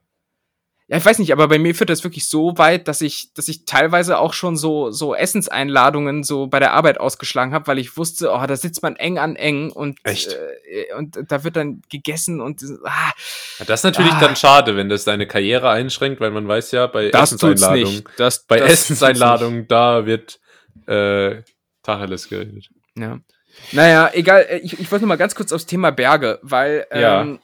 Ja, 0.92 0.98
ich 0.98 1.06
weiß 1.06 1.20
nicht, 1.20 1.32
aber 1.32 1.48
bei 1.48 1.60
mir 1.60 1.76
führt 1.76 1.92
das 1.92 2.04
wirklich 2.04 2.28
so 2.28 2.58
weit, 2.58 2.88
dass 2.88 3.02
ich, 3.02 3.32
dass 3.36 3.48
ich 3.48 3.66
teilweise 3.66 4.18
auch 4.18 4.34
schon 4.34 4.58
so, 4.58 4.90
so 4.90 5.14
Essenseinladungen 5.14 6.24
so 6.24 6.48
bei 6.48 6.60
der 6.60 6.74
Arbeit 6.74 7.00
ausgeschlagen 7.00 7.54
habe, 7.54 7.68
weil 7.68 7.78
ich 7.78 7.96
wusste, 7.96 8.32
oh, 8.32 8.44
da 8.48 8.56
sitzt 8.56 8.82
man 8.82 8.96
eng 8.96 9.20
an 9.20 9.36
eng 9.36 9.72
und? 9.72 10.00
Äh, 10.04 10.16
und 10.98 11.20
da 11.28 11.44
wird 11.44 11.56
dann 11.58 11.84
gegessen 11.92 12.42
und 12.42 12.64
ah, 12.86 13.12
Ja, 13.60 13.66
das 13.66 13.82
ist 13.82 13.84
natürlich 13.84 14.14
Ah. 14.14 14.20
dann 14.20 14.36
schade, 14.36 14.76
wenn 14.76 14.90
das 14.90 15.04
deine 15.04 15.28
Karriere 15.28 15.70
einschränkt, 15.70 16.20
weil 16.22 16.32
man 16.32 16.48
weiß 16.48 16.72
ja, 16.72 16.88
bei 16.88 17.10
das 17.10 17.34
Essenseinladungen. 17.34 18.04
Das, 18.18 18.46
bei 18.48 18.58
das 18.60 18.72
Essenseinladungen, 18.72 19.68
da 19.68 20.08
wird 20.08 20.40
äh, 20.88 21.44
Tacheles 21.84 22.28
geredet. 22.30 22.68
Ja. 22.98 23.20
Naja, 23.74 24.10
egal, 24.14 24.42
äh, 24.50 24.58
ich, 24.58 24.80
ich 24.80 24.92
wollte 24.92 25.06
noch 25.06 25.10
mal 25.10 25.18
ganz 25.18 25.36
kurz 25.36 25.52
aufs 25.52 25.68
Thema 25.68 25.92
Berge, 25.92 26.40
weil 26.42 26.88
Ja. 26.92 27.22
ähm, 27.22 27.40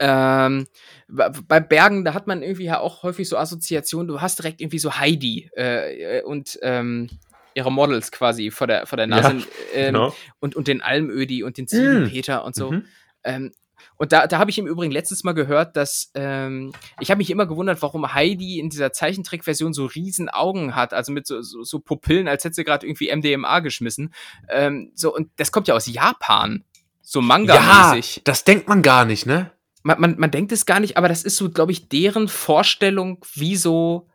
ähm, 0.00 0.66
bei 1.12 1.60
Bergen, 1.60 2.04
da 2.04 2.14
hat 2.14 2.26
man 2.26 2.42
irgendwie 2.42 2.64
ja 2.64 2.80
auch 2.80 3.02
häufig 3.02 3.28
so 3.28 3.36
Assoziationen, 3.36 4.08
du 4.08 4.20
hast 4.20 4.38
direkt 4.38 4.60
irgendwie 4.60 4.78
so 4.78 4.96
Heidi 4.96 5.50
äh, 5.56 6.18
äh, 6.18 6.22
und 6.22 6.58
ähm, 6.62 7.10
ihre 7.54 7.70
Models 7.70 8.10
quasi 8.10 8.50
vor 8.50 8.66
der, 8.66 8.86
vor 8.86 8.96
der 8.96 9.06
Nase 9.06 9.36
Ja, 9.36 9.44
ähm, 9.74 9.94
Genau. 9.94 10.14
und, 10.40 10.56
und 10.56 10.68
den 10.68 10.80
Almödi 10.80 11.42
und 11.42 11.58
den 11.58 11.68
Ziegenpeter 11.68 12.44
und 12.44 12.54
so. 12.54 12.72
Mhm. 12.72 12.84
Ähm, 13.24 13.52
und 13.98 14.12
da, 14.12 14.26
da 14.26 14.38
habe 14.38 14.50
ich 14.50 14.58
im 14.58 14.66
Übrigen 14.66 14.90
letztes 14.92 15.22
Mal 15.22 15.32
gehört, 15.32 15.76
dass 15.76 16.10
ähm, 16.14 16.72
ich 16.98 17.10
habe 17.10 17.18
mich 17.18 17.30
immer 17.30 17.46
gewundert, 17.46 17.82
warum 17.82 18.14
Heidi 18.14 18.58
in 18.58 18.70
dieser 18.70 18.92
Zeichentrickversion 18.92 19.72
so 19.74 19.84
riesen 19.86 20.28
Augen 20.28 20.74
hat, 20.74 20.94
also 20.94 21.12
mit 21.12 21.26
so, 21.26 21.42
so, 21.42 21.62
so 21.62 21.78
Pupillen, 21.78 22.26
als 22.26 22.42
hätte 22.44 22.54
sie 22.54 22.64
gerade 22.64 22.86
irgendwie 22.86 23.14
MDMA 23.14 23.60
geschmissen. 23.60 24.14
Ähm, 24.48 24.92
so, 24.94 25.14
und 25.14 25.30
das 25.36 25.52
kommt 25.52 25.68
ja 25.68 25.74
aus 25.74 25.86
Japan. 25.86 26.64
So 27.02 27.20
Ja, 27.20 27.26
Manga-mäßig. 27.26 28.22
das 28.24 28.44
denkt 28.44 28.66
man 28.68 28.82
gar 28.82 29.04
nicht, 29.04 29.26
ne? 29.26 29.52
Man, 29.82 30.00
man, 30.00 30.18
man 30.18 30.30
denkt 30.30 30.52
es 30.52 30.66
gar 30.66 30.80
nicht, 30.80 30.96
aber 30.96 31.08
das 31.08 31.24
ist 31.24 31.36
so, 31.36 31.50
glaube 31.50 31.72
ich, 31.72 31.88
deren 31.88 32.28
Vorstellung, 32.28 33.24
wie 33.34 33.56
so, 33.56 34.08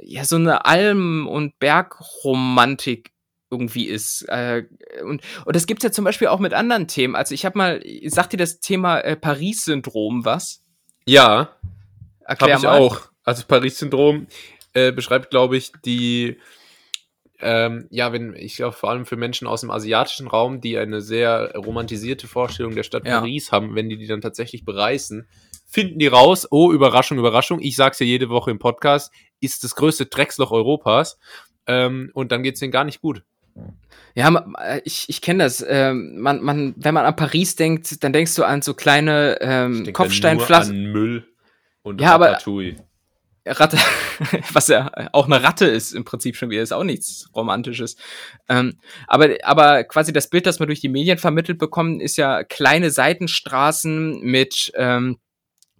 ja, 0.00 0.24
so 0.24 0.36
eine 0.36 0.64
Alm- 0.64 1.26
und 1.26 1.58
Bergromantik 1.58 3.12
irgendwie 3.50 3.86
ist. 3.86 4.22
Äh, 4.28 4.64
und, 5.02 5.22
und 5.44 5.56
das 5.56 5.66
gibt's 5.66 5.84
ja 5.84 5.92
zum 5.92 6.04
Beispiel 6.04 6.28
auch 6.28 6.40
mit 6.40 6.52
anderen 6.52 6.88
Themen. 6.88 7.14
Also 7.14 7.34
ich 7.34 7.44
habe 7.44 7.56
mal, 7.56 7.82
sagt 8.06 8.32
dir 8.32 8.36
das 8.36 8.60
Thema 8.60 9.00
äh, 9.00 9.16
Paris-Syndrom 9.16 10.24
was? 10.24 10.62
Ja, 11.06 11.56
Erklär 12.24 12.54
habe 12.54 12.60
ich 12.60 12.64
mal. 12.64 12.78
auch. 12.78 13.00
Also 13.24 13.44
Paris-Syndrom 13.46 14.26
äh, 14.72 14.92
beschreibt, 14.92 15.30
glaube 15.30 15.56
ich, 15.56 15.72
die, 15.84 16.38
ähm, 17.40 17.86
ja, 17.90 18.12
wenn 18.12 18.34
ich 18.36 18.56
glaube 18.56 18.76
vor 18.76 18.90
allem 18.90 19.06
für 19.06 19.16
Menschen 19.16 19.46
aus 19.46 19.60
dem 19.62 19.70
asiatischen 19.70 20.28
Raum, 20.28 20.60
die 20.60 20.78
eine 20.78 21.00
sehr 21.00 21.52
romantisierte 21.56 22.26
Vorstellung 22.28 22.74
der 22.74 22.82
Stadt 22.84 23.06
Ja. 23.06 23.18
Paris 23.20 23.50
haben, 23.52 23.74
wenn 23.74 23.88
die 23.88 23.96
die 23.96 24.06
dann 24.06 24.20
tatsächlich 24.20 24.64
bereisen, 24.64 25.26
finden 25.66 25.98
die 25.98 26.06
raus, 26.06 26.46
oh, 26.50 26.72
Überraschung, 26.72 27.18
Überraschung, 27.18 27.60
ich 27.60 27.74
sag's 27.76 27.98
ja 27.98 28.06
jede 28.06 28.28
Woche 28.28 28.50
im 28.50 28.58
Podcast, 28.58 29.12
ist 29.40 29.64
das 29.64 29.74
größte 29.74 30.06
Drecksloch 30.06 30.52
Europas. 30.52 31.18
Ähm, 31.66 32.10
und 32.14 32.30
dann 32.30 32.42
geht's 32.42 32.60
denen 32.60 32.72
gar 32.72 32.84
nicht 32.84 33.00
gut. 33.00 33.24
Ja, 34.14 34.44
ich, 34.84 35.08
ich 35.08 35.20
kenne 35.20 35.44
das. 35.44 35.64
Ähm, 35.66 36.20
man, 36.20 36.42
man, 36.42 36.74
wenn 36.76 36.94
man 36.94 37.04
an 37.04 37.16
Paris 37.16 37.56
denkt, 37.56 38.02
dann 38.04 38.12
denkst 38.12 38.34
du 38.36 38.44
an 38.44 38.62
so 38.62 38.74
kleine 38.74 39.38
ähm, 39.40 39.84
an 39.94 40.92
Müll 40.92 41.26
und 41.82 42.00
Ja, 42.00 42.14
aber- 42.14 42.26
Ratatouille. 42.32 42.76
Ratte, 43.46 43.76
was 44.52 44.68
ja 44.68 44.90
auch 45.12 45.26
eine 45.26 45.42
Ratte 45.42 45.66
ist 45.66 45.92
im 45.92 46.04
Prinzip 46.04 46.36
schon 46.36 46.50
wieder, 46.50 46.62
ist 46.62 46.72
auch 46.72 46.84
nichts 46.84 47.28
Romantisches. 47.34 47.96
Ähm, 48.48 48.78
aber, 49.06 49.28
aber 49.42 49.84
quasi 49.84 50.12
das 50.12 50.30
Bild, 50.30 50.46
das 50.46 50.58
man 50.60 50.68
durch 50.68 50.80
die 50.80 50.88
Medien 50.88 51.18
vermittelt 51.18 51.58
bekommen, 51.58 52.00
ist 52.00 52.16
ja 52.16 52.42
kleine 52.44 52.90
Seitenstraßen 52.90 54.20
mit 54.20 54.72
ähm, 54.76 55.18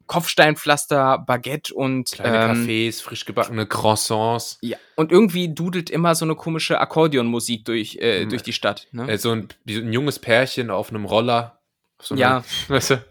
Kopfsteinpflaster, 0.06 1.24
Baguette 1.26 1.74
und 1.74 2.10
Kleine 2.12 2.44
ähm, 2.52 2.66
Cafés, 2.66 3.02
frisch 3.02 3.24
gebackene 3.24 3.66
Croissants. 3.66 4.58
ja, 4.60 4.76
und 4.96 5.10
irgendwie 5.10 5.54
dudelt 5.54 5.88
immer 5.90 6.14
so 6.14 6.24
eine 6.24 6.34
komische 6.36 6.78
Akkordeonmusik 6.78 7.64
durch, 7.64 7.96
äh, 8.00 8.24
Mhm. 8.24 8.28
durch 8.28 8.42
die 8.42 8.52
Stadt. 8.52 8.86
Ne? 8.92 9.08
Äh, 9.10 9.18
so, 9.18 9.30
ein, 9.32 9.48
so 9.66 9.80
ein 9.80 9.92
junges 9.92 10.18
Pärchen 10.18 10.70
auf 10.70 10.90
einem 10.90 11.04
Roller. 11.06 11.58
So 12.00 12.14
Ja. 12.14 12.44
Weißt 12.68 12.90
du? 12.90 13.04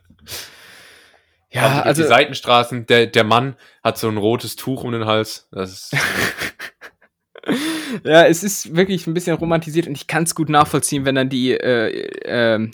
Ja, 1.53 1.73
durch 1.73 1.85
also 1.85 2.01
die 2.01 2.07
Seitenstraßen, 2.07 2.85
der, 2.85 3.07
der 3.07 3.23
Mann 3.23 3.55
hat 3.83 3.97
so 3.97 4.07
ein 4.09 4.17
rotes 4.17 4.55
Tuch 4.55 4.83
um 4.83 4.91
den 4.91 5.05
Hals. 5.05 5.47
Das 5.51 5.71
ist, 5.71 5.95
Ja, 8.03 8.25
es 8.25 8.43
ist 8.43 8.75
wirklich 8.75 9.07
ein 9.07 9.13
bisschen 9.13 9.35
romantisiert 9.35 9.87
und 9.87 9.95
ich 9.95 10.07
kann 10.07 10.23
es 10.23 10.35
gut 10.35 10.49
nachvollziehen, 10.49 11.05
wenn 11.05 11.15
dann 11.15 11.29
die 11.29 11.51
äh, 11.51 11.89
äh, 12.25 12.71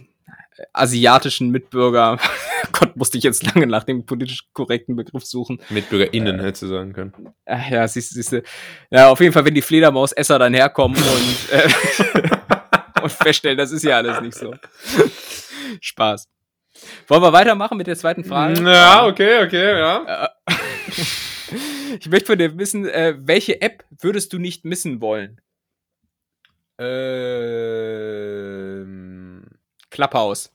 asiatischen 0.73 1.49
Mitbürger, 1.49 2.17
Gott, 2.71 2.95
musste 2.95 3.17
ich 3.17 3.23
jetzt 3.23 3.45
lange 3.45 3.67
nach 3.67 3.83
dem 3.83 4.05
politisch 4.05 4.43
korrekten 4.53 4.95
Begriff 4.95 5.25
suchen. 5.25 5.59
MitbürgerInnen 5.69 6.39
hätte 6.39 6.65
du 6.65 6.67
sagen 6.67 6.93
können. 6.93 7.13
Ach 7.45 7.69
ja, 7.69 7.87
siehst 7.87 8.11
du, 8.11 8.15
siehst 8.15 8.31
du. 8.31 8.43
Ja, 8.91 9.09
auf 9.09 9.19
jeden 9.19 9.33
Fall, 9.33 9.45
wenn 9.45 9.55
die 9.55 9.61
Fledermausesser 9.61 10.37
dann 10.37 10.53
herkommen 10.53 10.97
und, 10.97 11.51
äh, 11.51 13.01
und 13.01 13.11
feststellen, 13.11 13.57
das 13.57 13.71
ist 13.71 13.83
ja 13.83 13.97
alles 13.97 14.21
nicht 14.21 14.35
so. 14.35 14.53
Spaß. 15.81 16.27
Wollen 17.07 17.21
wir 17.21 17.33
weitermachen 17.33 17.77
mit 17.77 17.87
der 17.87 17.95
zweiten 17.95 18.23
Frage? 18.23 18.61
Ja, 18.61 19.05
okay, 19.05 19.43
okay, 19.43 19.77
ja. 19.79 20.29
Ich 21.99 22.07
möchte 22.07 22.27
von 22.27 22.37
dir 22.37 22.55
wissen, 22.59 22.87
äh, 22.87 23.15
welche 23.19 23.61
App 23.61 23.83
würdest 23.89 24.31
du 24.31 24.37
nicht 24.37 24.63
missen 24.63 25.01
wollen? 25.01 25.41
Ähm, 28.49 29.43
Klapphaus. 29.89 30.53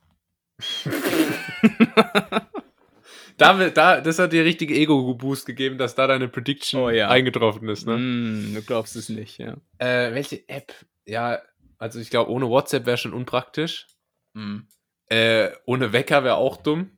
da, 3.36 3.68
da, 3.70 4.00
das 4.00 4.18
hat 4.18 4.32
dir 4.32 4.44
richtig 4.44 4.70
Ego-Boost 4.70 5.46
gegeben, 5.46 5.76
dass 5.76 5.94
da 5.96 6.06
deine 6.06 6.28
Prediction 6.28 6.80
Oh 6.80 6.90
ja. 6.90 7.08
eingetroffen 7.08 7.68
ist, 7.68 7.86
ne? 7.86 7.96
Mm, 7.96 8.54
du 8.54 8.62
glaubst 8.62 8.94
es 8.96 9.08
nicht, 9.08 9.38
ja. 9.38 9.56
Äh, 9.78 10.14
welche 10.14 10.48
App? 10.48 10.72
Ja, 11.04 11.42
also 11.78 11.98
ich 11.98 12.10
glaube, 12.10 12.30
ohne 12.30 12.48
WhatsApp 12.48 12.86
wäre 12.86 12.96
schon 12.96 13.12
unpraktisch. 13.12 13.88
Mm. 14.34 14.60
Äh, 15.08 15.50
ohne 15.66 15.92
Wecker 15.92 16.24
wäre 16.24 16.36
auch 16.36 16.56
dumm. 16.56 16.90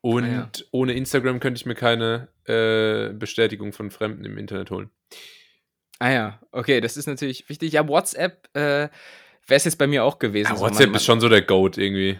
Und 0.00 0.24
Ah 0.24 0.28
ja. 0.28 0.50
ohne 0.70 0.92
Instagram 0.94 1.40
könnte 1.40 1.58
ich 1.58 1.66
mir 1.66 1.74
keine 1.74 2.28
äh, 2.44 3.12
Bestätigung 3.12 3.72
von 3.72 3.90
Fremden 3.90 4.24
im 4.24 4.38
Internet 4.38 4.70
holen. 4.70 4.90
Ah 5.98 6.10
ja, 6.10 6.40
okay, 6.52 6.80
das 6.80 6.96
ist 6.96 7.06
natürlich 7.06 7.48
wichtig. 7.48 7.72
Ja, 7.72 7.88
WhatsApp 7.88 8.48
äh, 8.54 8.60
wäre 8.60 8.90
es 9.48 9.64
jetzt 9.64 9.78
bei 9.78 9.86
mir 9.86 10.04
auch 10.04 10.18
gewesen. 10.18 10.50
Ja, 10.50 10.56
so 10.56 10.64
WhatsApp 10.64 10.94
ist 10.94 11.04
schon 11.04 11.20
so 11.20 11.28
der 11.28 11.42
Goat 11.42 11.78
irgendwie. 11.78 12.18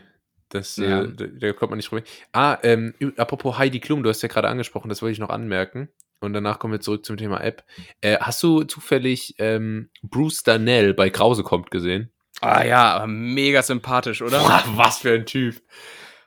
Das, 0.48 0.76
Ja. 0.76 1.02
äh, 1.02 1.12
da, 1.12 1.26
da 1.26 1.52
kommt 1.52 1.70
man 1.70 1.76
nicht 1.76 1.92
rum. 1.92 2.00
Ah, 2.32 2.58
ähm, 2.62 2.94
apropos 3.16 3.58
Heidi 3.58 3.80
Klum, 3.80 4.02
du 4.02 4.08
hast 4.08 4.22
ja 4.22 4.28
gerade 4.28 4.48
angesprochen, 4.48 4.88
das 4.88 5.02
wollte 5.02 5.12
ich 5.12 5.18
noch 5.18 5.30
anmerken. 5.30 5.88
Und 6.20 6.32
danach 6.32 6.58
kommen 6.58 6.72
wir 6.72 6.80
zurück 6.80 7.04
zum 7.04 7.18
Thema 7.18 7.40
App. 7.44 7.64
Äh, 8.00 8.16
hast 8.18 8.42
du 8.42 8.64
zufällig 8.64 9.34
ähm, 9.38 9.90
Bruce 10.02 10.42
Darnell 10.42 10.94
bei 10.94 11.10
Krause 11.10 11.42
kommt 11.42 11.70
gesehen? 11.70 12.10
Ah 12.41 12.64
ja, 12.64 12.95
aber 12.95 13.07
mega 13.07 13.62
sympathisch, 13.62 14.22
oder? 14.22 14.41
Boah, 14.41 14.62
was 14.76 14.99
für 14.99 15.12
ein 15.14 15.26
Typ. 15.26 15.62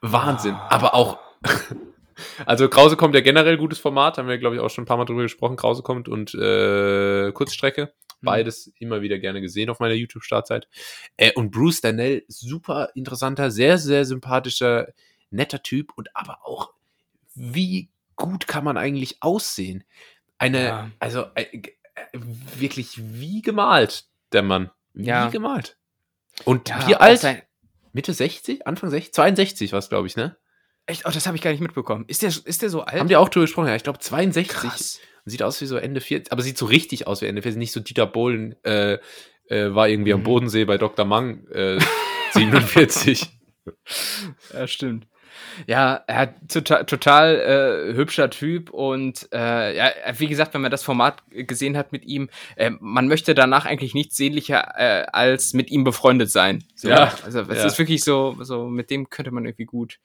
Wahnsinn. 0.01 0.55
Ah. 0.55 0.68
Aber 0.70 0.93
auch. 0.93 1.20
Also 2.45 2.68
Krause 2.68 2.97
kommt 2.97 3.16
ja 3.16 3.22
generell 3.22 3.55
gutes 3.55 3.80
Format, 3.80 4.18
haben 4.18 4.28
wir, 4.28 4.38
glaube 4.38 4.55
ich, 4.57 4.62
auch 4.62 4.70
schon 4.70 4.84
ein 4.84 4.88
paar 4.88 4.97
Mal 4.97 5.05
drüber 5.05 5.22
gesprochen. 5.22 5.55
Krause 5.55 5.84
kommt 5.84 6.10
und 6.10 6.34
äh, 6.34 7.32
Kurzstrecke. 7.32 7.93
Beides 8.22 8.74
immer 8.78 9.01
wieder 9.01 9.20
gerne 9.20 9.39
gesehen 9.39 9.70
auf 9.70 9.80
meiner 9.80 9.93
YouTube-Startzeit. 9.93 10.68
Äh, 11.16 11.32
und 11.36 11.51
Bruce 11.51 11.80
Danell, 11.80 12.26
super 12.28 12.89
interessanter, 12.93 13.51
sehr, 13.51 13.78
sehr 13.78 14.03
sympathischer, 14.03 14.88
netter 15.32 15.64
Typ 15.64 15.93
und 15.95 16.10
aber 16.14 16.39
auch, 16.45 16.74
wie 17.36 17.89
gut 18.18 18.47
kann 18.47 18.66
man 18.66 18.76
eigentlich 18.76 19.24
aussehen? 19.24 19.86
Eine, 20.38 20.64
Ja. 20.66 20.91
also 20.99 21.24
äh, 21.36 21.43
äh, 21.43 21.72
wirklich 22.14 22.97
wie 22.97 23.41
gemalt, 23.41 24.03
der 24.34 24.43
Mann. 24.43 24.72
Wie 24.93 25.05
Ja. 25.05 25.30
gemalt. 25.30 25.78
Und 26.45 26.69
Ja, 26.69 26.87
wie 26.87 26.95
alt? 26.95 27.19
sein- 27.19 27.41
Mitte 27.93 28.13
60? 28.13 28.67
Anfang 28.67 28.89
60? 28.89 29.13
62 29.13 29.71
war 29.71 29.79
es, 29.79 29.89
glaube 29.89 30.07
ich, 30.07 30.15
ne? 30.15 30.37
Echt? 30.85 31.05
Oh, 31.05 31.09
das 31.11 31.25
habe 31.27 31.35
ich 31.37 31.43
gar 31.43 31.51
nicht 31.51 31.59
mitbekommen. 31.61 32.05
Ist 32.07 32.21
der, 32.21 32.29
ist 32.29 32.61
der 32.61 32.69
so 32.69 32.81
alt? 32.81 32.99
Haben 32.99 33.07
die 33.09 33.15
auch 33.15 33.29
drüber 33.29 33.45
gesprochen? 33.45 33.67
Ja, 33.67 33.75
ich 33.75 33.83
glaube 33.83 33.99
62. 33.99 34.47
Krass. 34.55 34.99
Sieht 35.25 35.43
aus 35.43 35.59
wie 35.61 35.65
so 35.65 35.75
Ende 35.77 36.01
40, 36.01 36.31
aber 36.31 36.41
sieht 36.41 36.57
so 36.57 36.65
richtig 36.65 37.05
aus 37.07 37.21
wie 37.21 37.25
Ende 37.27 37.41
40. 37.41 37.57
Nicht 37.59 37.71
so 37.71 37.79
Dieter 37.79 38.07
Bohlen 38.07 38.55
äh, 38.63 38.97
äh, 39.47 39.73
war 39.75 39.87
irgendwie 39.89 40.13
am 40.13 40.21
Mhm. 40.21 40.23
Bodensee 40.25 40.65
bei 40.65 40.77
Dr. 40.77 41.05
Mang 41.05 41.45
äh, 41.47 41.79
47. 42.33 43.29
Ja, 44.53 44.65
stimmt. 44.67 45.05
Ja, 45.67 46.03
er 46.07 46.15
hat 46.15 46.33
total, 46.47 46.85
total 46.85 47.35
äh, 47.35 47.93
hübscher 47.95 48.29
Typ 48.29 48.69
und 48.69 49.27
äh, 49.33 49.75
ja, 49.75 49.91
wie 50.17 50.27
gesagt, 50.27 50.53
wenn 50.53 50.61
man 50.61 50.71
das 50.71 50.83
Format 50.83 51.23
gesehen 51.29 51.77
hat 51.77 51.91
mit 51.91 52.05
ihm, 52.05 52.29
äh, 52.55 52.71
man 52.79 53.07
möchte 53.07 53.35
danach 53.35 53.65
eigentlich 53.65 53.93
nichts 53.93 54.17
sehnlicher 54.17 54.73
äh, 54.77 55.05
als 55.11 55.53
mit 55.53 55.71
ihm 55.71 55.83
befreundet 55.83 56.31
sein. 56.31 56.63
So, 56.75 56.89
Ja, 56.89 57.13
also 57.23 57.41
es 57.41 57.57
ja. 57.57 57.65
ist 57.65 57.77
wirklich 57.77 58.03
so, 58.03 58.35
so 58.41 58.65
mit 58.65 58.89
dem 58.89 59.09
könnte 59.09 59.31
man 59.31 59.45
irgendwie 59.45 59.65
gut, 59.65 59.99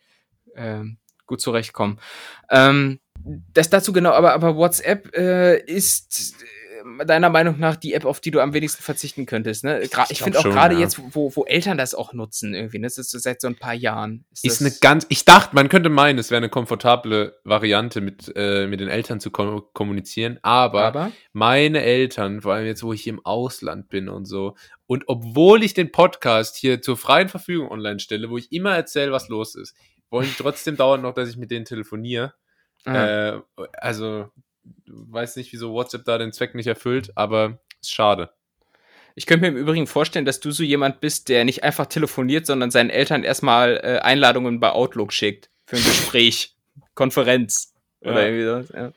ähm, 0.57 0.99
gut 1.27 1.41
zurechtkommen. 1.41 1.99
Ähm, 2.51 3.01
das 3.53 3.71
dazu 3.71 3.93
genau, 3.93 4.13
aber, 4.13 4.35
aber 4.35 4.57
WhatsApp 4.57 5.17
äh, 5.17 5.59
ist 5.61 6.35
äh, 6.43 6.47
deiner 7.07 7.31
Meinung 7.31 7.59
nach 7.59 7.77
die 7.77 7.95
App, 7.95 8.05
auf 8.05 8.21
die 8.21 8.31
du 8.31 8.41
am 8.41 8.53
wenigsten 8.53 8.83
verzichten 8.83 9.27
könntest. 9.27 9.65
Ne? 9.65 9.83
Gra- 9.85 10.05
Ich 10.05 10.13
ich 10.13 10.23
finde 10.23 10.39
auch 10.39 10.43
gerade 10.45 10.75
ja. 10.75 10.81
jetzt, 10.81 11.01
wo, 11.15 11.35
wo 11.35 11.45
Eltern 11.45 11.79
das 11.79 11.95
auch 11.95 12.13
nutzen, 12.13 12.55
irgendwie. 12.55 12.79
Ne? 12.79 12.87
Das 12.87 12.99
ist 12.99 13.11
so 13.11 13.19
seit 13.19 13.41
so 13.41 13.49
ein 13.49 13.57
paar 13.57 13.75
Jahren. 13.75 14.25
Ist 14.33 14.45
das- 14.45 14.61
eine 14.61 14.71
ganz, 14.81 15.07
ich 15.09 15.25
dachte, 15.25 15.55
man 15.55 15.69
könnte 15.69 15.89
meinen, 15.89 16.19
es 16.19 16.31
wäre 16.31 16.39
eine 16.39 16.49
komfortable 16.49 17.39
Variante, 17.45 18.01
mit, 18.01 18.33
äh, 18.37 18.67
mit 18.67 18.81
den 18.81 18.89
Eltern 18.89 19.21
zu 19.21 19.31
kom 19.31 19.63
kommunizieren, 19.73 20.39
aber, 20.43 20.85
aber 20.85 21.13
meine 21.33 21.83
Eltern, 21.83 22.43
vor 22.43 22.55
allem 22.55 22.67
jetzt, 22.67 22.83
wo 22.83 22.93
ich 22.93 23.07
im 23.07 23.25
Ausland 23.25 23.89
bin 23.89 24.09
und 24.09 24.27
so, 24.27 24.55
und 24.87 25.05
obwohl 25.07 25.63
ich 25.63 25.73
den 25.75 25.91
Podcast 25.93 26.57
hier 26.57 26.83
zur 26.83 26.97
freien 26.97 27.29
Verfügung 27.31 27.71
online 27.71 27.99
stelle, 28.01 28.29
wo 28.29 28.37
ich 28.37 28.53
immer 28.53 28.75
erzähle, 28.77 29.13
was 29.13 29.29
los 29.29 29.55
ist, 29.55 29.75
wollen 30.11 30.27
die 30.29 30.43
trotzdem 30.43 30.77
dauernd 30.77 31.03
noch, 31.03 31.15
dass 31.15 31.29
ich 31.31 31.37
mit 31.39 31.51
denen 31.51 31.65
telefoniere. 31.65 32.35
Ah. 32.85 33.37
Äh, 33.37 33.41
also, 33.79 34.29
weiß 34.87 35.37
nicht, 35.37 35.53
wieso 35.53 35.73
WhatsApp 35.73 36.05
da 36.05 36.19
den 36.19 36.33
Zweck 36.33 36.55
nicht 36.55 36.67
erfüllt, 36.67 37.13
aber 37.17 37.59
ist 37.81 37.93
schade. 37.93 38.31
Ich 39.17 39.27
könnte 39.27 39.43
mir 39.43 39.49
im 39.49 39.57
Übrigen 39.57 39.87
vorstellen, 39.87 40.25
dass 40.25 40.41
du 40.41 40.51
so 40.51 40.65
jemand 40.65 41.01
bist, 41.01 41.29
der 41.29 41.45
nicht 41.45 41.63
einfach 41.63 41.87
telefoniert, 41.87 42.47
sondern 42.47 42.71
seinen 42.71 42.91
Eltern 42.91 43.23
erstmal 43.23 43.77
äh, 43.77 43.99
Einladungen 44.01 44.59
bei 44.59 44.71
Outlook 44.73 45.13
schickt 45.13 45.51
für 45.67 45.77
ein 45.77 45.85
Gespräch, 45.85 46.57
Konferenz 46.95 47.75
oder 48.01 48.23
Ja. 48.23 48.27
irgendwie 48.29 48.45
so. 48.73 48.77
Ja. 48.77 48.93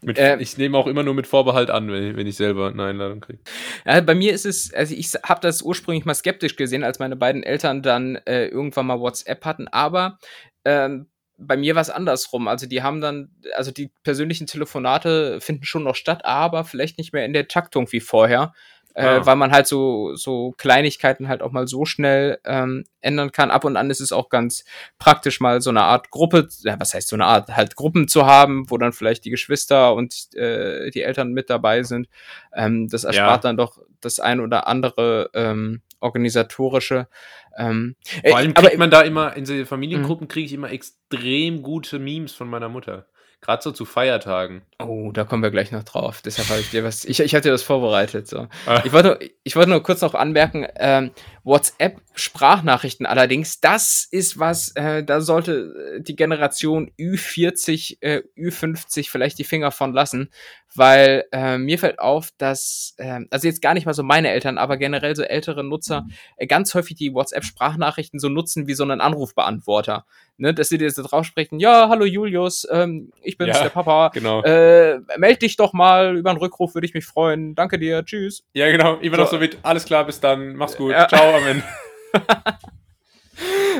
Mit, 0.00 0.16
Äh, 0.16 0.36
ich 0.40 0.56
nehme 0.58 0.78
auch 0.78 0.86
immer 0.86 1.02
nur 1.02 1.14
mit 1.14 1.26
Vorbehalt 1.26 1.70
an, 1.70 1.90
wenn, 1.90 2.16
wenn 2.16 2.26
ich 2.28 2.36
selber 2.36 2.68
eine 2.68 2.84
Einladung 2.84 3.20
kriege. 3.20 3.40
Ja, 3.84 4.00
bei 4.00 4.14
mir 4.14 4.32
ist 4.32 4.46
es, 4.46 4.72
also 4.72 4.94
ich 4.94 5.12
habe 5.24 5.40
das 5.40 5.60
ursprünglich 5.60 6.04
mal 6.04 6.14
skeptisch 6.14 6.54
gesehen, 6.54 6.84
als 6.84 7.00
meine 7.00 7.16
beiden 7.16 7.42
Eltern 7.42 7.82
dann 7.82 8.14
äh, 8.26 8.46
irgendwann 8.46 8.86
mal 8.86 9.00
WhatsApp 9.00 9.44
hatten, 9.44 9.66
aber 9.66 10.18
ähm, 10.64 11.08
bei 11.38 11.56
mir 11.56 11.74
war 11.74 11.82
es 11.82 11.90
andersrum. 11.90 12.48
Also 12.48 12.66
die 12.66 12.82
haben 12.82 13.00
dann, 13.00 13.30
also 13.54 13.70
die 13.70 13.90
persönlichen 14.02 14.46
Telefonate 14.46 15.40
finden 15.40 15.64
schon 15.64 15.84
noch 15.84 15.94
statt, 15.94 16.24
aber 16.24 16.64
vielleicht 16.64 16.98
nicht 16.98 17.12
mehr 17.12 17.24
in 17.24 17.32
der 17.32 17.48
Taktung 17.48 17.90
wie 17.92 18.00
vorher. 18.00 18.52
Äh, 18.94 19.04
Ah. 19.04 19.26
weil 19.26 19.36
man 19.36 19.52
halt 19.52 19.68
so, 19.68 20.16
so 20.16 20.52
Kleinigkeiten 20.56 21.28
halt 21.28 21.40
auch 21.40 21.52
mal 21.52 21.68
so 21.68 21.84
schnell 21.84 22.40
ähm, 22.44 22.82
ändern 23.00 23.30
kann. 23.30 23.52
Ab 23.52 23.64
und 23.64 23.76
an 23.76 23.90
ist 23.90 24.00
es 24.00 24.10
auch 24.10 24.28
ganz 24.28 24.64
praktisch, 24.98 25.38
mal 25.38 25.60
so 25.60 25.70
eine 25.70 25.82
Art 25.84 26.10
Gruppe, 26.10 26.48
ja, 26.62 26.80
was 26.80 26.94
heißt 26.94 27.06
so 27.06 27.14
eine 27.14 27.26
Art, 27.26 27.54
halt 27.54 27.76
Gruppen 27.76 28.08
zu 28.08 28.26
haben, 28.26 28.68
wo 28.70 28.76
dann 28.76 28.92
vielleicht 28.92 29.24
die 29.24 29.30
Geschwister 29.30 29.94
und 29.94 30.34
äh, 30.34 30.90
die 30.90 31.02
Eltern 31.02 31.32
mit 31.32 31.48
dabei 31.48 31.84
sind. 31.84 32.08
Ähm, 32.52 32.88
das 32.88 33.04
erspart 33.04 33.44
dann 33.44 33.56
doch 33.56 33.78
das 34.00 34.18
ein 34.18 34.40
oder 34.40 34.66
andere 34.66 35.30
ähm, 35.32 35.82
organisatorische. 36.00 37.08
Ähm, 37.56 37.96
äh, 38.22 38.30
Vor 38.30 38.38
allem 38.38 38.52
aber 38.52 38.68
kriegt 38.68 38.78
man 38.78 38.90
da 38.90 39.02
immer, 39.02 39.36
in 39.36 39.46
so 39.46 39.64
Familiengruppen 39.64 40.28
kriege 40.28 40.46
ich 40.46 40.52
immer 40.52 40.70
extrem 40.70 41.62
gute 41.62 41.98
Memes 41.98 42.32
von 42.32 42.48
meiner 42.48 42.68
Mutter. 42.68 43.06
Gerade 43.40 43.62
so 43.62 43.70
zu 43.70 43.84
Feiertagen. 43.84 44.62
Oh, 44.80 45.12
da 45.12 45.22
kommen 45.22 45.44
wir 45.44 45.52
gleich 45.52 45.70
noch 45.70 45.84
drauf. 45.84 46.22
Deshalb 46.24 46.48
habe 46.48 46.60
ich 46.60 46.70
dir 46.70 46.82
was. 46.82 47.04
Ich, 47.04 47.20
ich 47.20 47.34
hatte 47.34 47.48
dir 47.48 47.52
das 47.52 47.62
vorbereitet. 47.62 48.26
So. 48.26 48.48
Ah. 48.66 48.82
Ich, 48.84 48.92
wollte, 48.92 49.18
ich 49.44 49.54
wollte 49.54 49.70
nur 49.70 49.82
kurz 49.82 50.00
noch 50.00 50.14
anmerken: 50.14 50.66
ähm, 50.74 51.12
WhatsApp-Sprachnachrichten 51.48 53.06
allerdings, 53.06 53.60
das 53.60 54.06
ist 54.10 54.38
was, 54.38 54.70
äh, 54.76 55.02
da 55.04 55.20
sollte 55.20 55.96
äh, 55.96 56.00
die 56.02 56.16
Generation 56.16 56.90
Ü40, 56.98 57.98
äh, 58.00 58.22
Ü50 58.36 59.10
vielleicht 59.10 59.38
die 59.38 59.44
Finger 59.44 59.70
von 59.70 59.92
lassen, 59.92 60.30
weil 60.74 61.24
äh, 61.32 61.58
mir 61.58 61.78
fällt 61.78 61.98
auf, 61.98 62.28
dass, 62.38 62.94
äh, 62.98 63.20
also 63.30 63.48
jetzt 63.48 63.62
gar 63.62 63.74
nicht 63.74 63.86
mal 63.86 63.94
so 63.94 64.02
meine 64.02 64.30
Eltern, 64.30 64.58
aber 64.58 64.76
generell 64.76 65.16
so 65.16 65.22
ältere 65.22 65.64
Nutzer 65.64 66.06
äh, 66.36 66.46
ganz 66.46 66.74
häufig 66.74 66.96
die 66.96 67.12
WhatsApp-Sprachnachrichten 67.14 68.20
so 68.20 68.28
nutzen 68.28 68.66
wie 68.66 68.74
so 68.74 68.82
einen 68.84 69.00
Anrufbeantworter. 69.00 70.04
Ne, 70.40 70.54
dass 70.54 70.68
sie 70.68 70.78
dir 70.78 70.88
so 70.92 71.02
drauf 71.02 71.26
sprechen: 71.26 71.58
Ja, 71.58 71.88
hallo 71.88 72.04
Julius, 72.04 72.64
ähm, 72.70 73.10
ich 73.22 73.36
bin's, 73.38 73.56
Ja. 73.56 73.62
der 73.64 73.70
Papa. 73.70 74.10
Genau. 74.14 74.40
Äh, 74.44 75.00
meld 75.16 75.42
dich 75.42 75.56
doch 75.56 75.72
mal 75.72 76.16
über 76.16 76.30
einen 76.30 76.38
Rückruf, 76.38 76.74
würde 76.74 76.86
ich 76.86 76.94
mich 76.94 77.06
freuen. 77.06 77.56
Danke 77.56 77.76
dir, 77.76 78.04
tschüss. 78.04 78.44
ja, 78.52 78.70
genau. 78.70 78.98
Immer 78.98 79.16
So. 79.16 79.22
noch 79.22 79.30
so 79.32 79.38
mit, 79.38 79.58
alles 79.64 79.84
klar, 79.84 80.06
bis 80.06 80.20
dann, 80.20 80.54
mach's 80.54 80.76
gut, 80.76 80.92
Ja. 80.92 81.08
ciao, 81.08 81.37
Amen. 81.38 81.62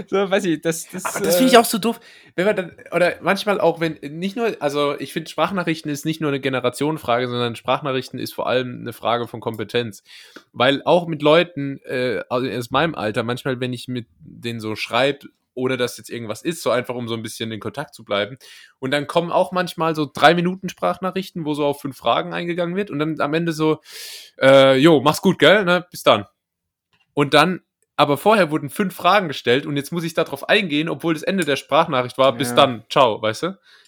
So, 0.06 0.30
weiß 0.30 0.44
ich, 0.44 0.61
das, 0.61 0.88
das, 0.90 1.02
das 1.02 1.36
finde 1.36 1.50
ich 1.50 1.59
auch 1.59 1.64
so 1.64 1.78
doof, 1.78 1.98
wenn 2.36 2.46
man 2.46 2.56
dann, 2.56 2.76
oder 2.92 3.16
manchmal 3.20 3.61
auch, 3.61 3.80
wenn, 3.80 3.98
nicht 4.00 4.36
nur, 4.36 4.56
also 4.61 4.98
ich 4.98 5.12
finde, 5.12 5.28
Sprachnachrichten 5.28 5.90
ist 5.90 6.04
nicht 6.04 6.20
nur 6.20 6.30
eine 6.30 6.40
Generationenfrage, 6.40 7.26
sondern 7.26 7.56
Sprachnachrichten 7.56 8.20
ist 8.20 8.32
vor 8.32 8.46
allem 8.46 8.80
eine 8.80 8.92
Frage 8.92 9.26
von 9.26 9.40
Kompetenz. 9.40 10.04
Weil 10.52 10.82
auch 10.84 11.09
mit 11.09 11.20
Leuten 11.20 11.80
äh, 11.84 12.22
aus 12.28 12.70
meinem 12.70 12.94
Alter, 12.94 13.24
manchmal, 13.24 13.59
wenn 13.61 13.72
ich 13.72 13.88
mit 13.88 14.06
denen 14.20 14.61
so 14.61 14.76
schreibe, 14.76 15.26
ohne 15.54 15.76
dass 15.76 15.98
jetzt 15.98 16.11
irgendwas 16.11 16.42
ist, 16.42 16.62
so 16.62 16.70
einfach 16.70 16.94
um 16.94 17.09
so 17.09 17.14
ein 17.14 17.22
bisschen 17.22 17.50
in 17.50 17.59
Kontakt 17.59 17.92
zu 17.92 18.04
bleiben. 18.04 18.38
Und 18.78 18.92
dann 18.92 19.09
kommen 19.09 19.32
auch 19.32 19.50
manchmal 19.50 19.96
so 19.96 20.09
drei 20.12 20.34
Minuten 20.34 20.68
Sprachnachrichten, 20.68 21.44
wo 21.44 21.54
so 21.54 21.66
auf 21.66 21.80
fünf 21.80 21.96
Fragen 21.96 22.32
eingegangen 22.32 22.76
wird 22.76 22.92
und 22.92 23.00
dann 23.00 23.20
am 23.20 23.34
Ende 23.34 23.52
so, 23.52 23.80
äh, 24.40 24.76
jo, 24.76 25.00
mach's 25.00 25.20
gut, 25.20 25.40
gell, 25.40 25.64
ne, 25.64 25.84
bis 25.90 26.04
dann. 26.04 26.26
Und 27.19 27.35
dann, 27.35 27.62
aber 27.97 28.16
vorher 28.16 28.53
wurden 28.53 28.71
fünf 28.71 28.95
Fragen 28.95 29.27
gestellt 29.27 29.66
und 29.66 29.77
jetzt 29.77 29.91
muss 29.91 30.05
ich 30.05 30.14
darauf 30.14 30.49
eingehen, 30.49 30.89
obwohl 30.89 31.14
das 31.14 31.25
Ende 31.25 31.45
der 31.45 31.57
Sprachnachricht 31.57 32.16
war, 32.16 32.31
bis 32.33 32.51
Ja. 32.51 32.55
dann, 32.55 32.85
ciao, 32.91 33.21
weißt 33.21 33.43
du? 33.43 33.47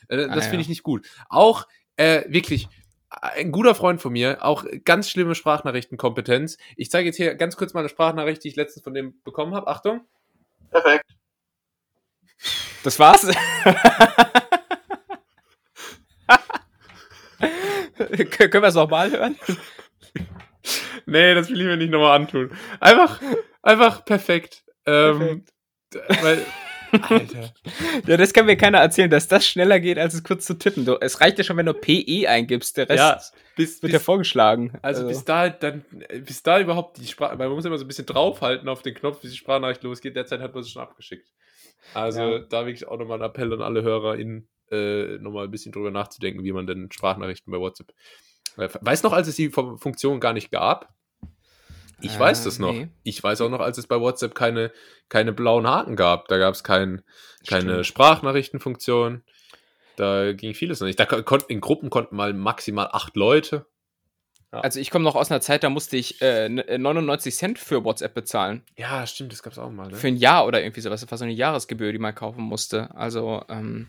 Äh, 0.09 0.24
Ah, 0.24 0.35
das 0.35 0.47
ja. 0.47 0.51
finde 0.51 0.62
ich 0.62 0.68
nicht 0.68 0.83
gut. 0.83 1.07
Auch, 1.28 1.68
äh, 1.97 2.24
wirklich, 2.26 2.68
ein 3.09 3.53
guter 3.53 3.76
Freund 3.76 4.03
von 4.03 4.12
mir, 4.12 4.45
auch 4.45 4.64
ganz 4.85 5.09
schlimme 5.11 5.37
Sprachnachrichtenkompetenz. 5.37 6.59
Ich 6.76 6.91
zeige 6.91 7.07
jetzt 7.07 7.18
hier 7.18 7.37
ganz 7.37 7.57
kurz 7.57 7.72
mal 7.72 7.81
eine 7.81 7.89
Sprachnachricht, 7.89 8.43
die 8.43 8.49
ich 8.49 8.57
letztens 8.57 8.83
von 8.83 8.95
dem 8.95 9.14
bekommen 9.22 9.55
habe. 9.55 9.68
Achtung. 9.68 10.01
Perfekt. 10.72 11.05
Das 12.83 12.99
war's. 12.99 13.28
Kö- 17.97 18.49
Können 18.49 18.64
wir 18.64 18.68
es 18.68 18.74
nochmal 18.74 19.11
hören? 19.12 19.37
Nee, 21.11 21.34
das 21.34 21.50
will 21.50 21.61
ich 21.61 21.66
mir 21.66 21.76
nicht 21.76 21.90
nochmal 21.90 22.16
antun. 22.20 22.50
Einfach, 22.80 23.20
einfach 23.62 24.04
perfekt. 24.04 24.64
Ähm, 24.86 25.44
Weil, 26.22 26.44
Alter. 27.02 27.52
Ja, 28.06 28.16
das 28.16 28.32
kann 28.32 28.46
mir 28.46 28.56
keiner 28.56 28.78
erzählen, 28.78 29.11
dass 29.11 29.28
das 29.28 29.46
schneller 29.46 29.78
geht, 29.80 29.98
als 29.98 30.14
es 30.14 30.24
kurz 30.24 30.44
zu 30.46 30.54
tippen. 30.54 30.84
Du, 30.84 30.96
es 31.00 31.20
reicht 31.20 31.38
ja 31.38 31.44
schon, 31.44 31.56
wenn 31.56 31.66
du 31.66 31.74
PE 31.74 32.28
eingibst. 32.28 32.76
Der 32.76 32.88
Rest 32.88 32.98
Ja, 32.98 33.20
bis, 33.56 33.82
wird 33.82 33.92
ja 33.92 33.98
bis, 33.98 34.04
vorgeschlagen. 34.04 34.72
also 34.82 35.06
bis 35.06 35.24
da 35.24 35.48
dann, 35.50 35.84
bis 36.24 36.42
da 36.42 36.58
überhaupt 36.61 36.96
die 36.98 37.06
Sprache, 37.06 37.36
man 37.36 37.48
muss 37.50 37.64
immer 37.64 37.78
so 37.78 37.84
ein 37.84 37.88
bisschen 37.88 38.06
draufhalten 38.06 38.68
auf 38.68 38.82
den 38.82 38.94
Knopf, 38.94 39.20
bis 39.20 39.30
die 39.30 39.36
Sprachnachricht 39.36 39.82
losgeht. 39.84 40.16
Derzeit 40.16 40.40
hat 40.40 40.52
man 40.54 40.62
es 40.62 40.70
schon 40.70 40.82
abgeschickt. 40.82 41.28
Also 41.94 42.20
Ja. 42.20 42.38
da 42.40 42.66
wirklich 42.66 42.88
auch 42.88 42.98
nochmal 42.98 43.18
ein 43.22 43.28
Appell 43.28 43.52
an 43.52 43.62
alle 43.62 43.82
HörerInnen, 43.82 44.48
äh, 44.72 45.18
nochmal 45.18 45.44
ein 45.44 45.50
bisschen 45.50 45.72
drüber 45.72 45.90
nachzudenken, 45.90 46.42
wie 46.44 46.52
man 46.52 46.66
denn 46.66 46.90
Sprachnachrichten 46.90 47.52
bei 47.52 47.58
WhatsApp. 47.58 47.92
Äh, 48.56 48.68
Weiß 48.80 49.02
noch, 49.04 49.12
als 49.12 49.28
es 49.28 49.36
die 49.36 49.50
Fu- 49.50 49.76
Funktion 49.76 50.18
gar 50.18 50.32
nicht 50.32 50.50
gab? 50.50 50.92
Ich 52.01 52.16
Äh, 52.16 52.18
weiß 52.20 52.44
das 52.44 52.59
noch. 52.59 52.72
nee. 52.72 52.88
Ich 53.03 53.22
weiß 53.22 53.40
auch 53.42 53.51
noch, 53.51 53.61
als 53.61 53.78
es 53.78 53.86
bei 53.86 54.01
WhatsApp 54.01 54.34
keine, 54.34 54.72
keine 55.09 55.32
blauen 55.32 55.66
Haken 55.66 55.96
gab. 55.96 56.28
Da 56.28 56.38
gab 56.38 56.55
es 56.55 56.64
kein, 56.64 57.03
keine 57.46 57.84
Stimmt. 57.84 57.86
Sprachnachrichtenfunktion. 57.86 59.22
Da 59.96 60.32
ging 60.32 60.55
vieles 60.55 60.80
noch 60.80 60.86
nicht. 60.86 60.98
Da 60.98 61.05
kon- 61.05 61.24
konnten 61.24 61.53
in 61.53 61.61
Gruppen 61.61 61.90
konnten 61.90 62.16
mal 62.16 62.32
maximal 62.32 62.88
acht 62.92 63.16
Leute. 63.16 63.66
Also 64.53 64.80
ich 64.80 64.90
komme 64.90 65.05
noch 65.05 65.14
aus 65.14 65.30
einer 65.30 65.40
Zeit, 65.40 65.62
da 65.62 65.70
musste 65.70 65.96
ich 65.96 66.20
äh, 66.22 66.46
n- 66.46 66.59
äh, 66.59 66.76
99 66.76 67.36
Cent 67.36 67.59
für 67.61 67.84
WhatsApp 67.84 68.14
bezahlen. 68.14 68.64
Ja, 68.76 69.07
stimmt, 69.07 69.30
das 69.32 69.44
gab 69.44 69.53
es 69.53 69.61
auch 69.61 69.70
mal. 69.70 69.88
Ne? 69.88 69.94
Für 69.96 70.09
ein 70.09 70.16
Jahr 70.16 70.44
oder 70.44 70.61
irgendwie 70.61 70.80
sowas. 70.80 71.03
Das 71.03 71.11
war 71.11 71.18
so 71.18 71.24
eine 71.24 71.34
Jahresgebühr, 71.34 71.92
die 71.92 71.98
man 72.01 72.16
kaufen 72.16 72.42
musste. 72.42 72.92
Also, 72.96 73.44
ähm, 73.48 73.86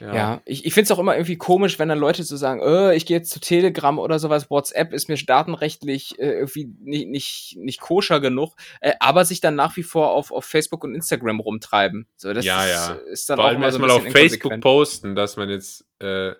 ja. 0.00 0.42
Ich, 0.44 0.64
ich 0.66 0.74
finde 0.74 0.84
es 0.84 0.90
auch 0.90 0.98
immer 0.98 1.14
irgendwie 1.14 1.36
komisch, 1.36 1.78
wenn 1.78 1.88
dann 1.88 1.98
Leute 1.98 2.22
so 2.22 2.36
sagen, 2.36 2.60
äh, 2.60 2.94
ich 2.94 3.06
gehe 3.06 3.16
jetzt 3.16 3.30
zu 3.30 3.40
Telegram 3.40 3.98
oder 3.98 4.18
sowas, 4.18 4.50
WhatsApp 4.50 4.92
ist 4.92 5.08
mir 5.08 5.16
datenrechtlich 5.16 6.18
äh, 6.18 6.32
irgendwie 6.32 6.70
nicht, 6.80 7.08
nicht, 7.08 7.56
nicht 7.58 7.80
koscher 7.80 8.20
genug, 8.20 8.54
äh, 8.80 8.92
aber 9.00 9.24
sich 9.24 9.40
dann 9.40 9.54
nach 9.54 9.76
wie 9.76 9.82
vor 9.82 10.10
auf, 10.10 10.32
auf 10.32 10.44
Facebook 10.44 10.84
und 10.84 10.94
Instagram 10.94 11.40
rumtreiben. 11.40 12.06
So, 12.16 12.32
das 12.32 12.44
Ja, 12.44 12.64
ist, 12.64 12.70
ja. 12.70 12.92
ist 13.10 13.30
dann 13.30 13.36
Vor 13.36 13.44
auch 13.44 13.48
allem 13.48 13.58
immer 13.62 13.72
so 13.72 13.78
ein 13.78 13.88
erstmal 13.88 14.06
auf 14.06 14.12
Facebook 14.12 14.60
posten, 14.60 15.14
dass 15.14 15.36
man 15.36 15.48
jetzt 15.48 15.84
äh, 16.00 16.32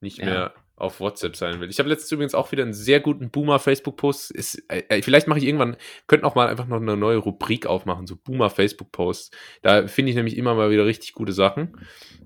nicht 0.00 0.18
Ja. 0.18 0.24
mehr 0.24 0.54
auf 0.82 1.00
WhatsApp 1.00 1.36
sein 1.36 1.60
will. 1.60 1.70
Ich 1.70 1.78
habe 1.78 1.88
letztens 1.88 2.12
übrigens 2.12 2.34
auch 2.34 2.52
wieder 2.52 2.62
einen 2.62 2.74
sehr 2.74 3.00
guten 3.00 3.30
Boomer-Facebook-Post. 3.30 4.34
Äh, 4.68 4.82
äh, 4.88 5.02
vielleicht 5.02 5.28
mache 5.28 5.38
ich 5.38 5.46
irgendwann, 5.46 5.76
könnten 6.06 6.26
auch 6.26 6.34
mal 6.34 6.48
einfach 6.48 6.66
noch 6.66 6.80
eine 6.80 6.96
neue 6.96 7.18
Rubrik 7.18 7.66
aufmachen, 7.66 8.06
so 8.06 8.16
Boomer-Facebook-Posts. 8.16 9.30
Da 9.62 9.86
finde 9.86 10.10
ich 10.10 10.16
nämlich 10.16 10.36
immer 10.36 10.54
mal 10.54 10.70
wieder 10.70 10.84
richtig 10.84 11.12
gute 11.12 11.32
Sachen. 11.32 11.78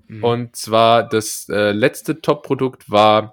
Mhm. 0.07 0.23
Und 0.23 0.55
zwar 0.55 1.07
das 1.07 1.47
äh, 1.49 1.71
letzte 1.71 2.21
Top-Produkt 2.21 2.89
war, 2.89 3.31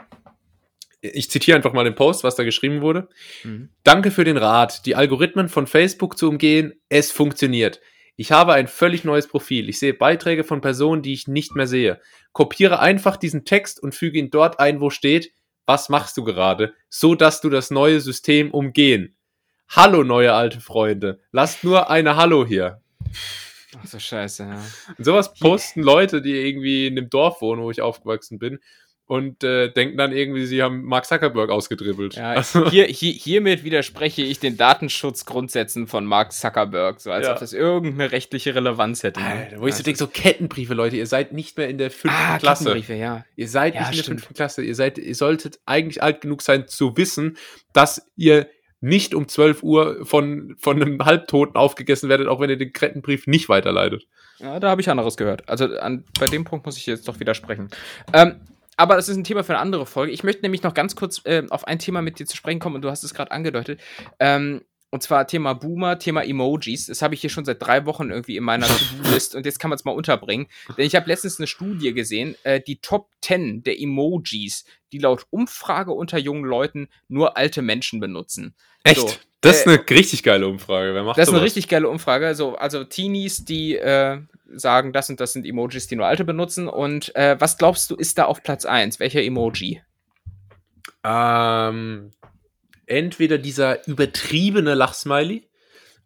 ich 1.00 1.30
zitiere 1.30 1.56
einfach 1.56 1.72
mal 1.72 1.84
den 1.84 1.94
Post, 1.94 2.24
was 2.24 2.36
da 2.36 2.44
geschrieben 2.44 2.80
wurde. 2.80 3.08
Mhm. 3.44 3.70
Danke 3.82 4.10
für 4.10 4.24
den 4.24 4.36
Rat, 4.36 4.86
die 4.86 4.94
Algorithmen 4.94 5.48
von 5.48 5.66
Facebook 5.66 6.18
zu 6.18 6.28
umgehen. 6.28 6.74
Es 6.88 7.10
funktioniert. 7.10 7.80
Ich 8.16 8.30
habe 8.30 8.52
ein 8.52 8.68
völlig 8.68 9.02
neues 9.04 9.26
Profil. 9.26 9.68
Ich 9.68 9.80
sehe 9.80 9.92
Beiträge 9.92 10.44
von 10.44 10.60
Personen, 10.60 11.02
die 11.02 11.12
ich 11.12 11.26
nicht 11.26 11.56
mehr 11.56 11.66
sehe. 11.66 12.00
Kopiere 12.32 12.78
einfach 12.78 13.16
diesen 13.16 13.44
Text 13.44 13.82
und 13.82 13.94
füge 13.94 14.18
ihn 14.18 14.30
dort 14.30 14.60
ein, 14.60 14.80
wo 14.80 14.90
steht, 14.90 15.32
was 15.66 15.88
machst 15.88 16.16
du 16.16 16.22
gerade, 16.22 16.74
so 16.88 17.14
dass 17.14 17.40
du 17.40 17.50
das 17.50 17.70
neue 17.70 18.00
System 18.00 18.52
umgehen. 18.52 19.16
Hallo, 19.68 20.04
neue 20.04 20.32
alte 20.32 20.60
Freunde. 20.60 21.20
Lasst 21.32 21.64
nur 21.64 21.90
eine 21.90 22.14
Hallo 22.14 22.46
hier. 22.46 22.80
Ach 23.82 23.86
so 23.86 23.98
scheiße, 23.98 24.44
ja. 24.44 24.64
Und 24.96 25.04
sowas 25.04 25.34
posten 25.34 25.82
Leute, 25.82 26.22
die 26.22 26.34
irgendwie 26.34 26.86
in 26.86 26.94
dem 26.94 27.10
Dorf 27.10 27.40
wohnen, 27.40 27.62
wo 27.62 27.70
ich 27.72 27.82
aufgewachsen 27.82 28.38
bin, 28.38 28.60
und 29.06 29.44
äh, 29.44 29.70
denken 29.70 29.98
dann 29.98 30.12
irgendwie, 30.12 30.46
sie 30.46 30.62
haben 30.62 30.82
Mark 30.84 31.04
Zuckerberg 31.04 31.50
ausgedribbelt. 31.50 32.14
Ja, 32.16 32.30
Also- 32.32 32.70
hier, 32.70 32.86
hier, 32.86 33.12
hiermit 33.12 33.62
widerspreche 33.62 34.22
ich 34.22 34.38
den 34.40 34.56
Datenschutzgrundsätzen 34.56 35.86
von 35.86 36.06
Mark 36.06 36.32
Zuckerberg, 36.32 37.00
so 37.00 37.10
als 37.10 37.26
Ja. 37.26 37.34
ob 37.34 37.38
das 37.40 37.52
irgendeine 37.52 38.12
rechtliche 38.12 38.54
Relevanz 38.54 39.02
hätte. 39.02 39.20
Alter, 39.20 39.60
wo 39.60 39.66
ich 39.66 39.74
so 39.74 39.78
Also- 39.78 39.82
denke, 39.84 39.98
so 39.98 40.06
Kettenbriefe, 40.06 40.74
Leute, 40.74 40.96
ihr 40.96 41.06
seid 41.06 41.32
nicht 41.32 41.56
mehr 41.58 41.68
in 41.68 41.78
der 41.78 41.90
fünften 41.90 42.18
ah, 42.18 42.38
Klasse. 42.38 42.64
Kettenbriefe, 42.64 42.94
ja. 42.94 43.24
Ihr 43.36 43.48
seid 43.48 43.74
Ja, 43.74 43.80
nicht 43.82 43.90
in 43.90 43.96
der 43.96 44.04
fünften 44.04 44.34
Klasse. 44.34 44.62
Ihr 44.62 44.74
seid, 44.74 44.98
ihr 44.98 45.14
solltet 45.14 45.60
eigentlich 45.66 46.02
alt 46.02 46.20
genug 46.22 46.42
sein 46.42 46.66
zu 46.66 46.96
wissen, 46.96 47.36
dass 47.72 48.06
ihr 48.16 48.48
nicht 48.80 49.14
um 49.14 49.28
12 49.28 49.62
Uhr 49.62 50.04
von, 50.04 50.56
von 50.58 50.80
einem 50.80 51.04
Halbtoten 51.04 51.56
aufgegessen 51.56 52.08
werdet, 52.10 52.28
auch 52.28 52.40
wenn 52.40 52.50
ihr 52.50 52.58
den 52.58 52.72
Kettenbrief 52.72 53.26
nicht 53.26 53.48
weiterleitet. 53.48 54.06
Ja, 54.38 54.60
da 54.60 54.68
habe 54.68 54.80
ich 54.80 54.90
anderes 54.90 55.16
gehört. 55.16 55.48
Also 55.48 55.66
an, 55.78 56.04
bei 56.18 56.26
dem 56.26 56.44
Punkt 56.44 56.66
muss 56.66 56.76
ich 56.76 56.84
jetzt 56.86 57.08
doch 57.08 57.18
widersprechen. 57.20 57.68
Ähm, 58.12 58.40
aber 58.76 58.96
das 58.96 59.08
ist 59.08 59.16
ein 59.16 59.24
Thema 59.24 59.44
für 59.44 59.52
eine 59.52 59.60
andere 59.60 59.86
Folge. 59.86 60.12
Ich 60.12 60.24
möchte 60.24 60.42
nämlich 60.42 60.62
noch 60.62 60.74
ganz 60.74 60.96
kurz 60.96 61.20
äh, 61.24 61.44
auf 61.50 61.66
ein 61.66 61.78
Thema 61.78 62.02
mit 62.02 62.18
dir 62.18 62.26
zu 62.26 62.36
sprechen 62.36 62.58
kommen 62.58 62.76
und 62.76 62.82
du 62.82 62.90
hast 62.90 63.04
es 63.04 63.14
gerade 63.14 63.30
angedeutet. 63.30 63.80
Ähm, 64.18 64.62
und 64.94 65.02
zwar 65.02 65.26
Thema 65.26 65.54
Boomer, 65.54 65.98
Thema 65.98 66.22
Emojis. 66.22 66.86
Das 66.86 67.02
habe 67.02 67.14
ich 67.14 67.20
hier 67.20 67.28
schon 67.28 67.44
seit 67.44 67.60
drei 67.60 67.84
Wochen 67.84 68.10
irgendwie 68.10 68.36
in 68.36 68.44
meiner 68.44 68.66
To-Do-List 68.68 69.34
und 69.34 69.44
jetzt 69.44 69.58
kann 69.58 69.68
man 69.68 69.76
es 69.76 69.84
mal 69.84 69.90
unterbringen. 69.90 70.46
Denn 70.78 70.86
ich 70.86 70.94
habe 70.94 71.08
letztens 71.08 71.40
eine 71.40 71.48
Studie 71.48 71.92
gesehen, 71.92 72.36
äh, 72.44 72.60
die 72.60 72.76
Top 72.76 73.08
10 73.22 73.64
der 73.64 73.80
Emojis, 73.80 74.64
die 74.92 74.98
laut 74.98 75.26
Umfrage 75.30 75.90
unter 75.90 76.18
jungen 76.18 76.44
Leuten 76.44 76.88
nur 77.08 77.36
alte 77.36 77.60
Menschen 77.60 77.98
benutzen. 77.98 78.54
So, 78.94 79.10
das 79.44 79.58
ist 79.60 79.66
äh, 79.66 79.70
eine 79.70 79.90
richtig 79.90 80.22
geile 80.22 80.46
Umfrage. 80.48 80.94
Wer 80.94 81.02
macht 81.04 81.18
das 81.18 81.24
ist 81.24 81.28
eine 81.28 81.38
sowas? 81.38 81.46
richtig 81.46 81.68
geile 81.68 81.88
Umfrage. 81.88 82.34
So, 82.34 82.56
also 82.56 82.84
Teenies, 82.84 83.44
die 83.44 83.76
äh, 83.76 84.18
sagen, 84.54 84.92
das 84.92 85.08
und 85.10 85.20
das 85.20 85.32
sind 85.32 85.46
Emojis, 85.46 85.86
die 85.86 85.96
nur 85.96 86.06
Alte 86.06 86.24
benutzen. 86.24 86.68
Und 86.68 87.14
äh, 87.16 87.36
was 87.38 87.58
glaubst 87.58 87.90
du, 87.90 87.96
ist 87.96 88.18
da 88.18 88.24
auf 88.24 88.42
Platz 88.42 88.64
1? 88.64 89.00
Welcher 89.00 89.22
Emoji? 89.22 89.80
Ähm, 91.04 92.10
entweder 92.86 93.38
dieser 93.38 93.86
übertriebene 93.86 94.74
Lachsmiley. 94.74 95.46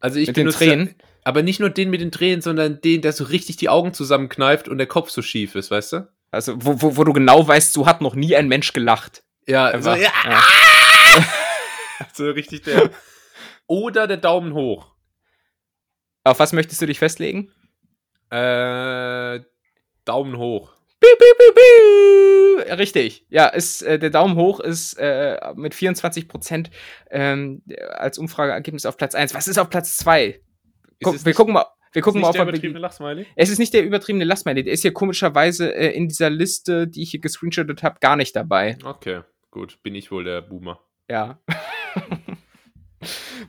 Also 0.01 0.19
ich 0.19 0.29
Mit 0.29 0.37
den 0.37 0.49
benutze- 0.49 0.59
Tränen? 0.59 0.95
Aber 1.25 1.43
nicht 1.43 1.61
nur 1.61 1.69
den 1.69 1.91
mit 1.91 2.01
den 2.01 2.11
Tränen, 2.11 2.41
sondern 2.41 2.81
den, 2.81 3.03
der 3.03 3.13
so 3.13 3.25
richtig 3.25 3.57
die 3.59 3.69
Augen 3.69 3.93
zusammenkneift 3.93 4.67
und 4.69 4.79
der 4.79 4.87
Kopf 4.87 5.11
so 5.11 5.21
schief 5.21 5.55
ist, 5.57 5.71
weißt 5.71 5.93
du? 5.93 6.09
Also, 6.31 6.55
wo, 6.59 6.81
wo, 6.81 6.97
wo 6.97 7.05
du 7.05 7.13
genau 7.13 7.47
weißt, 7.47 7.73
so 7.73 7.87
hat 7.87 8.01
noch 8.01 8.15
nie 8.15 8.35
ein 8.35 8.49
Mensch 8.49 8.73
gelacht. 8.73 9.23
Ja, 9.47 9.67
Einfach, 9.67 9.97
so, 9.97 10.03
ja, 10.03 10.11
ja. 10.25 10.43
so 12.15 12.31
richtig 12.31 12.63
der. 12.63 12.91
Oder 13.69 14.07
der 14.09 14.17
Daumen 14.17 14.55
hoch. 14.55 14.95
Auf 16.25 16.41
was 16.41 16.53
möchtest 16.53 16.83
du 16.83 16.87
dich 16.87 16.99
festlegen? 16.99 17.53
Äh, 18.31 19.41
Daumen 20.05 20.37
hoch. 20.37 20.73
Piu, 21.01 21.11
piu, 21.17 21.55
piu. 21.55 22.75
Richtig. 22.75 23.25
Ja, 23.29 23.47
ist, 23.47 23.83
äh, 23.83 23.99
der 24.01 24.11
Daumen 24.11 24.35
hoch 24.37 24.59
ist 24.59 24.95
äh, 24.95 25.39
mit 25.55 25.75
24 25.75 26.27
Prozent 26.29 26.71
ähm, 27.11 27.63
als 27.91 28.19
Umfrageergebnis 28.19 28.85
auf 28.85 28.97
Platz 28.97 29.15
1. 29.15 29.33
Was 29.35 29.47
ist 29.49 29.59
auf 29.59 29.71
Platz 29.71 29.97
2? 29.99 30.41
Guck, 31.03 31.15
es 31.15 31.25
wir 31.25 31.31
nicht- 31.31 31.37
gucken 31.37 31.55
mal. 31.55 31.67
Wir 31.93 32.03
gucken 32.03 32.21
Ist 32.21 32.23
mal, 32.23 32.29
nicht 32.33 32.41
ob 32.41 32.45
der 32.47 32.53
übertriebene 32.53 32.81
Lachsmiley? 32.81 33.27
Es 33.35 33.49
ist 33.49 33.59
nicht 33.59 33.73
der 33.73 33.83
übertriebene 33.83 34.25
Lastmiley. 34.27 34.63
Der 34.63 34.75
ist 34.75 34.83
hier 34.83 34.93
komischerweise 34.93 35.75
äh, 35.75 35.91
in 35.97 36.07
dieser 36.09 36.29
Liste, 36.29 36.87
die 36.87 37.03
ich 37.03 37.13
hier 37.13 37.21
gescreenshottet 37.21 37.83
habe, 37.83 37.99
gar 38.01 38.15
nicht 38.17 38.37
dabei. 38.37 38.77
Okay, 38.85 39.23
gut. 39.51 39.79
Bin 39.83 39.95
ich 39.95 40.11
wohl 40.11 40.25
der 40.25 40.43
Boomer. 40.43 40.81
Ja. 41.11 41.39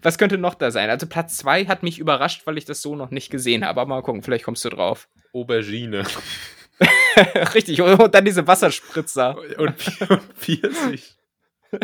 Was 0.02 0.18
könnte 0.18 0.38
noch 0.38 0.54
da 0.56 0.72
sein? 0.72 0.90
Also 0.90 1.08
Platz 1.08 1.38
2 1.38 1.66
hat 1.66 1.82
mich 1.84 1.98
überrascht, 2.00 2.42
weil 2.46 2.58
ich 2.58 2.66
das 2.66 2.82
so 2.82 2.96
noch 2.96 3.10
nicht 3.12 3.30
gesehen 3.32 3.66
habe. 3.66 3.82
Aber 3.82 3.96
mal 3.96 4.02
gucken, 4.02 4.22
vielleicht 4.24 4.46
kommst 4.46 4.64
du 4.66 4.70
drauf. 4.70 5.08
Aubergine. 5.34 6.04
Richtig, 7.54 7.82
und 7.82 8.14
dann 8.16 8.26
diese 8.26 8.48
Wasserspritzer. 8.48 9.38
Und, 9.58 9.58
und 10.10 10.22
Pfirsich. 10.38 11.16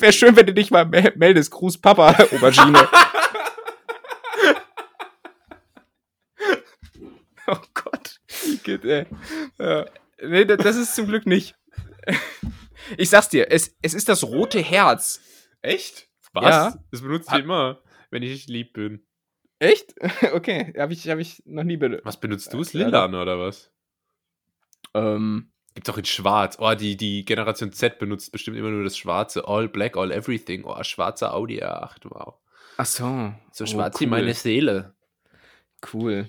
Wäre 0.00 0.12
schön, 0.12 0.34
wenn 0.36 0.46
du 0.46 0.52
dich 0.54 0.70
mal 0.70 0.84
mel- 0.86 1.12
meldest. 1.16 1.50
Gruß 1.52 1.78
Papa, 1.78 2.10
Aubergine. 2.32 2.88
oh 7.46 7.56
Gott. 7.74 8.20
Ey. 8.66 9.06
Ja. 9.58 9.86
Nee, 10.22 10.44
da- 10.44 10.56
das 10.56 10.76
ist 10.76 10.94
zum 10.94 11.06
Glück 11.06 11.26
nicht. 11.26 11.54
Ich 12.96 13.10
sag's 13.10 13.28
dir, 13.28 13.50
es, 13.50 13.76
es 13.82 13.94
ist 13.94 14.08
das 14.08 14.24
rote 14.24 14.60
Herz. 14.60 15.20
Echt? 15.62 16.08
Was? 16.32 16.44
Ja. 16.44 16.74
Das 16.90 17.02
benutzt 17.02 17.30
ihr 17.32 17.40
immer. 17.40 17.80
wenn 18.10 18.22
ich 18.22 18.46
lieb 18.46 18.72
bin. 18.72 19.04
Echt? 19.58 19.94
Okay, 20.32 20.72
habe 20.78 20.92
ich, 20.92 21.08
hab 21.08 21.18
ich 21.18 21.42
noch 21.44 21.64
nie 21.64 21.76
benutzt. 21.76 22.04
Was 22.04 22.18
benutzt 22.20 22.52
du? 22.52 22.60
Es 22.60 22.72
Ja, 22.72 22.86
Lilan 22.86 23.14
oder 23.14 23.38
was? 23.38 23.70
Ähm, 24.94 25.52
Gibt's 25.74 25.88
auch 25.90 25.98
in 25.98 26.04
Schwarz. 26.04 26.56
Oh, 26.58 26.74
die, 26.74 26.96
die 26.96 27.24
Generation 27.24 27.72
Z 27.72 27.98
benutzt 27.98 28.32
bestimmt 28.32 28.56
immer 28.56 28.70
nur 28.70 28.82
das 28.84 28.96
Schwarze. 28.96 29.46
All 29.46 29.68
Black, 29.68 29.96
All 29.96 30.10
Everything. 30.10 30.64
Oh, 30.64 30.82
schwarzer 30.82 31.32
Audi 31.34 31.62
R8. 31.62 32.04
Wow. 32.04 32.34
ach 32.76 32.86
so. 32.86 33.32
So 33.52 33.64
Oh, 33.64 33.66
schwarz 33.66 33.96
cool. 33.96 34.00
wie 34.00 34.06
meine 34.10 34.34
Seele. 34.34 34.94
Cool. 35.92 36.28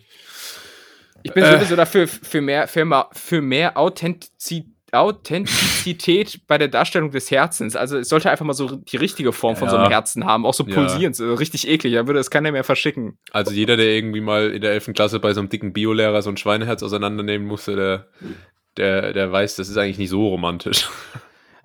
Ich 1.23 1.33
bin 1.33 1.43
Äh. 1.43 1.53
sowieso 1.57 1.75
dafür 1.75 2.07
für 2.07 2.41
mehr, 2.41 2.67
für 2.67 2.85
mehr, 2.85 3.09
für 3.13 3.41
mehr 3.41 3.77
Authentizi 3.77 4.70
Authentizität 4.91 6.41
bei 6.47 6.57
der 6.57 6.67
Darstellung 6.67 7.11
des 7.11 7.31
Herzens. 7.31 7.75
Also 7.75 7.97
es 7.97 8.09
sollte 8.09 8.29
einfach 8.29 8.45
mal 8.45 8.53
so 8.53 8.75
die 8.75 8.97
richtige 8.97 9.31
Form 9.33 9.55
von 9.55 9.69
so 9.69 9.75
Ja. 9.75 9.81
einem 9.83 9.91
Herzen 9.91 10.25
haben, 10.25 10.45
auch 10.45 10.53
so 10.53 10.65
Ja. 10.65 10.75
pulsierend, 10.75 11.15
so 11.15 11.33
richtig 11.33 11.67
eklig. 11.67 11.93
Da 11.93 12.07
würde 12.07 12.19
es 12.19 12.29
keiner 12.29 12.51
mehr 12.51 12.63
verschicken. 12.63 13.17
Also 13.31 13.51
jeder, 13.51 13.77
der 13.77 13.87
irgendwie 13.87 14.21
mal 14.21 14.51
in 14.51 14.61
der 14.61 14.71
11. 14.73 14.93
Klasse 14.93 15.19
bei 15.19 15.33
so 15.33 15.39
einem 15.39 15.49
dicken 15.49 15.73
Biolehrer 15.73 16.21
so 16.21 16.29
ein 16.29 16.37
Schweineherz 16.37 16.83
auseinandernehmen 16.83 17.47
musste, 17.47 17.75
der, 17.75 18.07
der, 18.77 19.13
der 19.13 19.31
weiß, 19.31 19.55
das 19.55 19.69
ist 19.69 19.77
eigentlich 19.77 19.97
nicht 19.97 20.09
so 20.09 20.27
romantisch. 20.27 20.89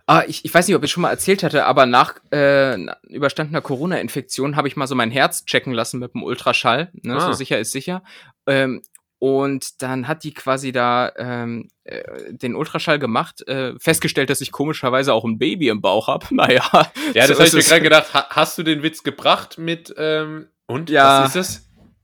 Ah, 0.09 0.23
ich, 0.29 0.45
ich 0.45 0.55
weiß 0.55 0.69
nicht, 0.69 0.77
ob 0.77 0.85
ich 0.85 0.93
schon 0.93 1.01
mal 1.01 1.11
erzählt 1.11 1.43
hatte, 1.43 1.65
aber 1.67 1.85
nach 1.85 2.15
äh, 2.31 2.79
überstandener 3.09 3.61
Corona-Infektion 3.61 4.55
habe 4.55 4.69
ich 4.69 4.77
mal 4.77 4.87
so 4.87 4.95
mein 4.95 5.11
Herz 5.11 5.45
checken 5.47 5.73
lassen 5.73 5.99
mit 5.99 6.15
dem 6.15 6.23
Ultraschall. 6.23 6.93
Ne? 7.03 7.19
So 7.21 7.27
Ah. 7.31 7.33
sicher 7.33 7.59
ist 7.59 7.73
sicher. 7.73 8.05
Ähm, 8.47 8.83
und 9.19 9.83
dann 9.83 10.09
hat 10.09 10.25
die 10.25 10.35
quasi 10.35 10.73
da 10.73 11.11
ähm, 11.17 11.69
äh, 11.85 12.03
den 12.35 12.55
Ultraschall 12.55 12.99
gemacht, 12.99 13.47
äh, 13.49 13.75
festgestellt, 13.79 14.29
dass 14.31 14.41
ich 14.41 14.53
komischerweise 14.53 15.15
auch 15.15 15.25
ein 15.25 15.39
Baby 15.39 15.69
im 15.69 15.81
Bauch 15.81 16.09
habe. 16.09 16.27
Naja. 16.35 16.63
Ja, 17.15 17.27
das 17.27 17.29
so 17.29 17.35
habe 17.37 17.47
ich 17.47 17.53
mir 17.55 17.63
gerade 17.63 17.83
gedacht. 17.83 18.13
Ha 18.15 18.27
hast 18.31 18.59
du 18.59 18.63
den 18.63 18.83
Witz 18.83 19.03
gebracht 19.03 19.59
mit, 19.59 19.95
ähm, 19.97 20.49
und? 20.67 20.91
Ja. 20.91 21.23
Was 21.23 21.35
ist 21.35 21.49
es? 21.49 21.63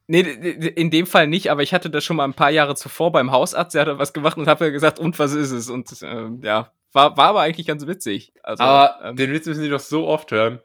Nee, 0.08 0.20
in 0.20 0.90
dem 0.90 1.06
Fall 1.06 1.26
nicht, 1.26 1.50
aber 1.50 1.62
ich 1.62 1.72
hatte 1.72 1.88
das 1.88 2.04
schon 2.04 2.16
mal 2.16 2.24
ein 2.24 2.34
paar 2.34 2.50
Jahre 2.50 2.74
zuvor 2.74 3.12
beim 3.12 3.30
Hausarzt, 3.30 3.74
der 3.74 3.86
hat 3.86 3.98
was 3.98 4.12
gemacht 4.12 4.36
und 4.36 4.46
habe 4.48 4.72
gesagt, 4.72 4.98
und 4.98 5.18
was 5.18 5.32
ist 5.32 5.52
es? 5.52 5.70
Und 5.70 5.88
ähm, 6.02 6.40
ja, 6.42 6.72
war, 6.92 7.16
war 7.16 7.28
aber 7.28 7.40
eigentlich 7.40 7.66
ganz 7.66 7.86
witzig. 7.86 8.34
Also, 8.42 8.62
Aber 8.62 8.98
ähm, 9.04 9.16
den 9.16 9.32
Witz 9.32 9.46
müssen 9.46 9.62
die 9.62 9.70
doch 9.70 9.80
so 9.80 10.08
oft 10.08 10.30
hören. 10.32 10.60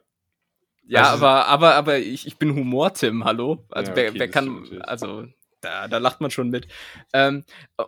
Ja, 0.86 1.12
Also- 1.12 1.26
aber, 1.26 1.46
aber, 1.48 1.76
aber 1.76 1.98
ich, 2.00 2.26
ich 2.28 2.38
bin 2.38 2.56
Humor, 2.56 2.94
Tim, 2.94 3.24
hallo? 3.26 3.66
Also 3.70 3.92
Ja, 3.92 3.96
wer, 3.98 4.10
okay, 4.10 4.20
wer 4.20 4.28
das 4.28 4.34
kann, 4.34 4.82
also 4.82 5.26
da, 5.68 5.88
da 5.88 5.98
lacht 5.98 6.22
man 6.22 6.32
schon 6.32 6.50
mit. 6.50 6.68
Ähm, 7.14 7.44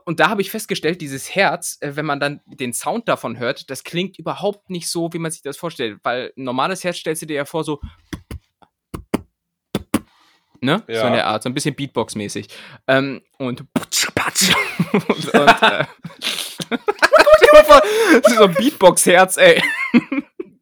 und 0.05 0.19
da 0.19 0.29
habe 0.29 0.41
ich 0.41 0.51
festgestellt, 0.51 1.01
dieses 1.01 1.33
Herz, 1.33 1.77
äh, 1.81 1.95
wenn 1.95 2.05
man 2.05 2.19
dann 2.19 2.41
den 2.45 2.73
Sound 2.73 3.07
davon 3.07 3.39
hört, 3.39 3.69
das 3.69 3.83
klingt 3.83 4.19
überhaupt 4.19 4.69
nicht 4.69 4.89
so, 4.89 5.11
wie 5.13 5.19
man 5.19 5.31
sich 5.31 5.41
das 5.41 5.57
vorstellt. 5.57 5.99
Weil 6.03 6.33
ein 6.37 6.43
normales 6.43 6.83
Herz 6.83 6.97
stellst 6.97 7.21
du 7.21 7.25
dir 7.25 7.35
ja 7.35 7.45
vor, 7.45 7.63
so. 7.63 7.79
Ne? 10.61 10.83
So 10.87 10.93
Ja. 10.93 11.07
in 11.07 11.13
der 11.13 11.27
Art, 11.27 11.41
so 11.43 11.49
ein 11.49 11.53
bisschen 11.53 11.73
Beatbox-mäßig. 11.75 12.47
Ähm, 12.87 13.21
und. 13.37 13.61
und, 13.61 13.69
und 15.07 15.33
äh, 15.33 15.85
so 18.35 18.43
ein 18.43 18.53
Beatbox-Herz, 18.55 19.37
ey. 19.37 19.63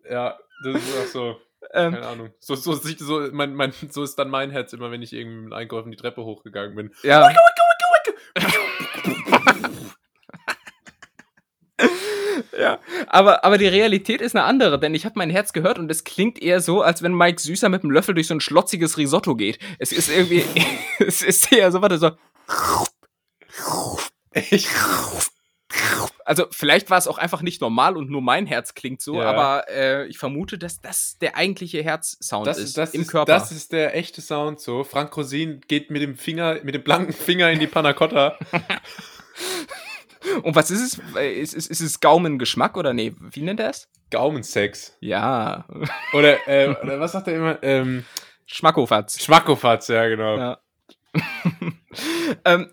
Ja, 0.10 0.38
das 0.64 0.76
ist 0.76 0.98
auch 0.98 1.06
so. 1.08 1.42
Ähm, 1.74 1.94
Keine 1.94 2.08
Ahnung. 2.08 2.30
So, 2.40 2.56
so, 2.56 2.74
so, 2.74 3.28
mein, 3.32 3.54
mein, 3.54 3.74
so 3.90 4.04
ist 4.04 4.16
dann 4.16 4.30
mein 4.30 4.52
Herz 4.52 4.74
immer, 4.74 4.92
wenn 4.92 5.02
ich 5.02 5.14
irgendwie 5.14 5.46
mit 5.46 5.54
Einkaufen 5.54 5.92
die 5.92 5.98
Treppe 5.98 6.24
hochgegangen 6.24 6.76
bin. 6.76 6.92
Ja. 7.04 7.30
ja, 12.58 12.80
aber, 13.08 13.44
aber 13.44 13.58
die 13.58 13.68
Realität 13.68 14.22
ist 14.22 14.36
eine 14.36 14.46
andere, 14.46 14.80
denn 14.80 14.96
ich 14.96 15.06
habe 15.06 15.18
mein 15.18 15.30
Herz 15.30 15.54
gehört 15.54 15.80
und 15.80 15.90
es 15.92 16.04
klingt 16.04 16.42
eher 16.42 16.62
so, 16.62 16.82
als 16.82 17.02
wenn 17.02 17.14
Mike 17.14 17.42
Süßer 17.42 17.70
mit 17.70 17.84
einem 17.84 17.92
Löffel 17.92 18.16
durch 18.16 18.28
so 18.28 18.34
ein 18.34 18.42
schlotziges 18.42 18.98
Risotto 18.98 19.36
geht. 19.36 19.60
Es 19.80 19.92
ist 19.92 20.10
irgendwie, 20.10 20.44
es 21.00 21.22
ist 21.22 21.52
eher 21.52 21.72
so, 21.72 21.82
warte, 21.82 21.98
so. 21.98 22.12
Ich, 24.34 24.68
Also 26.26 26.46
vielleicht 26.52 26.90
war 26.90 26.98
es 26.98 27.08
auch 27.08 27.18
einfach 27.18 27.42
nicht 27.42 27.62
normal 27.62 27.96
und 27.96 28.10
nur 28.10 28.22
mein 28.22 28.46
Herz 28.46 28.74
klingt 28.74 29.02
so, 29.02 29.22
Ja. 29.22 29.32
aber 29.32 29.70
äh, 29.70 30.06
ich 30.08 30.18
vermute, 30.18 30.58
dass 30.58 30.82
das 30.82 31.18
der 31.20 31.38
eigentliche 31.38 31.82
Herzsound 31.84 32.46
das, 32.48 32.58
ist 32.58 32.78
das, 32.78 32.94
im 32.94 33.02
ist, 33.02 33.12
Körper. 33.12 33.32
das 33.32 33.52
ist 33.52 33.72
der 33.72 33.96
echte 33.96 34.22
Sound 34.22 34.60
so. 34.60 34.84
Frank 34.84 35.16
Rosin 35.16 35.62
geht 35.68 35.90
mit 35.90 36.02
dem 36.02 36.18
Finger, 36.18 36.60
mit 36.64 36.76
dem 36.76 36.84
blanken 36.84 37.14
Finger 37.14 37.50
in 37.50 37.60
die 37.60 37.68
Panna 37.68 37.94
Cotta. 37.94 38.38
und 40.44 40.56
was 40.56 40.70
ist 40.72 40.82
es? 40.82 41.16
Ist, 41.16 41.54
ist, 41.54 41.72
ist 41.72 41.82
es 41.82 42.00
Gaumengeschmack 42.00 42.76
oder 42.76 42.94
nee? 42.94 43.14
Wie 43.32 43.42
nennt 43.42 43.60
er 43.60 43.70
es? 43.70 43.88
Gaumensex. 44.10 44.96
Ja, 45.00 45.66
Oder, 46.14 46.48
äh, 46.48 46.70
oder 46.82 47.00
was 47.00 47.12
sagt 47.12 47.28
er 47.28 47.36
immer? 47.36 47.62
Ähm, 47.62 48.06
Schmackofatz. 48.46 49.22
Schmackofatz, 49.22 49.90
ja, 49.90 50.08
genau. 50.08 50.38
Ja. 50.38 50.58
ähm, 52.46 52.70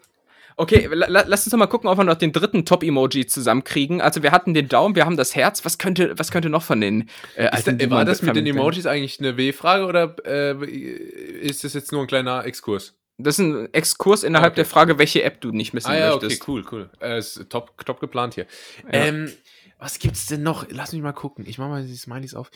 okay, 0.57 0.89
la 0.93 1.07
la- 1.09 1.25
lass 1.27 1.45
uns 1.47 1.51
doch 1.53 1.59
mal 1.59 1.67
gucken, 1.67 1.89
ob 1.89 1.99
wir 1.99 2.05
noch 2.05 2.15
den 2.17 2.33
dritten 2.33 2.65
Top-Emoji 2.65 3.27
zusammenkriegen. 3.27 4.01
Also 4.01 4.23
wir 4.23 4.33
hatten 4.33 4.55
den 4.55 4.69
Daumen, 4.69 4.95
wir 4.97 5.05
haben 5.07 5.17
das 5.17 5.35
Herz. 5.35 5.65
Was 5.65 5.79
könnte, 5.79 6.19
was 6.19 6.31
könnte 6.31 6.49
noch 6.51 6.63
von 6.63 6.81
den 6.81 7.09
äh, 7.37 7.45
Ist 7.47 7.53
alten 7.69 7.79
da, 7.79 7.91
war 7.91 8.05
das 8.05 8.23
mit 8.23 8.37
den? 8.37 8.47
Emojis 8.47 8.87
eigentlich 8.87 9.19
eine 9.21 9.37
W-Frage 9.37 9.87
oder 9.87 10.17
äh, 10.25 10.65
ist 10.67 11.65
das 11.65 11.75
jetzt 11.75 11.93
nur 11.93 12.03
ein 12.03 12.07
kleiner 12.07 12.45
Exkurs? 12.45 12.95
Das 13.17 13.39
ist 13.39 13.45
ein 13.45 13.73
Exkurs 13.73 14.25
innerhalb 14.25 14.53
Okay. 14.53 14.57
der 14.63 14.67
Frage, 14.67 14.99
welche 14.99 15.23
App 15.23 15.41
du 15.41 15.53
nicht 15.53 15.73
missen 15.73 15.89
Ah 15.91 15.97
ja, 15.97 16.15
okay, 16.15 16.25
möchtest. 16.27 16.49
cool, 16.49 16.65
cool. 16.73 16.91
Äh, 17.01 17.19
ist 17.19 17.47
top, 17.49 17.77
top 17.87 18.01
geplant 18.01 18.35
hier. 18.35 18.47
Ja. 18.93 19.05
Ähm, 19.05 19.33
was 19.79 19.99
gibt's 20.01 20.27
denn 20.27 20.43
noch? 20.43 20.67
Lass 20.71 20.93
mich 20.93 21.01
mal 21.03 21.13
gucken. 21.13 21.45
Ich 21.47 21.59
mach 21.59 21.69
mal 21.69 21.85
die 21.87 21.95
Smileys 21.95 22.35
auf. 22.35 22.51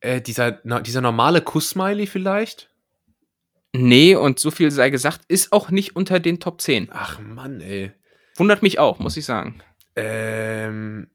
Äh, 0.00 0.20
dieser, 0.20 0.60
na, 0.64 0.80
dieser 0.80 1.00
normale 1.00 1.40
Kuss-Smiley 1.40 2.06
vielleicht? 2.06 2.70
Nee, 3.78 4.14
und 4.16 4.38
so 4.38 4.50
viel 4.50 4.70
sei 4.70 4.90
gesagt, 4.90 5.22
ist 5.28 5.52
auch 5.52 5.70
nicht 5.70 5.96
unter 5.96 6.20
den 6.20 6.40
Top 6.40 6.60
10. 6.60 6.88
Ach 6.92 7.18
Mann, 7.20 7.60
ey. 7.60 7.92
Wundert 8.36 8.62
mich 8.62 8.78
auch, 8.78 8.98
muss 8.98 9.16
ich 9.16 9.24
sagen. 9.24 9.60
Ähm, 9.96 11.08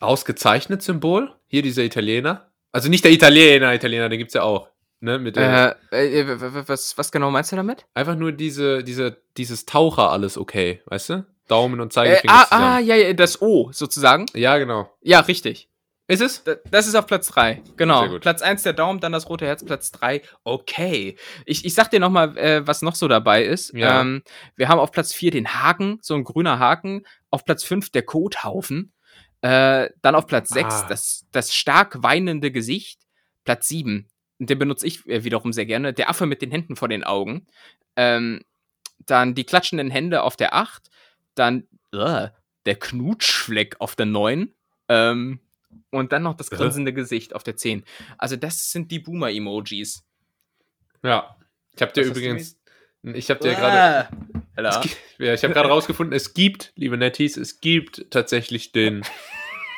ausgezeichnet 0.00 0.82
Symbol. 0.82 1.32
Hier 1.48 1.62
dieser 1.62 1.82
Italiener. 1.84 2.50
Also 2.72 2.88
nicht 2.88 3.04
der 3.04 3.12
Italiener, 3.12 3.74
Italiener, 3.74 4.08
den 4.08 4.18
gibt's 4.18 4.34
ja 4.34 4.42
auch. 4.42 4.68
Ne, 5.00 5.18
mit 5.18 5.36
Äh, 5.36 5.70
äh, 5.92 6.26
w- 6.26 6.62
was, 6.66 6.96
was 6.96 7.12
genau 7.12 7.30
meinst 7.30 7.52
du 7.52 7.56
damit? 7.56 7.84
einfach 7.94 8.16
nur 8.16 8.32
diese, 8.32 8.82
diese, 8.82 9.18
dieses 9.36 9.66
Taucher 9.66 10.10
alles 10.10 10.38
okay, 10.38 10.80
weißt 10.86 11.10
du? 11.10 11.26
Daumen 11.48 11.80
und 11.80 11.88
Äh, 11.88 11.94
Zeigefinger 11.94 12.32
ah, 12.34 12.44
zusammen. 12.44 12.64
ah, 12.64 12.78
ja, 12.80 12.96
ja, 12.96 13.12
das 13.12 13.40
O 13.42 13.70
sozusagen. 13.72 14.26
Ja, 14.34 14.56
genau. 14.58 14.90
Ja, 15.02 15.20
richtig. 15.20 15.68
Ist 16.08 16.20
es? 16.22 16.44
Da- 16.44 16.56
Das 16.70 16.86
ist 16.86 16.94
auf 16.94 17.06
Platz 17.06 17.26
3. 17.28 17.62
Genau. 17.76 18.18
Platz 18.20 18.40
1 18.42 18.62
der 18.62 18.72
Daumen, 18.74 19.00
dann 19.00 19.12
das 19.12 19.28
rote 19.28 19.44
Herz, 19.46 19.64
Platz 19.64 19.90
3. 19.90 20.22
Okay. 20.44 21.16
Ich, 21.46 21.64
ich 21.64 21.74
sag 21.74 21.90
dir 21.90 21.98
nochmal, 22.00 22.36
äh, 22.38 22.66
was 22.66 22.82
noch 22.82 22.94
so 22.94 23.08
dabei 23.08 23.44
ist. 23.44 23.72
Ja. 23.74 24.00
Ähm, 24.02 24.22
wir 24.54 24.68
haben 24.68 24.78
auf 24.78 24.92
Platz 24.92 25.12
4 25.12 25.32
den 25.32 25.48
Haken, 25.54 25.98
so 26.02 26.14
ein 26.14 26.22
grüner 26.24 26.58
Haken. 26.60 27.02
Auf 27.30 27.44
Platz 27.44 27.64
5 27.64 27.90
der 27.90 28.02
Kothaufen. 28.02 28.92
Äh, 29.40 29.90
dann 30.02 30.14
auf 30.14 30.26
Platz 30.26 30.50
6 30.50 30.74
Ah. 30.74 30.86
das, 30.88 31.26
das 31.32 31.54
stark 31.54 32.02
weinende 32.02 32.50
Gesicht. 32.52 33.00
Platz 33.44 33.66
7, 33.68 34.08
den 34.38 34.58
benutze 34.58 34.86
ich 34.86 35.06
äh, 35.08 35.24
wiederum 35.24 35.52
sehr 35.52 35.66
gerne. 35.66 35.92
Der 35.92 36.08
Affe 36.08 36.26
mit 36.26 36.40
den 36.40 36.50
Händen 36.52 36.76
vor 36.76 36.88
den 36.88 37.02
Augen. 37.04 37.46
Ähm, 37.96 38.42
dann 39.00 39.34
die 39.34 39.44
klatschenden 39.44 39.90
Hände 39.90 40.22
auf 40.22 40.36
der 40.36 40.54
8. 40.54 40.88
Dann 41.34 41.66
äh, 41.92 42.28
der 42.64 42.76
Knutschfleck 42.76 43.76
auf 43.80 43.94
der 43.96 44.06
9. 44.06 44.52
Ähm, 44.88 45.40
und 45.90 46.12
dann 46.12 46.22
noch 46.22 46.34
das 46.36 46.50
Äh. 46.52 46.56
grinsende 46.56 46.92
Gesicht 46.92 47.34
auf 47.34 47.42
der 47.42 47.56
10. 47.56 47.84
Also 48.18 48.36
das 48.36 48.70
sind 48.70 48.90
die 48.90 48.98
Boomer-Emojis. 49.00 50.04
Ja. 51.02 51.36
Ich 51.74 51.82
habe 51.82 51.92
dir 51.92 52.02
Was 52.02 52.08
übrigens, 52.16 52.58
ich 53.02 53.30
habe 53.30 53.40
dir 53.40 53.54
gerade, 53.54 54.08
Äh, 54.56 54.62
Alter. 54.62 54.80
es 54.80 54.80
gi- 54.80 55.24
ja, 55.24 55.34
ich 55.34 55.42
habe 55.44 55.52
gerade 55.54 55.68
rausgefunden, 55.68 56.14
es 56.16 56.32
gibt, 56.34 56.72
liebe 56.76 56.96
Netties, 56.96 57.36
es 57.36 57.60
gibt 57.60 58.10
tatsächlich 58.10 58.72
den, 58.72 59.02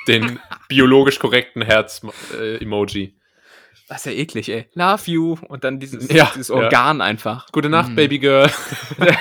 den 0.06 0.38
biologisch 0.68 1.18
korrekten 1.18 1.62
Herz-Emoji. 1.62 3.16
Das 3.88 3.98
ist 3.98 4.04
ja 4.06 4.12
eklig, 4.12 4.48
ey. 4.50 4.68
Love 4.74 5.10
you. 5.10 5.38
Und 5.48 5.64
dann 5.64 5.80
dieses, 5.80 6.08
Ja, 6.12 6.26
dieses 6.34 6.48
ja. 6.48 6.54
Organ 6.54 7.00
einfach. 7.00 7.50
Gute 7.52 7.68
Nacht, 7.70 7.90
Mm. 7.90 7.94
Baby 7.96 8.18
Girl. 8.18 8.50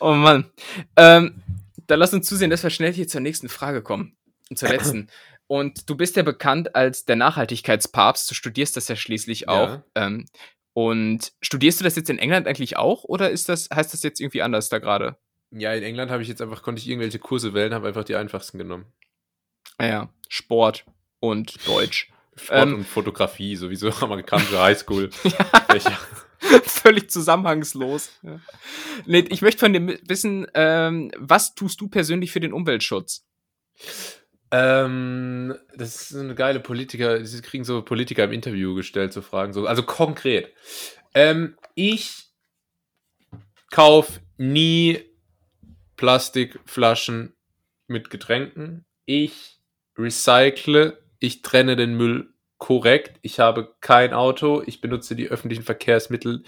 Oh 0.00 0.14
Mann. 0.14 0.50
Ähm, 0.96 1.42
dann 1.88 1.98
lass 1.98 2.14
uns 2.14 2.26
zusehen, 2.26 2.50
dass 2.50 2.62
wir 2.62 2.70
schnell 2.70 2.92
hier 2.92 3.08
zur 3.08 3.20
nächsten 3.20 3.48
Frage 3.48 3.82
kommen. 3.82 4.16
Und 4.48 4.58
zur 4.58 4.68
letzten. 4.70 5.10
Und 5.48 5.88
du 5.90 5.96
bist 5.96 6.16
ja 6.16 6.22
bekannt 6.22 6.76
als 6.76 7.04
der 7.04 7.16
Nachhaltigkeitspapst. 7.16 8.30
Du 8.30 8.34
studierst 8.34 8.76
das 8.76 8.88
ja 8.88 8.96
schließlich 8.96 9.48
auch. 9.48 9.68
Ja. 9.68 9.84
Ähm, 9.96 10.26
und 10.74 11.32
studierst 11.40 11.80
du 11.80 11.84
das 11.84 11.96
jetzt 11.96 12.10
in 12.10 12.18
England 12.18 12.46
eigentlich 12.46 12.76
auch? 12.76 13.02
Oder 13.04 13.30
ist 13.30 13.48
das, 13.48 13.68
heißt 13.74 13.92
das 13.92 14.02
jetzt 14.02 14.20
irgendwie 14.20 14.42
anders 14.42 14.68
da 14.68 14.78
gerade? 14.78 15.16
Ja, 15.50 15.72
in 15.72 15.82
England 15.82 16.10
habe 16.10 16.22
ich 16.22 16.28
jetzt 16.28 16.42
einfach, 16.42 16.62
konnte 16.62 16.80
ich 16.80 16.88
irgendwelche 16.88 17.18
Kurse 17.18 17.54
wählen, 17.54 17.72
habe 17.74 17.88
einfach 17.88 18.04
die 18.04 18.14
einfachsten 18.14 18.58
genommen. 18.58 18.84
Ah 19.78 20.08
Sport 20.28 20.84
und 21.20 21.66
Deutsch. 21.66 22.12
Sport 22.36 22.66
Ähm. 22.68 22.74
und 22.74 22.84
Fotografie, 22.84 23.56
sowieso 23.56 23.90
amerikanische 24.00 24.60
Highschool. 24.60 25.10
Fächer. 25.70 25.98
Völlig 26.62 27.10
zusammenhangslos. 27.10 28.10
Ja. 28.22 28.40
Ich 29.06 29.42
möchte 29.42 29.60
von 29.60 29.72
dir 29.72 29.98
wissen, 30.06 30.46
ähm, 30.54 31.10
was 31.16 31.54
tust 31.54 31.80
du 31.80 31.88
persönlich 31.88 32.32
für 32.32 32.40
den 32.40 32.52
Umweltschutz? 32.52 33.26
Ähm, 34.50 35.54
das 35.76 36.10
ist 36.10 36.16
eine 36.16 36.34
geile 36.34 36.60
Politiker, 36.60 37.24
sie 37.24 37.42
kriegen 37.42 37.64
so 37.64 37.82
Politiker 37.82 38.24
im 38.24 38.32
Interview 38.32 38.74
gestellt, 38.74 39.12
so 39.12 39.20
Fragen, 39.20 39.52
so, 39.52 39.66
also 39.66 39.82
konkret. 39.82 40.54
Ähm, 41.14 41.56
ich 41.74 42.28
kauf 43.70 44.20
nie 44.38 45.00
Plastikflaschen 45.96 47.34
mit 47.88 48.08
Getränken. 48.08 48.86
Ich 49.04 49.60
recycle, 49.98 50.98
ich 51.18 51.42
trenne 51.42 51.76
den 51.76 51.96
Müll 51.96 52.32
korrekt. 52.58 53.18
Ich 53.22 53.40
habe 53.40 53.74
kein 53.80 54.12
Auto, 54.12 54.62
ich 54.66 54.80
benutze 54.80 55.16
die 55.16 55.28
öffentlichen 55.28 55.62
Verkehrsmittel 55.62 56.44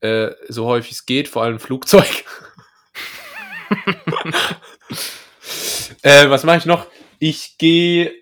äh, 0.00 0.30
so 0.48 0.66
häufig 0.66 0.92
es 0.92 1.06
geht, 1.06 1.28
vor 1.28 1.42
allem 1.42 1.58
Flugzeug. 1.58 2.24
äh, 6.02 6.28
was 6.28 6.44
mache 6.44 6.58
ich 6.58 6.66
noch? 6.66 6.86
Ich 7.18 7.56
gehe 7.58 8.12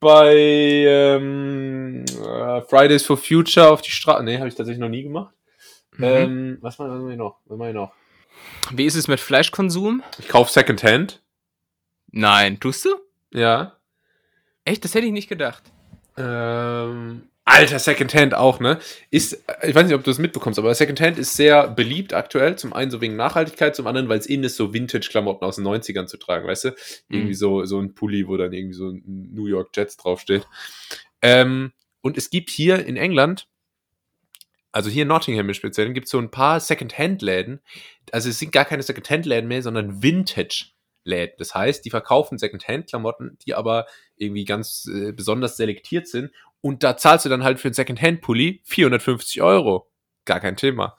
bei 0.00 0.34
ähm, 0.34 2.04
äh, 2.04 2.60
Fridays 2.62 3.06
for 3.06 3.16
Future 3.16 3.70
auf 3.70 3.82
die 3.82 3.92
Straße. 3.92 4.24
Nee, 4.24 4.38
habe 4.38 4.48
ich 4.48 4.56
tatsächlich 4.56 4.80
noch 4.80 4.88
nie 4.88 5.04
gemacht. 5.04 5.32
Mhm. 5.96 6.04
Ähm, 6.04 6.58
was 6.60 6.78
mache 6.78 6.90
mach 6.90 7.10
ich 7.10 7.16
noch? 7.16 7.38
Was 7.44 7.58
mache 7.58 7.68
ich 7.68 7.74
noch? 7.74 7.92
Wie 8.72 8.86
ist 8.86 8.96
es 8.96 9.06
mit 9.08 9.20
Fleischkonsum? 9.20 10.02
Ich 10.18 10.28
kaufe 10.28 10.52
Secondhand. 10.52 11.22
Nein, 12.10 12.58
tust 12.58 12.84
du? 12.84 12.96
Ja. 13.32 13.76
Echt? 14.64 14.84
Das 14.84 14.94
hätte 14.94 15.06
ich 15.06 15.12
nicht 15.12 15.28
gedacht. 15.28 15.62
Ähm, 16.16 17.28
Alter, 17.44 17.78
Secondhand 17.80 18.34
auch, 18.34 18.60
ne? 18.60 18.78
Ist, 19.10 19.44
ich 19.62 19.74
weiß 19.74 19.86
nicht, 19.86 19.96
ob 19.96 20.04
du 20.04 20.10
es 20.12 20.18
mitbekommst, 20.18 20.58
aber 20.60 20.72
Secondhand 20.74 21.18
ist 21.18 21.34
sehr 21.34 21.66
beliebt 21.68 22.14
aktuell. 22.14 22.56
Zum 22.56 22.72
einen 22.72 22.90
so 22.90 23.00
wegen 23.00 23.16
Nachhaltigkeit, 23.16 23.74
zum 23.74 23.86
anderen, 23.88 24.08
weil 24.08 24.18
es 24.18 24.26
in 24.26 24.44
ist, 24.44 24.56
so 24.56 24.72
Vintage-Klamotten 24.72 25.44
aus 25.44 25.56
den 25.56 25.66
90ern 25.66 26.06
zu 26.06 26.18
tragen, 26.18 26.46
weißt 26.46 26.64
du? 26.64 26.68
Irgendwie 27.08 27.30
Mhm. 27.30 27.34
so, 27.34 27.64
so 27.64 27.80
ein 27.80 27.94
Pulli, 27.94 28.28
wo 28.28 28.36
dann 28.36 28.52
irgendwie 28.52 28.74
so 28.74 28.90
ein 28.90 29.02
New 29.06 29.46
York 29.46 29.70
Jets 29.74 29.96
draufsteht. 29.96 30.46
Ähm, 31.20 31.72
und 32.00 32.16
es 32.16 32.30
gibt 32.30 32.50
hier 32.50 32.84
in 32.86 32.96
England, 32.96 33.48
also 34.70 34.88
hier 34.88 35.02
in 35.02 35.08
Nottingham 35.08 35.48
im 35.48 35.54
Speziellen, 35.54 35.94
gibt 35.94 36.06
es 36.06 36.12
so 36.12 36.18
ein 36.18 36.30
paar 36.30 36.60
Secondhand-Läden. 36.60 37.60
Also 38.12 38.28
es 38.30 38.38
sind 38.38 38.52
gar 38.52 38.64
keine 38.64 38.82
Secondhand-Läden 38.82 39.48
mehr, 39.48 39.62
sondern 39.62 40.02
Vintage-Läden. 41.04 41.34
Das 41.38 41.54
heißt, 41.54 41.84
die 41.84 41.90
verkaufen 41.90 42.38
Secondhand-Klamotten, 42.38 43.38
die 43.46 43.54
aber 43.54 43.86
irgendwie 44.16 44.44
ganz 44.44 44.88
äh, 44.92 45.12
besonders 45.12 45.56
selektiert 45.56 46.08
sind. 46.08 46.32
Und 46.60 46.82
da 46.82 46.96
zahlst 46.96 47.24
du 47.24 47.28
dann 47.28 47.44
halt 47.44 47.60
für 47.60 47.68
einen 47.68 47.74
Secondhand-Pulli 47.74 48.62
450 48.64 49.40
Euro. 49.42 49.88
Gar 50.24 50.40
kein 50.40 50.56
Thema. 50.56 50.96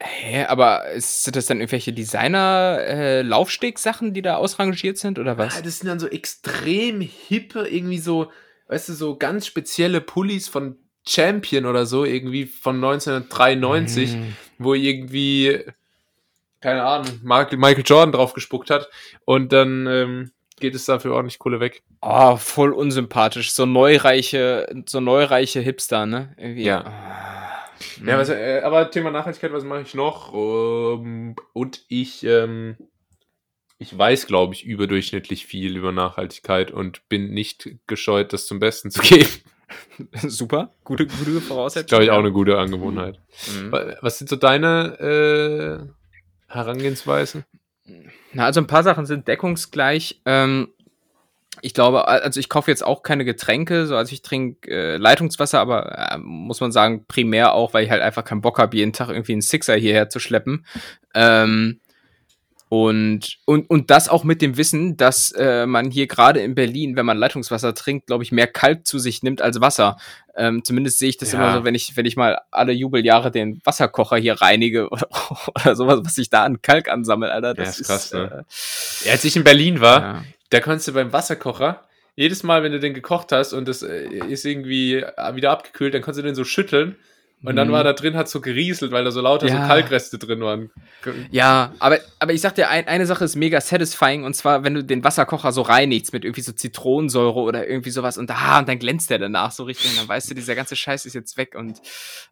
Hä, 0.00 0.44
aber 0.44 0.88
ist- 0.90 1.24
sind 1.24 1.34
das 1.36 1.46
dann 1.46 1.58
irgendwelche 1.60 1.92
Designer-Laufsteg-Sachen, 1.92 4.14
die 4.14 4.22
da 4.22 4.36
ausrangiert 4.36 4.96
sind 4.98 5.18
oder 5.18 5.32
Ah, 5.32 5.38
was? 5.38 5.60
das 5.62 5.78
sind 5.80 5.88
dann 5.88 5.98
so 6.00 6.06
extrem 6.08 7.00
hippe, 7.00 7.66
irgendwie 7.68 7.98
so, 7.98 8.30
weißt 8.68 8.88
du, 8.90 8.92
so 8.94 9.16
ganz 9.16 9.46
spezielle 9.46 10.00
Pullis 10.00 10.46
von 10.48 10.76
Champion 11.06 11.66
oder 11.66 11.84
so, 11.86 12.04
irgendwie 12.04 12.46
von 12.46 12.76
1993, 12.76 14.12
Hm. 14.12 14.36
wo 14.58 14.74
irgendwie, 14.74 15.64
keine 16.60 16.82
Ahnung, 16.84 17.20
Michael 17.22 17.84
Jordan 17.84 18.12
drauf 18.12 18.32
gespuckt 18.34 18.70
hat. 18.70 18.88
Und 19.24 19.52
dann 19.52 19.86
ähm, 19.86 20.30
geht 20.60 20.74
es 20.74 20.84
dafür 20.86 21.14
ordentlich 21.14 21.38
Kohle 21.38 21.60
weg. 21.60 21.82
Oh, 22.00 22.36
voll 22.36 22.72
unsympathisch. 22.72 23.52
So 23.52 23.66
neureiche, 23.66 24.66
so 24.88 25.00
neureiche 25.00 25.60
Hipster, 25.60 26.06
ne? 26.06 26.34
Irgendwie. 26.36 26.64
Ja. 26.64 26.84
Ah. 26.84 27.34
Ja, 28.04 28.18
was, 28.18 28.28
äh, 28.28 28.60
aber 28.64 28.90
Thema 28.90 29.12
Nachhaltigkeit, 29.12 29.52
was 29.52 29.62
mache 29.62 29.82
ich 29.82 29.94
noch? 29.94 30.34
Ähm, 30.34 31.36
und 31.52 31.84
ich, 31.88 32.24
ähm, 32.24 32.76
ich 33.78 33.96
weiß, 33.96 34.26
glaube 34.26 34.54
ich, 34.54 34.64
überdurchschnittlich 34.64 35.46
viel 35.46 35.76
über 35.76 35.92
Nachhaltigkeit 35.92 36.72
und 36.72 37.08
bin 37.08 37.30
nicht 37.30 37.70
gescheut, 37.86 38.32
das 38.32 38.46
zum 38.48 38.58
Besten 38.58 38.90
zu 38.90 39.00
geben. 39.02 39.28
Super, 40.26 40.72
gute, 40.82 41.06
gute 41.06 41.40
Voraussetzung. 41.40 41.86
glaube 41.88 42.04
ich, 42.04 42.10
auch 42.10 42.18
eine 42.18 42.32
gute 42.32 42.58
Angewohnheit. 42.58 43.20
Mhm. 43.54 43.70
Wa- 43.70 43.96
Was 44.00 44.18
sind 44.18 44.28
so 44.28 44.34
deine 44.36 44.98
äh, 45.86 45.92
Herangehensweisen? 46.48 47.44
Na, 48.32 48.44
also 48.44 48.60
ein 48.60 48.66
paar 48.66 48.82
Sachen 48.82 49.06
sind 49.06 49.28
deckungsgleich. 49.28 50.20
Ähm, 50.24 50.68
ich 51.62 51.74
glaube, 51.74 52.06
also 52.06 52.38
ich 52.38 52.48
kaufe 52.48 52.70
jetzt 52.70 52.84
auch 52.84 53.02
keine 53.02 53.24
Getränke, 53.24 53.86
so 53.86 53.96
also 53.96 54.12
ich 54.12 54.22
trinke 54.22 54.70
äh, 54.70 54.96
Leitungswasser, 54.96 55.60
aber 55.60 56.12
äh, 56.12 56.18
muss 56.18 56.60
man 56.60 56.72
sagen, 56.72 57.04
primär 57.06 57.54
auch, 57.54 57.74
weil 57.74 57.84
ich 57.84 57.90
halt 57.90 58.02
einfach 58.02 58.24
keinen 58.24 58.42
Bock 58.42 58.58
habe, 58.58 58.76
jeden 58.76 58.92
Tag 58.92 59.08
irgendwie 59.08 59.32
einen 59.32 59.42
Sixer 59.42 59.74
hierher 59.74 60.08
zu 60.08 60.20
schleppen. 60.20 60.66
Ähm, 61.14 61.80
und, 62.70 63.38
und, 63.46 63.70
und 63.70 63.90
das 63.90 64.08
auch 64.10 64.24
mit 64.24 64.42
dem 64.42 64.56
Wissen, 64.58 64.96
dass 64.98 65.32
äh, 65.32 65.64
man 65.66 65.90
hier 65.90 66.06
gerade 66.06 66.40
in 66.40 66.54
Berlin, 66.54 66.96
wenn 66.96 67.06
man 67.06 67.16
Leitungswasser 67.16 67.74
trinkt, 67.74 68.06
glaube 68.08 68.24
ich, 68.24 68.32
mehr 68.32 68.46
Kalk 68.46 68.86
zu 68.86 68.98
sich 68.98 69.22
nimmt 69.22 69.40
als 69.40 69.60
Wasser. 69.60 69.96
Ähm, 70.36 70.62
zumindest 70.64 70.98
sehe 70.98 71.08
ich 71.08 71.16
das 71.16 71.32
Ja. 71.32 71.38
immer 71.38 71.52
so, 71.52 71.64
wenn 71.64 71.74
ich, 71.74 71.96
wenn 71.96 72.04
ich 72.04 72.16
mal 72.16 72.38
alle 72.50 72.72
Jubeljahre 72.72 73.30
den 73.30 73.60
Wasserkocher 73.64 74.16
hier 74.18 74.34
reinige 74.40 74.90
oder, 74.90 75.08
oder 75.54 75.76
sowas, 75.76 76.00
was 76.02 76.18
ich 76.18 76.28
da 76.28 76.44
an 76.44 76.60
Kalk 76.60 76.88
ansammle, 76.90 77.32
Alter. 77.32 77.54
Das 77.54 77.80
ist 77.80 77.86
krass, 77.86 78.12
ne? 78.12 78.44
äh, 79.02 79.06
Ja, 79.06 79.12
als 79.12 79.24
ich 79.24 79.34
in 79.36 79.44
Berlin 79.44 79.80
war, 79.80 80.00
ja. 80.00 80.24
da 80.50 80.60
konntest 80.60 80.88
du 80.88 80.92
beim 80.92 81.12
Wasserkocher, 81.12 81.84
jedes 82.16 82.42
Mal, 82.42 82.62
wenn 82.62 82.72
du 82.72 82.80
den 82.80 82.94
gekocht 82.94 83.32
hast 83.32 83.52
und 83.54 83.66
das 83.66 83.82
äh, 83.82 84.08
ist 84.28 84.44
irgendwie 84.44 84.96
äh, 84.96 85.34
wieder 85.36 85.52
abgekühlt, 85.52 85.94
dann 85.94 86.02
konntest 86.02 86.18
du 86.18 86.26
den 86.26 86.34
so 86.34 86.44
schütteln 86.44 86.96
und 87.44 87.56
dann 87.56 87.68
Mhm. 87.68 87.72
war 87.72 87.84
da 87.84 87.92
drin, 87.92 88.16
hat 88.16 88.28
so 88.28 88.40
gerieselt, 88.40 88.90
weil 88.92 89.04
da 89.04 89.10
so 89.10 89.20
lauter 89.20 89.48
so 89.48 89.54
Ja. 89.54 89.66
Kalkreste 89.66 90.18
drin 90.18 90.40
waren. 90.40 90.70
Ja, 91.30 91.72
aber, 91.78 91.98
aber 92.18 92.32
ich 92.32 92.40
sag 92.40 92.54
dir, 92.56 92.68
ein, 92.68 92.86
eine 92.88 93.06
Sache 93.06 93.24
ist 93.24 93.36
mega 93.36 93.60
satisfying 93.60 94.24
und 94.24 94.34
zwar, 94.34 94.64
wenn 94.64 94.74
du 94.74 94.82
den 94.84 95.04
Wasserkocher 95.04 95.52
so 95.52 95.62
reinigst 95.62 96.12
mit 96.12 96.24
irgendwie 96.24 96.40
so 96.40 96.52
Zitronensäure 96.52 97.38
oder 97.40 97.68
irgendwie 97.68 97.90
sowas 97.90 98.18
und, 98.18 98.30
ah, 98.30 98.58
und 98.58 98.68
dann 98.68 98.78
glänzt 98.78 99.08
der 99.10 99.18
danach 99.18 99.52
so 99.52 99.64
richtig 99.64 99.90
und 99.92 99.98
dann 99.98 100.08
weißt 100.08 100.30
du, 100.30 100.34
dieser 100.34 100.54
ganze 100.56 100.74
Scheiß 100.76 101.06
ist 101.06 101.14
jetzt 101.14 101.36
weg 101.36 101.54
und 101.54 101.80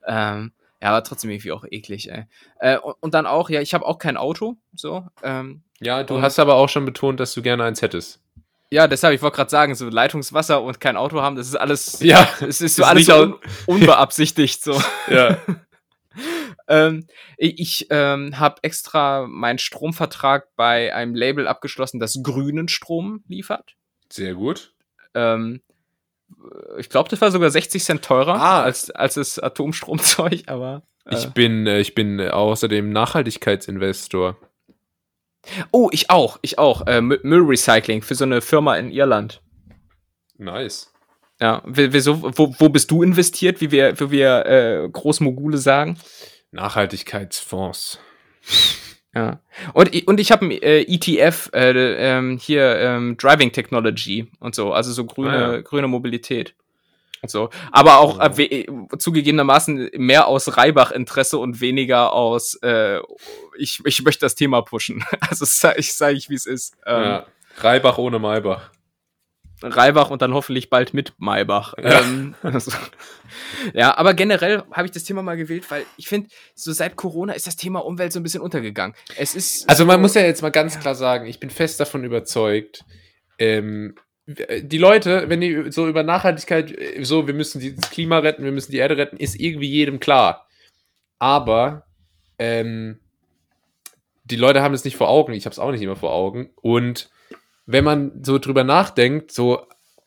ähm, 0.07 0.53
ja, 0.83 0.89
aber 0.91 1.03
trotzdem 1.05 1.31
irgendwie 1.31 1.53
auch 1.53 1.65
eklig, 1.71 2.11
ey. 2.11 2.25
Äh, 2.61 2.79
und, 2.79 2.97
und 3.01 3.15
dann 3.15 3.27
auch, 3.27 3.49
ja, 3.49 3.61
ich 3.61 3.73
habe 3.73 3.87
auch 3.87 3.99
kein 3.99 4.17
Auto, 4.17 4.57
so. 4.75 5.07
Ähm, 5.23 5.63
Ja, 5.81 6.03
du 6.05 6.21
hast 6.21 6.39
aber 6.39 6.57
auch 6.57 6.69
schon 6.69 6.85
betont, 6.85 7.19
dass 7.21 7.33
du 7.33 7.41
gerne 7.43 7.65
eins 7.65 7.81
hättest. 7.81 8.21
Ja, 8.71 8.89
deshalb, 8.89 9.15
ich 9.15 9.23
wollte 9.23 9.37
gerade 9.37 9.51
sagen, 9.51 9.75
so 9.75 9.89
Leitungswasser 9.89 10.63
und 10.63 10.81
kein 10.81 10.97
Auto 10.97 11.21
haben, 11.23 11.37
das 11.37 11.49
ist 11.49 11.55
alles, 11.57 12.01
Ja, 12.01 12.29
es 12.41 12.61
ist 12.61 12.77
so 12.77 12.83
ist 12.83 12.89
alles 12.89 13.07
so 13.07 13.15
un 13.23 13.35
unbeabsichtigt, 13.67 14.63
so. 14.63 14.81
ja. 15.11 15.39
ähm, 16.69 17.07
ich 17.37 17.59
ich 17.61 17.87
ähm, 17.91 18.39
habe 18.39 18.57
extra 18.63 19.27
meinen 19.29 19.59
Stromvertrag 19.59 20.49
bei 20.57 20.95
einem 20.95 21.15
Label 21.15 21.47
abgeschlossen, 21.47 22.01
das 22.01 22.19
grünen 22.23 22.69
Strom 22.69 23.23
liefert. 23.29 23.77
Sehr 24.11 24.35
gut. 24.35 24.73
Ähm, 25.15 25.61
ich 26.79 26.89
glaube, 26.89 27.09
das 27.09 27.21
war 27.21 27.31
sogar 27.31 27.51
60 27.51 27.83
Cent 27.85 28.03
teurer 28.05 28.35
Ah. 28.35 28.63
als, 28.63 28.91
als 28.91 29.15
das 29.15 29.39
Atomstromzeug, 29.39 30.43
aber. 30.47 30.83
Äh, 31.05 31.15
Ich 31.17 31.27
bin, 31.29 31.67
äh, 31.67 31.81
ich 31.81 31.95
bin 31.95 32.19
äh, 32.19 32.31
außerdem 32.31 32.91
Nachhaltigkeitsinvestor. 32.91 34.37
Oh, 35.71 35.89
ich 35.93 36.11
auch, 36.11 36.39
ich 36.43 36.59
auch. 36.59 36.87
Äh, 36.87 36.99
Mü- 36.99 37.21
Müllrecycling 37.23 38.03
für 38.03 38.15
so 38.15 38.25
eine 38.25 38.41
Firma 38.41 38.77
in 38.77 38.91
Irland. 38.91 39.43
Nice. 40.39 40.93
Ja, 41.41 41.63
wieso, 41.67 42.23
wo, 42.39 42.55
wo 42.59 42.69
bist 42.71 42.91
du 42.91 43.03
investiert, 43.03 43.61
wie 43.61 43.71
wir, 43.71 43.99
wie 44.01 44.11
wir 44.11 44.47
äh, 44.47 44.89
Großmogule 44.91 45.59
sagen? 45.59 45.99
Nachhaltigkeitsfonds. 46.53 47.99
Ja. 49.15 49.41
Und, 49.73 50.07
und 50.07 50.21
ich 50.21 50.31
habe 50.31 50.47
ein 50.47 50.51
äh, 50.51 50.81
ETF, 50.83 51.51
äh, 51.55 51.71
ähm, 51.73 52.39
hier 52.39 52.77
ähm, 52.79 53.17
Driving 53.17 53.51
Technology 53.53 54.31
und 54.41 54.55
so, 54.55 54.73
also 54.73 54.93
so 54.93 55.05
grüne, 55.07 55.31
Ah, 55.47 55.53
ja. 55.55 55.61
grüne 55.63 55.89
Mobilität. 55.89 56.55
So. 57.27 57.51
Aber 57.73 57.99
auch 57.99 58.19
Ja. 58.19 58.33
äh, 58.39 58.67
zugegebenermaßen 58.99 59.91
mehr 59.95 60.27
aus 60.27 60.57
Reibach-Interesse 60.57 61.39
und 61.39 61.61
weniger 61.61 62.13
aus, 62.13 62.55
äh, 62.63 62.99
ich, 63.59 63.81
ich 63.85 64.03
möchte 64.03 64.21
das 64.27 64.35
Thema 64.35 64.63
pushen. 64.63 65.05
Also 65.31 65.45
sag 65.47 65.79
ich 65.79 65.95
sage 65.95 66.17
ich, 66.17 66.29
wie 66.31 66.35
es 66.35 66.47
ist. 66.47 66.75
Ähm, 66.87 67.03
Ja. 67.03 67.27
Reibach 67.59 67.99
ohne 67.99 68.19
Maybach. 68.19 68.71
Reibach 69.63 70.11
und 70.11 70.21
dann 70.21 70.35
hoffentlich 70.35 70.69
bald 70.69 70.93
mit 70.93 71.15
Maybach. 71.17 71.73
Ja. 71.83 72.01
Ähm, 72.03 72.35
also, 72.43 72.71
ja, 73.73 73.97
aber 73.97 74.13
generell 74.13 74.63
habe 74.71 74.85
ich 74.85 74.93
das 74.93 75.05
Thema 75.05 75.23
mal 75.23 75.39
gewählt, 75.39 75.71
weil 75.71 75.87
ich 75.97 76.09
finde, 76.09 76.29
so 76.55 76.73
seit 76.73 76.97
Corona 76.97 77.33
ist 77.33 77.47
das 77.47 77.57
Thema 77.57 77.79
Umwelt 77.83 78.13
so 78.13 78.21
ein 78.21 78.23
bisschen 78.23 78.43
untergegangen. 78.43 78.95
Es 79.17 79.35
ist 79.35 79.67
Also 79.69 79.87
man 79.87 79.97
so- 79.97 80.01
muss 80.03 80.15
ja 80.15 80.21
jetzt 80.23 80.43
mal 80.43 80.51
ganz 80.51 80.79
klar 80.79 80.95
sagen, 80.95 81.27
ich 81.27 81.41
bin 81.41 81.49
fest 81.49 81.81
davon 81.81 82.05
überzeugt, 82.05 82.85
ähm, 83.39 83.95
die 84.27 84.79
Leute, 84.79 85.29
wenn 85.29 85.41
die 85.41 85.71
so 85.71 85.87
über 85.87 86.03
Nachhaltigkeit, 86.03 86.73
äh, 86.77 87.05
so 87.05 87.27
wir 87.27 87.35
müssen 87.35 87.77
das 87.77 87.91
Klima 87.91 88.19
retten, 88.19 88.45
wir 88.45 88.53
müssen 88.53 88.73
die 88.73 88.79
Erde 88.79 88.97
retten, 88.97 89.17
ist 89.17 89.39
irgendwie 89.39 89.69
jedem 89.69 90.01
klar. 90.01 90.47
Aber 91.19 91.87
ähm, 92.39 92.99
die 94.25 94.37
Leute 94.37 94.63
haben 94.63 94.75
es 94.75 94.85
nicht 94.85 94.97
vor 94.97 95.09
Augen, 95.09 95.33
ich 95.33 95.47
habe 95.47 95.53
es 95.53 95.59
auch 95.59 95.71
nicht 95.71 95.83
immer 95.83 95.97
vor 95.97 96.13
Augen. 96.13 96.51
Und 96.57 97.11
wenn 97.67 97.85
man 97.85 98.25
so 98.25 98.39
drüber 98.39 98.65
nachdenkt, 98.65 99.31
so 99.31 99.67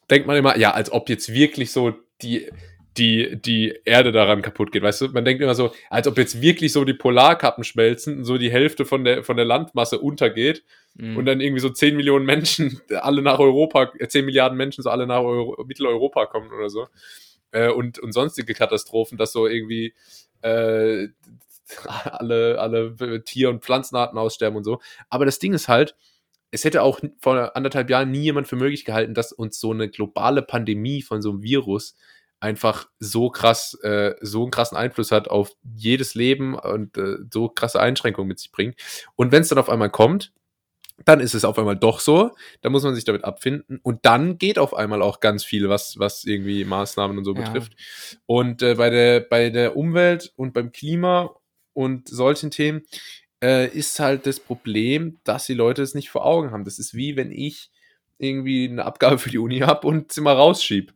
denkt 0.10 0.28
man 0.28 0.38
immer, 0.38 0.58
ja, 0.58 0.72
als 0.72 0.92
ob 0.92 1.10
jetzt 1.10 1.34
wirklich 1.34 1.72
so 1.72 1.94
die 2.22 2.50
die, 2.98 3.40
die 3.42 3.80
Erde 3.86 4.12
daran 4.12 4.42
kaputt 4.42 4.72
geht. 4.72 4.84
Weißt 4.84 5.02
du, 5.02 5.08
man 5.10 5.24
denkt 5.24 5.42
immer 5.42 5.56
so, 5.56 5.74
als 5.90 6.08
ob 6.08 6.18
jetzt 6.18 6.42
wirklich 6.42 6.74
so 6.74 6.84
die 6.84 6.94
Polarkappen 6.94 7.64
schmelzen 7.64 8.18
und 8.18 8.24
so 8.26 8.38
die 8.38 8.52
Hälfte 8.52 8.84
von 8.86 9.04
der, 9.04 9.24
von 9.24 9.38
der 9.38 9.46
Landmasse 9.46 10.00
untergeht 10.00 10.64
Mhm. 10.96 11.18
und 11.18 11.26
dann 11.26 11.40
irgendwie 11.40 11.62
so 11.62 11.70
10 11.70 11.96
Millionen 11.96 12.26
Menschen 12.26 12.82
alle 13.00 13.22
nach 13.22 13.40
Europa, 13.40 13.92
äh, 14.00 14.08
10 14.08 14.26
Milliarden 14.26 14.58
Menschen 14.58 14.84
so 14.84 14.90
alle 14.90 15.08
nach 15.08 15.22
Euro, 15.22 15.64
Mitteleuropa 15.66 16.26
kommen 16.26 16.52
oder 16.52 16.70
so. 16.70 16.88
Äh, 17.52 17.70
und, 17.70 18.00
und 18.00 18.12
sonstige 18.12 18.54
Katastrophen, 18.54 19.18
dass 19.18 19.32
so 19.32 19.48
irgendwie 19.48 19.94
äh, 20.42 21.08
alle, 22.06 22.60
alle 22.60 23.24
Tier- 23.24 23.50
und 23.50 23.64
Pflanzenarten 23.64 24.18
aussterben 24.18 24.58
und 24.58 24.64
so. 24.64 24.80
Aber 25.10 25.26
das 25.26 25.40
Ding 25.40 25.54
ist 25.54 25.68
halt, 25.68 25.96
es 26.52 26.64
hätte 26.64 26.82
auch 26.82 27.00
vor 27.20 27.56
anderthalb 27.56 27.90
Jahren 27.90 28.12
nie 28.12 28.24
jemand 28.24 28.48
für 28.48 28.56
möglich 28.56 28.84
gehalten, 28.84 29.14
dass 29.14 29.32
uns 29.32 29.60
so 29.60 29.72
eine 29.72 29.90
globale 29.90 30.42
Pandemie 30.42 31.04
von 31.04 31.22
so 31.22 31.30
einem 31.30 31.44
Virus 31.44 31.96
einfach 32.40 32.88
so 33.00 33.30
krass, 33.30 33.74
äh, 33.84 34.16
so 34.22 34.44
einen 34.44 34.52
krassen 34.52 34.78
Einfluss 34.78 35.12
hat 35.12 35.28
auf 35.28 35.52
jedes 35.76 36.16
Leben 36.16 36.56
und 36.56 36.98
äh, 36.98 37.18
so 37.32 37.50
krasse 37.50 37.80
Einschränkungen 37.80 38.28
mit 38.28 38.40
sich 38.40 38.52
bringt. 38.52 38.76
Und 39.16 39.32
wenn 39.32 39.42
es 39.42 39.50
dann 39.50 39.58
auf 39.58 39.70
einmal 39.70 39.90
kommt, 39.90 40.32
dann 41.06 41.22
ist 41.22 41.34
es 41.34 41.46
auf 41.46 41.58
einmal 41.58 41.78
doch 41.78 42.00
so, 42.02 42.32
da 42.62 42.70
muss 42.70 42.84
man 42.84 42.94
sich 42.94 43.06
damit 43.06 43.24
abfinden 43.24 43.80
und 43.84 44.06
dann 44.06 44.38
geht 44.38 44.60
auf 44.60 44.74
einmal 44.74 45.02
auch 45.02 45.22
ganz 45.22 45.44
viel, 45.46 45.70
was, 45.70 45.98
was 45.98 46.26
irgendwie 46.26 46.66
Maßnahmen 46.66 47.18
und 47.18 47.24
so 47.24 47.34
Ja. 47.34 47.38
betrifft. 47.42 47.74
Und 48.26 48.62
äh, 48.62 48.76
bei, 48.76 48.90
der, 48.90 49.22
bei 49.22 49.50
der 49.50 49.78
Umwelt 49.78 50.34
und 50.36 50.54
beim 50.54 50.72
Klima 50.74 51.34
und 51.74 52.10
solchen 52.10 52.52
Themen 52.52 52.82
äh, 53.42 53.68
ist 53.70 54.00
halt 54.00 54.26
das 54.26 54.40
Problem, 54.42 55.20
dass 55.24 55.46
die 55.46 55.54
Leute 55.54 55.82
es 55.82 55.96
nicht 55.96 56.10
vor 56.10 56.26
Augen 56.26 56.52
haben. 56.52 56.66
Das 56.66 56.80
ist 56.80 56.94
wie 56.94 57.16
wenn 57.16 57.32
ich 57.32 57.72
irgendwie 58.18 58.68
eine 58.68 58.84
Abgabe 58.86 59.18
für 59.18 59.30
die 59.30 59.38
Uni 59.38 59.60
habe 59.60 59.88
und 59.88 60.12
sie 60.12 60.22
mal 60.22 60.36
rausschieb. 60.36 60.94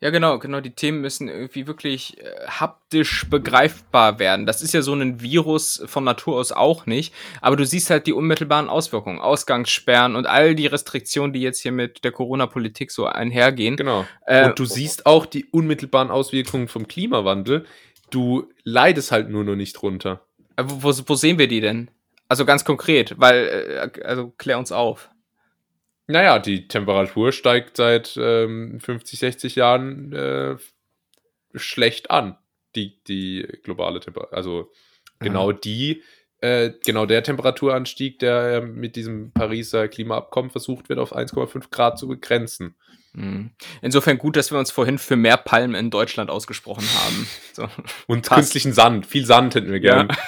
Ja, 0.00 0.10
genau, 0.10 0.38
genau. 0.38 0.60
Die 0.60 0.74
Themen 0.74 1.00
müssen 1.00 1.28
irgendwie 1.28 1.66
wirklich 1.66 2.18
äh, 2.18 2.46
haptisch 2.48 3.28
begreifbar 3.30 4.18
werden. 4.18 4.44
Das 4.44 4.60
ist 4.60 4.74
ja 4.74 4.82
so 4.82 4.92
ein 4.92 5.22
Virus 5.22 5.82
von 5.86 6.04
Natur 6.04 6.36
aus 6.36 6.52
auch 6.52 6.84
nicht. 6.84 7.14
Aber 7.40 7.56
du 7.56 7.64
siehst 7.64 7.88
halt 7.88 8.06
die 8.06 8.12
unmittelbaren 8.12 8.68
Auswirkungen. 8.68 9.20
Ausgangssperren 9.20 10.14
und 10.14 10.26
all 10.26 10.54
die 10.54 10.66
Restriktionen, 10.66 11.32
die 11.32 11.40
jetzt 11.40 11.60
hier 11.60 11.72
mit 11.72 12.04
der 12.04 12.12
Corona-Politik 12.12 12.90
so 12.90 13.06
einhergehen. 13.06 13.76
Genau. 13.76 14.04
Äh, 14.26 14.48
und 14.48 14.58
du 14.58 14.66
siehst 14.66 15.06
auch 15.06 15.24
die 15.24 15.46
unmittelbaren 15.46 16.10
Auswirkungen 16.10 16.68
vom 16.68 16.86
Klimawandel. 16.86 17.64
Du 18.10 18.50
leidest 18.64 19.12
halt 19.12 19.30
nur 19.30 19.44
noch 19.44 19.56
nicht 19.56 19.72
drunter. 19.72 20.26
Äh, 20.56 20.64
Wo, 20.66 20.82
wo, 20.82 20.94
wo 21.06 21.14
sehen 21.14 21.38
wir 21.38 21.48
die 21.48 21.60
denn? 21.60 21.90
Also 22.28 22.44
ganz 22.44 22.64
konkret, 22.64 23.14
weil, 23.18 23.90
äh, 23.96 24.02
also 24.02 24.30
klär 24.36 24.58
uns 24.58 24.72
auf. 24.72 25.10
Naja, 26.08 26.38
die 26.38 26.68
Temperatur 26.68 27.32
steigt 27.32 27.76
seit 27.76 28.16
ähm, 28.20 28.78
50, 28.80 29.18
60 29.18 29.56
Jahren 29.56 30.12
äh, 30.12 30.56
schlecht 31.54 32.10
an. 32.10 32.36
Die, 32.74 33.02
die 33.04 33.46
globale 33.62 34.00
Temperatur. 34.00 34.36
Also 34.36 34.70
genau 35.18 35.50
die, 35.50 36.02
äh, 36.40 36.72
genau 36.84 37.06
der 37.06 37.22
Temperaturanstieg, 37.22 38.18
der 38.18 38.56
äh, 38.56 38.60
mit 38.60 38.96
diesem 38.96 39.32
Pariser 39.32 39.88
Klimaabkommen 39.88 40.50
versucht 40.50 40.88
wird, 40.88 40.98
auf 40.98 41.16
1,5 41.16 41.70
Grad 41.70 41.98
zu 41.98 42.06
begrenzen. 42.06 42.76
Mhm. 43.14 43.50
Insofern 43.80 44.18
gut, 44.18 44.36
dass 44.36 44.52
wir 44.52 44.58
uns 44.58 44.70
vorhin 44.70 44.98
für 44.98 45.16
mehr 45.16 45.38
Palmen 45.38 45.74
in 45.74 45.90
Deutschland 45.90 46.30
ausgesprochen 46.30 46.86
haben. 47.04 47.26
So, 47.54 47.68
Und 48.06 48.26
Passt. 48.28 48.40
künstlichen 48.40 48.74
Sand. 48.74 49.06
Viel 49.06 49.24
Sand 49.24 49.54
hätten 49.54 49.72
wir 49.72 49.80
Ja. 49.80 50.06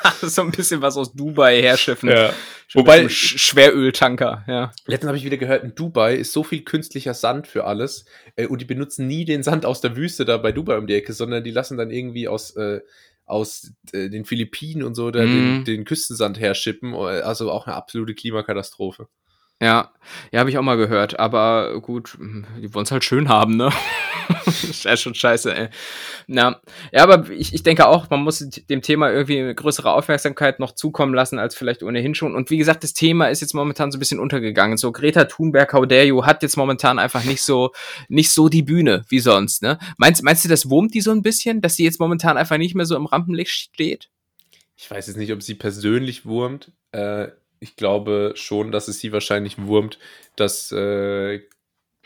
so 0.22 0.42
ein 0.42 0.50
bisschen 0.50 0.82
was 0.82 0.96
aus 0.96 1.12
Dubai 1.12 1.60
herschiffen. 1.62 2.08
Ja. 2.10 2.32
Wobei- 2.74 3.08
Sch 3.08 3.38
Schweröltanker, 3.38 4.44
ja. 4.48 4.72
Letztens 4.86 5.08
habe 5.08 5.18
ich 5.18 5.24
wieder 5.24 5.36
gehört, 5.36 5.62
in 5.64 5.74
Dubai 5.74 6.14
ist 6.14 6.32
so 6.32 6.42
viel 6.42 6.62
künstlicher 6.62 7.14
Sand 7.14 7.46
für 7.46 7.64
alles 7.64 8.04
äh, 8.36 8.46
und 8.46 8.60
die 8.60 8.64
benutzen 8.64 9.06
nie 9.06 9.24
den 9.24 9.42
Sand 9.42 9.66
aus 9.66 9.80
der 9.80 9.96
Wüste 9.96 10.24
da 10.24 10.36
bei 10.38 10.52
Dubai 10.52 10.78
um 10.78 10.86
die 10.86 10.94
Ecke, 10.94 11.12
sondern 11.12 11.44
die 11.44 11.50
lassen 11.50 11.76
dann 11.76 11.90
irgendwie 11.90 12.28
aus, 12.28 12.56
äh, 12.56 12.80
aus 13.26 13.72
äh, 13.92 14.08
den 14.08 14.24
Philippinen 14.24 14.82
und 14.82 14.94
so 14.94 15.10
da 15.10 15.20
den, 15.20 15.58
Mhm. 15.60 15.64
den 15.64 15.84
Küstensand 15.84 16.40
herschippen. 16.40 16.94
Also 16.94 17.50
auch 17.50 17.66
eine 17.66 17.76
absolute 17.76 18.14
Klimakatastrophe. 18.14 19.08
Ja, 19.62 19.92
ja, 20.32 20.40
habe 20.40 20.50
ich 20.50 20.58
auch 20.58 20.62
mal 20.62 20.76
gehört. 20.76 21.20
Aber 21.20 21.80
gut, 21.80 22.18
die 22.60 22.74
wollen 22.74 22.84
es 22.84 22.90
halt 22.90 23.04
schön 23.04 23.28
haben, 23.28 23.56
ne? 23.56 23.70
ist 24.46 24.82
ja 24.82 24.96
schon 24.96 25.14
scheiße, 25.14 25.54
ey. 25.54 25.68
Na, 26.26 26.60
ja, 26.90 27.04
aber 27.04 27.30
ich, 27.30 27.54
ich 27.54 27.62
denke 27.62 27.86
auch, 27.86 28.10
man 28.10 28.24
muss 28.24 28.40
dem 28.40 28.82
Thema 28.82 29.12
irgendwie 29.12 29.38
eine 29.38 29.54
größere 29.54 29.92
Aufmerksamkeit 29.92 30.58
noch 30.58 30.72
zukommen 30.72 31.14
lassen, 31.14 31.38
als 31.38 31.54
vielleicht 31.54 31.84
ohnehin 31.84 32.16
schon. 32.16 32.34
Und 32.34 32.50
wie 32.50 32.56
gesagt, 32.56 32.82
das 32.82 32.92
Thema 32.92 33.28
ist 33.28 33.40
jetzt 33.40 33.54
momentan 33.54 33.92
so 33.92 33.98
ein 33.98 34.00
bisschen 34.00 34.18
untergegangen. 34.18 34.78
So, 34.78 34.90
Greta 34.90 35.26
Thunberg, 35.26 35.72
how 35.72 35.86
dare 35.86 36.06
you, 36.06 36.26
hat 36.26 36.42
jetzt 36.42 36.56
momentan 36.56 36.98
einfach 36.98 37.22
nicht 37.22 37.42
so, 37.42 37.70
nicht 38.08 38.30
so 38.30 38.48
die 38.48 38.64
Bühne 38.64 39.04
wie 39.10 39.20
sonst, 39.20 39.62
ne? 39.62 39.78
Meinst, 39.96 40.24
meinst 40.24 40.44
du, 40.44 40.48
das 40.48 40.70
wurmt 40.70 40.92
die 40.92 41.00
so 41.00 41.12
ein 41.12 41.22
bisschen, 41.22 41.60
dass 41.60 41.76
sie 41.76 41.84
jetzt 41.84 42.00
momentan 42.00 42.36
einfach 42.36 42.58
nicht 42.58 42.74
mehr 42.74 42.86
so 42.86 42.96
im 42.96 43.06
Rampenlicht 43.06 43.52
steht? 43.52 44.08
Ich 44.76 44.90
weiß 44.90 45.06
jetzt 45.06 45.18
nicht, 45.18 45.32
ob 45.32 45.40
sie 45.40 45.54
persönlich 45.54 46.26
wurmt. 46.26 46.72
Äh, 46.90 47.28
ich 47.62 47.76
glaube 47.76 48.32
schon, 48.34 48.72
dass 48.72 48.88
es 48.88 48.98
sie 48.98 49.12
wahrscheinlich 49.12 49.56
wurmt, 49.56 49.98
dass 50.36 50.72
äh, 50.72 51.40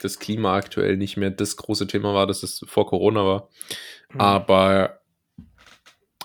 das 0.00 0.18
Klima 0.18 0.54
aktuell 0.54 0.96
nicht 0.98 1.16
mehr 1.16 1.30
das 1.30 1.56
große 1.56 1.86
Thema 1.86 2.12
war, 2.12 2.26
das 2.26 2.42
es 2.42 2.62
vor 2.68 2.86
Corona 2.86 3.24
war. 3.24 3.48
Aber 4.18 5.00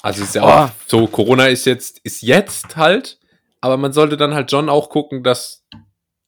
also 0.01 0.21
es 0.21 0.29
ist 0.29 0.35
ja 0.35 0.43
Oh. 0.43 0.65
auch 0.65 0.69
so, 0.87 1.07
Corona 1.07 1.47
ist 1.47 1.65
jetzt, 1.65 1.99
ist 2.03 2.21
jetzt 2.21 2.75
halt, 2.75 3.19
aber 3.61 3.77
man 3.77 3.93
sollte 3.93 4.17
dann 4.17 4.33
halt 4.33 4.51
schon 4.51 4.67
auch 4.67 4.89
gucken, 4.89 5.23
dass 5.23 5.65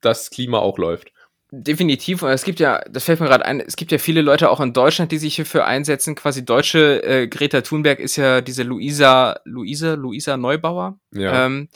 das 0.02 0.30
Klima 0.30 0.60
auch 0.60 0.78
läuft. 0.78 1.12
Definitiv. 1.56 2.24
Und 2.24 2.30
es 2.30 2.44
gibt 2.46 2.60
ja, 2.60 2.82
das 2.90 3.04
fällt 3.04 3.20
mir 3.20 3.28
gerade 3.28 3.46
ein, 3.46 3.60
es 3.60 3.76
gibt 3.76 3.92
ja 3.92 4.00
viele 4.00 4.22
Leute 4.22 4.50
auch 4.50 4.60
in 4.60 4.74
Deutschland, 4.74 5.12
die 5.12 5.20
sich 5.20 5.36
hierfür 5.36 5.66
einsetzen. 5.66 6.16
Quasi 6.16 6.44
deutsche 6.44 7.04
äh, 7.04 7.28
Greta 7.28 7.62
Thunberg 7.62 8.00
ist 8.00 8.16
ja 8.16 8.42
diese 8.42 8.64
Luisa, 8.64 9.40
Luise, 9.46 9.94
Luisa 9.94 10.36
Neubauer. 10.36 10.98
Ja. 11.14 11.46
Ähm, 11.46 11.70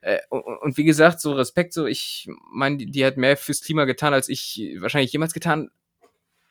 äh, 0.00 0.18
und, 0.28 0.42
und 0.42 0.76
wie 0.76 0.84
gesagt, 0.84 1.20
so 1.20 1.32
Respekt, 1.32 1.72
so 1.72 1.86
ich 1.86 2.28
meine, 2.50 2.78
die, 2.78 2.86
die 2.90 3.04
hat 3.04 3.16
mehr 3.16 3.36
fürs 3.36 3.60
Klima 3.60 3.84
getan, 3.84 4.14
als 4.14 4.28
ich 4.28 4.76
wahrscheinlich 4.78 5.12
jemals 5.12 5.32
getan 5.32 5.70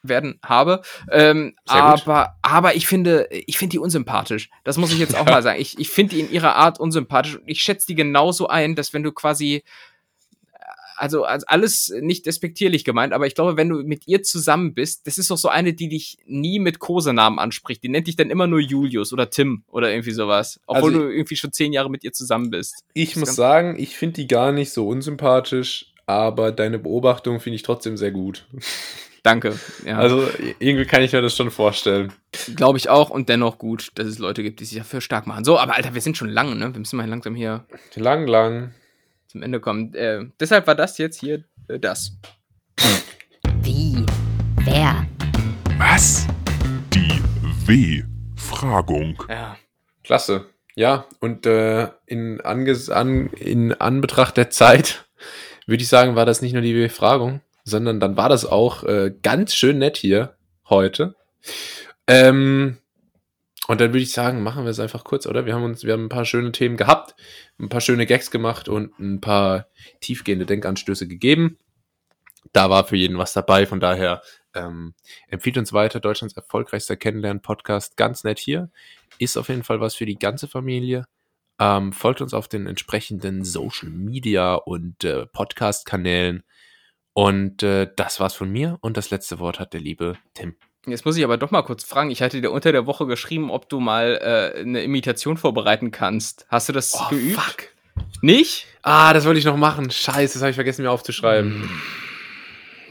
werden 0.02 0.40
habe. 0.44 0.82
Ähm, 1.12 1.56
aber, 1.68 2.38
aber 2.42 2.76
ich 2.76 2.88
finde, 2.88 3.28
ich 3.32 3.58
finde 3.58 3.72
die 3.72 3.80
unsympathisch. 3.80 4.50
Das 4.64 4.78
muss 4.78 4.94
ich 4.94 5.00
jetzt 5.00 5.16
auch 5.16 5.26
mal 5.26 5.44
sagen. 5.44 5.60
Ich, 5.60 5.78
ich 5.78 5.90
finde 5.90 6.16
die 6.16 6.22
in 6.22 6.32
ihrer 6.32 6.56
Art 6.56 6.80
unsympathisch. 6.80 7.36
Und 7.36 7.48
ich 7.48 7.62
schätze 7.62 7.88
die 7.88 7.96
genauso 7.96 8.48
ein, 8.48 8.76
dass 8.76 8.94
wenn 8.94 9.04
du 9.04 9.12
quasi 9.12 9.64
also, 11.00 11.24
also 11.24 11.46
alles 11.48 11.94
nicht 12.02 12.26
despektierlich 12.26 12.84
gemeint, 12.84 13.14
aber 13.14 13.26
ich 13.28 13.36
glaube, 13.36 13.58
wenn 13.58 13.70
du 13.70 13.84
mit 13.84 14.08
ihr 14.08 14.24
zusammen 14.24 14.74
bist, 14.74 15.08
das 15.08 15.18
ist 15.18 15.32
doch 15.32 15.38
so 15.38 15.50
eine, 15.50 15.74
die 15.74 15.90
dich 15.90 16.18
nie 16.26 16.60
mit 16.60 16.80
Kosenamen 16.80 17.40
anspricht. 17.40 17.84
Die 17.84 17.90
nennt 17.90 18.08
dich 18.08 18.16
dann 18.16 18.30
immer 18.30 18.48
nur 18.48 18.60
Julius 18.60 19.14
oder 19.14 19.30
Tim 19.30 19.64
oder 19.68 19.92
irgendwie 19.92 20.12
sowas. 20.12 20.60
Obwohl 20.68 20.92
Also- 20.94 21.06
du 21.06 21.14
irgendwie 21.14 21.36
schon 21.36 21.52
zehn 21.52 21.74
Jahre 21.74 21.90
mit 21.90 22.04
ihr 22.04 22.14
zusammen 22.14 22.50
bist. 22.50 22.84
Ich 22.94 23.16
muss 23.16 23.36
sagen, 23.36 23.76
ich 23.80 23.96
finde 23.98 24.16
die 24.16 24.28
gar 24.28 24.52
nicht 24.52 24.72
so 24.72 24.88
unsympathisch, 24.88 25.94
aber 26.06 26.52
deine 26.52 26.80
Beobachtung 26.80 27.40
finde 27.40 27.56
ich 27.56 27.64
trotzdem 27.64 27.98
sehr 27.98 28.12
gut. 28.12 28.46
Danke. 29.24 29.60
Ja, 29.86 29.98
Also 29.98 30.26
irgendwie 30.60 30.86
kann 30.86 31.02
ich 31.04 31.12
mir 31.12 31.22
das 31.22 31.36
schon 31.36 31.52
vorstellen. 31.52 32.14
glaube 32.56 32.78
ich 32.78 32.90
auch 32.90 33.10
und 33.10 33.28
dennoch 33.28 33.58
gut, 33.58 33.92
dass 33.96 34.08
es 34.08 34.18
Leute 34.18 34.44
gibt, 34.44 34.62
die 34.62 34.66
sich 34.66 34.78
dafür 34.78 35.02
stark 35.02 35.28
machen. 35.28 35.44
So, 35.44 35.60
aber 35.60 35.76
Alter, 35.76 35.94
wir 35.94 36.02
sind 36.02 36.16
schon 36.16 36.30
lang, 36.30 36.58
ne? 36.58 36.74
Wir 36.74 36.80
müssen 36.80 36.96
mal 36.96 37.08
langsam 37.08 37.36
hier 37.36 37.66
Lang, 37.96 38.28
lang. 38.28 38.74
Zum 39.30 39.44
Ende 39.44 39.60
kommen. 39.60 39.94
Äh, 39.94 40.26
deshalb 40.40 40.66
war 40.68 40.76
das 40.76 40.98
jetzt 40.98 41.20
hier 41.20 41.44
äh, 41.68 41.80
das. 41.80 42.18
Wie? 43.62 44.04
Wer? 44.64 45.06
Was? 45.78 46.28
Die 46.94 47.22
W-Fragung. 47.66 49.24
Ja. 49.30 49.56
Klasse. 50.04 50.48
Ja, 50.76 51.06
und 51.20 51.46
äh, 51.46 51.90
in, 52.08 52.42
Anges 52.42 52.90
an, 52.90 53.28
in 53.28 53.74
Anbetracht 53.74 54.38
der 54.38 54.50
Zeit 54.50 55.06
würde 55.68 55.84
ich 55.84 55.90
sagen, 55.90 56.16
war 56.16 56.26
das 56.26 56.42
nicht 56.42 56.54
nur 56.54 56.64
die 56.64 56.74
Befragung, 56.74 57.42
sondern 57.64 58.00
dann 58.00 58.18
war 58.18 58.30
das 58.30 58.46
auch 58.46 58.84
äh, 58.84 59.14
ganz 59.22 59.54
schön 59.54 59.78
nett 59.78 59.98
hier 59.98 60.36
heute. 60.68 61.16
Ähm, 62.08 62.78
und 63.70 63.80
dann 63.80 63.92
würde 63.92 64.02
ich 64.02 64.12
sagen, 64.12 64.42
machen 64.42 64.64
wir 64.64 64.72
es 64.72 64.80
einfach 64.80 65.04
kurz, 65.04 65.28
oder? 65.28 65.46
Wir 65.46 65.54
haben 65.54 65.64
uns, 65.64 65.84
wir 65.84 65.94
haben 65.94 66.06
ein 66.06 66.10
paar 66.10 66.26
schöne 66.26 66.52
Themen 66.52 66.76
gehabt, 66.76 67.14
ein 67.60 67.70
paar 67.70 67.82
schöne 67.82 68.08
Gags 68.08 68.32
gemacht 68.32 68.68
und 68.68 68.98
ein 68.98 69.22
paar 69.22 69.68
tiefgehende 70.02 70.48
Denkanstöße 70.48 71.08
gegeben. 71.08 71.60
Da 72.52 72.72
war 72.72 72.84
für 72.86 72.96
jeden 72.96 73.20
was 73.20 73.32
dabei, 73.34 73.68
von 73.68 73.80
daher 73.80 74.24
ähm, 74.56 74.96
empfiehlt 75.28 75.60
uns 75.60 75.72
weiter, 75.72 76.00
Deutschlands 76.00 76.36
erfolgreichster 76.36 76.96
Kennenlernen-Podcast, 76.96 77.96
ganz 77.96 78.24
nett 78.24 78.40
hier. 78.40 78.72
Ist 79.20 79.38
auf 79.38 79.50
jeden 79.50 79.62
Fall 79.62 79.80
was 79.80 79.94
für 79.94 80.08
die 80.08 80.18
ganze 80.18 80.48
Familie. 80.48 81.06
Ähm, 81.60 81.94
folgt 81.94 82.22
uns 82.22 82.34
auf 82.34 82.48
den 82.48 82.66
entsprechenden 82.66 83.44
Social 83.44 83.92
Media 83.92 84.56
und 84.56 85.04
äh, 85.04 85.28
Podcast-Kanälen. 85.28 86.42
Und 87.14 87.62
äh, 87.62 87.88
das 87.96 88.20
war's 88.20 88.34
von 88.34 88.50
mir. 88.50 88.80
Und 88.82 88.98
das 88.98 89.12
letzte 89.12 89.38
Wort 89.38 89.60
hat 89.60 89.74
der 89.74 89.82
liebe 89.82 90.18
Tim. 90.34 90.56
Jetzt 90.86 91.06
muss 91.06 91.18
ich 91.18 91.24
aber 91.24 91.38
doch 91.38 91.52
mal 91.52 91.62
kurz 91.64 91.84
fragen. 91.84 92.10
Ich 92.10 92.22
hatte 92.22 92.42
dir 92.42 92.52
unter 92.52 92.72
der 92.72 92.86
Woche 92.86 93.06
geschrieben, 93.06 93.52
ob 93.52 93.70
du 93.70 93.80
mal 93.80 94.54
äh, 94.56 94.60
eine 94.62 94.82
Imitation 94.84 95.38
vorbereiten 95.38 95.92
kannst. 95.92 96.46
Hast 96.50 96.70
du 96.70 96.74
das 96.74 96.98
geübt? 97.10 97.38
Oh, 97.38 97.42
fuck. 97.42 97.64
Nicht? 98.22 98.66
Ah, 98.82 99.14
das 99.14 99.26
wollte 99.26 99.40
ich 99.40 99.46
noch 99.46 99.58
machen. 99.58 99.92
Scheiße, 99.92 100.36
das 100.36 100.42
habe 100.42 100.52
ich 100.52 100.56
vergessen 100.56 100.84
mir 100.84 100.92
aufzuschreiben. 100.92 101.70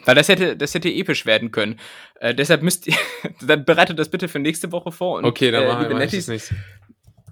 Weil 0.04 0.14
das 0.14 0.28
hätte, 0.28 0.56
das 0.56 0.74
hätte 0.74 0.88
episch 0.90 1.24
werden 1.26 1.50
können. 1.50 1.78
Äh, 2.20 2.34
deshalb 2.34 2.62
müsst 2.62 2.86
ihr, 2.86 2.94
dann 3.40 3.64
bereitet 3.64 3.98
das 3.98 4.08
bitte 4.10 4.28
für 4.28 4.38
nächste 4.38 4.70
Woche 4.72 4.92
vor. 4.92 5.18
Und, 5.18 5.24
Okay, 5.24 5.50
dann 5.50 5.64
äh, 5.64 5.68
machen 5.68 5.88
wir 5.88 5.98
das 6.06 6.28
nicht. 6.28 6.52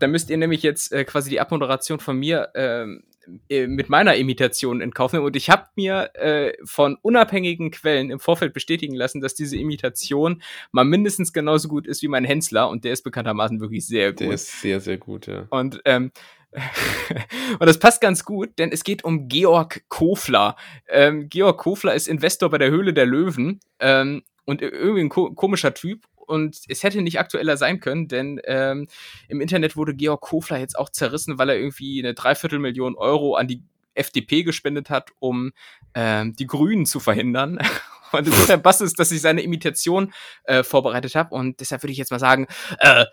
dann 0.00 0.10
müsst 0.10 0.30
ihr 0.30 0.36
nämlich 0.38 0.62
jetzt 0.62 0.90
äh, 0.92 1.04
quasi 1.04 1.30
die 1.30 1.40
Abmoderation 1.40 2.00
von 2.00 2.18
mir 2.18 2.48
ähm, 2.54 3.02
äh, 3.02 3.15
mit 3.48 3.88
meiner 3.88 4.16
Imitation 4.16 4.80
in 4.80 4.92
Kauf 4.92 5.12
nehmen. 5.12 5.24
Und 5.24 5.36
ich 5.36 5.50
habe 5.50 5.66
mir 5.76 6.10
äh, 6.14 6.52
von 6.64 6.96
unabhängigen 7.02 7.70
Quellen 7.70 8.10
im 8.10 8.20
Vorfeld 8.20 8.52
bestätigen 8.52 8.94
lassen, 8.94 9.20
dass 9.20 9.34
diese 9.34 9.56
Imitation 9.56 10.42
mal 10.72 10.84
mindestens 10.84 11.32
genauso 11.32 11.68
gut 11.68 11.86
ist 11.86 12.02
wie 12.02 12.08
mein 12.08 12.24
Hensler. 12.24 12.68
Und 12.68 12.84
der 12.84 12.92
ist 12.92 13.02
bekanntermaßen 13.02 13.60
wirklich 13.60 13.86
sehr 13.86 14.12
gut. 14.12 14.20
Der 14.20 14.32
ist 14.32 14.60
sehr, 14.60 14.80
sehr 14.80 14.98
gut, 14.98 15.26
ja. 15.26 15.46
Und, 15.50 15.80
ähm, 15.84 16.12
und 17.58 17.66
das 17.66 17.78
passt 17.78 18.00
ganz 18.00 18.24
gut, 18.24 18.50
denn 18.58 18.72
es 18.72 18.84
geht 18.84 19.04
um 19.04 19.28
Georg 19.28 19.82
Kofler. 19.88 20.56
Ähm, 20.88 21.28
Georg 21.28 21.58
Kofler 21.58 21.94
ist 21.94 22.08
Investor 22.08 22.50
bei 22.50 22.58
der 22.58 22.70
Höhle 22.70 22.94
der 22.94 23.06
Löwen 23.06 23.60
ähm, 23.80 24.22
und 24.44 24.62
irgendwie 24.62 25.00
ein 25.00 25.08
ko 25.08 25.32
komischer 25.32 25.74
Typ. 25.74 26.04
Und 26.26 26.60
es 26.68 26.82
hätte 26.82 27.02
nicht 27.02 27.18
aktueller 27.18 27.56
sein 27.56 27.80
können, 27.80 28.08
denn 28.08 28.40
ähm, 28.44 28.88
im 29.28 29.40
Internet 29.40 29.76
wurde 29.76 29.94
Georg 29.94 30.20
Kofler 30.20 30.58
jetzt 30.58 30.78
auch 30.78 30.90
zerrissen, 30.90 31.38
weil 31.38 31.50
er 31.50 31.56
irgendwie 31.56 32.00
eine 32.02 32.14
Dreiviertelmillion 32.14 32.96
Euro 32.96 33.36
an 33.36 33.48
die 33.48 33.62
FDP 33.94 34.42
gespendet 34.42 34.90
hat, 34.90 35.10
um 35.18 35.52
ähm, 35.94 36.34
die 36.36 36.46
Grünen 36.46 36.86
zu 36.86 37.00
verhindern. 37.00 37.58
Und 38.12 38.26
insofern 38.26 38.62
passt 38.62 38.82
es, 38.82 38.92
dass 38.92 39.10
ich 39.10 39.20
seine 39.20 39.42
Imitation 39.42 40.12
äh, 40.44 40.62
vorbereitet 40.62 41.14
habe. 41.14 41.34
Und 41.34 41.60
deshalb 41.60 41.82
würde 41.82 41.92
ich 41.92 41.98
jetzt 41.98 42.12
mal 42.12 42.20
sagen, 42.20 42.46
äh, 42.78 43.04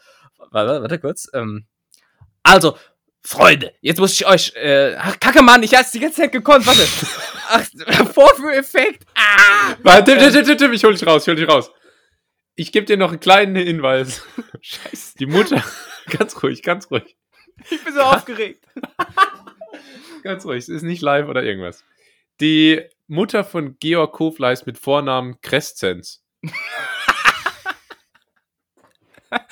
warte, 0.51 0.81
warte 0.81 0.99
kurz. 0.99 1.29
Ähm, 1.33 1.65
also, 2.43 2.77
Freunde, 3.21 3.73
jetzt 3.81 3.99
muss 3.99 4.13
ich 4.13 4.27
euch. 4.27 4.53
Äh, 4.55 4.95
ach, 4.97 5.19
Kacke, 5.19 5.41
Mann, 5.41 5.63
ich 5.63 5.73
hab's 5.73 5.91
die 5.91 5.99
ganze 5.99 6.21
Zeit 6.21 6.31
gekonnt. 6.31 6.67
Warte. 6.67 6.85
Ach, 7.49 8.07
Vorführeffekt. 8.07 9.05
Ah! 9.15 9.75
Warte, 9.83 10.17
Tim, 10.17 10.31
Tim, 10.31 10.45
Tim, 10.45 10.57
Tim, 10.57 10.73
ich 10.73 10.83
hol 10.83 10.93
dich 10.93 11.05
raus, 11.05 11.23
ich 11.23 11.27
hol 11.27 11.35
dich 11.35 11.47
raus. 11.47 11.71
Ich 12.55 12.71
gebe 12.71 12.85
dir 12.85 12.97
noch 12.97 13.09
einen 13.09 13.19
kleinen 13.19 13.55
Hinweis. 13.55 14.25
Scheiße. 14.61 15.17
Die 15.17 15.25
Mutter, 15.25 15.63
ganz 16.17 16.41
ruhig, 16.43 16.61
ganz 16.61 16.89
ruhig, 16.91 17.17
Ich 17.69 17.83
bin 17.83 17.93
so 17.93 18.01
aufgeregt. 18.01 18.65
ganz 20.23 20.45
ruhig. 20.45 20.59
Es 20.59 20.69
ist 20.69 20.83
nicht 20.83 21.01
live 21.01 21.27
oder 21.27 21.43
irgendwas. 21.43 21.83
Die 22.39 22.81
Mutter 23.07 23.43
von 23.43 23.77
Georg 23.79 24.13
Kofler 24.13 24.49
heißt 24.49 24.67
mit 24.67 24.77
Vornamen 24.77 25.41
Crescenz. 25.41 26.23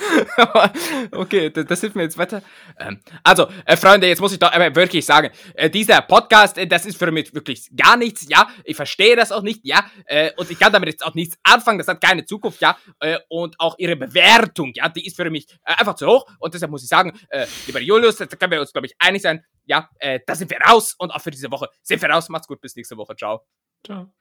okay, 1.12 1.50
das, 1.50 1.66
das 1.66 1.82
hilft 1.82 1.96
mir 1.96 2.04
jetzt 2.04 2.18
weiter. 2.18 2.42
Ähm, 2.80 3.00
also, 3.24 3.48
äh, 3.66 3.78
Freunde, 3.78 4.08
jetzt 4.08 4.20
muss 4.20 4.34
ich 4.34 4.40
doch 4.40 4.52
aber 4.52 4.76
wirklich 4.76 5.06
sagen, 5.06 5.30
äh, 5.54 5.70
dieser 5.70 6.02
Podcast, 6.02 6.58
äh, 6.58 6.68
das 6.68 6.86
ist 6.86 6.98
für 6.98 7.12
mich 7.12 7.34
wirklich 7.34 7.70
gar 7.76 7.98
nichts, 7.98 8.28
ja. 8.30 8.48
Ich 8.64 8.76
verstehe 8.76 9.16
das 9.16 9.32
auch 9.32 9.42
nicht, 9.42 9.62
ja. 9.64 9.86
Äh, 10.06 10.32
und 10.38 10.50
ich 10.52 10.60
kann 10.60 10.74
damit 10.74 10.90
jetzt 10.90 11.06
auch 11.06 11.14
nichts 11.14 11.38
anfangen, 11.44 11.78
das 11.78 11.88
hat 11.88 12.02
keine 12.02 12.26
Zukunft, 12.26 12.62
ja. 12.62 12.78
Äh, 13.00 13.20
und 13.30 13.60
auch 13.60 13.76
ihre 13.78 13.96
Bewertung, 13.96 14.72
ja, 14.76 14.90
die 14.90 15.06
ist 15.06 15.16
für 15.16 15.30
mich 15.30 15.48
äh, 15.66 15.74
einfach 15.74 15.96
zu 15.96 16.08
hoch. 16.08 16.26
Und 16.40 16.54
deshalb 16.54 16.72
muss 16.72 16.84
ich 16.84 16.90
sagen, 16.90 17.18
äh, 17.30 17.46
lieber 17.68 17.80
Julius, 17.80 18.18
da 18.18 18.26
können 18.26 18.52
wir 18.52 18.62
uns, 18.62 18.72
glaube 18.72 18.88
ich, 18.88 18.96
einig 19.00 19.22
sein. 19.22 19.44
Ja, 19.66 19.90
äh, 20.00 20.20
da 20.26 20.36
sind 20.36 20.50
wir 20.50 20.60
raus. 20.60 20.96
Und 20.98 21.12
auch 21.12 21.22
für 21.22 21.32
diese 21.32 21.52
Woche 21.52 21.70
sind 21.82 22.02
wir 22.02 22.10
raus. 22.10 22.30
Macht's 22.30 22.48
gut, 22.48 22.62
bis 22.62 22.76
nächste 22.76 22.98
Woche. 22.98 23.16
Ciao. 23.16 23.46
Ciao. 23.86 24.21